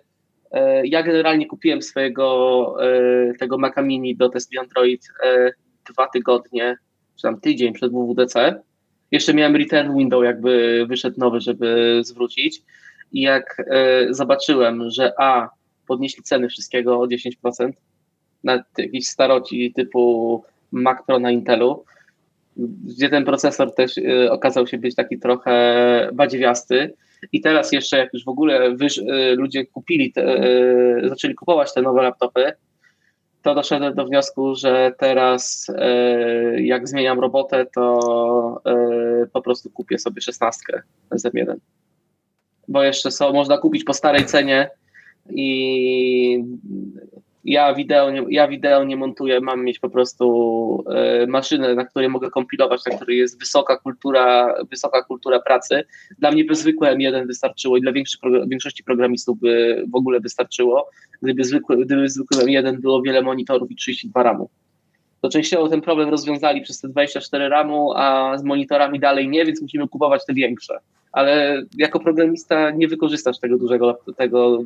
e, 0.50 0.86
ja 0.86 1.02
generalnie 1.02 1.46
kupiłem 1.46 1.82
swojego 1.82 2.76
e, 2.84 3.34
tego 3.34 3.58
Maca 3.58 3.82
Mini 3.82 4.16
do 4.16 4.28
testu 4.28 4.60
Android 4.60 5.08
dwa 5.92 6.06
tygodnie, 6.06 6.76
czy 7.16 7.22
tam 7.22 7.40
tydzień 7.40 7.72
przed 7.72 7.92
WWDC. 7.92 8.62
Jeszcze 9.10 9.34
miałem 9.34 9.56
return 9.56 9.96
window, 9.96 10.24
jakby 10.24 10.84
wyszedł 10.88 11.20
nowy, 11.20 11.40
żeby 11.40 12.00
zwrócić. 12.04 12.62
I 13.12 13.20
jak 13.20 13.56
zobaczyłem, 14.10 14.90
że 14.90 15.12
A, 15.18 15.48
podnieśli 15.86 16.22
ceny 16.22 16.48
wszystkiego 16.48 17.00
o 17.00 17.06
10%, 17.06 17.72
na 18.44 18.64
jakiejś 18.78 19.08
staroci 19.08 19.72
typu 19.76 20.44
Mac 20.72 21.06
Pro 21.06 21.18
na 21.18 21.30
Intelu, 21.30 21.84
gdzie 22.84 23.08
ten 23.08 23.24
procesor 23.24 23.74
też 23.74 23.98
y, 23.98 24.32
okazał 24.32 24.66
się 24.66 24.78
być 24.78 24.94
taki 24.94 25.18
trochę 25.18 26.08
badziewiasty. 26.12 26.94
I 27.32 27.40
teraz 27.40 27.72
jeszcze, 27.72 27.98
jak 27.98 28.14
już 28.14 28.24
w 28.24 28.28
ogóle 28.28 28.76
wyż, 28.76 28.98
y, 28.98 29.04
ludzie 29.38 29.66
kupili, 29.66 30.12
te, 30.12 30.44
y, 31.04 31.08
zaczęli 31.08 31.34
kupować 31.34 31.74
te 31.74 31.82
nowe 31.82 32.02
laptopy, 32.02 32.52
to 33.42 33.54
doszedłem 33.54 33.94
do 33.94 34.04
wniosku, 34.04 34.54
że 34.54 34.92
teraz 34.98 35.66
jak 36.56 36.88
zmieniam 36.88 37.20
robotę, 37.20 37.66
to 37.74 38.62
po 39.32 39.42
prostu 39.42 39.70
kupię 39.70 39.98
sobie 39.98 40.20
szesnastkę 40.20 40.82
z 41.12 41.24
M1. 41.24 41.54
Bo 42.68 42.82
jeszcze 42.82 43.10
są, 43.10 43.32
można 43.32 43.58
kupić 43.58 43.84
po 43.84 43.94
starej 43.94 44.24
cenie 44.24 44.70
i 45.30 46.44
ja 47.44 47.74
wideo, 47.74 48.10
nie, 48.10 48.24
ja 48.30 48.48
wideo 48.48 48.84
nie 48.84 48.96
montuję, 48.96 49.40
mam 49.40 49.64
mieć 49.64 49.78
po 49.78 49.90
prostu 49.90 50.84
e, 50.94 51.26
maszynę, 51.26 51.74
na 51.74 51.84
której 51.84 52.08
mogę 52.08 52.30
kompilować, 52.30 52.80
na 52.90 52.96
której 52.96 53.18
jest 53.18 53.38
wysoka 53.38 53.76
kultura, 53.76 54.54
wysoka 54.70 55.04
kultura 55.04 55.40
pracy. 55.40 55.84
Dla 56.18 56.30
mnie 56.30 56.44
by 56.44 56.54
zwykłe 56.54 56.96
M1 56.96 57.26
wystarczyło 57.26 57.76
i 57.76 57.80
dla 57.80 57.92
większości 58.46 58.84
programistów 58.84 59.38
by 59.38 59.84
w 59.92 59.94
ogóle 59.94 60.20
wystarczyło, 60.20 60.90
gdyby 61.22 61.44
zwykłe, 61.44 61.76
gdyby 61.76 62.08
zwykłym 62.08 62.40
M1 62.40 62.80
było 62.80 63.02
wiele 63.02 63.22
monitorów 63.22 63.70
i 63.70 63.76
32 63.76 64.22
RAMu. 64.22 64.50
To 65.20 65.28
częściowo 65.28 65.68
ten 65.68 65.80
problem 65.80 66.08
rozwiązali 66.08 66.60
przez 66.60 66.80
te 66.80 66.88
24 66.88 67.48
RAMu, 67.48 67.92
a 67.96 68.38
z 68.38 68.42
monitorami 68.42 69.00
dalej 69.00 69.28
nie, 69.28 69.44
więc 69.44 69.62
musimy 69.62 69.88
kupować 69.88 70.26
te 70.26 70.34
większe. 70.34 70.78
Ale 71.12 71.62
jako 71.78 72.00
programista 72.00 72.70
nie 72.70 72.88
wykorzystasz 72.88 73.38
tego 73.38 73.58
dużego, 73.58 73.98
tego 74.16 74.62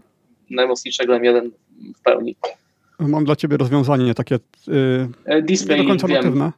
najmocniejszego 0.50 1.14
M1 1.14 1.50
w 1.96 2.02
pełni. 2.02 2.36
Mam 2.98 3.24
dla 3.24 3.36
ciebie 3.36 3.56
rozwiązanie 3.56 4.14
takie 4.14 4.38
yy, 5.26 5.42
Display 5.42 5.78
nie 5.78 5.84
do 5.84 5.88
końca 5.88 6.08
natywne. 6.08 6.52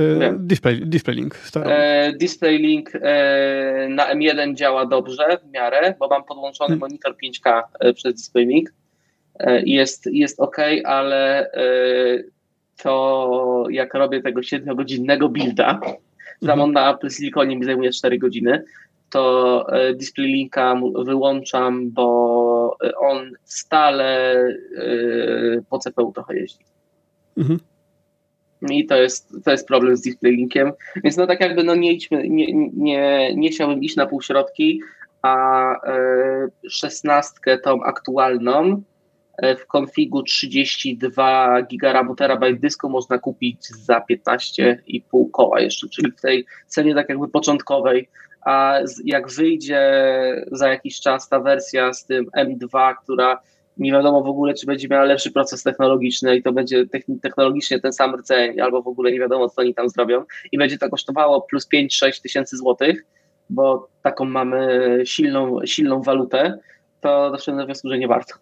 Yy, 0.00 0.34
display, 0.38 0.80
display 0.86 1.16
Link. 1.16 1.34
E, 1.56 2.12
display 2.12 2.58
Link 2.58 2.90
e, 2.94 3.88
na 3.90 4.14
M1 4.14 4.54
działa 4.54 4.86
dobrze 4.86 5.38
w 5.44 5.52
miarę, 5.52 5.94
bo 5.98 6.08
mam 6.08 6.24
podłączony 6.24 6.68
hmm. 6.68 6.80
monitor 6.80 7.14
5K 7.24 7.62
e, 7.80 7.92
przez 7.92 8.14
Display 8.14 8.46
Link 8.46 8.72
i 9.64 9.72
jest, 9.72 10.06
jest 10.06 10.40
ok, 10.40 10.56
ale 10.84 11.50
to 12.82 13.64
jak 13.70 13.94
robię 13.94 14.22
tego 14.22 14.40
7-godzinnego 14.40 15.28
builda, 15.28 15.80
mhm. 16.42 16.72
na 16.72 16.94
Apple 16.94 17.10
Siliconie 17.10 17.56
mi 17.56 17.64
zajmuje 17.64 17.90
4 17.90 18.18
godziny, 18.18 18.64
to 19.10 19.66
Display 19.94 20.26
Linka 20.26 20.80
wyłączam, 21.04 21.90
bo 21.90 22.39
on 22.98 23.32
stale 23.44 24.34
po 25.70 25.78
CPU 25.78 26.12
trochę 26.12 26.36
jeździ. 26.36 26.64
Mhm. 27.36 27.60
I 28.70 28.86
to 28.86 28.96
jest, 28.96 29.34
to 29.44 29.50
jest 29.50 29.68
problem 29.68 29.96
z 29.96 30.00
DisplayLinkiem. 30.00 30.72
Więc 31.04 31.16
no 31.16 31.26
tak 31.26 31.40
jakby 31.40 31.64
no 31.64 31.74
nie 31.74 31.92
idźmy, 31.92 32.28
nie, 32.28 32.46
nie, 32.74 33.34
nie 33.34 33.50
chciałbym 33.50 33.82
iść 33.82 33.96
na 33.96 34.06
półśrodki, 34.06 34.80
a 35.22 35.74
szesnastkę 36.68 37.58
tą 37.58 37.82
aktualną 37.82 38.82
e, 39.38 39.56
w 39.56 39.66
konfigu 39.66 40.22
32 40.22 41.62
GB 41.62 42.14
terabajt 42.16 42.60
dysku 42.60 42.88
można 42.88 43.18
kupić 43.18 43.66
za 43.68 44.04
15,5 44.10 45.30
koła 45.32 45.60
jeszcze, 45.60 45.88
czyli 45.88 46.12
w 46.12 46.20
tej 46.20 46.46
cenie 46.66 46.94
tak 46.94 47.08
jakby 47.08 47.28
początkowej, 47.28 48.08
a 48.44 48.78
jak 49.04 49.30
wyjdzie 49.30 49.82
za 50.52 50.68
jakiś 50.68 51.00
czas 51.00 51.28
ta 51.28 51.40
wersja 51.40 51.92
z 51.92 52.06
tym 52.06 52.26
M2, 52.26 52.94
która 53.02 53.40
nie 53.76 53.92
wiadomo 53.92 54.22
w 54.22 54.28
ogóle, 54.28 54.54
czy 54.54 54.66
będzie 54.66 54.88
miała 54.88 55.04
lepszy 55.04 55.32
proces 55.32 55.62
technologiczny 55.62 56.36
i 56.36 56.42
to 56.42 56.52
będzie 56.52 56.84
technologicznie 57.22 57.80
ten 57.80 57.92
sam 57.92 58.14
rdzeń, 58.14 58.60
albo 58.60 58.82
w 58.82 58.88
ogóle 58.88 59.12
nie 59.12 59.20
wiadomo, 59.20 59.48
co 59.48 59.60
oni 59.60 59.74
tam 59.74 59.88
zrobią 59.88 60.24
i 60.52 60.58
będzie 60.58 60.78
to 60.78 60.90
kosztowało 60.90 61.40
plus 61.40 61.68
5-6 61.74 62.22
tysięcy 62.22 62.56
złotych, 62.56 63.04
bo 63.50 63.88
taką 64.02 64.24
mamy 64.24 64.88
silną, 65.04 65.58
silną 65.64 66.02
walutę, 66.02 66.58
to 67.00 67.30
doszedłem 67.30 67.58
do 67.58 67.64
wniosku, 67.66 67.88
że 67.88 67.98
nie 67.98 68.08
warto. 68.08 68.34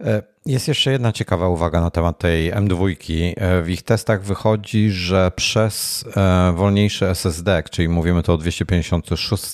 E, 0.00 0.22
jest 0.46 0.68
jeszcze 0.68 0.92
jedna 0.92 1.12
ciekawa 1.12 1.48
uwaga 1.48 1.80
na 1.80 1.90
temat 1.90 2.18
tej 2.18 2.52
M2. 2.52 2.94
E, 3.36 3.62
w 3.62 3.70
ich 3.70 3.82
testach 3.82 4.22
wychodzi, 4.22 4.90
że 4.90 5.32
przez 5.36 6.04
e, 6.16 6.52
wolniejszy 6.56 7.08
SSD, 7.08 7.62
czyli 7.70 7.88
mówimy 7.88 8.22
to 8.22 8.34
o 8.34 8.36
256, 8.36 9.44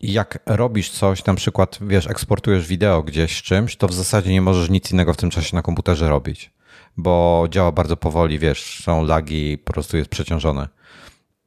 jak 0.00 0.38
robisz 0.46 0.90
coś, 0.90 1.24
na 1.24 1.34
przykład, 1.34 1.78
wiesz, 1.80 2.06
eksportujesz 2.06 2.66
wideo 2.66 3.02
gdzieś 3.02 3.42
czymś, 3.42 3.76
to 3.76 3.88
w 3.88 3.94
zasadzie 3.94 4.32
nie 4.32 4.42
możesz 4.42 4.70
nic 4.70 4.92
innego 4.92 5.12
w 5.12 5.16
tym 5.16 5.30
czasie 5.30 5.56
na 5.56 5.62
komputerze 5.62 6.08
robić, 6.08 6.50
bo 6.96 7.46
działa 7.50 7.72
bardzo 7.72 7.96
powoli, 7.96 8.38
wiesz, 8.38 8.82
są 8.84 9.04
lagi, 9.04 9.58
po 9.58 9.72
prostu 9.72 9.96
jest 9.96 10.10
przeciążony. 10.10 10.68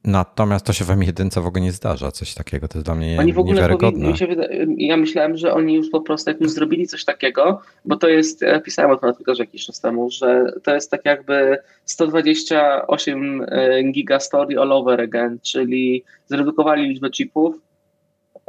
Natomiast 0.04 0.66
to 0.66 0.72
się 0.72 0.84
w 0.84 0.88
M1 0.88 1.42
w 1.42 1.46
ogóle 1.46 1.64
nie 1.64 1.72
zdarza, 1.72 2.10
coś 2.10 2.34
takiego, 2.34 2.68
to 2.68 2.78
jest 2.78 2.86
dla 2.86 2.94
mnie 2.94 3.16
oni 3.20 3.32
w 3.32 3.38
ogóle 3.38 3.54
niewiarygodne. 3.54 4.12
Powinni, 4.12 4.86
ja 4.86 4.96
myślałem, 4.96 5.36
że 5.36 5.54
oni 5.54 5.74
już 5.74 5.90
po 5.90 6.00
prostu 6.00 6.30
jak 6.30 6.40
już 6.40 6.50
zrobili 6.50 6.86
coś 6.86 7.04
takiego, 7.04 7.60
bo 7.84 7.96
to 7.96 8.08
jest, 8.08 8.40
pisałem 8.64 8.90
o 8.90 8.96
tym 8.96 9.08
na 9.08 9.14
Twitterze 9.14 9.42
jakiś 9.42 9.66
czas 9.66 9.80
temu, 9.80 10.10
że 10.10 10.52
to 10.62 10.74
jest 10.74 10.90
tak 10.90 11.04
jakby 11.04 11.58
128 11.84 13.46
e, 13.48 13.82
giga 13.82 14.20
story 14.20 14.58
all 14.58 14.72
over 14.72 15.00
again, 15.00 15.38
czyli 15.42 16.04
zredukowali 16.26 16.88
liczbę 16.88 17.10
chipów, 17.10 17.54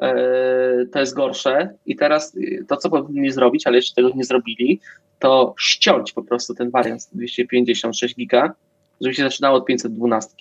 E, 0.01 0.85
to 0.91 0.99
jest 0.99 1.15
gorsze. 1.15 1.73
I 1.85 1.95
teraz 1.95 2.37
to, 2.67 2.77
co 2.77 2.89
powinni 2.89 3.31
zrobić, 3.31 3.67
ale 3.67 3.75
jeszcze 3.75 3.95
tego 3.95 4.11
nie 4.15 4.23
zrobili, 4.23 4.79
to 5.19 5.55
ściąć 5.59 6.11
po 6.11 6.23
prostu 6.23 6.55
ten 6.55 6.69
wariant 6.69 7.09
256 7.13 8.15
giga, 8.15 8.53
żeby 9.01 9.13
się 9.13 9.23
zaczynało 9.23 9.57
od 9.57 9.65
512 9.65 10.35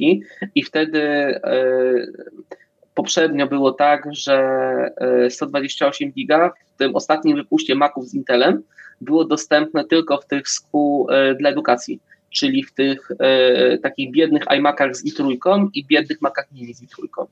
i 0.55 0.63
wtedy 0.63 1.01
e, 1.01 1.41
poprzednio 2.95 3.47
było 3.47 3.73
tak, 3.73 4.09
że 4.11 4.41
128 5.29 6.09
e, 6.09 6.13
giga 6.13 6.53
w 6.75 6.79
tym 6.79 6.97
ostatnim 6.97 7.37
wypuście 7.37 7.75
Maców 7.75 8.09
z 8.09 8.15
Intelem 8.15 8.63
było 9.01 9.25
dostępne 9.25 9.85
tylko 9.85 10.19
w 10.19 10.27
tych 10.27 10.49
SKU 10.49 11.07
dla 11.39 11.51
edukacji, 11.51 12.01
czyli 12.31 12.65
w 12.65 12.73
tych 12.73 13.09
takich 13.83 14.11
biednych 14.11 14.43
iMacach 14.59 14.97
z 14.97 15.05
i3 15.05 15.69
i 15.75 15.85
biednych 15.85 16.21
Macach 16.21 16.53
mini 16.53 16.75
z 16.75 16.83
i3. 16.83 17.27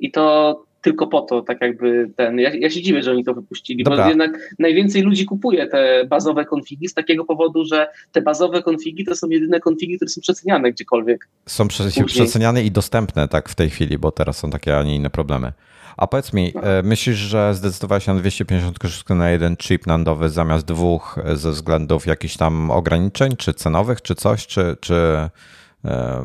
I 0.00 0.10
to 0.10 0.64
tylko 0.88 1.06
po 1.06 1.20
to, 1.20 1.42
tak 1.42 1.60
jakby 1.60 2.10
ten. 2.16 2.38
Ja, 2.38 2.54
ja 2.54 2.70
się 2.70 2.82
dziwię, 2.82 3.02
że 3.02 3.10
oni 3.10 3.24
to 3.24 3.34
wypuścili, 3.34 3.84
Dobra. 3.84 4.02
bo 4.02 4.08
jednak 4.08 4.54
najwięcej 4.58 5.02
ludzi 5.02 5.24
kupuje 5.24 5.66
te 5.66 6.06
bazowe 6.08 6.44
konfigi 6.44 6.88
z 6.88 6.94
takiego 6.94 7.24
powodu, 7.24 7.64
że 7.64 7.88
te 8.12 8.22
bazowe 8.22 8.62
konfigi 8.62 9.04
to 9.04 9.16
są 9.16 9.28
jedyne 9.28 9.60
konfigi, 9.60 9.96
które 9.96 10.08
są 10.08 10.20
przeceniane 10.20 10.72
gdziekolwiek. 10.72 11.28
Są 11.46 11.68
przeceniane 12.06 12.64
i 12.64 12.70
dostępne 12.70 13.28
tak 13.28 13.48
w 13.48 13.54
tej 13.54 13.70
chwili, 13.70 13.98
bo 13.98 14.12
teraz 14.12 14.38
są 14.38 14.50
takie, 14.50 14.78
a 14.78 14.82
nie 14.82 14.96
inne 14.96 15.10
problemy. 15.10 15.52
A 15.96 16.06
powiedz 16.06 16.32
mi, 16.32 16.52
no. 16.54 16.62
E, 16.62 16.82
myślisz, 16.82 17.16
że 17.16 17.54
zdecydowałeś 17.54 18.04
się 18.04 18.14
na 18.14 18.20
256 18.20 19.04
na 19.08 19.30
jeden 19.30 19.56
chip 19.56 19.86
nandowy 19.86 20.30
zamiast 20.30 20.66
dwóch 20.66 21.18
e, 21.24 21.36
ze 21.36 21.50
względów 21.50 22.06
jakichś 22.06 22.36
tam 22.36 22.70
ograniczeń, 22.70 23.36
czy 23.36 23.54
cenowych, 23.54 24.02
czy 24.02 24.14
coś, 24.14 24.46
czy, 24.46 24.76
czy 24.80 24.94
e, 24.94 25.30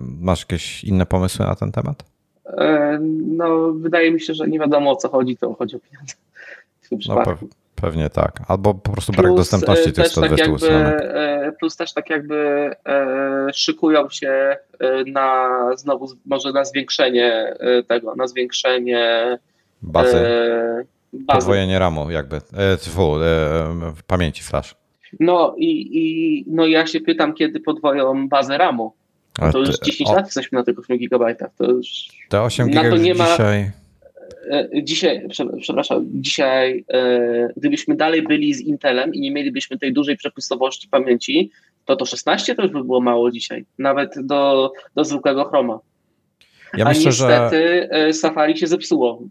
masz 0.02 0.40
jakieś 0.40 0.84
inne 0.84 1.06
pomysły 1.06 1.45
na 1.45 1.56
ten 1.56 1.72
temat? 1.72 2.12
E, 2.48 2.99
no, 3.28 3.74
wydaje 3.74 4.11
mi 4.11 4.22
się, 4.22 4.34
że 4.34 4.48
nie 4.48 4.60
wiadomo 4.60 4.91
o 4.91 4.95
co 4.95 5.10
chodzi, 5.10 5.38
to 5.38 5.53
chodzi 5.53 5.76
o 5.76 5.80
pieniądze. 5.80 6.15
No, 7.07 7.24
pe 7.24 7.36
pewnie 7.76 8.10
tak. 8.10 8.40
Albo 8.48 8.74
po 8.74 8.91
prostu 8.91 9.11
brak 9.11 9.26
plus 9.26 9.38
dostępności 9.38 9.90
e, 9.90 9.91
tych 9.91 10.07
120 10.07 10.45
tak 10.48 11.57
Plus 11.60 11.78
też 11.78 11.94
tak 11.94 12.10
jakby 12.10 12.36
e, 12.86 13.48
szykują 13.53 14.10
się 14.10 14.57
na 15.07 15.60
znowu 15.76 16.07
może 16.26 16.52
na 16.52 16.65
zwiększenie 16.65 17.53
tego, 17.88 18.15
na 18.15 18.28
zwiększenie 18.28 19.38
bazy. 19.82 20.18
bazy. 21.14 21.38
Podwojenie 21.38 21.80
RAMu 21.80 22.11
jakby, 22.11 22.41
fu, 22.80 23.15
pamięci 24.07 24.44
flash. 24.44 24.76
No 25.20 25.56
i, 25.57 25.90
i 25.91 26.45
no 26.48 26.65
ja 26.65 26.88
się 26.88 26.99
pytam, 27.02 27.34
kiedy 27.34 27.60
podwoją 27.60 28.30
bazę 28.30 28.57
RAMu. 28.57 28.94
No 29.41 29.51
to 29.51 29.60
już 29.60 29.80
10 29.80 30.10
o... 30.10 30.15
lat 30.15 30.26
jesteśmy 30.26 30.57
na 30.57 30.64
tych 30.64 30.80
8 30.80 30.97
gigabajtach. 30.97 31.51
To 31.57 31.72
już 31.72 32.07
Te 32.30 32.41
8 32.41 32.68
gigabajtów 32.68 33.01
nie 33.01 33.15
ma... 33.15 33.31
dzisiaj... 33.31 33.72
E, 34.51 34.84
dzisiaj, 34.84 35.27
przepraszam, 35.61 36.05
dzisiaj 36.11 36.85
e, 36.93 37.49
gdybyśmy 37.57 37.95
dalej 37.95 38.22
byli 38.22 38.53
z 38.53 38.61
Intelem 38.61 39.14
i 39.14 39.19
nie 39.19 39.31
mielibyśmy 39.31 39.77
tej 39.77 39.93
dużej 39.93 40.18
przepustowości 40.18 40.88
pamięci, 40.88 41.51
to 41.85 41.95
to 41.95 42.05
16 42.05 42.55
to 42.55 42.61
już 42.61 42.72
by 42.72 42.84
było 42.84 43.01
mało 43.01 43.31
dzisiaj, 43.31 43.65
nawet 43.80 44.14
do, 44.23 44.72
do 44.95 45.03
zwykłego 45.05 45.45
Chroma. 45.45 45.80
Ja 46.77 46.85
A 46.85 46.89
myślę, 46.89 47.05
niestety 47.05 47.89
że... 47.91 48.14
Safari 48.14 48.57
się 48.57 48.68
zepsuło 48.68 49.22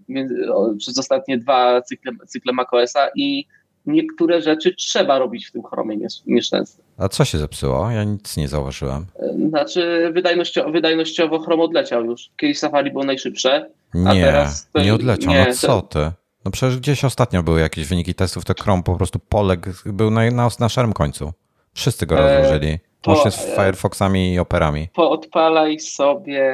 przez 0.79 0.99
ostatnie 0.99 1.39
dwa 1.39 1.83
cykle, 1.83 2.13
cykle 2.27 2.53
macOSa 2.53 3.09
i 3.17 3.47
niektóre 3.87 4.43
rzeczy 4.43 4.75
trzeba 4.75 5.19
robić 5.19 5.47
w 5.47 5.53
tym 5.53 5.63
chromie 5.63 5.99
nieszczęsnym. 6.27 6.87
A 7.03 7.09
co 7.09 7.25
się 7.25 7.39
zepsuło? 7.39 7.91
Ja 7.91 8.05
nic 8.05 8.37
nie 8.37 8.49
zauważyłem. 8.49 9.07
Znaczy 9.49 10.11
wydajnościowo, 10.15 10.71
wydajnościowo 10.71 11.39
chrom 11.39 11.61
odleciał 11.61 12.05
już. 12.05 12.31
Kiedyś 12.37 12.59
Safari 12.59 12.91
było 12.91 13.05
najszybsze, 13.05 13.71
nie, 13.95 14.45
nie 14.85 14.95
odleciał. 14.95 15.33
Nie, 15.33 15.47
no 15.49 15.55
co 15.55 15.83
ty? 15.83 16.11
No 16.45 16.51
przecież 16.51 16.79
gdzieś 16.79 17.05
ostatnio 17.05 17.43
były 17.43 17.61
jakieś 17.61 17.89
wyniki 17.89 18.15
testów, 18.15 18.45
to 18.45 18.55
Chrome 18.63 18.83
po 18.83 18.97
prostu 18.97 19.19
poległ, 19.19 19.71
był 19.87 20.11
na, 20.11 20.31
na, 20.31 20.49
na 20.61 20.69
szarym 20.69 20.93
końcu. 20.93 21.33
Wszyscy 21.75 22.07
go 22.07 22.19
e, 22.19 22.39
rozłożyli. 22.39 22.79
Łącznie 23.07 23.31
z 23.31 23.57
Firefoxami 23.57 24.35
i 24.35 24.39
Operami. 24.39 24.89
Poodpalaj 24.95 25.81
sobie 25.81 26.45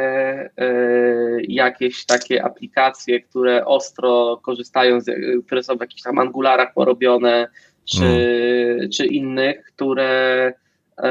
y, 0.60 1.42
jakieś 1.48 2.06
takie 2.06 2.44
aplikacje, 2.44 3.20
które 3.20 3.64
ostro 3.64 4.40
korzystają, 4.42 5.00
z, 5.00 5.10
które 5.46 5.62
są 5.62 5.76
w 5.76 5.80
jakichś 5.80 6.02
tam 6.02 6.18
angularach 6.18 6.74
porobione, 6.74 7.48
czy, 7.88 8.04
mm. 8.04 8.90
czy 8.90 9.06
innych, 9.06 9.64
które 9.64 10.48
y, 10.48 11.02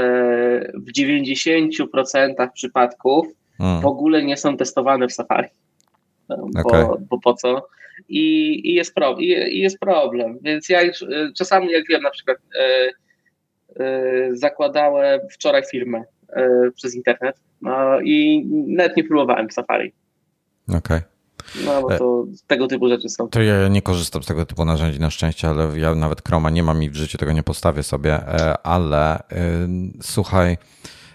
w 0.74 0.92
90% 0.98 2.52
przypadków 2.54 3.28
mm. 3.60 3.82
w 3.82 3.86
ogóle 3.86 4.24
nie 4.24 4.38
są 4.38 4.58
testowane 4.58 5.08
w 5.08 5.14
Safari. 5.14 5.50
Bo, 6.30 6.62
okay. 6.66 6.86
bo 7.10 7.20
po 7.20 7.34
co? 7.34 7.68
I, 8.10 8.22
i, 8.70 8.74
jest 8.74 8.96
pro, 8.96 9.18
i, 9.20 9.26
i, 9.26 9.60
jest 9.60 9.80
problem. 9.80 10.38
Więc 10.42 10.70
ja 10.70 10.82
już 10.82 11.02
y, 11.02 11.32
czasami, 11.38 11.72
jak 11.72 11.84
wiem, 11.90 12.02
na 12.02 12.12
przykład 12.12 12.38
Y, 13.80 14.38
zakładałem 14.38 15.20
wczoraj 15.32 15.64
firmę 15.72 16.04
y, 16.38 16.72
przez 16.76 16.96
internet 16.96 17.40
no 17.62 18.00
i 18.02 18.46
nawet 18.68 18.98
nie 18.98 19.04
próbowałem 19.04 19.52
Safari. 19.52 19.94
Okej. 20.68 20.78
Okay. 20.78 21.02
No 21.66 21.82
bo 21.82 21.98
to 21.98 22.26
tego 22.48 22.68
typu 22.68 22.90
rzeczy 22.90 23.10
są. 23.10 23.30
To 23.30 23.42
ja 23.42 23.68
nie 23.68 23.82
korzystam 23.82 24.24
z 24.24 24.26
tego 24.26 24.46
typu 24.46 24.66
narzędzi 24.66 25.00
na 25.00 25.10
szczęście, 25.10 25.50
ale 25.50 25.80
ja 25.80 25.96
nawet 25.96 26.28
Chroma 26.28 26.50
nie 26.50 26.64
mam 26.64 26.84
i 26.84 26.90
w 26.90 26.96
życiu 26.96 27.18
tego 27.18 27.32
nie 27.32 27.44
postawię 27.44 27.84
sobie, 27.84 28.14
e, 28.14 28.58
ale 28.68 29.20
y, 29.20 29.24
słuchaj, 30.02 30.58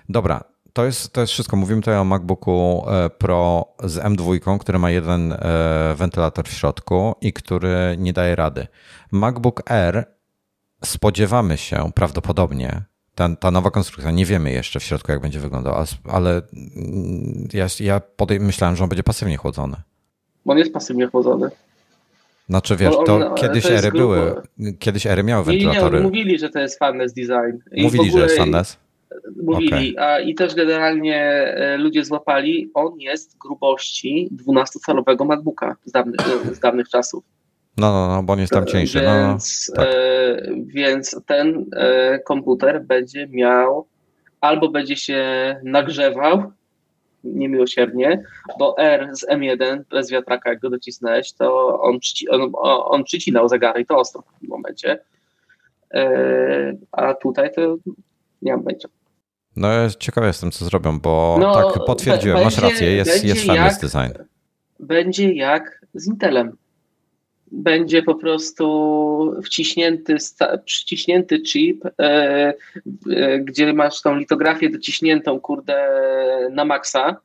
dobra, 0.08 0.44
to 0.72 0.84
jest, 0.84 1.12
to 1.12 1.20
jest 1.20 1.32
wszystko. 1.32 1.56
Mówimy 1.56 1.80
tutaj 1.80 1.96
o 1.98 2.04
MacBooku 2.04 2.84
e, 2.88 3.10
Pro 3.10 3.66
z 3.84 3.98
M2, 3.98 4.58
który 4.58 4.78
ma 4.78 4.90
jeden 4.90 5.32
e, 5.32 5.38
wentylator 5.96 6.48
w 6.48 6.52
środku 6.52 7.14
i 7.20 7.32
który 7.32 7.96
nie 7.98 8.12
daje 8.12 8.36
rady. 8.36 8.66
MacBook 9.12 9.70
Air 9.70 10.06
spodziewamy 10.84 11.56
się 11.56 11.90
prawdopodobnie, 11.94 12.82
ta, 13.14 13.36
ta 13.36 13.50
nowa 13.50 13.70
konstrukcja, 13.70 14.10
nie 14.10 14.26
wiemy 14.26 14.50
jeszcze 14.50 14.80
w 14.80 14.84
środku, 14.84 15.12
jak 15.12 15.20
będzie 15.20 15.40
wyglądała, 15.40 15.84
ale 16.04 16.42
ja, 17.52 17.66
ja 17.80 18.00
podej- 18.16 18.40
myślałem, 18.40 18.76
że 18.76 18.82
on 18.84 18.88
będzie 18.88 19.02
pasywnie 19.02 19.36
chłodzony. 19.36 19.76
On 20.46 20.58
jest 20.58 20.72
pasywnie 20.72 21.06
chłodzony. 21.06 21.50
Znaczy 22.48 22.76
wiesz, 22.76 22.94
to, 23.06 23.14
on, 23.14 23.34
kiedyś 23.34 23.62
to 23.62 23.72
ery 23.72 23.92
były, 23.92 24.34
kiedyś 24.78 25.06
ery 25.06 25.22
miały 25.22 25.44
wentylatory. 25.44 25.96
Nie, 25.98 26.02
nie, 26.02 26.08
mówili, 26.08 26.38
że 26.38 26.48
to 26.48 26.58
jest 26.58 26.78
fanless 26.78 27.12
design. 27.12 27.58
I 27.72 27.82
mówili, 27.82 28.10
że 28.10 28.18
jest 28.18 28.36
fanless? 28.36 28.78
Mówili, 29.42 29.96
okay. 29.96 30.08
a 30.08 30.20
i 30.20 30.34
też 30.34 30.54
generalnie 30.54 31.16
e, 31.16 31.76
ludzie 31.76 32.04
złapali, 32.04 32.70
on 32.74 33.00
jest 33.00 33.38
grubości 33.38 34.28
12-calowego 34.46 35.26
MacBooka 35.26 35.76
z 35.84 35.92
dawnych, 35.92 36.20
z 36.52 36.60
dawnych 36.60 36.88
czasów. 36.88 37.24
No, 37.76 37.92
no, 37.92 38.08
no, 38.08 38.22
bo 38.22 38.32
on 38.32 38.38
jest 38.38 38.52
tam 38.52 38.66
cieńszy. 38.66 39.00
Więc, 39.00 39.72
no, 39.76 39.82
no. 39.82 39.86
Tak. 39.86 39.94
E, 39.94 40.42
więc 40.66 41.20
ten 41.26 41.66
e, 41.76 42.18
komputer 42.18 42.84
będzie 42.84 43.28
miał 43.30 43.86
albo 44.40 44.68
będzie 44.68 44.96
się 44.96 45.20
nagrzewał 45.64 46.52
niemiłosiernie, 47.24 48.22
bo 48.58 48.78
R 48.78 49.10
z 49.12 49.28
M1 49.28 49.82
bez 49.90 50.10
wiatraka, 50.10 50.50
jak 50.50 50.60
go 50.60 50.70
docisnąłeś, 50.70 51.32
to 51.32 51.80
on, 51.80 52.00
przyci 52.00 52.28
on, 52.28 52.52
on 52.62 53.04
przycinał 53.04 53.48
zegary 53.48 53.80
i 53.80 53.86
to 53.86 53.96
ostro 53.96 54.22
w 54.22 54.40
tym 54.40 54.48
momencie. 54.48 54.98
E, 55.94 56.76
a 56.92 57.14
tutaj 57.14 57.52
to 57.54 57.76
nie 58.42 58.52
mam 58.52 58.62
pojęcia. 58.62 58.88
No 59.56 59.72
ja 59.72 59.90
ciekawy 59.90 60.26
jestem, 60.26 60.50
co 60.50 60.64
zrobią, 60.64 61.00
bo 61.00 61.36
no, 61.40 61.54
tak 61.54 61.84
potwierdziłem, 61.86 62.44
masz 62.44 62.58
rację, 62.58 62.92
jest, 62.92 63.24
jest 63.24 63.46
fanless 63.46 63.78
design. 63.78 64.22
Będzie 64.80 65.32
jak 65.32 65.86
z 65.94 66.06
Intelem 66.06 66.56
będzie 67.52 68.02
po 68.02 68.14
prostu 68.14 69.42
wciśnięty, 69.44 70.16
przyciśnięty 70.64 71.40
chip, 71.40 71.84
e, 71.86 72.54
e, 73.10 73.38
gdzie 73.38 73.72
masz 73.72 74.02
tą 74.02 74.16
litografię 74.16 74.70
dociśniętą, 74.70 75.40
kurde, 75.40 75.88
na 76.52 76.64
maksa, 76.64 77.16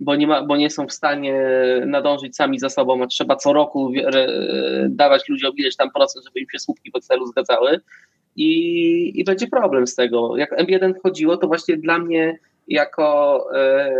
bo 0.00 0.16
nie, 0.16 0.26
ma, 0.26 0.42
bo 0.42 0.56
nie 0.56 0.70
są 0.70 0.86
w 0.86 0.92
stanie 0.92 1.40
nadążyć 1.86 2.36
sami 2.36 2.58
za 2.58 2.68
sobą, 2.68 3.02
a 3.02 3.06
trzeba 3.06 3.36
co 3.36 3.52
roku 3.52 3.92
dawać 4.88 5.28
ludziom 5.28 5.52
ileś 5.56 5.76
tam 5.76 5.90
procent, 5.90 6.24
żeby 6.24 6.40
im 6.40 6.46
się 6.52 6.58
słupki 6.58 6.90
w 6.90 6.96
Excelu 6.96 7.26
zgadzały 7.26 7.80
i, 8.36 9.20
i 9.20 9.24
będzie 9.24 9.46
problem 9.46 9.86
z 9.86 9.94
tego. 9.94 10.36
Jak 10.36 10.58
M1 10.58 10.98
wchodziło, 10.98 11.36
to 11.36 11.46
właśnie 11.46 11.76
dla 11.76 11.98
mnie 11.98 12.38
jako 12.68 13.46
e, 13.56 13.90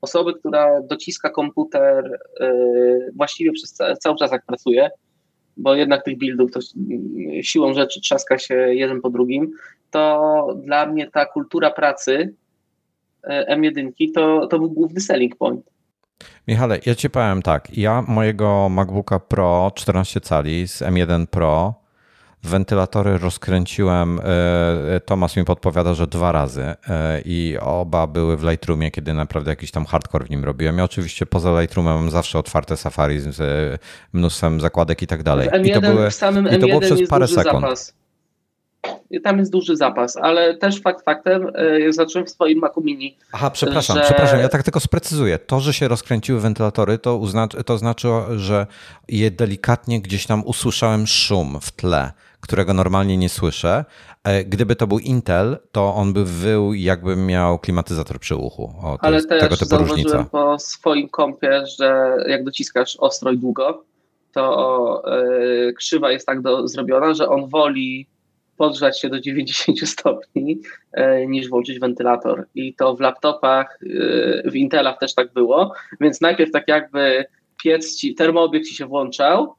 osoby, 0.00 0.34
która 0.34 0.80
dociska 0.82 1.30
komputer 1.30 2.18
yy, 2.40 3.12
właściwie 3.16 3.52
przez 3.52 3.78
cały 4.00 4.16
czas 4.16 4.32
jak 4.32 4.46
pracuje, 4.46 4.90
bo 5.56 5.74
jednak 5.74 6.04
tych 6.04 6.18
buildów 6.18 6.50
to 6.52 6.60
siłą 7.42 7.74
rzeczy 7.74 8.00
trzaska 8.00 8.38
się 8.38 8.54
jeden 8.54 9.00
po 9.00 9.10
drugim, 9.10 9.50
to 9.90 10.46
dla 10.64 10.86
mnie 10.86 11.10
ta 11.10 11.26
kultura 11.26 11.70
pracy 11.70 12.34
yy, 13.24 13.44
M1 13.56 14.12
to, 14.14 14.46
to 14.46 14.58
był 14.58 14.70
główny 14.70 15.00
selling 15.00 15.36
point. 15.36 15.70
Michale, 16.48 16.78
ja 16.86 16.94
ci 16.94 17.10
powiem 17.10 17.42
tak, 17.42 17.78
ja 17.78 18.02
mojego 18.08 18.68
MacBooka 18.68 19.18
Pro 19.18 19.72
14 19.74 20.20
cali 20.20 20.68
z 20.68 20.82
M1 20.82 21.26
Pro 21.26 21.85
Wentylatory 22.46 23.18
rozkręciłem, 23.18 24.20
e, 24.20 24.94
e, 24.94 25.00
Tomasz 25.00 25.36
mi 25.36 25.44
podpowiada, 25.44 25.94
że 25.94 26.06
dwa 26.06 26.32
razy 26.32 26.62
e, 26.62 27.20
i 27.24 27.56
oba 27.60 28.06
były 28.06 28.36
w 28.36 28.44
Lightroomie, 28.50 28.90
kiedy 28.90 29.14
naprawdę 29.14 29.50
jakiś 29.50 29.70
tam 29.70 29.86
hardcore 29.86 30.24
w 30.24 30.30
nim 30.30 30.44
robiłem. 30.44 30.78
Ja 30.78 30.84
oczywiście 30.84 31.26
poza 31.26 31.60
Lightroomem 31.60 31.94
mam 31.94 32.10
zawsze 32.10 32.38
otwarte 32.38 32.76
Safari 32.76 33.20
z 33.20 33.80
mnóstwem 34.12 34.60
zakładek 34.60 35.02
i 35.02 35.06
tak 35.06 35.22
dalej. 35.22 35.48
M1, 35.48 35.66
I 35.66 35.72
to, 35.72 35.80
były, 35.80 36.10
samym 36.10 36.48
i 36.48 36.58
to 36.58 36.66
było 36.66 36.80
przez 36.80 37.08
parę 37.08 37.28
sekund. 37.28 37.60
Zapas. 37.60 37.94
Tam 39.24 39.38
jest 39.38 39.52
duży 39.52 39.76
zapas, 39.76 40.16
ale 40.16 40.56
też 40.56 40.80
fakt 40.80 41.04
faktem, 41.04 41.50
jak 41.80 41.94
zacząłem 41.94 42.26
w 42.26 42.30
swoim 42.30 42.58
Macu 42.58 42.80
Mini. 42.80 43.16
Aha, 43.32 43.50
przepraszam, 43.50 43.96
że... 43.96 44.02
przepraszam, 44.02 44.38
ja 44.40 44.48
tak 44.48 44.62
tylko 44.62 44.80
sprecyzuję. 44.80 45.38
To, 45.38 45.60
że 45.60 45.72
się 45.72 45.88
rozkręciły 45.88 46.40
wentylatory, 46.40 46.98
to, 46.98 47.20
to 47.66 47.78
znaczyło, 47.78 48.26
że 48.36 48.66
je 49.08 49.30
delikatnie 49.30 50.00
gdzieś 50.00 50.26
tam 50.26 50.42
usłyszałem 50.44 51.06
szum 51.06 51.58
w 51.60 51.72
tle 51.72 52.12
którego 52.40 52.74
normalnie 52.74 53.16
nie 53.16 53.28
słyszę. 53.28 53.84
E, 54.24 54.44
gdyby 54.44 54.76
to 54.76 54.86
był 54.86 54.98
Intel, 54.98 55.58
to 55.72 55.94
on 55.94 56.12
by 56.12 56.24
wył, 56.24 56.74
jakby 56.74 57.16
miał 57.16 57.58
klimatyzator 57.58 58.18
przy 58.18 58.36
uchu. 58.36 58.72
O, 58.82 58.98
Ale 59.00 59.22
też 59.22 59.40
tego 59.40 59.56
typu 59.56 59.68
zauważyłem 59.68 59.98
różnica. 59.98 60.24
po 60.32 60.58
swoim 60.58 61.08
kompie, 61.08 61.62
że 61.78 62.16
jak 62.28 62.44
dociskasz 62.44 62.96
ostro 62.96 63.30
i 63.32 63.38
długo, 63.38 63.84
to 64.32 65.02
yy, 65.06 65.72
krzywa 65.72 66.12
jest 66.12 66.26
tak 66.26 66.40
do, 66.40 66.68
zrobiona, 66.68 67.14
że 67.14 67.28
on 67.28 67.48
woli 67.48 68.06
podgrzać 68.56 69.00
się 69.00 69.08
do 69.08 69.20
90 69.20 69.88
stopni 69.88 70.60
yy, 70.96 71.26
niż 71.26 71.48
włączyć 71.48 71.78
wentylator. 71.78 72.46
I 72.54 72.74
to 72.74 72.96
w 72.96 73.00
laptopach, 73.00 73.78
w 74.44 74.56
Intelach 74.56 74.98
też 74.98 75.14
tak 75.14 75.32
było, 75.32 75.72
więc 76.00 76.20
najpierw 76.20 76.50
tak 76.50 76.68
jakby 76.68 77.24
piec 77.62 77.96
ci, 77.96 78.14
termoobieg 78.14 78.64
ci 78.64 78.74
się 78.74 78.86
włączał, 78.86 79.54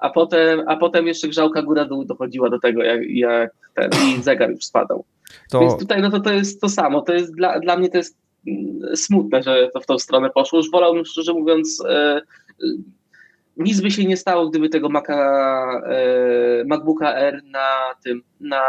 a 0.00 0.10
potem, 0.10 0.62
a 0.66 0.76
potem 0.76 1.06
jeszcze 1.06 1.28
grzałka 1.28 1.62
góra-dół 1.62 2.04
dochodziła 2.04 2.50
do 2.50 2.58
tego, 2.58 2.82
jak, 2.82 3.00
jak 3.10 3.50
ten 3.74 3.90
i 4.18 4.22
zegar 4.22 4.50
już 4.50 4.64
spadał. 4.64 5.04
To... 5.50 5.60
Więc 5.60 5.78
tutaj 5.78 6.02
no 6.02 6.10
to, 6.10 6.20
to 6.20 6.32
jest 6.32 6.60
to 6.60 6.68
samo. 6.68 7.02
To 7.02 7.12
jest 7.12 7.34
dla, 7.34 7.60
dla 7.60 7.76
mnie 7.76 7.88
to 7.88 7.98
jest 7.98 8.16
mm, 8.46 8.96
smutne, 8.96 9.42
że 9.42 9.70
to 9.74 9.80
w 9.80 9.86
tą 9.86 9.98
stronę 9.98 10.30
poszło. 10.30 10.58
Już 10.58 10.70
wolałbym, 10.70 11.04
szczerze 11.04 11.32
mówiąc, 11.32 11.84
e, 11.88 12.20
nic 13.56 13.80
by 13.80 13.90
się 13.90 14.04
nie 14.04 14.16
stało, 14.16 14.48
gdyby 14.48 14.68
tego 14.68 14.88
Maca, 14.88 15.14
e, 15.86 16.64
MacBooka 16.64 17.14
R 17.14 17.42
na 17.44 17.94
tym, 18.04 18.22
na 18.40 18.62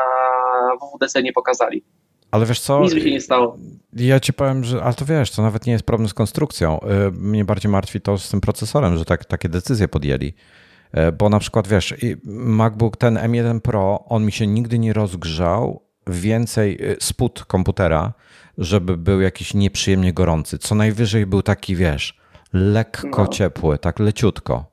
WWDC 0.81 1.23
nie 1.23 1.33
pokazali. 1.33 1.83
Ale 2.31 2.45
wiesz 2.45 2.59
co? 2.59 2.81
Nic 2.81 2.93
by 2.93 3.01
się 3.01 3.11
nie 3.11 3.21
stało. 3.21 3.57
Ja 3.93 4.19
ci 4.19 4.33
powiem, 4.33 4.63
że 4.63 4.83
ale 4.83 4.93
to 4.93 5.05
wiesz, 5.05 5.31
to 5.31 5.41
nawet 5.41 5.65
nie 5.65 5.73
jest 5.73 5.85
problem 5.85 6.09
z 6.09 6.13
konstrukcją. 6.13 6.79
E, 6.81 7.11
mnie 7.11 7.45
bardziej 7.45 7.71
martwi 7.71 8.01
to 8.01 8.17
z 8.17 8.29
tym 8.29 8.41
procesorem, 8.41 8.97
że 8.97 9.05
tak, 9.05 9.25
takie 9.25 9.49
decyzje 9.49 9.87
podjęli. 9.87 10.33
E, 10.93 11.11
bo 11.11 11.29
na 11.29 11.39
przykład 11.39 11.67
wiesz, 11.67 11.95
MacBook 12.25 12.97
ten 12.97 13.15
M1 13.15 13.59
Pro, 13.59 14.03
on 14.05 14.25
mi 14.25 14.31
się 14.31 14.47
nigdy 14.47 14.79
nie 14.79 14.93
rozgrzał 14.93 15.81
więcej 16.07 16.79
e, 16.81 16.95
spód 16.99 17.45
komputera, 17.45 18.13
żeby 18.57 18.97
był 18.97 19.21
jakiś 19.21 19.53
nieprzyjemnie 19.53 20.13
gorący. 20.13 20.57
Co 20.57 20.75
najwyżej 20.75 21.25
był 21.25 21.41
taki, 21.41 21.75
wiesz, 21.75 22.17
lekko 22.53 23.21
no. 23.21 23.27
ciepły, 23.27 23.77
tak 23.77 23.99
leciutko. 23.99 24.65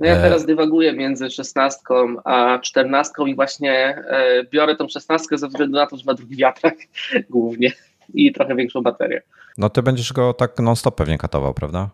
No 0.00 0.06
ja 0.06 0.16
e, 0.16 0.22
teraz 0.22 0.46
dywaguję 0.46 0.92
między 0.92 1.30
16 1.30 1.78
a 2.24 2.58
14 2.58 3.12
i 3.26 3.34
właśnie 3.34 4.02
biorę 4.50 4.76
tą 4.76 4.88
16 4.88 5.38
ze 5.38 5.48
względu 5.48 5.76
na 5.76 5.86
to, 5.86 5.96
że 5.96 6.02
ma 6.06 6.14
drugi 6.14 6.36
wiatrak 6.36 6.74
głównie 7.30 7.72
i 8.14 8.32
trochę 8.32 8.56
większą 8.56 8.82
baterię. 8.82 9.22
No 9.58 9.70
ty 9.70 9.82
będziesz 9.82 10.12
go 10.12 10.34
tak 10.34 10.58
non-stop 10.58 10.96
pewnie 10.96 11.18
katował, 11.18 11.54
prawda? 11.54 11.90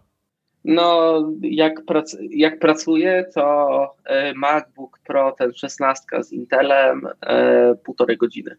No, 0.66 1.18
jak, 1.42 1.84
prac 1.84 2.16
jak 2.30 2.58
pracuję, 2.58 3.24
to 3.34 3.94
e, 4.04 4.34
MacBook 4.34 4.98
Pro 5.06 5.32
ten 5.38 5.52
16 5.52 6.04
z 6.20 6.32
Intelem 6.32 7.08
e, 7.26 7.74
półtorej 7.84 8.16
godziny. 8.16 8.56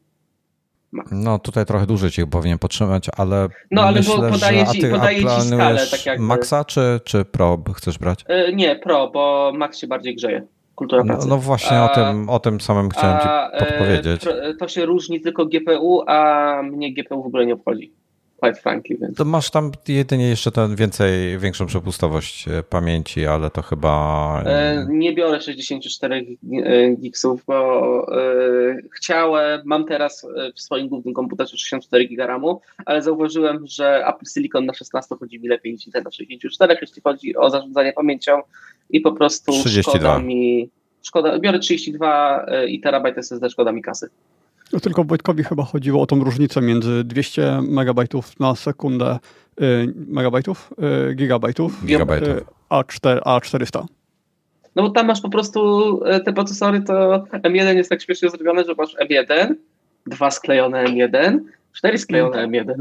No 1.12 1.40
tutaj 1.40 1.66
trochę 1.66 1.86
dłużej 1.86 2.12
cię 2.12 2.28
powinien 2.28 2.60
potrzymać, 2.60 3.08
ale 3.18 3.48
No 3.72 3.82
ale 3.82 3.98
myślę, 3.98 4.30
podaję 4.32 4.66
ci, 4.68 4.82
ty, 4.82 4.90
podaję 4.90 5.20
ci 5.20 5.42
skalę. 5.42 5.88
Tak 5.92 6.06
jakby. 6.06 6.26
Maxa 6.26 6.66
czy, 6.66 7.00
czy 7.04 7.26
Pro 7.26 7.58
chcesz 7.76 7.98
brać? 7.98 8.26
E, 8.28 8.54
nie, 8.54 8.76
Pro, 8.76 9.10
bo 9.14 9.52
Max 9.56 9.78
się 9.78 9.88
bardziej 9.88 10.16
grzeje. 10.16 10.48
Kultura 10.76 11.04
no, 11.04 11.14
pracy. 11.14 11.28
No, 11.30 11.36
no 11.36 11.42
właśnie 11.42 11.78
a, 11.78 11.92
o, 11.92 11.96
tym, 11.96 12.30
o 12.30 12.40
tym 12.40 12.62
samym 12.62 12.90
chciałem 12.90 13.18
a, 13.18 13.52
ci 13.60 13.66
podpowiedzieć. 13.66 14.22
To 14.60 14.68
się 14.68 14.86
różni 14.86 15.22
tylko 15.22 15.46
GPU, 15.46 16.04
a 16.08 16.62
mnie 16.64 16.94
GPU 16.94 17.24
w 17.24 17.26
ogóle 17.26 17.46
nie 17.46 17.54
obchodzi 17.54 17.94
quite 18.38 18.62
frankly. 18.62 18.98
Więc. 18.98 19.18
To 19.18 19.26
masz 19.26 19.52
tam 19.52 19.72
jedynie 19.88 20.28
jeszcze 20.28 20.52
ten 20.52 20.76
więcej, 20.76 21.38
większą 21.38 21.66
przepustowość 21.66 22.48
e, 22.48 22.64
pamięci, 22.64 23.26
ale 23.26 23.50
to 23.50 23.62
chyba... 23.62 24.44
E, 24.46 24.88
nie 24.90 25.14
biorę 25.14 25.42
64 25.42 26.26
e, 26.64 26.96
gigsów, 26.96 27.46
bo 27.46 28.08
chciałem, 28.96 29.62
mam 29.66 29.86
teraz 29.86 30.28
w 30.56 30.62
swoim 30.62 30.88
głównym 30.88 31.14
komputerze 31.14 31.58
64 31.58 32.08
giga 32.08 32.28
RAMu, 32.28 32.62
ale 32.86 33.02
zauważyłem, 33.02 33.68
że 33.68 34.06
Apple 34.08 34.26
Silicon 34.34 34.66
na 34.66 34.74
16 34.74 35.16
chodzi 35.20 35.40
mi 35.40 35.48
lepiej 35.48 35.74
niż 35.74 35.86
ten 35.86 36.04
na 36.04 36.12
64, 36.12 36.78
jeśli 36.82 37.02
chodzi 37.02 37.36
o 37.36 37.50
zarządzanie 37.50 37.94
pamięcią 37.94 38.42
i 38.90 39.02
po 39.02 39.12
prostu 39.12 39.52
32. 39.52 39.92
szkoda 39.92 40.20
mi... 40.20 40.70
Szkoda, 41.02 41.40
biorę 41.40 41.60
32 41.60 42.46
i 42.68 42.80
terabajt 42.80 43.18
SSD, 43.18 43.50
szkoda 43.50 43.72
mi 43.72 43.82
kasy. 43.82 44.10
No 44.74 44.80
tylko 44.80 45.04
Wojtkowi 45.04 45.44
chyba 45.44 45.64
chodziło 45.64 46.02
o 46.02 46.06
tą 46.06 46.24
różnicę 46.24 46.62
między 46.62 47.04
200 47.04 47.62
megabajtów 47.62 48.40
na 48.40 48.56
sekundę 48.56 49.20
y, 49.62 49.94
megabajtów, 50.08 50.74
y, 51.12 51.16
gigabajtów, 51.16 51.86
gigabajtów. 51.86 52.30
Y, 52.30 52.46
a, 52.70 52.84
4, 52.84 53.22
a 53.26 53.42
400. 53.42 53.86
No 54.76 54.84
bo 54.84 54.90
tam 54.90 55.08
masz 55.08 55.22
po 55.22 55.30
prostu 55.30 56.02
te 56.26 56.34
procesory, 56.34 56.82
to 56.82 56.94
M1 57.20 57.76
jest 57.76 57.90
tak 57.90 58.02
śmiesznie 58.02 58.30
zrobione, 58.30 58.64
że 58.64 58.74
masz 58.78 58.96
M1, 58.96 59.54
dwa 60.08 60.32
sklejone 60.32 60.86
M1, 60.86 61.40
cztery 61.74 61.98
sklejone 61.98 62.48
M1. 62.48 62.74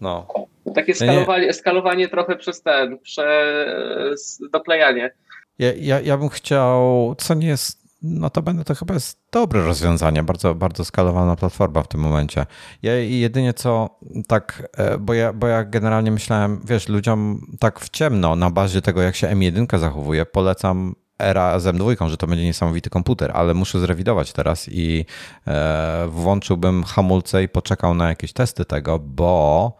No. 0.00 0.26
Takie 0.74 0.94
skalowanie, 0.94 1.52
skalowanie 1.52 2.08
trochę 2.08 2.36
przez 2.36 2.62
ten, 2.62 2.98
przez 2.98 4.40
doklejanie. 4.52 5.10
Ja, 5.58 5.72
ja, 5.76 6.00
ja 6.00 6.16
bym 6.18 6.28
chciał, 6.28 7.14
co 7.18 7.34
nie 7.34 7.46
jest 7.48 7.77
no 8.02 8.30
to 8.30 8.74
chyba 8.78 8.94
jest 8.94 9.18
dobre 9.32 9.64
rozwiązanie, 9.64 10.22
bardzo, 10.22 10.54
bardzo 10.54 10.84
skalowana 10.84 11.36
platforma 11.36 11.82
w 11.82 11.88
tym 11.88 12.00
momencie. 12.00 12.46
Ja 12.82 12.96
jedynie 12.96 13.54
co 13.54 13.98
tak, 14.26 14.68
e, 14.76 14.98
bo 14.98 15.14
ja, 15.14 15.32
bo 15.32 15.46
ja 15.46 15.64
generalnie 15.64 16.10
myślałem, 16.10 16.60
wiesz, 16.64 16.88
ludziom 16.88 17.46
tak 17.58 17.80
w 17.80 17.88
ciemno 17.90 18.36
na 18.36 18.50
bazie 18.50 18.82
tego, 18.82 19.02
jak 19.02 19.16
się 19.16 19.26
M1 19.26 19.78
zachowuje, 19.78 20.26
polecam 20.26 20.94
era 21.18 21.60
z 21.60 21.64
M2, 21.64 22.08
że 22.08 22.16
to 22.16 22.26
będzie 22.26 22.44
niesamowity 22.44 22.90
komputer, 22.90 23.30
ale 23.34 23.54
muszę 23.54 23.80
zrewidować 23.80 24.32
teraz 24.32 24.68
i 24.68 25.04
e, 25.46 26.08
włączyłbym 26.08 26.84
hamulce 26.84 27.42
i 27.42 27.48
poczekał 27.48 27.94
na 27.94 28.08
jakieś 28.08 28.32
testy 28.32 28.64
tego, 28.64 28.98
bo 28.98 29.72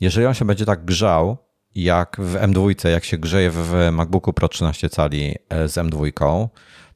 jeżeli 0.00 0.26
on 0.26 0.34
się 0.34 0.44
będzie 0.44 0.64
tak 0.64 0.84
grzał, 0.84 1.36
jak 1.74 2.16
w 2.20 2.34
M2, 2.34 2.88
jak 2.88 3.04
się 3.04 3.18
grzeje 3.18 3.50
w 3.50 3.88
MacBooku 3.92 4.32
Pro 4.32 4.48
13 4.48 4.88
cali 4.88 5.34
e, 5.48 5.68
z 5.68 5.74
M2, 5.74 6.48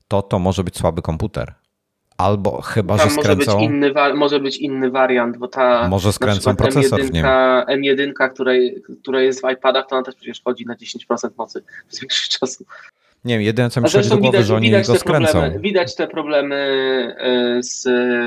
to 0.09 0.23
to 0.23 0.39
może 0.39 0.65
być 0.65 0.77
słaby 0.77 1.03
komputer. 1.03 1.55
Albo 2.19 2.63
chyba, 2.63 2.99
Tam 2.99 3.11
że 3.11 3.15
skręcą... 3.15 3.53
Może 3.53 3.69
być, 3.69 3.71
inny, 3.71 4.15
może 4.15 4.41
być 4.41 4.57
inny 4.57 4.91
wariant, 4.91 5.37
bo 5.37 5.49
ta 5.49 5.89
może 5.89 6.13
skręcą 6.13 6.57
procesor 6.57 7.01
M1, 7.01 7.05
w 7.07 7.13
nim. 7.13 7.25
M1, 7.25 8.31
która, 8.33 8.53
która 9.03 9.21
jest 9.21 9.43
w 9.43 9.51
iPadach, 9.53 9.87
to 9.87 9.97
ona 9.97 10.05
też 10.05 10.15
przecież 10.15 10.43
chodzi 10.45 10.67
na 10.67 10.75
10% 10.75 11.31
mocy 11.39 11.63
przez 11.89 12.01
większość 12.01 12.39
czasu. 12.39 12.65
Nie 13.25 13.35
wiem, 13.35 13.43
jedyne 13.43 13.71
co 13.71 13.81
mi 13.81 13.87
przychodzi 13.87 14.11
do 14.11 14.19
głowy, 14.19 14.45
że 14.45 14.57
oni 14.57 14.71
go 14.71 14.97
skręcą. 14.97 15.33
Problemy, 15.33 15.61
widać 15.61 15.97
te 15.97 16.07
problemy 16.07 16.57
e, 17.19 17.63
z 17.63 17.85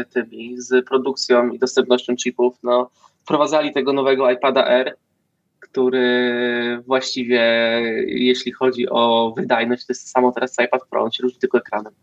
tymi, 0.10 0.62
z 0.62 0.86
produkcją 0.88 1.50
i 1.50 1.60
dostępnością 1.60 2.16
chipów. 2.16 2.56
No, 2.64 2.90
wprowadzali 3.24 3.74
tego 3.74 3.94
nowego 3.94 4.32
iPada 4.32 4.68
R, 4.68 4.96
który 5.72 6.84
właściwie, 6.86 7.42
jeśli 8.08 8.52
chodzi 8.52 8.90
o 8.90 9.34
wydajność, 9.38 9.86
to 9.86 9.94
jest 9.94 10.12
samo 10.12 10.32
teraz 10.32 10.56
iPad 10.66 10.82
Pro, 10.90 11.04
on 11.04 11.12
się 11.12 11.24
różni 11.24 11.40
tylko 11.40 11.58
ekranem. 11.58 11.94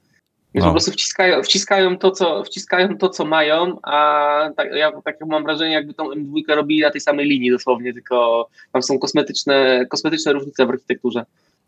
Więc 0.54 0.64
no. 0.64 0.70
po 0.70 0.74
prostu 0.74 0.90
wciskają, 0.90 1.42
wciskają, 1.42 1.98
to, 1.98 2.10
co, 2.10 2.44
wciskają 2.44 2.98
to, 2.98 3.08
co 3.08 3.24
mają, 3.24 3.78
a 3.82 4.50
tak, 4.56 4.68
ja 4.74 4.92
tak 5.04 5.16
mam 5.26 5.44
wrażenie, 5.44 5.74
jakby 5.74 5.94
tą 5.94 6.10
M2 6.10 6.42
robili 6.48 6.80
na 6.80 6.90
tej 6.90 7.00
samej 7.00 7.26
linii 7.26 7.50
dosłownie, 7.50 7.92
tylko 7.92 8.48
tam 8.72 8.82
są 8.82 8.98
kosmetyczne, 8.98 9.86
kosmetyczne 9.90 10.32
różnice 10.32 10.66
w 10.66 10.70
architekturze. 10.70 11.24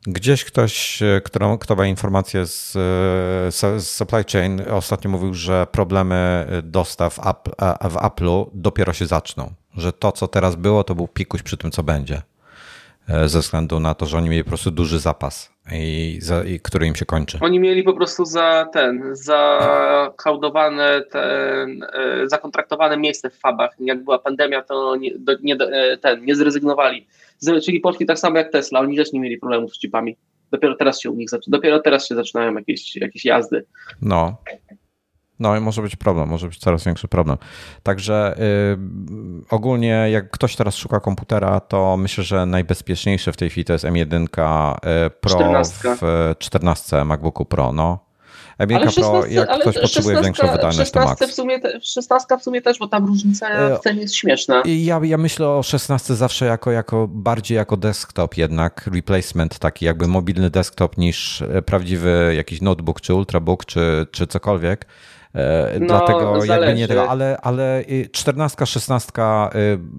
Gdzieś 0.07 0.45
ktoś, 0.45 1.03
kto, 1.25 1.59
kto 1.59 1.77
ma 1.77 1.87
informacje 1.87 2.47
z, 2.47 2.73
z, 3.55 3.87
supply 3.87 4.25
chain, 4.33 4.62
ostatnio 4.70 5.11
mówił, 5.11 5.35
że 5.35 5.66
problemy 5.73 6.47
dostaw 6.62 7.15
w 7.91 7.97
Apple'u 7.97 8.47
dopiero 8.55 8.93
się 8.93 9.07
zaczną. 9.07 9.53
Że 9.77 9.93
to, 9.93 10.12
co 10.12 10.29
teraz 10.29 10.57
było, 10.57 10.85
to 10.85 10.95
był 10.95 11.09
pikuś 11.09 11.43
przy 11.43 11.57
tym, 11.57 11.70
co 11.70 11.83
będzie. 11.83 12.23
Ze 13.27 13.41
względu 13.41 13.81
na 13.81 13.95
to, 13.95 14.07
że 14.07 14.19
oni 14.19 14.29
mieli 14.29 14.45
po 14.45 14.49
prostu 14.51 14.70
duży 14.70 14.99
zapas, 14.99 15.53
i, 15.73 16.19
za, 16.23 16.45
i 16.45 16.61
który 16.61 16.87
im 16.87 16.95
się 16.95 17.07
kończy. 17.07 17.39
Oni 17.41 17.61
mieli 17.61 17.83
po 17.83 17.93
prostu 17.93 18.25
za 18.25 18.66
ten, 18.73 19.03
zakaudowane, 19.12 21.03
ten, 21.11 21.81
zakontraktowane 22.25 22.97
miejsce 22.97 23.31
w 23.31 23.39
fabach. 23.39 23.70
Jak 23.79 24.05
była 24.05 24.19
pandemia, 24.19 24.62
to 24.62 24.97
nie, 24.97 25.11
nie, 25.43 25.57
ten, 26.01 26.25
nie 26.25 26.37
zrezygnowali 26.37 27.07
czyli 27.65 27.81
poszli 27.81 28.06
tak 28.06 28.19
samo 28.19 28.39
jak 28.39 28.52
Tesla, 28.52 28.81
oni 28.81 28.97
też 28.97 29.12
nie 29.12 29.20
mieli 29.20 29.39
problemów 29.39 29.74
z 29.74 29.81
chipami. 29.81 30.16
Dopiero 30.51 30.74
teraz 30.77 31.01
się 31.01 31.10
u 31.10 31.15
nich 31.15 31.28
dopiero 31.47 31.81
teraz 31.81 32.06
się 32.09 32.15
zaczynają 32.15 32.55
jakieś, 32.55 32.97
jakieś 32.97 33.24
jazdy. 33.24 33.65
No. 34.02 34.36
No 35.40 35.56
i 35.56 35.60
może 35.60 35.82
być 35.82 35.97
problem, 35.97 36.28
może 36.28 36.47
być 36.47 36.59
coraz 36.59 36.85
większy 36.85 37.09
problem. 37.09 37.36
Także 37.82 38.35
yy, 38.39 39.44
ogólnie 39.51 40.06
jak 40.10 40.31
ktoś 40.31 40.56
teraz 40.56 40.77
szuka 40.77 41.01
komputera, 41.01 41.60
to 41.60 41.97
myślę, 41.97 42.24
że 42.24 42.47
najbezpieczniejsze 42.47 43.32
w 43.32 43.36
tej 43.36 43.51
chwili 43.51 43.65
to 43.65 43.73
jest 43.73 43.85
M1 43.85 44.27
Pro 45.20 45.31
14. 45.31 45.97
w 46.01 46.35
14 46.39 47.05
MacBooku 47.05 47.44
Pro. 47.44 47.73
No, 47.73 48.08
M1 48.59 48.77
ale 48.77 48.91
16, 48.91 49.03
Pro, 49.03 49.27
jak 49.27 49.61
ktoś 49.61 49.79
potrzebuje 49.79 50.17
16, 50.17 50.23
większą 50.25 50.53
wydajność, 50.53 50.91
to 50.91 51.01
max. 51.01 51.31
W 51.31 51.35
sumie 51.35 51.61
te, 51.61 51.81
16 51.81 52.39
w 52.39 52.43
sumie 52.43 52.63
też, 52.63 52.79
bo 52.79 52.89
tam 52.89 53.07
różnica 53.07 53.77
w 53.79 53.81
cenie 53.81 54.01
jest 54.01 54.15
śmieszna. 54.15 54.63
Ja, 54.65 55.01
ja 55.03 55.19
myślę 55.19 55.49
o 55.49 55.63
16 55.63 56.15
zawsze 56.15 56.47
jako, 56.47 56.71
jako 56.71 57.09
bardziej 57.09 57.57
jako 57.57 57.77
desktop 57.77 58.37
jednak, 58.37 58.91
replacement 58.95 59.59
taki 59.59 59.85
jakby 59.85 60.09
mobilny 60.09 60.51
desktop 60.51 60.99
niż 60.99 61.45
prawdziwy 61.67 62.33
jakiś 62.37 62.61
notebook, 62.61 63.01
czy 63.01 63.15
ultrabook, 63.15 63.65
czy, 63.65 64.07
czy 64.11 64.27
cokolwiek. 64.27 64.87
No, 65.81 65.86
Dlatego 65.86 66.40
zależy. 66.40 66.52
jakby 66.52 66.74
nie 66.74 66.89
tego, 66.89 67.09
ale, 67.09 67.39
ale 67.43 67.85
14, 68.12 68.66
16 68.66 69.12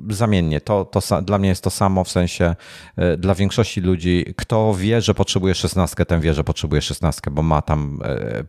zamiennie. 0.10 0.62
To, 0.62 0.86
to 0.86 1.22
dla 1.22 1.38
mnie 1.38 1.50
jest 1.50 1.64
to 1.64 1.70
samo 1.70 2.04
w 2.04 2.10
sensie 2.10 2.56
dla 3.18 3.36
większości 3.36 3.82
ludzi. 3.82 4.34
Kto 4.38 4.74
wie, 4.74 5.02
że 5.02 5.14
potrzebuje 5.14 5.56
16, 5.56 6.06
ten 6.06 6.22
wie, 6.22 6.34
że 6.34 6.44
potrzebuje 6.44 6.82
16, 6.82 7.22
bo 7.32 7.42
ma 7.42 7.62
tam 7.62 8.00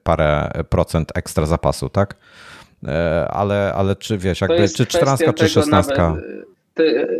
parę 0.02 0.50
procent 0.68 1.12
ekstra 1.14 1.46
zapasu, 1.46 1.88
tak? 1.88 2.16
Ale, 3.28 3.72
ale 3.76 3.96
czy 3.96 4.18
wiesz, 4.18 4.40
jakby, 4.40 4.68
czy 4.68 4.86
14, 4.86 5.32
czy 5.32 5.48
16? 5.48 5.94
Nawet, 5.96 6.24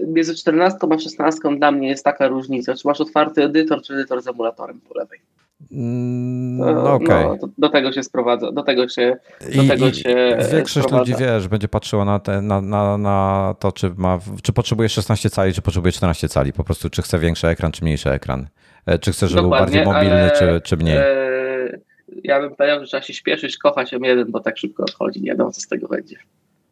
między 0.07 0.35
14 0.35 0.79
a 0.91 0.99
16 0.99 1.41
dla 1.59 1.73
mnie 1.73 1.89
jest 1.89 2.05
taka 2.05 2.29
różnica. 2.29 2.75
Czy 2.75 2.89
masz 2.89 3.01
otwarty 3.01 3.45
edytor, 3.45 3.83
czy 3.83 3.95
edytor 3.95 4.23
z 4.23 4.29
emulatorem 4.29 4.81
po 4.89 4.99
lewej? 4.99 5.21
No, 5.71 6.95
okay. 6.95 7.25
no, 7.25 7.37
do, 7.37 7.49
do, 7.59 7.69
tego 7.69 7.93
się 7.93 8.03
sprowadza, 8.03 8.53
do 8.53 8.63
tego 8.63 8.89
się, 8.89 9.17
do 9.55 9.63
I, 9.63 9.69
tego 9.69 9.89
i 9.89 9.95
się 9.95 10.39
Większość 10.53 10.87
sprowadza. 10.87 11.13
ludzi, 11.13 11.25
wiesz, 11.25 11.49
będzie 11.49 11.69
patrzyło 11.69 12.05
na, 12.05 12.19
te, 12.19 12.43
na, 12.43 12.61
na, 12.61 12.99
na 12.99 13.55
to, 13.59 13.73
czy, 13.73 13.91
ma, 13.97 14.19
czy 14.43 14.53
potrzebuje 14.53 14.89
16 14.89 15.31
cali, 15.31 15.53
czy 15.55 15.63
potrzebuje 15.63 15.93
14 15.93 16.29
cali, 16.29 16.53
po 16.53 16.65
prostu 16.65 16.91
czy 16.91 17.03
chce 17.03 17.19
większy 17.19 17.49
ekran, 17.49 17.73
czy 17.73 17.85
mniejszy 17.85 18.11
ekran, 18.11 18.49
czy 19.01 19.13
chce, 19.13 19.29
żeby 19.29 19.43
Dokładnie, 19.43 19.83
był 19.83 19.93
bardziej 19.93 20.11
mobilny, 20.11 20.23
ale, 20.23 20.61
czy, 20.61 20.61
czy 20.69 20.77
mniej. 20.77 20.97
E, 20.97 21.79
ja 22.25 22.41
bym 22.41 22.57
powiedział, 22.57 22.81
że 22.81 22.87
trzeba 22.87 23.03
się 23.03 23.15
śpieszyć, 23.15 23.59
kochać 23.59 23.93
M1, 23.93 24.31
bo 24.31 24.41
tak 24.41 24.59
szybko 24.59 24.83
odchodzi, 24.83 25.23
nie 25.23 25.31
wiadomo 25.31 25.53
co 25.53 25.61
z 25.61 25.69
tego 25.69 25.89
będzie. 25.89 26.17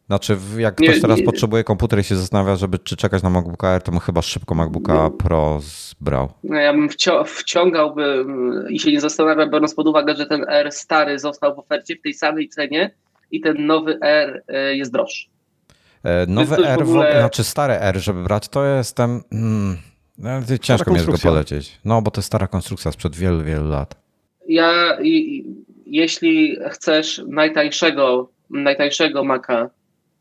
Znaczy, 0.09 0.37
jak 0.57 0.75
ktoś 0.75 0.95
nie, 0.95 1.01
teraz 1.01 1.17
nie, 1.17 1.23
potrzebuje 1.23 1.63
komputer 1.63 1.99
i 1.99 2.03
się 2.03 2.15
zastanawia, 2.15 2.55
żeby 2.55 2.79
czy 2.79 2.97
czekać 2.97 3.23
na 3.23 3.29
MacBooka 3.29 3.67
Air, 3.67 3.81
to 3.81 3.91
bym 3.91 3.99
chyba 3.99 4.21
szybko 4.21 4.55
MacBooka 4.55 5.09
Pro 5.09 5.59
zbrał. 5.61 6.29
No 6.43 6.57
ja 6.57 6.73
bym 6.73 6.89
wcią 6.89 7.23
wciągałbym 7.23 8.65
i 8.69 8.79
się 8.79 8.91
nie 8.91 9.01
zastanawiał, 9.01 9.49
biorąc 9.49 9.75
pod 9.75 9.87
uwagę, 9.87 10.15
że 10.15 10.25
ten 10.25 10.45
R 10.47 10.71
stary 10.71 11.19
został 11.19 11.55
w 11.55 11.59
ofercie 11.59 11.95
w 11.95 12.01
tej 12.01 12.13
samej 12.13 12.49
cenie 12.49 12.91
i 13.31 13.41
ten 13.41 13.65
nowy 13.65 13.97
R 14.01 14.43
jest 14.71 14.91
droższy. 14.91 15.29
E, 16.03 16.25
nowy 16.27 16.67
R, 16.67 16.79
w 16.79 16.81
ogóle... 16.81 17.19
znaczy 17.19 17.43
stary 17.43 17.73
R, 17.73 17.97
żeby 17.97 18.23
brać, 18.23 18.47
to 18.47 18.65
jestem... 18.65 19.21
Hmm, 19.29 19.77
ciężko 20.61 20.91
mi 20.91 20.97
jest 20.97 21.09
go 21.09 21.17
polecieć. 21.17 21.79
No, 21.85 22.01
bo 22.01 22.11
to 22.11 22.19
jest 22.19 22.27
stara 22.27 22.47
konstrukcja 22.47 22.91
sprzed 22.91 23.15
wielu, 23.15 23.43
wielu 23.43 23.69
lat. 23.69 23.95
Ja, 24.47 24.97
i, 25.01 25.45
jeśli 25.85 26.57
chcesz 26.69 27.21
najtańszego, 27.27 28.29
najtańszego 28.49 29.23
Maca, 29.23 29.69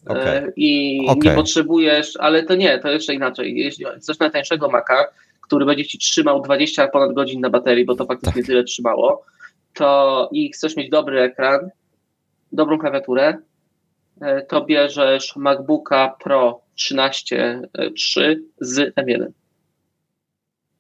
Okay. 0.07 0.53
I 0.57 1.01
okay. 1.09 1.31
nie 1.31 1.37
potrzebujesz, 1.37 2.17
ale 2.17 2.43
to 2.43 2.55
nie, 2.55 2.79
to 2.79 2.89
jeszcze 2.91 3.15
inaczej. 3.15 3.57
Jeśli 3.57 3.85
chcesz 4.01 4.19
najtańszego 4.19 4.69
Maca, 4.69 5.05
który 5.41 5.67
będzie 5.67 5.87
ci 5.87 5.99
trzymał 5.99 6.43
20 6.43 6.89
ponad 6.89 7.13
godzin 7.13 7.41
na 7.41 7.51
baterii, 7.51 7.85
bo 7.85 7.95
to 7.95 8.07
faktycznie 8.07 8.43
tak. 8.43 8.47
tyle 8.47 8.65
trzymało, 8.65 9.25
to 9.75 10.29
i 10.33 10.53
chcesz 10.53 10.77
mieć 10.77 10.91
dobry 10.91 11.21
ekran, 11.21 11.71
dobrą 12.53 12.79
klawiaturę, 12.79 13.39
to 14.49 14.65
bierzesz 14.65 15.37
MacBooka 15.37 16.17
Pro 16.25 16.61
13.3 16.79 18.37
z 18.61 18.95
M1. 18.97 19.27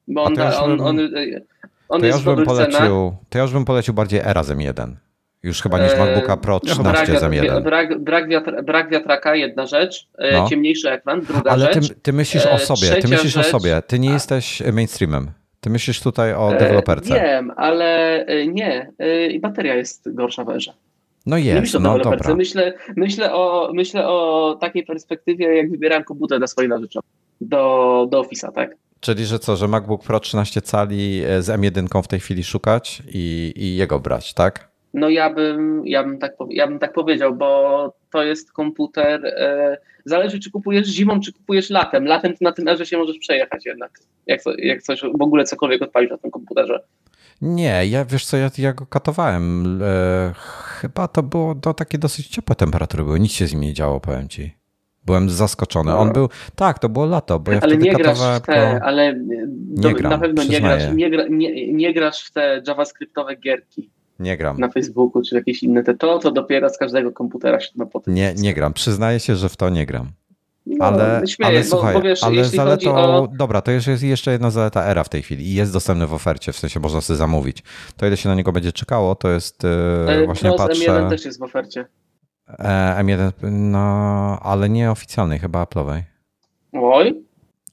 Bo 0.08 0.22
on, 0.22 0.34
ja 0.34 0.60
on, 0.60 0.80
on, 0.80 0.98
on, 1.88 2.00
to 2.00 2.06
jest 2.06 2.18
ja 2.18 2.22
w 2.22 2.24
dobrych 2.24 2.46
polecił, 2.46 2.72
cenach. 2.72 2.90
To 3.28 3.38
ja 3.38 3.42
już 3.42 3.52
bym 3.52 3.64
polecił 3.64 3.94
bardziej 3.94 4.20
Era 4.20 4.42
z 4.42 4.50
M1. 4.50 4.94
Już 5.42 5.62
chyba 5.62 5.84
niż 5.84 5.98
MacBooka 5.98 6.36
Pro 6.36 6.60
13 6.60 6.82
brak, 6.82 7.32
1. 7.32 7.62
Brak, 7.62 7.98
brak, 7.98 8.28
wiatr, 8.28 8.62
brak 8.64 8.90
wiatraka, 8.90 9.34
jedna 9.34 9.66
rzecz, 9.66 10.08
no. 10.32 10.48
ciemniejszy 10.48 10.90
ekran, 10.90 11.20
druga 11.20 11.50
Ale 11.50 11.72
rzecz. 11.72 11.88
ty, 11.88 11.94
ty 11.94 12.12
myślisz 12.12 12.46
o 12.46 12.58
sobie, 12.58 13.02
ty 13.02 13.08
myślisz 13.08 13.32
rzecz, 13.32 13.46
o 13.46 13.50
sobie, 13.50 13.82
ty 13.82 13.98
nie 13.98 14.10
jesteś 14.10 14.62
mainstreamem. 14.72 15.30
Ty 15.60 15.70
myślisz 15.70 16.00
tutaj 16.00 16.34
o 16.34 16.50
deweloperce. 16.58 17.14
Wiem, 17.14 17.52
ale 17.56 18.26
nie, 18.48 18.92
i 19.30 19.40
bateria 19.40 19.74
jest 19.74 20.14
gorsza 20.14 20.44
węża. 20.44 20.72
No 21.26 21.36
jest, 21.36 21.60
myślę 21.60 21.80
no 21.80 21.98
dobra. 21.98 22.34
Myślę, 22.34 22.72
myślę, 22.96 23.34
o, 23.34 23.70
myślę 23.74 24.08
o 24.08 24.56
takiej 24.60 24.84
perspektywie, 24.84 25.56
jak 25.56 25.70
wybierałem 25.70 26.04
komputer 26.04 26.38
dla 26.38 26.46
swojej 26.46 26.68
narzeczonej 26.68 27.08
do, 27.40 28.06
do 28.10 28.22
Office'a, 28.22 28.52
tak? 28.52 28.76
Czyli, 29.00 29.26
że 29.26 29.38
co, 29.38 29.56
że 29.56 29.68
MacBook 29.68 30.04
Pro 30.04 30.20
13 30.20 30.62
cali 30.62 31.22
z 31.40 31.48
M1 31.48 32.02
w 32.02 32.08
tej 32.08 32.20
chwili 32.20 32.44
szukać 32.44 33.02
i, 33.08 33.52
i 33.56 33.76
jego 33.76 34.00
brać, 34.00 34.34
tak? 34.34 34.67
No 34.94 35.08
ja 35.08 35.30
bym, 35.30 35.86
ja, 35.86 36.04
bym 36.04 36.18
tak, 36.18 36.32
ja 36.50 36.66
bym 36.66 36.78
tak 36.78 36.92
powiedział, 36.92 37.34
bo 37.34 37.92
to 38.12 38.22
jest 38.22 38.52
komputer. 38.52 39.26
E, 39.26 39.78
zależy, 40.04 40.40
czy 40.40 40.50
kupujesz 40.50 40.88
zimą, 40.88 41.20
czy 41.20 41.32
kupujesz 41.32 41.70
latem. 41.70 42.04
Latem 42.04 42.32
to 42.32 42.38
na 42.40 42.52
tym 42.52 42.68
erze 42.68 42.86
się 42.86 42.98
możesz 42.98 43.18
przejechać 43.18 43.66
jednak. 43.66 43.90
Jak, 44.26 44.40
jak 44.58 44.82
coś 44.82 45.00
w 45.00 45.22
ogóle 45.22 45.44
cokolwiek 45.44 45.82
odpalić 45.82 46.10
na 46.10 46.18
tym 46.18 46.30
komputerze. 46.30 46.80
Nie, 47.42 47.86
ja 47.86 48.04
wiesz 48.04 48.26
co, 48.26 48.36
ja, 48.36 48.50
ja 48.58 48.72
go 48.72 48.86
katowałem. 48.86 49.78
E, 49.82 50.32
chyba 50.80 51.08
to 51.08 51.22
było 51.22 51.54
to 51.54 51.74
takie 51.74 51.98
dosyć 51.98 52.28
ciepłe 52.28 52.56
temperatury 52.56 53.04
były. 53.04 53.20
Nic 53.20 53.32
się 53.32 53.46
z 53.46 53.52
nim 53.52 53.62
nie 53.62 53.74
działo, 53.74 54.00
powiem 54.00 54.28
ci. 54.28 54.58
Byłem 55.06 55.30
zaskoczony. 55.30 55.90
No. 55.90 55.98
On 55.98 56.12
był, 56.12 56.28
tak, 56.54 56.78
to 56.78 56.88
było 56.88 57.06
lato, 57.06 57.38
bo 57.40 57.52
ja 57.52 57.60
ale 57.62 57.68
wtedy 57.68 57.84
nie 57.84 57.92
grasz 57.92 58.18
w 58.18 58.40
te, 58.40 58.80
ale 58.82 59.14
do, 59.16 59.88
nie 59.88 59.94
gram, 59.94 60.12
na 60.12 60.18
pewno 60.18 60.44
nie 60.44 60.60
grasz, 60.60 60.82
nie, 60.94 61.10
nie, 61.30 61.72
nie 61.72 61.94
grasz 61.94 62.24
w 62.24 62.32
te 62.32 62.62
javascriptowe 62.66 63.36
gierki 63.36 63.90
Nie 64.18 64.36
gram. 64.36 64.58
Na 64.60 64.68
Facebooku 64.68 65.22
czy 65.22 65.34
jakieś 65.34 65.62
inne 65.62 65.82
te 65.82 65.94
to, 65.94 66.18
to 66.18 66.30
dopiero 66.30 66.70
z 66.70 66.78
każdego 66.78 67.12
komputera 67.12 67.60
się 67.60 67.70
ma 67.76 67.86
potem. 67.86 68.14
Nie, 68.14 68.34
nie 68.36 68.54
gram. 68.54 68.72
Przyznaję 68.72 69.20
się, 69.20 69.36
że 69.36 69.48
w 69.48 69.56
to 69.56 69.68
nie 69.68 69.86
gram. 69.86 70.08
No, 70.66 70.86
ale, 70.86 71.26
śmieję, 71.26 71.56
ale 71.56 71.64
słuchaj, 71.64 71.94
bo, 71.94 72.00
bo 72.00 72.04
wiesz, 72.04 72.22
ale 72.22 72.44
zaletą, 72.44 72.96
o... 72.96 73.28
dobra, 73.32 73.62
to 73.62 73.70
jest 73.70 74.02
jeszcze 74.02 74.32
jedna 74.32 74.50
zaleta 74.50 74.84
era 74.84 75.04
w 75.04 75.08
tej 75.08 75.22
chwli 75.22 75.46
i 75.46 75.54
jest 75.54 75.72
dostępny 75.72 76.06
w 76.06 76.14
ofercie, 76.14 76.52
w 76.52 76.56
sensie 76.56 76.80
można 76.80 77.00
sobie 77.00 77.16
zamówić. 77.16 77.62
To 77.96 78.06
ile 78.06 78.16
się 78.16 78.28
na 78.28 78.34
niego 78.34 78.52
będzie 78.52 78.72
czekało, 78.72 79.14
to 79.14 79.28
jest 79.28 79.62
yy, 80.08 80.26
właśnie 80.26 80.50
Pro 80.50 80.58
patrzę... 80.58 80.84
M1 80.84 81.10
też 81.10 81.24
jest 81.24 81.38
w 81.38 81.42
ofercie. 81.42 81.86
E, 82.48 82.96
M1, 83.04 83.32
no, 83.50 84.38
ale 84.42 84.68
nie 84.68 84.90
oficjalnej, 84.90 85.38
chyba 85.38 85.64
Apple'owej. 85.64 86.02
Oj. 86.72 87.24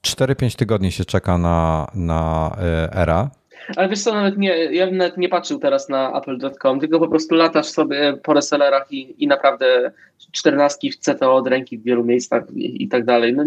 4-5 0.06 0.56
tygodni 0.56 0.92
się 0.92 1.04
czeka 1.04 1.38
na, 1.38 1.86
na 1.94 2.56
e, 2.60 2.92
era. 2.92 3.30
Ale 3.76 3.88
wiesz 3.88 4.02
co, 4.02 4.14
nawet 4.14 4.38
nie, 4.38 4.48
ja 4.74 4.86
bym 4.86 4.96
nawet 4.96 5.16
nie 5.16 5.28
patrzył 5.28 5.58
teraz 5.58 5.88
na 5.88 6.18
apple.com, 6.18 6.80
tylko 6.80 6.98
po 6.98 7.08
prostu 7.08 7.34
latasz 7.34 7.66
sobie 7.66 8.16
po 8.22 8.34
resellerach 8.34 8.92
i, 8.92 9.24
i 9.24 9.26
naprawdę 9.26 9.92
czternastki 10.32 10.92
w 10.92 10.98
CTO 10.98 11.34
od 11.34 11.46
ręki 11.46 11.78
w 11.78 11.82
wielu 11.82 12.04
miejscach 12.04 12.44
i, 12.54 12.82
i 12.82 12.88
tak 12.88 13.04
dalej. 13.04 13.34
No, 13.34 13.44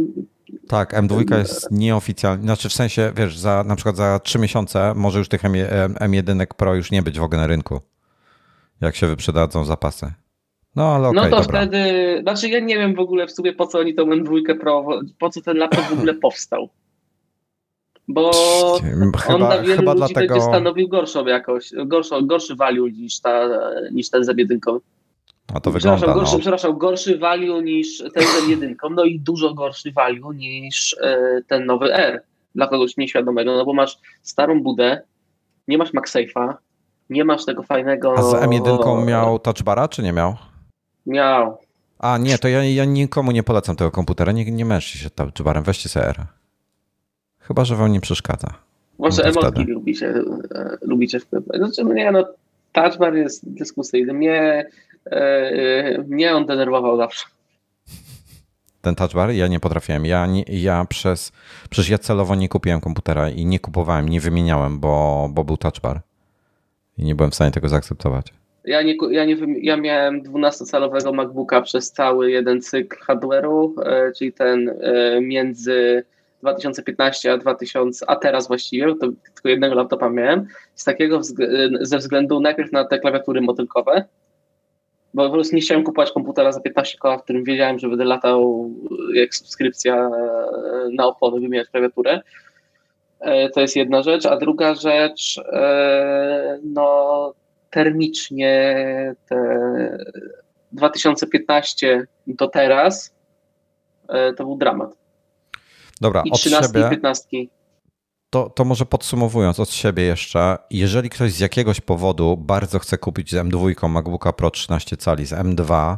tak, 0.67 0.93
M2 0.93 1.37
jest 1.37 1.71
nieoficjalnie, 1.71 2.43
znaczy 2.43 2.69
w 2.69 2.73
sensie, 2.73 3.11
wiesz, 3.15 3.37
za, 3.37 3.63
na 3.67 3.75
przykład 3.75 3.95
za 3.95 4.19
3 4.19 4.39
miesiące 4.39 4.93
może 4.95 5.19
już 5.19 5.29
tych 5.29 5.45
M, 5.45 5.53
M1 5.93 6.45
Pro 6.57 6.75
już 6.75 6.91
nie 6.91 7.01
być 7.01 7.19
w 7.19 7.23
ogóle 7.23 7.41
na 7.41 7.47
rynku, 7.47 7.79
jak 8.81 8.95
się 8.95 9.07
wyprzedadzą 9.07 9.65
zapasy. 9.65 10.13
No, 10.75 10.95
ale 10.95 11.07
okay, 11.07 11.23
no 11.23 11.29
to 11.29 11.41
dobra. 11.41 11.61
wtedy, 11.61 12.19
znaczy 12.21 12.49
ja 12.49 12.59
nie 12.59 12.77
wiem 12.77 12.95
w 12.95 12.99
ogóle 12.99 13.27
w 13.27 13.31
sumie 13.31 13.53
po 13.53 13.67
co 13.67 13.79
oni 13.79 13.95
tą 13.95 14.05
M2 14.05 14.59
Pro, 14.59 14.87
po 15.19 15.29
co 15.29 15.41
ten 15.41 15.57
laptop 15.57 15.85
w 15.85 15.93
ogóle 15.93 16.13
powstał. 16.13 16.69
Bo 18.11 18.31
chyba, 18.83 19.35
on 19.35 19.39
dla 19.39 19.61
wielu 19.61 19.81
ludzi 19.81 19.97
dlatego... 19.97 20.33
będzie 20.33 20.41
stanowił 20.41 20.87
gorszą 20.87 21.25
jakość, 21.27 21.73
gorszą, 21.85 22.27
gorszy 22.27 22.55
value 22.55 22.87
niż, 22.87 23.19
ta, 23.19 23.49
niż 23.91 24.09
ten 24.09 24.23
z 24.23 24.37
1 24.37 24.59
A 25.53 25.59
to 25.59 25.71
wygląda, 25.71 25.97
przepraszam, 25.97 26.19
gorszy, 26.19 26.33
no. 26.33 26.39
przepraszam, 26.39 26.77
gorszy 26.77 27.17
value 27.17 27.61
niż 27.61 28.03
ten 28.13 28.23
z 28.23 28.49
1 28.49 28.75
no 28.91 29.03
i 29.03 29.19
dużo 29.19 29.53
gorszy 29.53 29.91
value 29.91 30.33
niż 30.33 30.95
e, 31.01 31.41
ten 31.47 31.65
nowy 31.65 31.93
R 31.93 32.23
dla 32.55 32.67
kogoś 32.67 32.97
nieświadomego, 32.97 33.57
no 33.57 33.65
bo 33.65 33.73
masz 33.73 33.99
starą 34.21 34.63
budę, 34.63 35.01
nie 35.67 35.77
masz 35.77 35.93
MagSafe'a, 35.93 36.53
nie 37.09 37.25
masz 37.25 37.45
tego 37.45 37.63
fajnego... 37.63 38.13
A 38.17 38.21
z 38.21 38.33
M1 38.33 39.05
miał 39.05 39.39
touchbara, 39.39 39.87
czy 39.87 40.03
nie 40.03 40.13
miał? 40.13 40.35
Miał. 41.05 41.57
A 41.99 42.17
nie, 42.17 42.37
to 42.37 42.47
ja, 42.47 42.63
ja 42.63 42.85
nikomu 42.85 43.31
nie 43.31 43.43
polecam 43.43 43.75
tego 43.75 43.91
komputera, 43.91 44.31
nie, 44.31 44.51
nie 44.51 44.65
męczcie 44.65 44.99
się 44.99 45.09
touchbarem, 45.09 45.63
weźcie 45.63 45.89
sobie 45.89 46.05
R. 46.05 46.38
Chyba, 47.39 47.65
że 47.65 47.75
wam 47.75 47.91
nie 47.91 48.01
przeszkadza. 48.01 48.53
Może 48.99 49.23
no 49.23 49.29
emotki 49.29 49.63
lubicie, 49.63 50.13
lubicie 50.81 51.19
wklepać. 51.19 51.57
Znaczy, 51.57 51.83
no 51.83 51.93
nie, 51.93 52.11
no 52.11 52.27
touchbar 52.71 53.15
jest 53.15 53.53
dyskusyjny. 53.53 54.13
Mnie, 54.13 54.65
e, 55.05 56.03
mnie 56.07 56.35
on 56.35 56.45
denerwował 56.45 56.97
zawsze. 56.97 57.25
Ten 58.81 58.95
touchbar? 58.95 59.31
Ja 59.31 59.47
nie 59.47 59.59
potrafiłem. 59.59 60.05
Ja, 60.05 60.25
nie, 60.25 60.43
ja 60.47 60.85
przez, 60.89 61.31
przecież 61.69 61.89
ja 61.89 61.97
celowo 61.97 62.35
nie 62.35 62.49
kupiłem 62.49 62.81
komputera 62.81 63.29
i 63.29 63.45
nie 63.45 63.59
kupowałem, 63.59 64.09
nie 64.09 64.21
wymieniałem, 64.21 64.79
bo, 64.79 65.29
bo 65.33 65.43
był 65.43 65.57
touchbar. 65.57 66.01
I 66.97 67.03
nie 67.03 67.15
byłem 67.15 67.31
w 67.31 67.35
stanie 67.35 67.51
tego 67.51 67.69
zaakceptować. 67.69 68.33
Ja, 68.65 68.81
nie, 68.81 68.95
ja, 69.11 69.25
nie, 69.25 69.37
ja 69.61 69.77
miałem 69.77 70.23
12-calowego 70.23 71.13
MacBooka 71.13 71.61
przez 71.61 71.91
cały 71.91 72.31
jeden 72.31 72.61
cykl 72.61 72.97
hardware'u, 73.05 73.73
e, 73.85 74.11
czyli 74.11 74.33
ten 74.33 74.69
e, 74.69 75.21
między 75.21 76.03
2015 76.41 77.33
a 77.33 77.37
2000, 77.37 78.05
a 78.09 78.15
teraz 78.15 78.47
właściwie, 78.47 78.95
to 78.95 79.07
tylko 79.33 79.49
jednego 79.49 79.75
laptopa 79.75 80.09
miałem, 80.09 80.47
z 80.75 80.83
takiego 80.83 81.21
ze 81.81 81.97
względu 81.97 82.39
najpierw 82.39 82.71
na 82.71 82.85
te 82.85 82.99
klawiatury 82.99 83.41
motylkowe, 83.41 84.05
bo 85.13 85.25
po 85.25 85.33
prostu 85.33 85.55
nie 85.55 85.61
chciałem 85.61 85.83
kupować 85.83 86.11
komputera 86.11 86.51
za 86.51 86.61
15 86.61 86.97
koła, 86.97 87.17
w 87.17 87.23
którym 87.23 87.43
wiedziałem, 87.43 87.79
że 87.79 87.89
będę 87.89 88.05
latał 88.05 88.69
jak 89.13 89.35
subskrypcja 89.35 90.09
na 90.93 91.07
opony, 91.07 91.39
wymieniać 91.39 91.69
klawiaturę. 91.69 92.21
E, 93.19 93.49
to 93.49 93.61
jest 93.61 93.75
jedna 93.75 94.03
rzecz, 94.03 94.25
a 94.25 94.37
druga 94.37 94.75
rzecz, 94.75 95.41
e, 95.53 96.59
no 96.63 97.33
termicznie 97.69 98.75
te 99.29 99.97
2015 100.71 102.07
do 102.27 102.47
teraz 102.47 103.15
e, 104.09 104.33
to 104.33 104.43
był 104.43 104.57
dramat. 104.57 104.98
Dobra, 106.01 106.21
I 106.25 106.31
13 106.31 106.59
od 106.59 106.73
siebie, 106.73 106.87
i 106.87 106.89
15. 106.89 107.27
To, 108.29 108.49
to 108.49 108.65
może 108.65 108.85
podsumowując 108.85 109.59
od 109.59 109.71
siebie 109.71 110.03
jeszcze, 110.03 110.57
jeżeli 110.69 111.09
ktoś 111.09 111.33
z 111.33 111.39
jakiegoś 111.39 111.81
powodu 111.81 112.37
bardzo 112.37 112.79
chce 112.79 112.97
kupić 112.97 113.31
z 113.31 113.33
M2 113.33 113.89
MacBooka 113.89 114.33
Pro 114.33 114.51
13 114.51 114.97
cali 114.97 115.25
z 115.25 115.31
M2, 115.31 115.97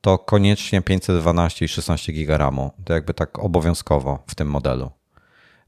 to 0.00 0.18
koniecznie 0.18 0.82
512 0.82 1.64
i 1.64 1.68
16 1.68 2.12
GB 2.12 2.38
RAMu. 2.38 2.70
To 2.84 2.92
jakby 2.92 3.14
tak 3.14 3.38
obowiązkowo 3.38 4.18
w 4.26 4.34
tym 4.34 4.48
modelu. 4.48 4.90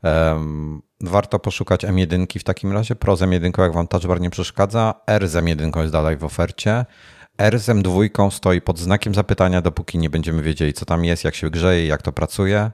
Um, 0.03 0.83
warto 1.01 1.39
poszukać 1.39 1.85
M1 1.85 2.39
w 2.41 2.45
takim 2.45 2.73
razie. 2.73 2.95
Pro 2.95 3.17
z 3.17 3.21
M1, 3.21 3.63
jak 3.63 3.73
wam 3.73 3.89
touch 3.89 4.07
bar 4.07 4.21
nie 4.21 4.31
przeszkadza. 4.31 4.95
R 5.07 5.29
z 5.29 5.35
M1 5.35 5.81
jest 5.81 5.93
dalej 5.93 6.17
w 6.17 6.25
ofercie. 6.25 6.87
R 7.39 7.59
z 7.59 7.69
M2 7.69 8.31
stoi 8.31 8.61
pod 8.61 8.79
znakiem 8.79 9.15
zapytania, 9.15 9.63
dopóki 9.63 9.99
nie 9.99 10.11
będziemy 10.11 10.43
wiedzieli, 10.43 10.73
co 10.73 10.85
tam 10.85 11.05
jest, 11.05 11.25
jak 11.25 11.35
się 11.35 11.51
grzeje, 11.51 11.87
jak 11.87 12.03
to 12.03 12.13
pracuje. 12.13 12.71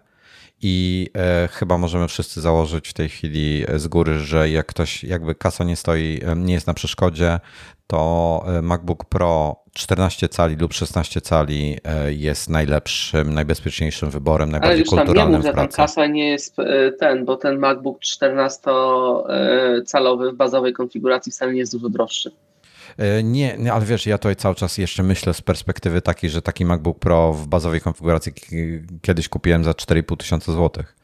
I 0.62 1.08
e, 1.16 1.48
chyba 1.52 1.78
możemy 1.78 2.08
wszyscy 2.08 2.40
założyć 2.40 2.88
w 2.88 2.92
tej 2.92 3.08
chwili 3.08 3.64
z 3.76 3.88
góry, 3.88 4.18
że 4.18 4.50
jak 4.50 4.66
ktoś, 4.66 5.04
jakby 5.04 5.34
kasa 5.34 5.64
nie 5.64 5.76
stoi, 5.76 6.20
e, 6.24 6.36
nie 6.36 6.54
jest 6.54 6.66
na 6.66 6.74
przeszkodzie, 6.74 7.40
to 7.86 8.44
e, 8.46 8.62
MacBook 8.62 9.04
Pro 9.04 9.56
14 9.72 10.28
cali 10.28 10.56
lub 10.56 10.72
16 10.72 11.20
cali 11.20 11.78
e, 11.84 12.12
jest 12.12 12.50
najlepszym, 12.50 13.34
najbezpieczniejszym 13.34 14.10
wyborem, 14.10 14.50
najbardziej 14.50 14.84
Ale 14.84 14.84
kulturalnym 14.84 15.16
tam 15.16 15.30
nie 15.32 15.38
mów, 15.38 15.46
że 15.46 15.52
tam 15.52 15.68
kasa 15.68 16.06
nie 16.06 16.28
jest 16.28 16.56
ten, 16.98 17.24
bo 17.24 17.36
ten 17.36 17.58
MacBook 17.58 18.00
14-calowy 18.00 20.32
w 20.32 20.36
bazowej 20.36 20.72
konfiguracji 20.72 21.32
wcale 21.32 21.52
nie 21.52 21.58
jest 21.58 21.72
dużo 21.72 21.88
droższy. 21.88 22.30
E, 22.98 23.22
nie, 23.22 23.56
nie, 23.58 23.72
ale 23.72 23.84
wiesz, 23.84 24.06
ja 24.06 24.18
tutaj 24.18 24.36
cały 24.36 24.54
czas 24.54 24.78
jeszcze 24.78 25.02
myślę 25.02 25.34
z 25.34 25.42
perspektywy 25.42 26.02
takiej, 26.02 26.30
że 26.30 26.42
taki 26.42 26.64
MacBook 26.64 26.98
Pro 26.98 27.32
w 27.32 27.46
bazowej 27.46 27.80
konfiguracji 27.80 28.32
kiedyś 29.02 29.28
kupiłem 29.28 29.64
za 29.64 29.70
4,5 29.70 30.16
tysiąca 30.16 30.52
złotych. 30.52 30.96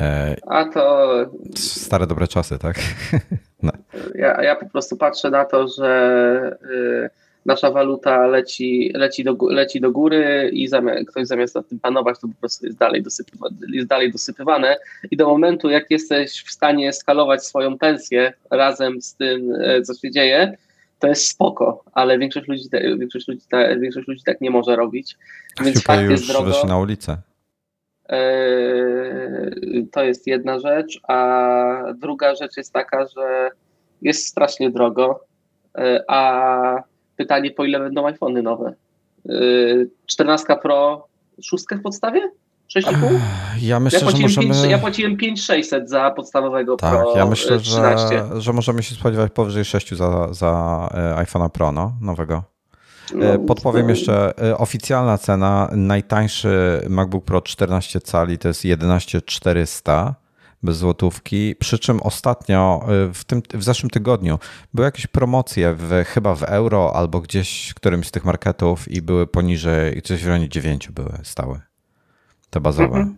E, 0.00 0.36
A 0.46 0.64
to. 0.64 1.10
Stare 1.56 2.06
dobre 2.06 2.28
czasy, 2.28 2.58
tak? 2.58 2.76
No. 3.62 3.72
Ja, 4.14 4.42
ja 4.42 4.56
po 4.56 4.68
prostu 4.68 4.96
patrzę 4.96 5.30
na 5.30 5.44
to, 5.44 5.68
że 5.68 6.56
y, 6.64 7.10
nasza 7.46 7.70
waluta 7.70 8.26
leci, 8.26 8.92
leci, 8.94 9.24
do, 9.24 9.36
leci 9.50 9.80
do 9.80 9.90
góry 9.90 10.50
i 10.52 10.68
zamiast, 10.68 11.08
ktoś 11.08 11.26
zamiast 11.26 11.54
nad 11.54 11.68
tym 11.68 11.80
panować, 11.80 12.18
to 12.20 12.28
po 12.28 12.34
prostu 12.40 12.66
jest 12.66 12.78
dalej, 12.78 13.02
dosypywane, 13.02 13.56
jest 13.72 13.88
dalej 13.88 14.12
dosypywane. 14.12 14.76
I 15.10 15.16
do 15.16 15.28
momentu, 15.28 15.70
jak 15.70 15.90
jesteś 15.90 16.42
w 16.42 16.50
stanie 16.50 16.92
skalować 16.92 17.46
swoją 17.46 17.78
pensję 17.78 18.32
razem 18.50 19.02
z 19.02 19.14
tym, 19.14 19.54
e, 19.60 19.82
co 19.82 19.94
się 19.94 20.10
dzieje, 20.10 20.56
to 21.00 21.08
jest 21.08 21.28
spoko, 21.28 21.84
ale 21.92 22.18
większość 22.18 22.48
ludzi, 22.48 22.64
większość 22.98 23.28
ludzi, 23.28 23.40
większość 23.80 24.08
ludzi 24.08 24.22
tak 24.26 24.40
nie 24.40 24.50
może 24.50 24.76
robić. 24.76 25.16
Więc 25.64 25.82
fakt 25.82 26.10
jest 26.10 26.28
drogo. 26.28 26.66
na 26.66 26.78
ulicę. 26.78 27.16
Yy, 28.10 29.86
to 29.92 30.04
jest 30.04 30.26
jedna 30.26 30.58
rzecz, 30.58 31.00
a 31.08 31.92
druga 31.94 32.34
rzecz 32.34 32.56
jest 32.56 32.72
taka, 32.72 33.06
że 33.06 33.50
jest 34.02 34.26
strasznie 34.26 34.70
drogo, 34.70 35.24
yy, 35.78 36.00
a 36.08 36.82
pytanie, 37.16 37.50
po 37.50 37.64
ile 37.64 37.78
będą 37.78 38.06
iPhony 38.06 38.42
nowe? 38.42 38.74
14 40.06 40.52
yy, 40.52 40.58
Pro, 40.58 41.08
szóstkę 41.42 41.76
w 41.76 41.82
podstawie? 41.82 42.30
6,5? 42.76 43.18
Ja 43.60 43.80
myślę, 43.80 44.00
ja 44.00 44.10
że 44.10 44.22
możemy... 44.22 44.54
5, 44.54 44.70
ja 44.70 44.78
płaciłem 44.78 45.16
5600 45.16 45.90
za 45.90 46.10
podstawowego 46.10 46.76
tak, 46.76 46.90
Pro 46.90 47.16
ja 47.16 47.26
myślę, 47.26 47.58
13. 47.58 48.08
Że, 48.08 48.40
że 48.40 48.52
możemy 48.52 48.82
się 48.82 48.94
spodziewać 48.94 49.32
powyżej 49.32 49.64
6 49.64 49.94
za, 49.94 50.34
za 50.34 50.88
e, 50.94 51.24
iPhone'a 51.24 51.48
Pro 51.48 51.72
no, 51.72 51.92
nowego. 52.00 52.42
No, 53.14 53.26
e, 53.26 53.38
Podpowiem 53.38 53.82
no. 53.82 53.90
jeszcze, 53.90 54.38
e, 54.38 54.58
oficjalna 54.58 55.18
cena, 55.18 55.68
najtańszy 55.72 56.80
MacBook 56.88 57.24
Pro 57.24 57.42
14 57.42 58.00
cali 58.00 58.38
to 58.38 58.48
jest 58.48 58.64
11400 58.64 60.14
bez 60.62 60.76
złotówki, 60.76 61.56
przy 61.58 61.78
czym 61.78 62.02
ostatnio 62.02 62.86
w, 63.14 63.24
tym, 63.24 63.42
w 63.54 63.62
zeszłym 63.64 63.90
tygodniu 63.90 64.38
były 64.74 64.84
jakieś 64.84 65.06
promocje 65.06 65.74
w, 65.74 66.04
chyba 66.06 66.34
w 66.34 66.42
euro 66.42 66.96
albo 66.96 67.20
gdzieś 67.20 67.70
w 67.70 67.74
którymś 67.74 68.06
z 68.06 68.10
tych 68.10 68.24
marketów 68.24 68.88
i 68.88 69.02
były 69.02 69.26
poniżej, 69.26 70.02
coś 70.02 70.22
w 70.24 70.26
rejonie 70.26 70.48
9 70.48 70.88
były 70.88 71.12
stałe 71.22 71.69
te 72.50 72.60
bazowe. 72.60 72.96
Mhm. 72.96 73.16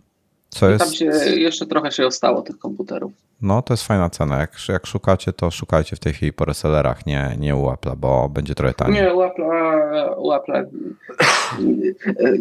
Co 0.49 0.69
jest... 0.69 0.85
Tam 0.85 0.93
się 0.93 1.05
jeszcze 1.35 1.65
trochę 1.65 1.91
się 1.91 2.07
ostało 2.07 2.41
tych 2.41 2.59
komputerów. 2.59 3.11
No, 3.41 3.61
to 3.61 3.73
jest 3.73 3.83
fajna 3.83 4.09
cena. 4.09 4.39
Jak, 4.39 4.51
jak 4.69 4.87
szukacie, 4.87 5.33
to 5.33 5.51
szukajcie 5.51 5.95
w 5.95 5.99
tej 5.99 6.13
chwili 6.13 6.33
po 6.33 6.45
resellerach, 6.45 7.05
nie, 7.05 7.35
nie 7.39 7.55
u 7.55 7.65
Apple'a, 7.65 7.95
bo 7.95 8.29
będzie 8.29 8.55
trochę 8.55 8.73
taniej. 8.73 9.01
Nie, 9.01 9.13
u 9.13 9.19
Apple'a, 9.19 10.15
u 10.17 10.31
Apple'a. 10.31 10.65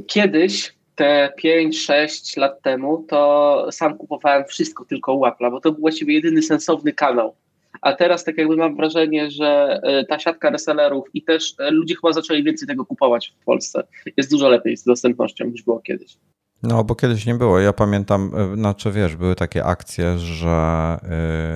Kiedyś, 0.06 0.74
te 0.94 1.32
5-6 1.44 2.38
lat 2.38 2.62
temu, 2.62 3.04
to 3.08 3.68
sam 3.70 3.98
kupowałem 3.98 4.44
wszystko 4.44 4.84
tylko 4.84 5.14
u 5.14 5.24
Apple'a, 5.24 5.50
bo 5.50 5.60
to 5.60 5.72
był 5.72 5.80
właściwie 5.80 6.14
jedyny 6.14 6.42
sensowny 6.42 6.92
kanał. 6.92 7.34
a 7.80 7.92
teraz 7.92 8.24
tak 8.24 8.38
jakby 8.38 8.56
mam 8.56 8.76
wrażenie, 8.76 9.30
że 9.30 9.80
e, 9.82 10.04
ta 10.04 10.18
siatka 10.18 10.50
resellerów 10.50 11.04
i 11.14 11.22
też 11.22 11.54
e, 11.58 11.70
ludzie 11.70 11.94
chyba 11.94 12.12
zaczęli 12.12 12.42
więcej 12.42 12.68
tego 12.68 12.84
kupować 12.86 13.34
w 13.40 13.44
Polsce. 13.44 13.86
Jest 14.16 14.30
dużo 14.30 14.48
lepiej 14.48 14.76
z 14.76 14.84
dostępnością 14.84 15.44
niż 15.46 15.62
było 15.62 15.80
kiedyś. 15.80 16.16
No, 16.62 16.84
bo 16.84 16.94
kiedyś 16.94 17.26
nie 17.26 17.34
było. 17.34 17.60
Ja 17.60 17.72
pamiętam, 17.72 18.32
e, 18.52 18.56
znaczy 18.56 18.92
wiesz, 18.92 19.16
były 19.16 19.34
takie 19.34 19.64
akcje, 19.64 20.18
że 20.18 20.98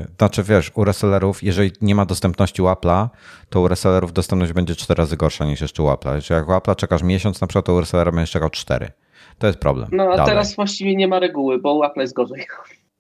yy, 0.01 0.07
znaczy 0.19 0.43
wiesz, 0.43 0.73
u 0.75 0.85
resellerów, 0.85 1.43
jeżeli 1.43 1.73
nie 1.81 1.95
ma 1.95 2.07
dostępności 2.07 2.63
Apple'a, 2.63 3.09
to 3.49 3.61
u 3.61 3.69
resellerów 3.69 4.13
dostępność 4.13 4.53
będzie 4.53 4.77
cztery 4.77 4.99
razy 4.99 5.17
gorsza 5.17 5.45
niż 5.45 5.61
jeszcze 5.61 5.83
u 5.83 5.87
Apple'a. 5.87 6.15
Jeżeli 6.15 6.39
jak 6.39 6.49
u 6.49 6.53
Apple'a 6.53 6.77
czekasz 6.77 7.03
miesiąc, 7.03 7.41
na 7.41 7.47
przykład 7.47 7.65
to 7.65 7.75
u 7.75 7.81
resellera 7.81 8.13
będziesz 8.13 8.31
czekał 8.31 8.51
cztery. 8.51 8.91
To 9.39 9.47
jest 9.47 9.59
problem. 9.59 9.89
No, 9.93 10.05
a 10.05 10.17
Dalej. 10.17 10.27
teraz 10.27 10.57
właściwie 10.57 10.97
nie 10.97 11.09
ma 11.09 11.19
reguły, 11.19 11.59
bo 11.59 11.75
u 11.75 11.83
Apple'a 11.83 12.01
jest 12.01 12.15
gorzej. 12.15 12.47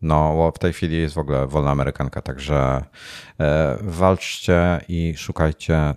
No, 0.03 0.53
w 0.55 0.59
tej 0.59 0.73
chwili 0.73 0.99
jest 0.99 1.15
w 1.15 1.19
ogóle 1.19 1.47
wolna 1.47 1.71
amerykanka, 1.71 2.23
także 2.23 2.85
e, 3.41 3.77
walczcie 3.83 4.81
i 4.89 5.15
szukajcie 5.17 5.95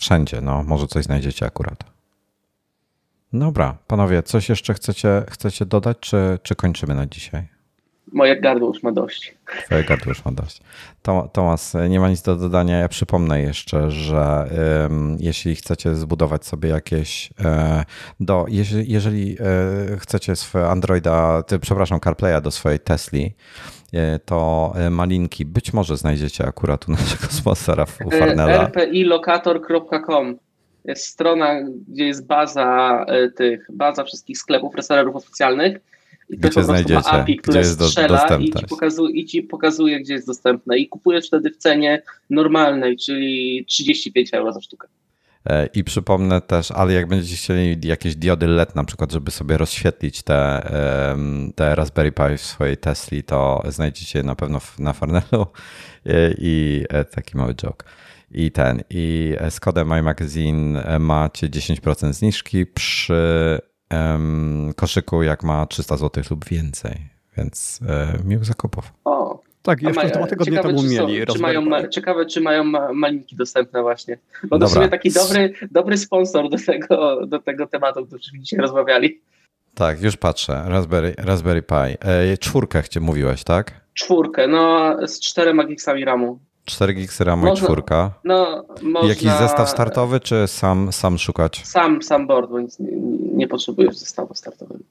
wszędzie. 0.00 0.40
No, 0.40 0.62
może 0.62 0.86
coś 0.86 1.04
znajdziecie 1.04 1.46
akurat. 1.46 1.97
Dobra, 3.32 3.76
panowie, 3.86 4.22
coś 4.22 4.48
jeszcze 4.48 4.74
chcecie, 4.74 5.22
chcecie 5.30 5.66
dodać, 5.66 5.96
czy, 6.00 6.38
czy 6.42 6.54
kończymy 6.54 6.94
na 6.94 7.06
dzisiaj? 7.06 7.48
Moje 8.12 8.40
gardło 8.40 8.68
już 8.68 8.82
ma 8.82 8.92
dość. 8.92 9.34
Twoje 9.64 9.84
gardło 9.84 10.10
już 10.10 10.24
ma 10.24 10.32
dość. 10.32 10.60
Tomas, 11.32 11.76
nie 11.88 12.00
ma 12.00 12.08
nic 12.08 12.22
do 12.22 12.36
dodania. 12.36 12.78
Ja 12.78 12.88
przypomnę 12.88 13.42
jeszcze, 13.42 13.90
że 13.90 14.50
um, 14.82 15.16
jeśli 15.20 15.56
chcecie 15.56 15.94
zbudować 15.94 16.46
sobie 16.46 16.68
jakieś 16.68 17.30
e, 17.44 17.84
do, 18.20 18.46
jeżeli, 18.48 18.92
jeżeli 18.92 19.36
e, 19.40 19.96
chcecie 19.98 20.36
swoje 20.36 20.66
Androida, 20.66 21.42
ty, 21.42 21.58
przepraszam, 21.58 22.00
CarPlaya 22.00 22.40
do 22.42 22.50
swojej 22.50 22.80
Tesli, 22.80 23.34
e, 23.92 24.18
to 24.18 24.72
e, 24.76 24.90
malinki 24.90 25.44
być 25.44 25.72
może 25.72 25.96
znajdziecie 25.96 26.46
akurat 26.46 26.88
u 26.88 26.92
naszego 26.92 27.26
sponsora 27.26 27.86
u 28.04 28.12
e, 28.12 28.18
Farnella. 28.18 28.64
rpilokator.com 28.68 30.38
jest 30.88 31.04
strona, 31.04 31.60
gdzie 31.88 32.06
jest 32.06 32.26
baza 32.26 33.06
tych, 33.36 33.66
baza 33.72 34.04
wszystkich 34.04 34.38
sklepów 34.38 34.74
resellerów 34.74 35.16
oficjalnych 35.16 35.78
i 36.30 36.38
gdzie 36.38 36.64
znajdziecie, 36.64 37.08
API, 37.08 37.36
które 37.36 37.60
gdzie 37.60 37.68
jest 37.68 37.82
strzela 37.82 38.38
i 38.40 38.52
ci, 38.52 38.66
pokazuje, 38.66 39.14
i 39.14 39.24
ci 39.24 39.42
pokazuje, 39.42 40.00
gdzie 40.00 40.14
jest 40.14 40.26
dostępne. 40.26 40.78
I 40.78 40.88
kupujesz 40.88 41.26
wtedy 41.26 41.50
w 41.50 41.56
cenie 41.56 42.02
normalnej, 42.30 42.96
czyli 42.96 43.64
35 43.68 44.34
euro 44.34 44.52
za 44.52 44.60
sztukę. 44.60 44.88
E, 45.46 45.68
I 45.74 45.84
przypomnę 45.84 46.40
też, 46.40 46.70
ale 46.70 46.92
jak 46.92 47.08
będziecie 47.08 47.36
chcieli 47.36 47.88
jakieś 47.88 48.16
diody 48.16 48.46
LED 48.46 48.74
na 48.74 48.84
przykład, 48.84 49.12
żeby 49.12 49.30
sobie 49.30 49.58
rozświetlić 49.58 50.22
te, 50.22 50.70
te 51.54 51.74
Raspberry 51.74 52.12
Pi 52.12 52.36
w 52.36 52.40
swojej 52.40 52.76
Tesli, 52.76 53.22
to 53.22 53.62
znajdziecie 53.68 54.22
na 54.22 54.34
pewno 54.34 54.60
na 54.78 54.92
Farnellu 54.92 55.46
e, 56.06 56.34
i 56.38 56.84
e, 56.88 57.04
taki 57.04 57.36
mały 57.36 57.54
joke. 57.54 57.84
I 58.30 58.52
ten, 58.52 58.82
i 58.90 59.34
z 59.50 59.60
kodem 59.60 59.88
MyMagazine 59.88 60.98
macie 60.98 61.48
10% 61.48 62.12
zniżki 62.12 62.66
przy 62.66 63.58
koszyku, 64.76 65.22
jak 65.22 65.42
ma 65.42 65.66
300 65.66 65.96
zł 65.96 66.24
lub 66.30 66.44
więcej. 66.44 67.18
Więc 67.36 67.80
e, 67.88 68.18
miłych 68.24 68.44
zakupów. 68.44 68.92
O, 69.04 69.42
tak, 69.62 69.82
jeszcze 69.82 70.02
ma, 70.02 70.08
dwa 70.08 70.26
tygodnie 70.26 70.56
ciekawe, 70.56 70.74
temu 70.74 70.82
mieli. 70.82 71.26
Są, 71.26 71.34
czy 71.34 71.38
mają, 71.38 71.62
ma, 71.62 71.88
ciekawe, 71.88 72.26
czy 72.26 72.40
mają 72.40 72.64
malinki 72.94 73.36
dostępne 73.36 73.82
właśnie. 73.82 74.18
Bo 74.44 74.58
to 74.58 74.68
sobie 74.68 74.88
taki 74.88 75.12
dobry, 75.12 75.52
dobry 75.70 75.96
sponsor 75.96 76.50
do 76.50 76.56
tego, 76.66 77.26
do 77.26 77.38
tego 77.38 77.66
tematu, 77.66 78.00
o 78.00 78.04
którym 78.04 78.42
dzisiaj 78.42 78.60
rozmawiali. 78.60 79.20
Tak, 79.74 80.02
już 80.02 80.16
patrzę. 80.16 80.62
Raspberry, 80.66 81.14
Raspberry 81.18 81.62
Pi. 81.62 82.08
E, 82.08 82.38
czwórkę 82.38 82.82
chcie 82.82 83.00
mówiłeś, 83.00 83.44
tak? 83.44 83.80
Czwórkę, 83.94 84.48
no 84.48 84.96
z 85.06 85.20
czterema 85.20 85.64
gigsami 85.64 86.04
RAMu. 86.04 86.38
4 86.68 86.94
gigsy 86.94 87.24
RAMu 87.24 87.52
i 87.52 87.56
czwórka. 87.56 88.10
No, 88.24 88.64
można... 88.82 89.08
Jakiś 89.08 89.30
zestaw 89.30 89.70
startowy, 89.70 90.20
czy 90.20 90.46
sam, 90.46 90.92
sam 90.92 91.18
szukać? 91.18 91.66
Sam, 91.66 92.02
sam 92.02 92.26
board, 92.26 92.50
bo 92.50 92.60
nic 92.60 92.78
nie, 92.78 92.92
nie 93.32 93.48
potrzebujesz 93.48 93.96
zestawu 93.96 94.34
startowego. 94.34 94.84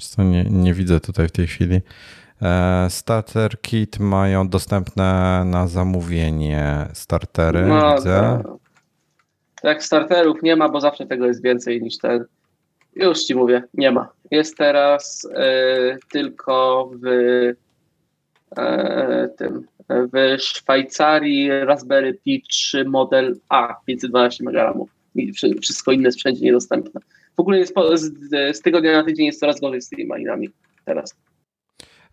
Co 0.00 0.22
nie, 0.22 0.44
nie 0.44 0.74
widzę 0.74 1.00
tutaj 1.00 1.28
w 1.28 1.32
tej 1.32 1.46
chwili. 1.46 1.80
E, 2.42 2.86
starter 2.90 3.60
kit 3.60 3.98
mają 3.98 4.48
dostępne 4.48 5.42
na 5.46 5.66
zamówienie 5.66 6.88
startery, 6.92 7.66
no, 7.66 7.96
widzę. 7.96 8.42
Tak. 8.44 8.52
tak, 9.62 9.84
starterów 9.84 10.42
nie 10.42 10.56
ma, 10.56 10.68
bo 10.68 10.80
zawsze 10.80 11.06
tego 11.06 11.26
jest 11.26 11.42
więcej 11.42 11.82
niż 11.82 11.98
ten. 11.98 12.24
Już 12.96 13.18
ci 13.18 13.34
mówię, 13.34 13.62
nie 13.74 13.90
ma. 13.90 14.08
Jest 14.30 14.56
teraz 14.56 15.24
y, 15.24 15.98
tylko 16.12 16.90
w 17.02 17.06
tym 19.36 19.66
w 19.90 20.36
Szwajcarii 20.38 21.50
Raspberry 21.50 22.14
Pi 22.24 22.42
3 22.48 22.84
model 22.84 23.36
A 23.48 23.74
512 23.86 24.44
MB. 24.44 24.84
Wszystko 25.62 25.92
inne 25.92 26.12
sprzęcie 26.12 26.40
niedostępne. 26.44 27.00
W 27.36 27.40
ogóle 27.40 27.58
jest 27.58 27.74
z, 27.94 28.56
z 28.56 28.60
tygodnia 28.60 28.92
na 28.92 29.04
tydzień 29.04 29.26
jest 29.26 29.40
coraz 29.40 29.60
gorzej 29.60 29.82
z 29.82 29.88
tymi 29.88 30.06
malinami 30.06 30.48
teraz. 30.84 31.16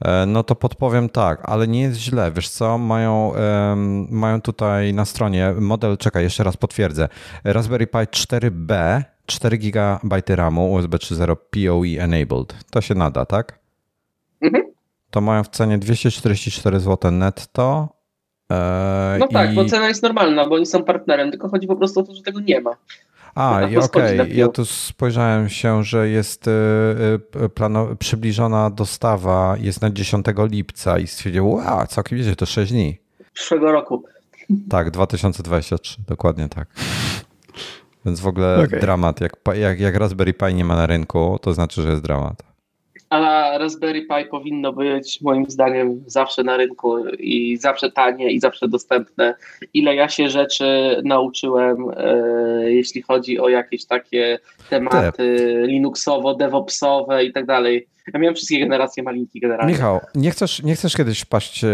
E, 0.05 0.25
no 0.25 0.43
to 0.43 0.55
podpowiem 0.55 1.09
tak, 1.09 1.41
ale 1.43 1.67
nie 1.67 1.81
jest 1.81 1.97
źle. 1.97 2.31
Wiesz 2.31 2.49
co, 2.49 2.77
mają, 2.77 3.33
um, 3.69 4.07
mają 4.11 4.41
tutaj 4.41 4.93
na 4.93 5.05
stronie 5.05 5.53
model, 5.59 5.97
czekaj, 5.97 6.23
jeszcze 6.23 6.43
raz 6.43 6.57
potwierdzę. 6.57 7.09
Raspberry 7.43 7.87
Pi 7.87 7.97
4B, 7.97 9.01
4 9.25 9.57
GB 9.57 10.21
RAMu, 10.27 10.73
USB 10.73 10.97
3.0 10.97 11.35
PoE 11.35 12.03
enabled. 12.03 12.55
To 12.71 12.81
się 12.81 12.95
nada, 12.95 13.25
tak? 13.25 13.59
Mhm 14.41 14.74
to 15.15 15.21
mają 15.21 15.43
w 15.43 15.49
cenie 15.49 15.77
244 15.77 16.79
zł 16.79 17.11
netto. 17.11 17.89
E, 18.51 19.17
no 19.19 19.27
tak, 19.27 19.53
bo 19.53 19.65
cena 19.65 19.87
jest 19.87 20.03
normalna, 20.03 20.47
bo 20.47 20.55
oni 20.55 20.65
są 20.65 20.83
partnerem, 20.83 21.31
tylko 21.31 21.49
chodzi 21.49 21.67
po 21.67 21.75
prostu 21.75 21.99
o 21.99 22.03
to, 22.03 22.15
że 22.15 22.21
tego 22.21 22.39
nie 22.39 22.61
ma. 22.61 22.75
A, 23.35 23.61
okej, 23.65 23.77
okay. 23.77 24.27
ja 24.29 24.47
tu 24.47 24.65
spojrzałem 24.65 25.49
się, 25.49 25.83
że 25.83 26.09
jest 26.09 26.47
e, 26.47 26.51
e, 27.43 27.49
plano, 27.49 27.87
przybliżona 27.99 28.69
dostawa, 28.69 29.55
jest 29.59 29.81
na 29.81 29.89
10 29.89 30.25
lipca 30.37 30.99
i 30.99 31.07
stwierdziłem, 31.07 31.47
wow, 31.47 31.87
całkiem 31.87 32.17
wiecie, 32.17 32.35
to 32.35 32.45
6 32.45 32.71
dni. 32.71 32.97
Przyszłego 33.33 33.71
roku. 33.71 34.03
Tak, 34.69 34.91
2023, 34.91 36.01
dokładnie 36.07 36.49
tak. 36.49 36.67
Więc 38.05 38.19
w 38.19 38.27
ogóle 38.27 38.63
okay. 38.65 38.79
dramat. 38.79 39.21
Jak, 39.21 39.33
jak, 39.55 39.79
jak 39.79 39.95
Raspberry 39.95 40.33
Pi 40.33 40.53
nie 40.53 40.65
ma 40.65 40.75
na 40.75 40.85
rynku, 40.85 41.39
to 41.41 41.53
znaczy, 41.53 41.81
że 41.81 41.89
jest 41.89 42.01
dramat. 42.01 42.54
A 43.15 43.57
Raspberry 43.57 44.01
Pi 44.01 44.25
powinno 44.31 44.73
być 44.73 45.21
moim 45.21 45.45
zdaniem 45.49 46.03
zawsze 46.05 46.43
na 46.43 46.57
rynku 46.57 47.07
i 47.07 47.57
zawsze 47.57 47.91
tanie 47.91 48.31
i 48.31 48.39
zawsze 48.39 48.67
dostępne. 48.67 49.35
Ile 49.73 49.95
ja 49.95 50.09
się 50.09 50.29
rzeczy 50.29 51.01
nauczyłem, 51.05 51.77
e, 51.97 52.71
jeśli 52.71 53.01
chodzi 53.01 53.39
o 53.39 53.49
jakieś 53.49 53.85
takie 53.85 54.39
tematy 54.69 55.11
Te. 55.11 55.67
Linuxowo, 55.67 56.35
DevOpsowe 56.35 57.25
i 57.25 57.33
tak 57.33 57.45
dalej. 57.45 57.87
Ja 58.13 58.19
miałem 58.19 58.35
wszystkie 58.35 58.59
generacje 58.59 59.03
malinki 59.03 59.39
generalnie. 59.39 59.73
Michał, 59.73 59.99
nie 60.15 60.31
chcesz, 60.31 60.63
nie 60.63 60.75
chcesz 60.75 60.95
kiedyś 60.95 61.25
paść, 61.25 61.63
e, 61.63 61.67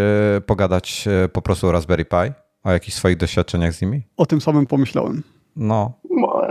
pogadać 0.45 1.05
e, 1.07 1.29
po 1.29 1.41
prostu 1.41 1.67
o 1.67 1.71
Raspberry 1.71 2.05
Pi? 2.05 2.31
O 2.63 2.71
jakichś 2.71 2.97
swoich 2.97 3.17
doświadczeniach 3.17 3.73
z 3.73 3.81
nimi? 3.81 4.01
O 4.17 4.25
tym 4.25 4.41
samym 4.41 4.65
pomyślałem. 4.65 5.23
No. 5.55 5.93
no 6.09 6.41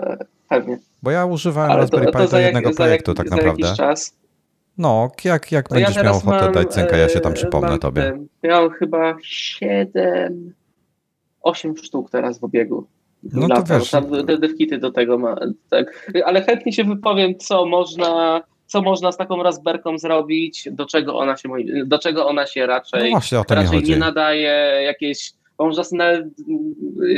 pewnie. 0.49 0.79
Bo 1.03 1.11
ja 1.11 1.27
używałem 1.27 1.71
Ale 1.71 1.81
Raspberry 1.81 2.07
to, 2.07 2.13
to 2.13 2.25
Pi 2.25 2.31
do 2.31 2.39
jednego 2.39 2.69
jak, 2.69 2.77
projektu 2.77 3.15
tak 3.15 3.31
naprawdę. 3.31 3.63
Jakiś 3.63 3.77
czas 3.77 4.20
no, 4.79 5.11
jak, 5.25 5.53
jak 5.53 5.71
no 5.71 5.75
będziesz 5.75 5.97
ja 5.97 6.03
miał 6.03 6.17
ochotę 6.17 6.45
mam, 6.45 6.53
dać 6.53 6.69
cynka, 6.69 6.97
ja 6.97 7.09
się 7.09 7.21
tam 7.21 7.33
e, 7.33 7.35
przypomnę 7.35 7.79
tobie. 7.79 8.19
Miałem 8.43 8.71
chyba 8.71 9.17
7, 9.23 10.55
8 11.43 11.77
sztuk 11.77 12.11
teraz 12.11 12.41
w 12.41 12.45
obiegu. 12.45 12.87
No 13.23 13.49
to 13.49 13.63
wiesz. 13.63 13.91
Tam 13.91 14.27
te 14.27 14.39
devkity 14.39 14.79
do 14.79 14.91
tego 14.91 15.19
ma. 15.19 15.37
Tak. 15.71 16.13
Ale 16.25 16.43
chętnie 16.43 16.73
się 16.73 16.85
wypowiem, 16.85 17.39
co 17.39 17.67
można, 17.67 18.43
co 18.67 18.83
można 18.83 19.13
z 19.13 19.17
taką 19.17 19.43
Raspberką 19.43 19.99
zrobić, 19.99 20.69
do 20.73 20.87
czego 20.87 21.19
ona 21.19 21.37
się, 21.37 21.49
do 21.87 21.99
czego 21.99 22.27
ona 22.27 22.47
się 22.47 22.67
raczej, 22.67 23.05
no 23.05 23.11
właśnie, 23.11 23.41
o 23.41 23.45
to 23.45 23.55
raczej 23.55 23.83
nie, 23.83 23.97
nadaje, 23.97 24.83
jakieś 24.83 25.33
można 25.59 25.83
na 25.93 26.05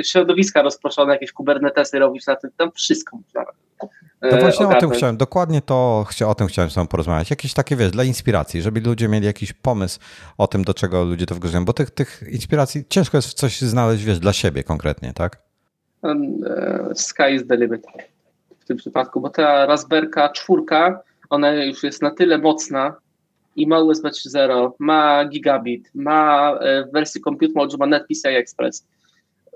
środowiska 0.05 0.62
rozproszone, 0.62 1.12
jakieś 1.12 1.33
kubernetesy 1.33 1.99
robić 1.99 2.27
na 2.27 2.37
tym, 2.37 2.51
tam 2.57 2.73
wszystko 2.73 3.16
można 3.16 3.45
to 4.31 4.36
właśnie 4.36 4.66
ogarnąć. 4.66 4.77
o 4.77 4.81
tym 4.81 4.90
chciałem, 4.90 5.16
dokładnie 5.16 5.62
to 5.62 6.07
o 6.27 6.35
tym 6.35 6.47
chciałem 6.47 6.70
z 6.70 6.74
tobą 6.74 6.86
porozmawiać. 6.86 7.31
Jakieś 7.31 7.55
takie, 7.55 7.77
wiesz, 7.77 7.90
dla 7.90 8.05
inspiracji, 8.05 8.62
żeby 8.62 8.81
ludzie 8.81 9.09
mieli 9.09 9.27
jakiś 9.27 9.53
pomysł 9.53 10.01
o 10.39 10.47
tym, 10.47 10.65
do 10.65 10.74
czego 10.74 11.05
ludzie 11.05 11.27
to 11.27 11.35
wykorzystują, 11.35 11.65
bo 11.65 11.73
tych, 11.73 11.90
tych 11.90 12.23
inspiracji 12.31 12.85
ciężko 12.89 13.19
jest 13.19 13.32
coś 13.32 13.61
znaleźć, 13.61 14.05
wiesz, 14.05 14.19
dla 14.19 14.32
siebie 14.32 14.65
konkretnie, 14.65 15.12
tak? 15.12 15.39
Um, 16.03 16.44
sky 16.94 17.35
is 17.35 17.47
the 17.47 17.57
limit 17.57 17.86
w 18.61 18.65
tym 18.65 18.77
przypadku, 18.77 19.20
bo 19.20 19.31
ta 19.31 19.66
Raspberka 19.66 20.28
czwórka, 20.28 21.03
ona 21.31 21.53
już 21.53 21.82
jest 21.82 22.03
na 22.03 22.11
tyle 22.11 22.39
mocna 22.39 22.97
i 23.57 23.66
ma 23.66 23.81
USB 23.81 24.09
3.0, 24.09 24.73
ma 24.78 25.24
gigabit, 25.24 25.90
ma 25.94 26.53
e, 26.61 26.85
w 26.85 26.93
wersji 26.93 27.20
Compute 27.20 27.53
Mode, 27.55 27.77
ma 27.77 27.86
Net 27.86 28.07
PCI 28.07 28.28
Express. 28.28 28.86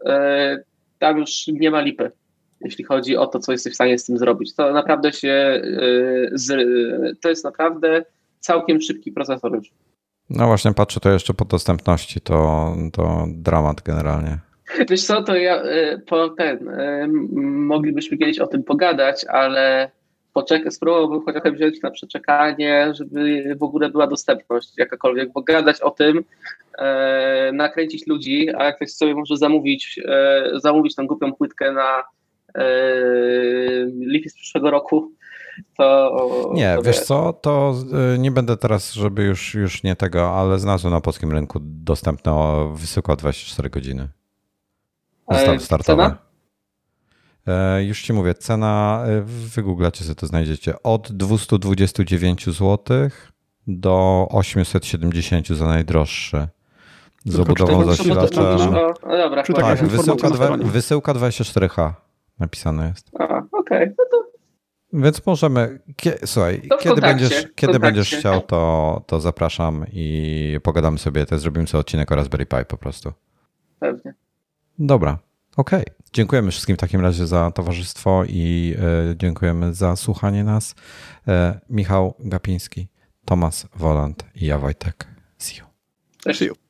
E, 0.07 0.59
tam 0.99 1.19
już 1.19 1.47
nie 1.47 1.71
ma 1.71 1.81
lipy 1.81 2.11
jeśli 2.61 2.85
chodzi 2.85 3.17
o 3.17 3.27
to, 3.27 3.39
co 3.39 3.53
jesteś 3.53 3.73
w 3.73 3.75
stanie 3.75 3.99
z 3.99 4.05
tym 4.05 4.19
zrobić. 4.19 4.55
To 4.55 4.73
naprawdę 4.73 5.13
się, 5.13 5.63
y, 5.65 7.17
to 7.21 7.29
jest 7.29 7.45
naprawdę 7.45 8.05
całkiem 8.41 8.81
szybki 8.81 9.13
procesor 9.13 9.55
już. 9.55 9.71
No 10.31 10.47
właśnie, 10.47 10.75
patrzę 10.75 11.01
to 11.01 11.11
jeszcze 11.11 11.35
po 11.35 11.45
dostępności, 11.45 12.21
to, 12.21 12.73
to 12.93 13.27
dramat 13.29 13.83
generalnie. 13.83 14.39
Wiesz 14.91 15.03
co, 15.05 15.23
to 15.23 15.37
ja 15.37 15.65
y, 15.65 16.03
po 16.07 16.29
ten, 16.29 16.69
y, 16.69 17.09
moglibyśmy 17.43 18.19
kiedyś 18.19 18.39
o 18.39 18.47
tym 18.47 18.65
pogadać, 18.65 19.25
ale 19.25 19.91
poczekać, 20.33 20.75
spróbowałbym 20.75 21.21
chociaż 21.25 21.53
wziąć 21.53 21.83
na 21.83 21.91
przeczekanie, 21.91 22.89
żeby 22.95 23.55
w 23.61 23.63
ogóle 23.63 23.91
była 23.91 24.07
dostępność 24.07 24.79
jakakolwiek, 24.79 25.33
bo 25.33 25.43
gadać 25.43 25.81
o 25.81 25.91
tym, 25.91 26.25
nakręcić 27.53 28.07
ludzi, 28.07 28.49
a 28.59 28.65
jak 28.65 28.77
ktoś 28.77 28.91
sobie 28.91 29.15
może 29.15 29.37
zamówić, 29.37 30.01
zamówić 30.55 30.95
tą 30.95 31.07
głupią 31.07 31.33
płytkę 31.33 31.73
na 31.73 32.05
lipiec 34.07 34.35
przyszłego 34.35 34.71
roku, 34.71 35.13
to... 35.77 36.51
Nie, 36.55 36.75
to 36.77 36.83
wiesz 36.83 37.01
co, 37.01 37.33
to 37.33 37.75
y, 38.15 38.19
nie 38.19 38.31
będę 38.31 38.57
teraz, 38.57 38.93
żeby 38.93 39.23
już, 39.25 39.55
już 39.55 39.83
nie 39.83 39.97
tego, 39.97 40.31
ale 40.31 40.59
znalazłem 40.59 40.93
na 40.95 41.01
polskim 41.01 41.33
rynku 41.33 41.59
dostępne 41.63 42.33
o 42.33 42.73
wysoko 42.75 43.17
24 43.17 43.71
godziny. 43.71 44.09
Zestaw 45.31 45.63
startowy. 45.63 46.03
Cena? 46.03 46.19
E, 47.47 47.85
Już 47.85 48.03
ci 48.03 48.13
mówię, 48.13 48.35
cena, 48.35 49.05
e, 49.07 49.23
wygooglacie 49.27 50.05
sobie 50.05 50.15
to 50.15 50.27
znajdziecie, 50.27 50.83
od 50.83 51.13
229 51.13 52.45
zł 52.47 52.79
do 53.67 54.27
870 54.31 55.49
za 55.49 55.67
najdroższy. 55.67 56.49
Z 57.25 57.41
obudową 57.41 57.93
trzeba- 57.95 58.27
No 59.07 59.17
dobra, 59.19 59.43
Czy 59.43 59.53
tak, 59.53 59.65
Tak, 59.65 59.79
wysyłka, 59.89 60.13
informacja 60.13 60.29
na 60.29 60.35
dwa, 60.37 60.45
stronie. 60.47 60.65
wysyłka 60.65 61.15
23H 61.15 61.93
napisane 62.39 62.89
jest. 62.89 63.11
A, 63.19 63.43
okej, 63.53 63.89
no 63.99 64.05
to 64.11 64.27
Więc 64.93 65.27
możemy. 65.27 65.81
Kie, 65.97 66.19
słuchaj, 66.25 66.69
kiedy, 66.81 67.01
będziesz, 67.01 67.47
kiedy 67.55 67.79
będziesz 67.79 68.15
chciał, 68.15 68.41
to, 68.43 69.03
to 69.07 69.21
zapraszam 69.21 69.85
i 69.93 70.59
pogadamy 70.63 70.99
sobie. 70.99 71.27
To 71.27 71.39
zrobimy 71.39 71.67
sobie 71.67 71.81
odcinek 71.81 72.13
o 72.13 72.15
Raspberry 72.17 72.47
Pi 72.47 72.65
po 72.69 72.77
prostu. 72.77 73.13
pewnie. 73.79 74.15
Dobra, 74.79 75.19
okej. 75.57 75.85
Dziękujemy 76.13 76.51
wszystkim 76.51 76.77
w 76.77 76.81
takim 76.81 77.01
razie 77.01 77.27
za 77.27 77.51
towarzystwo 77.51 78.25
i 78.29 78.75
e, 79.11 79.17
dziękujemy 79.17 79.75
za 79.75 79.97
słuchanie 79.97 80.45
nas. 80.45 80.75
E, 81.29 81.61
Michał 81.71 82.15
Gapiński, 82.19 82.89
Tomasz 83.25 83.67
Woland 83.77 84.25
i 84.35 84.47
ja 84.47 84.59
Wojtek. 84.59 85.07
See 85.39 85.61
you. 85.61 85.67
See 86.35 86.45
you. 86.47 86.66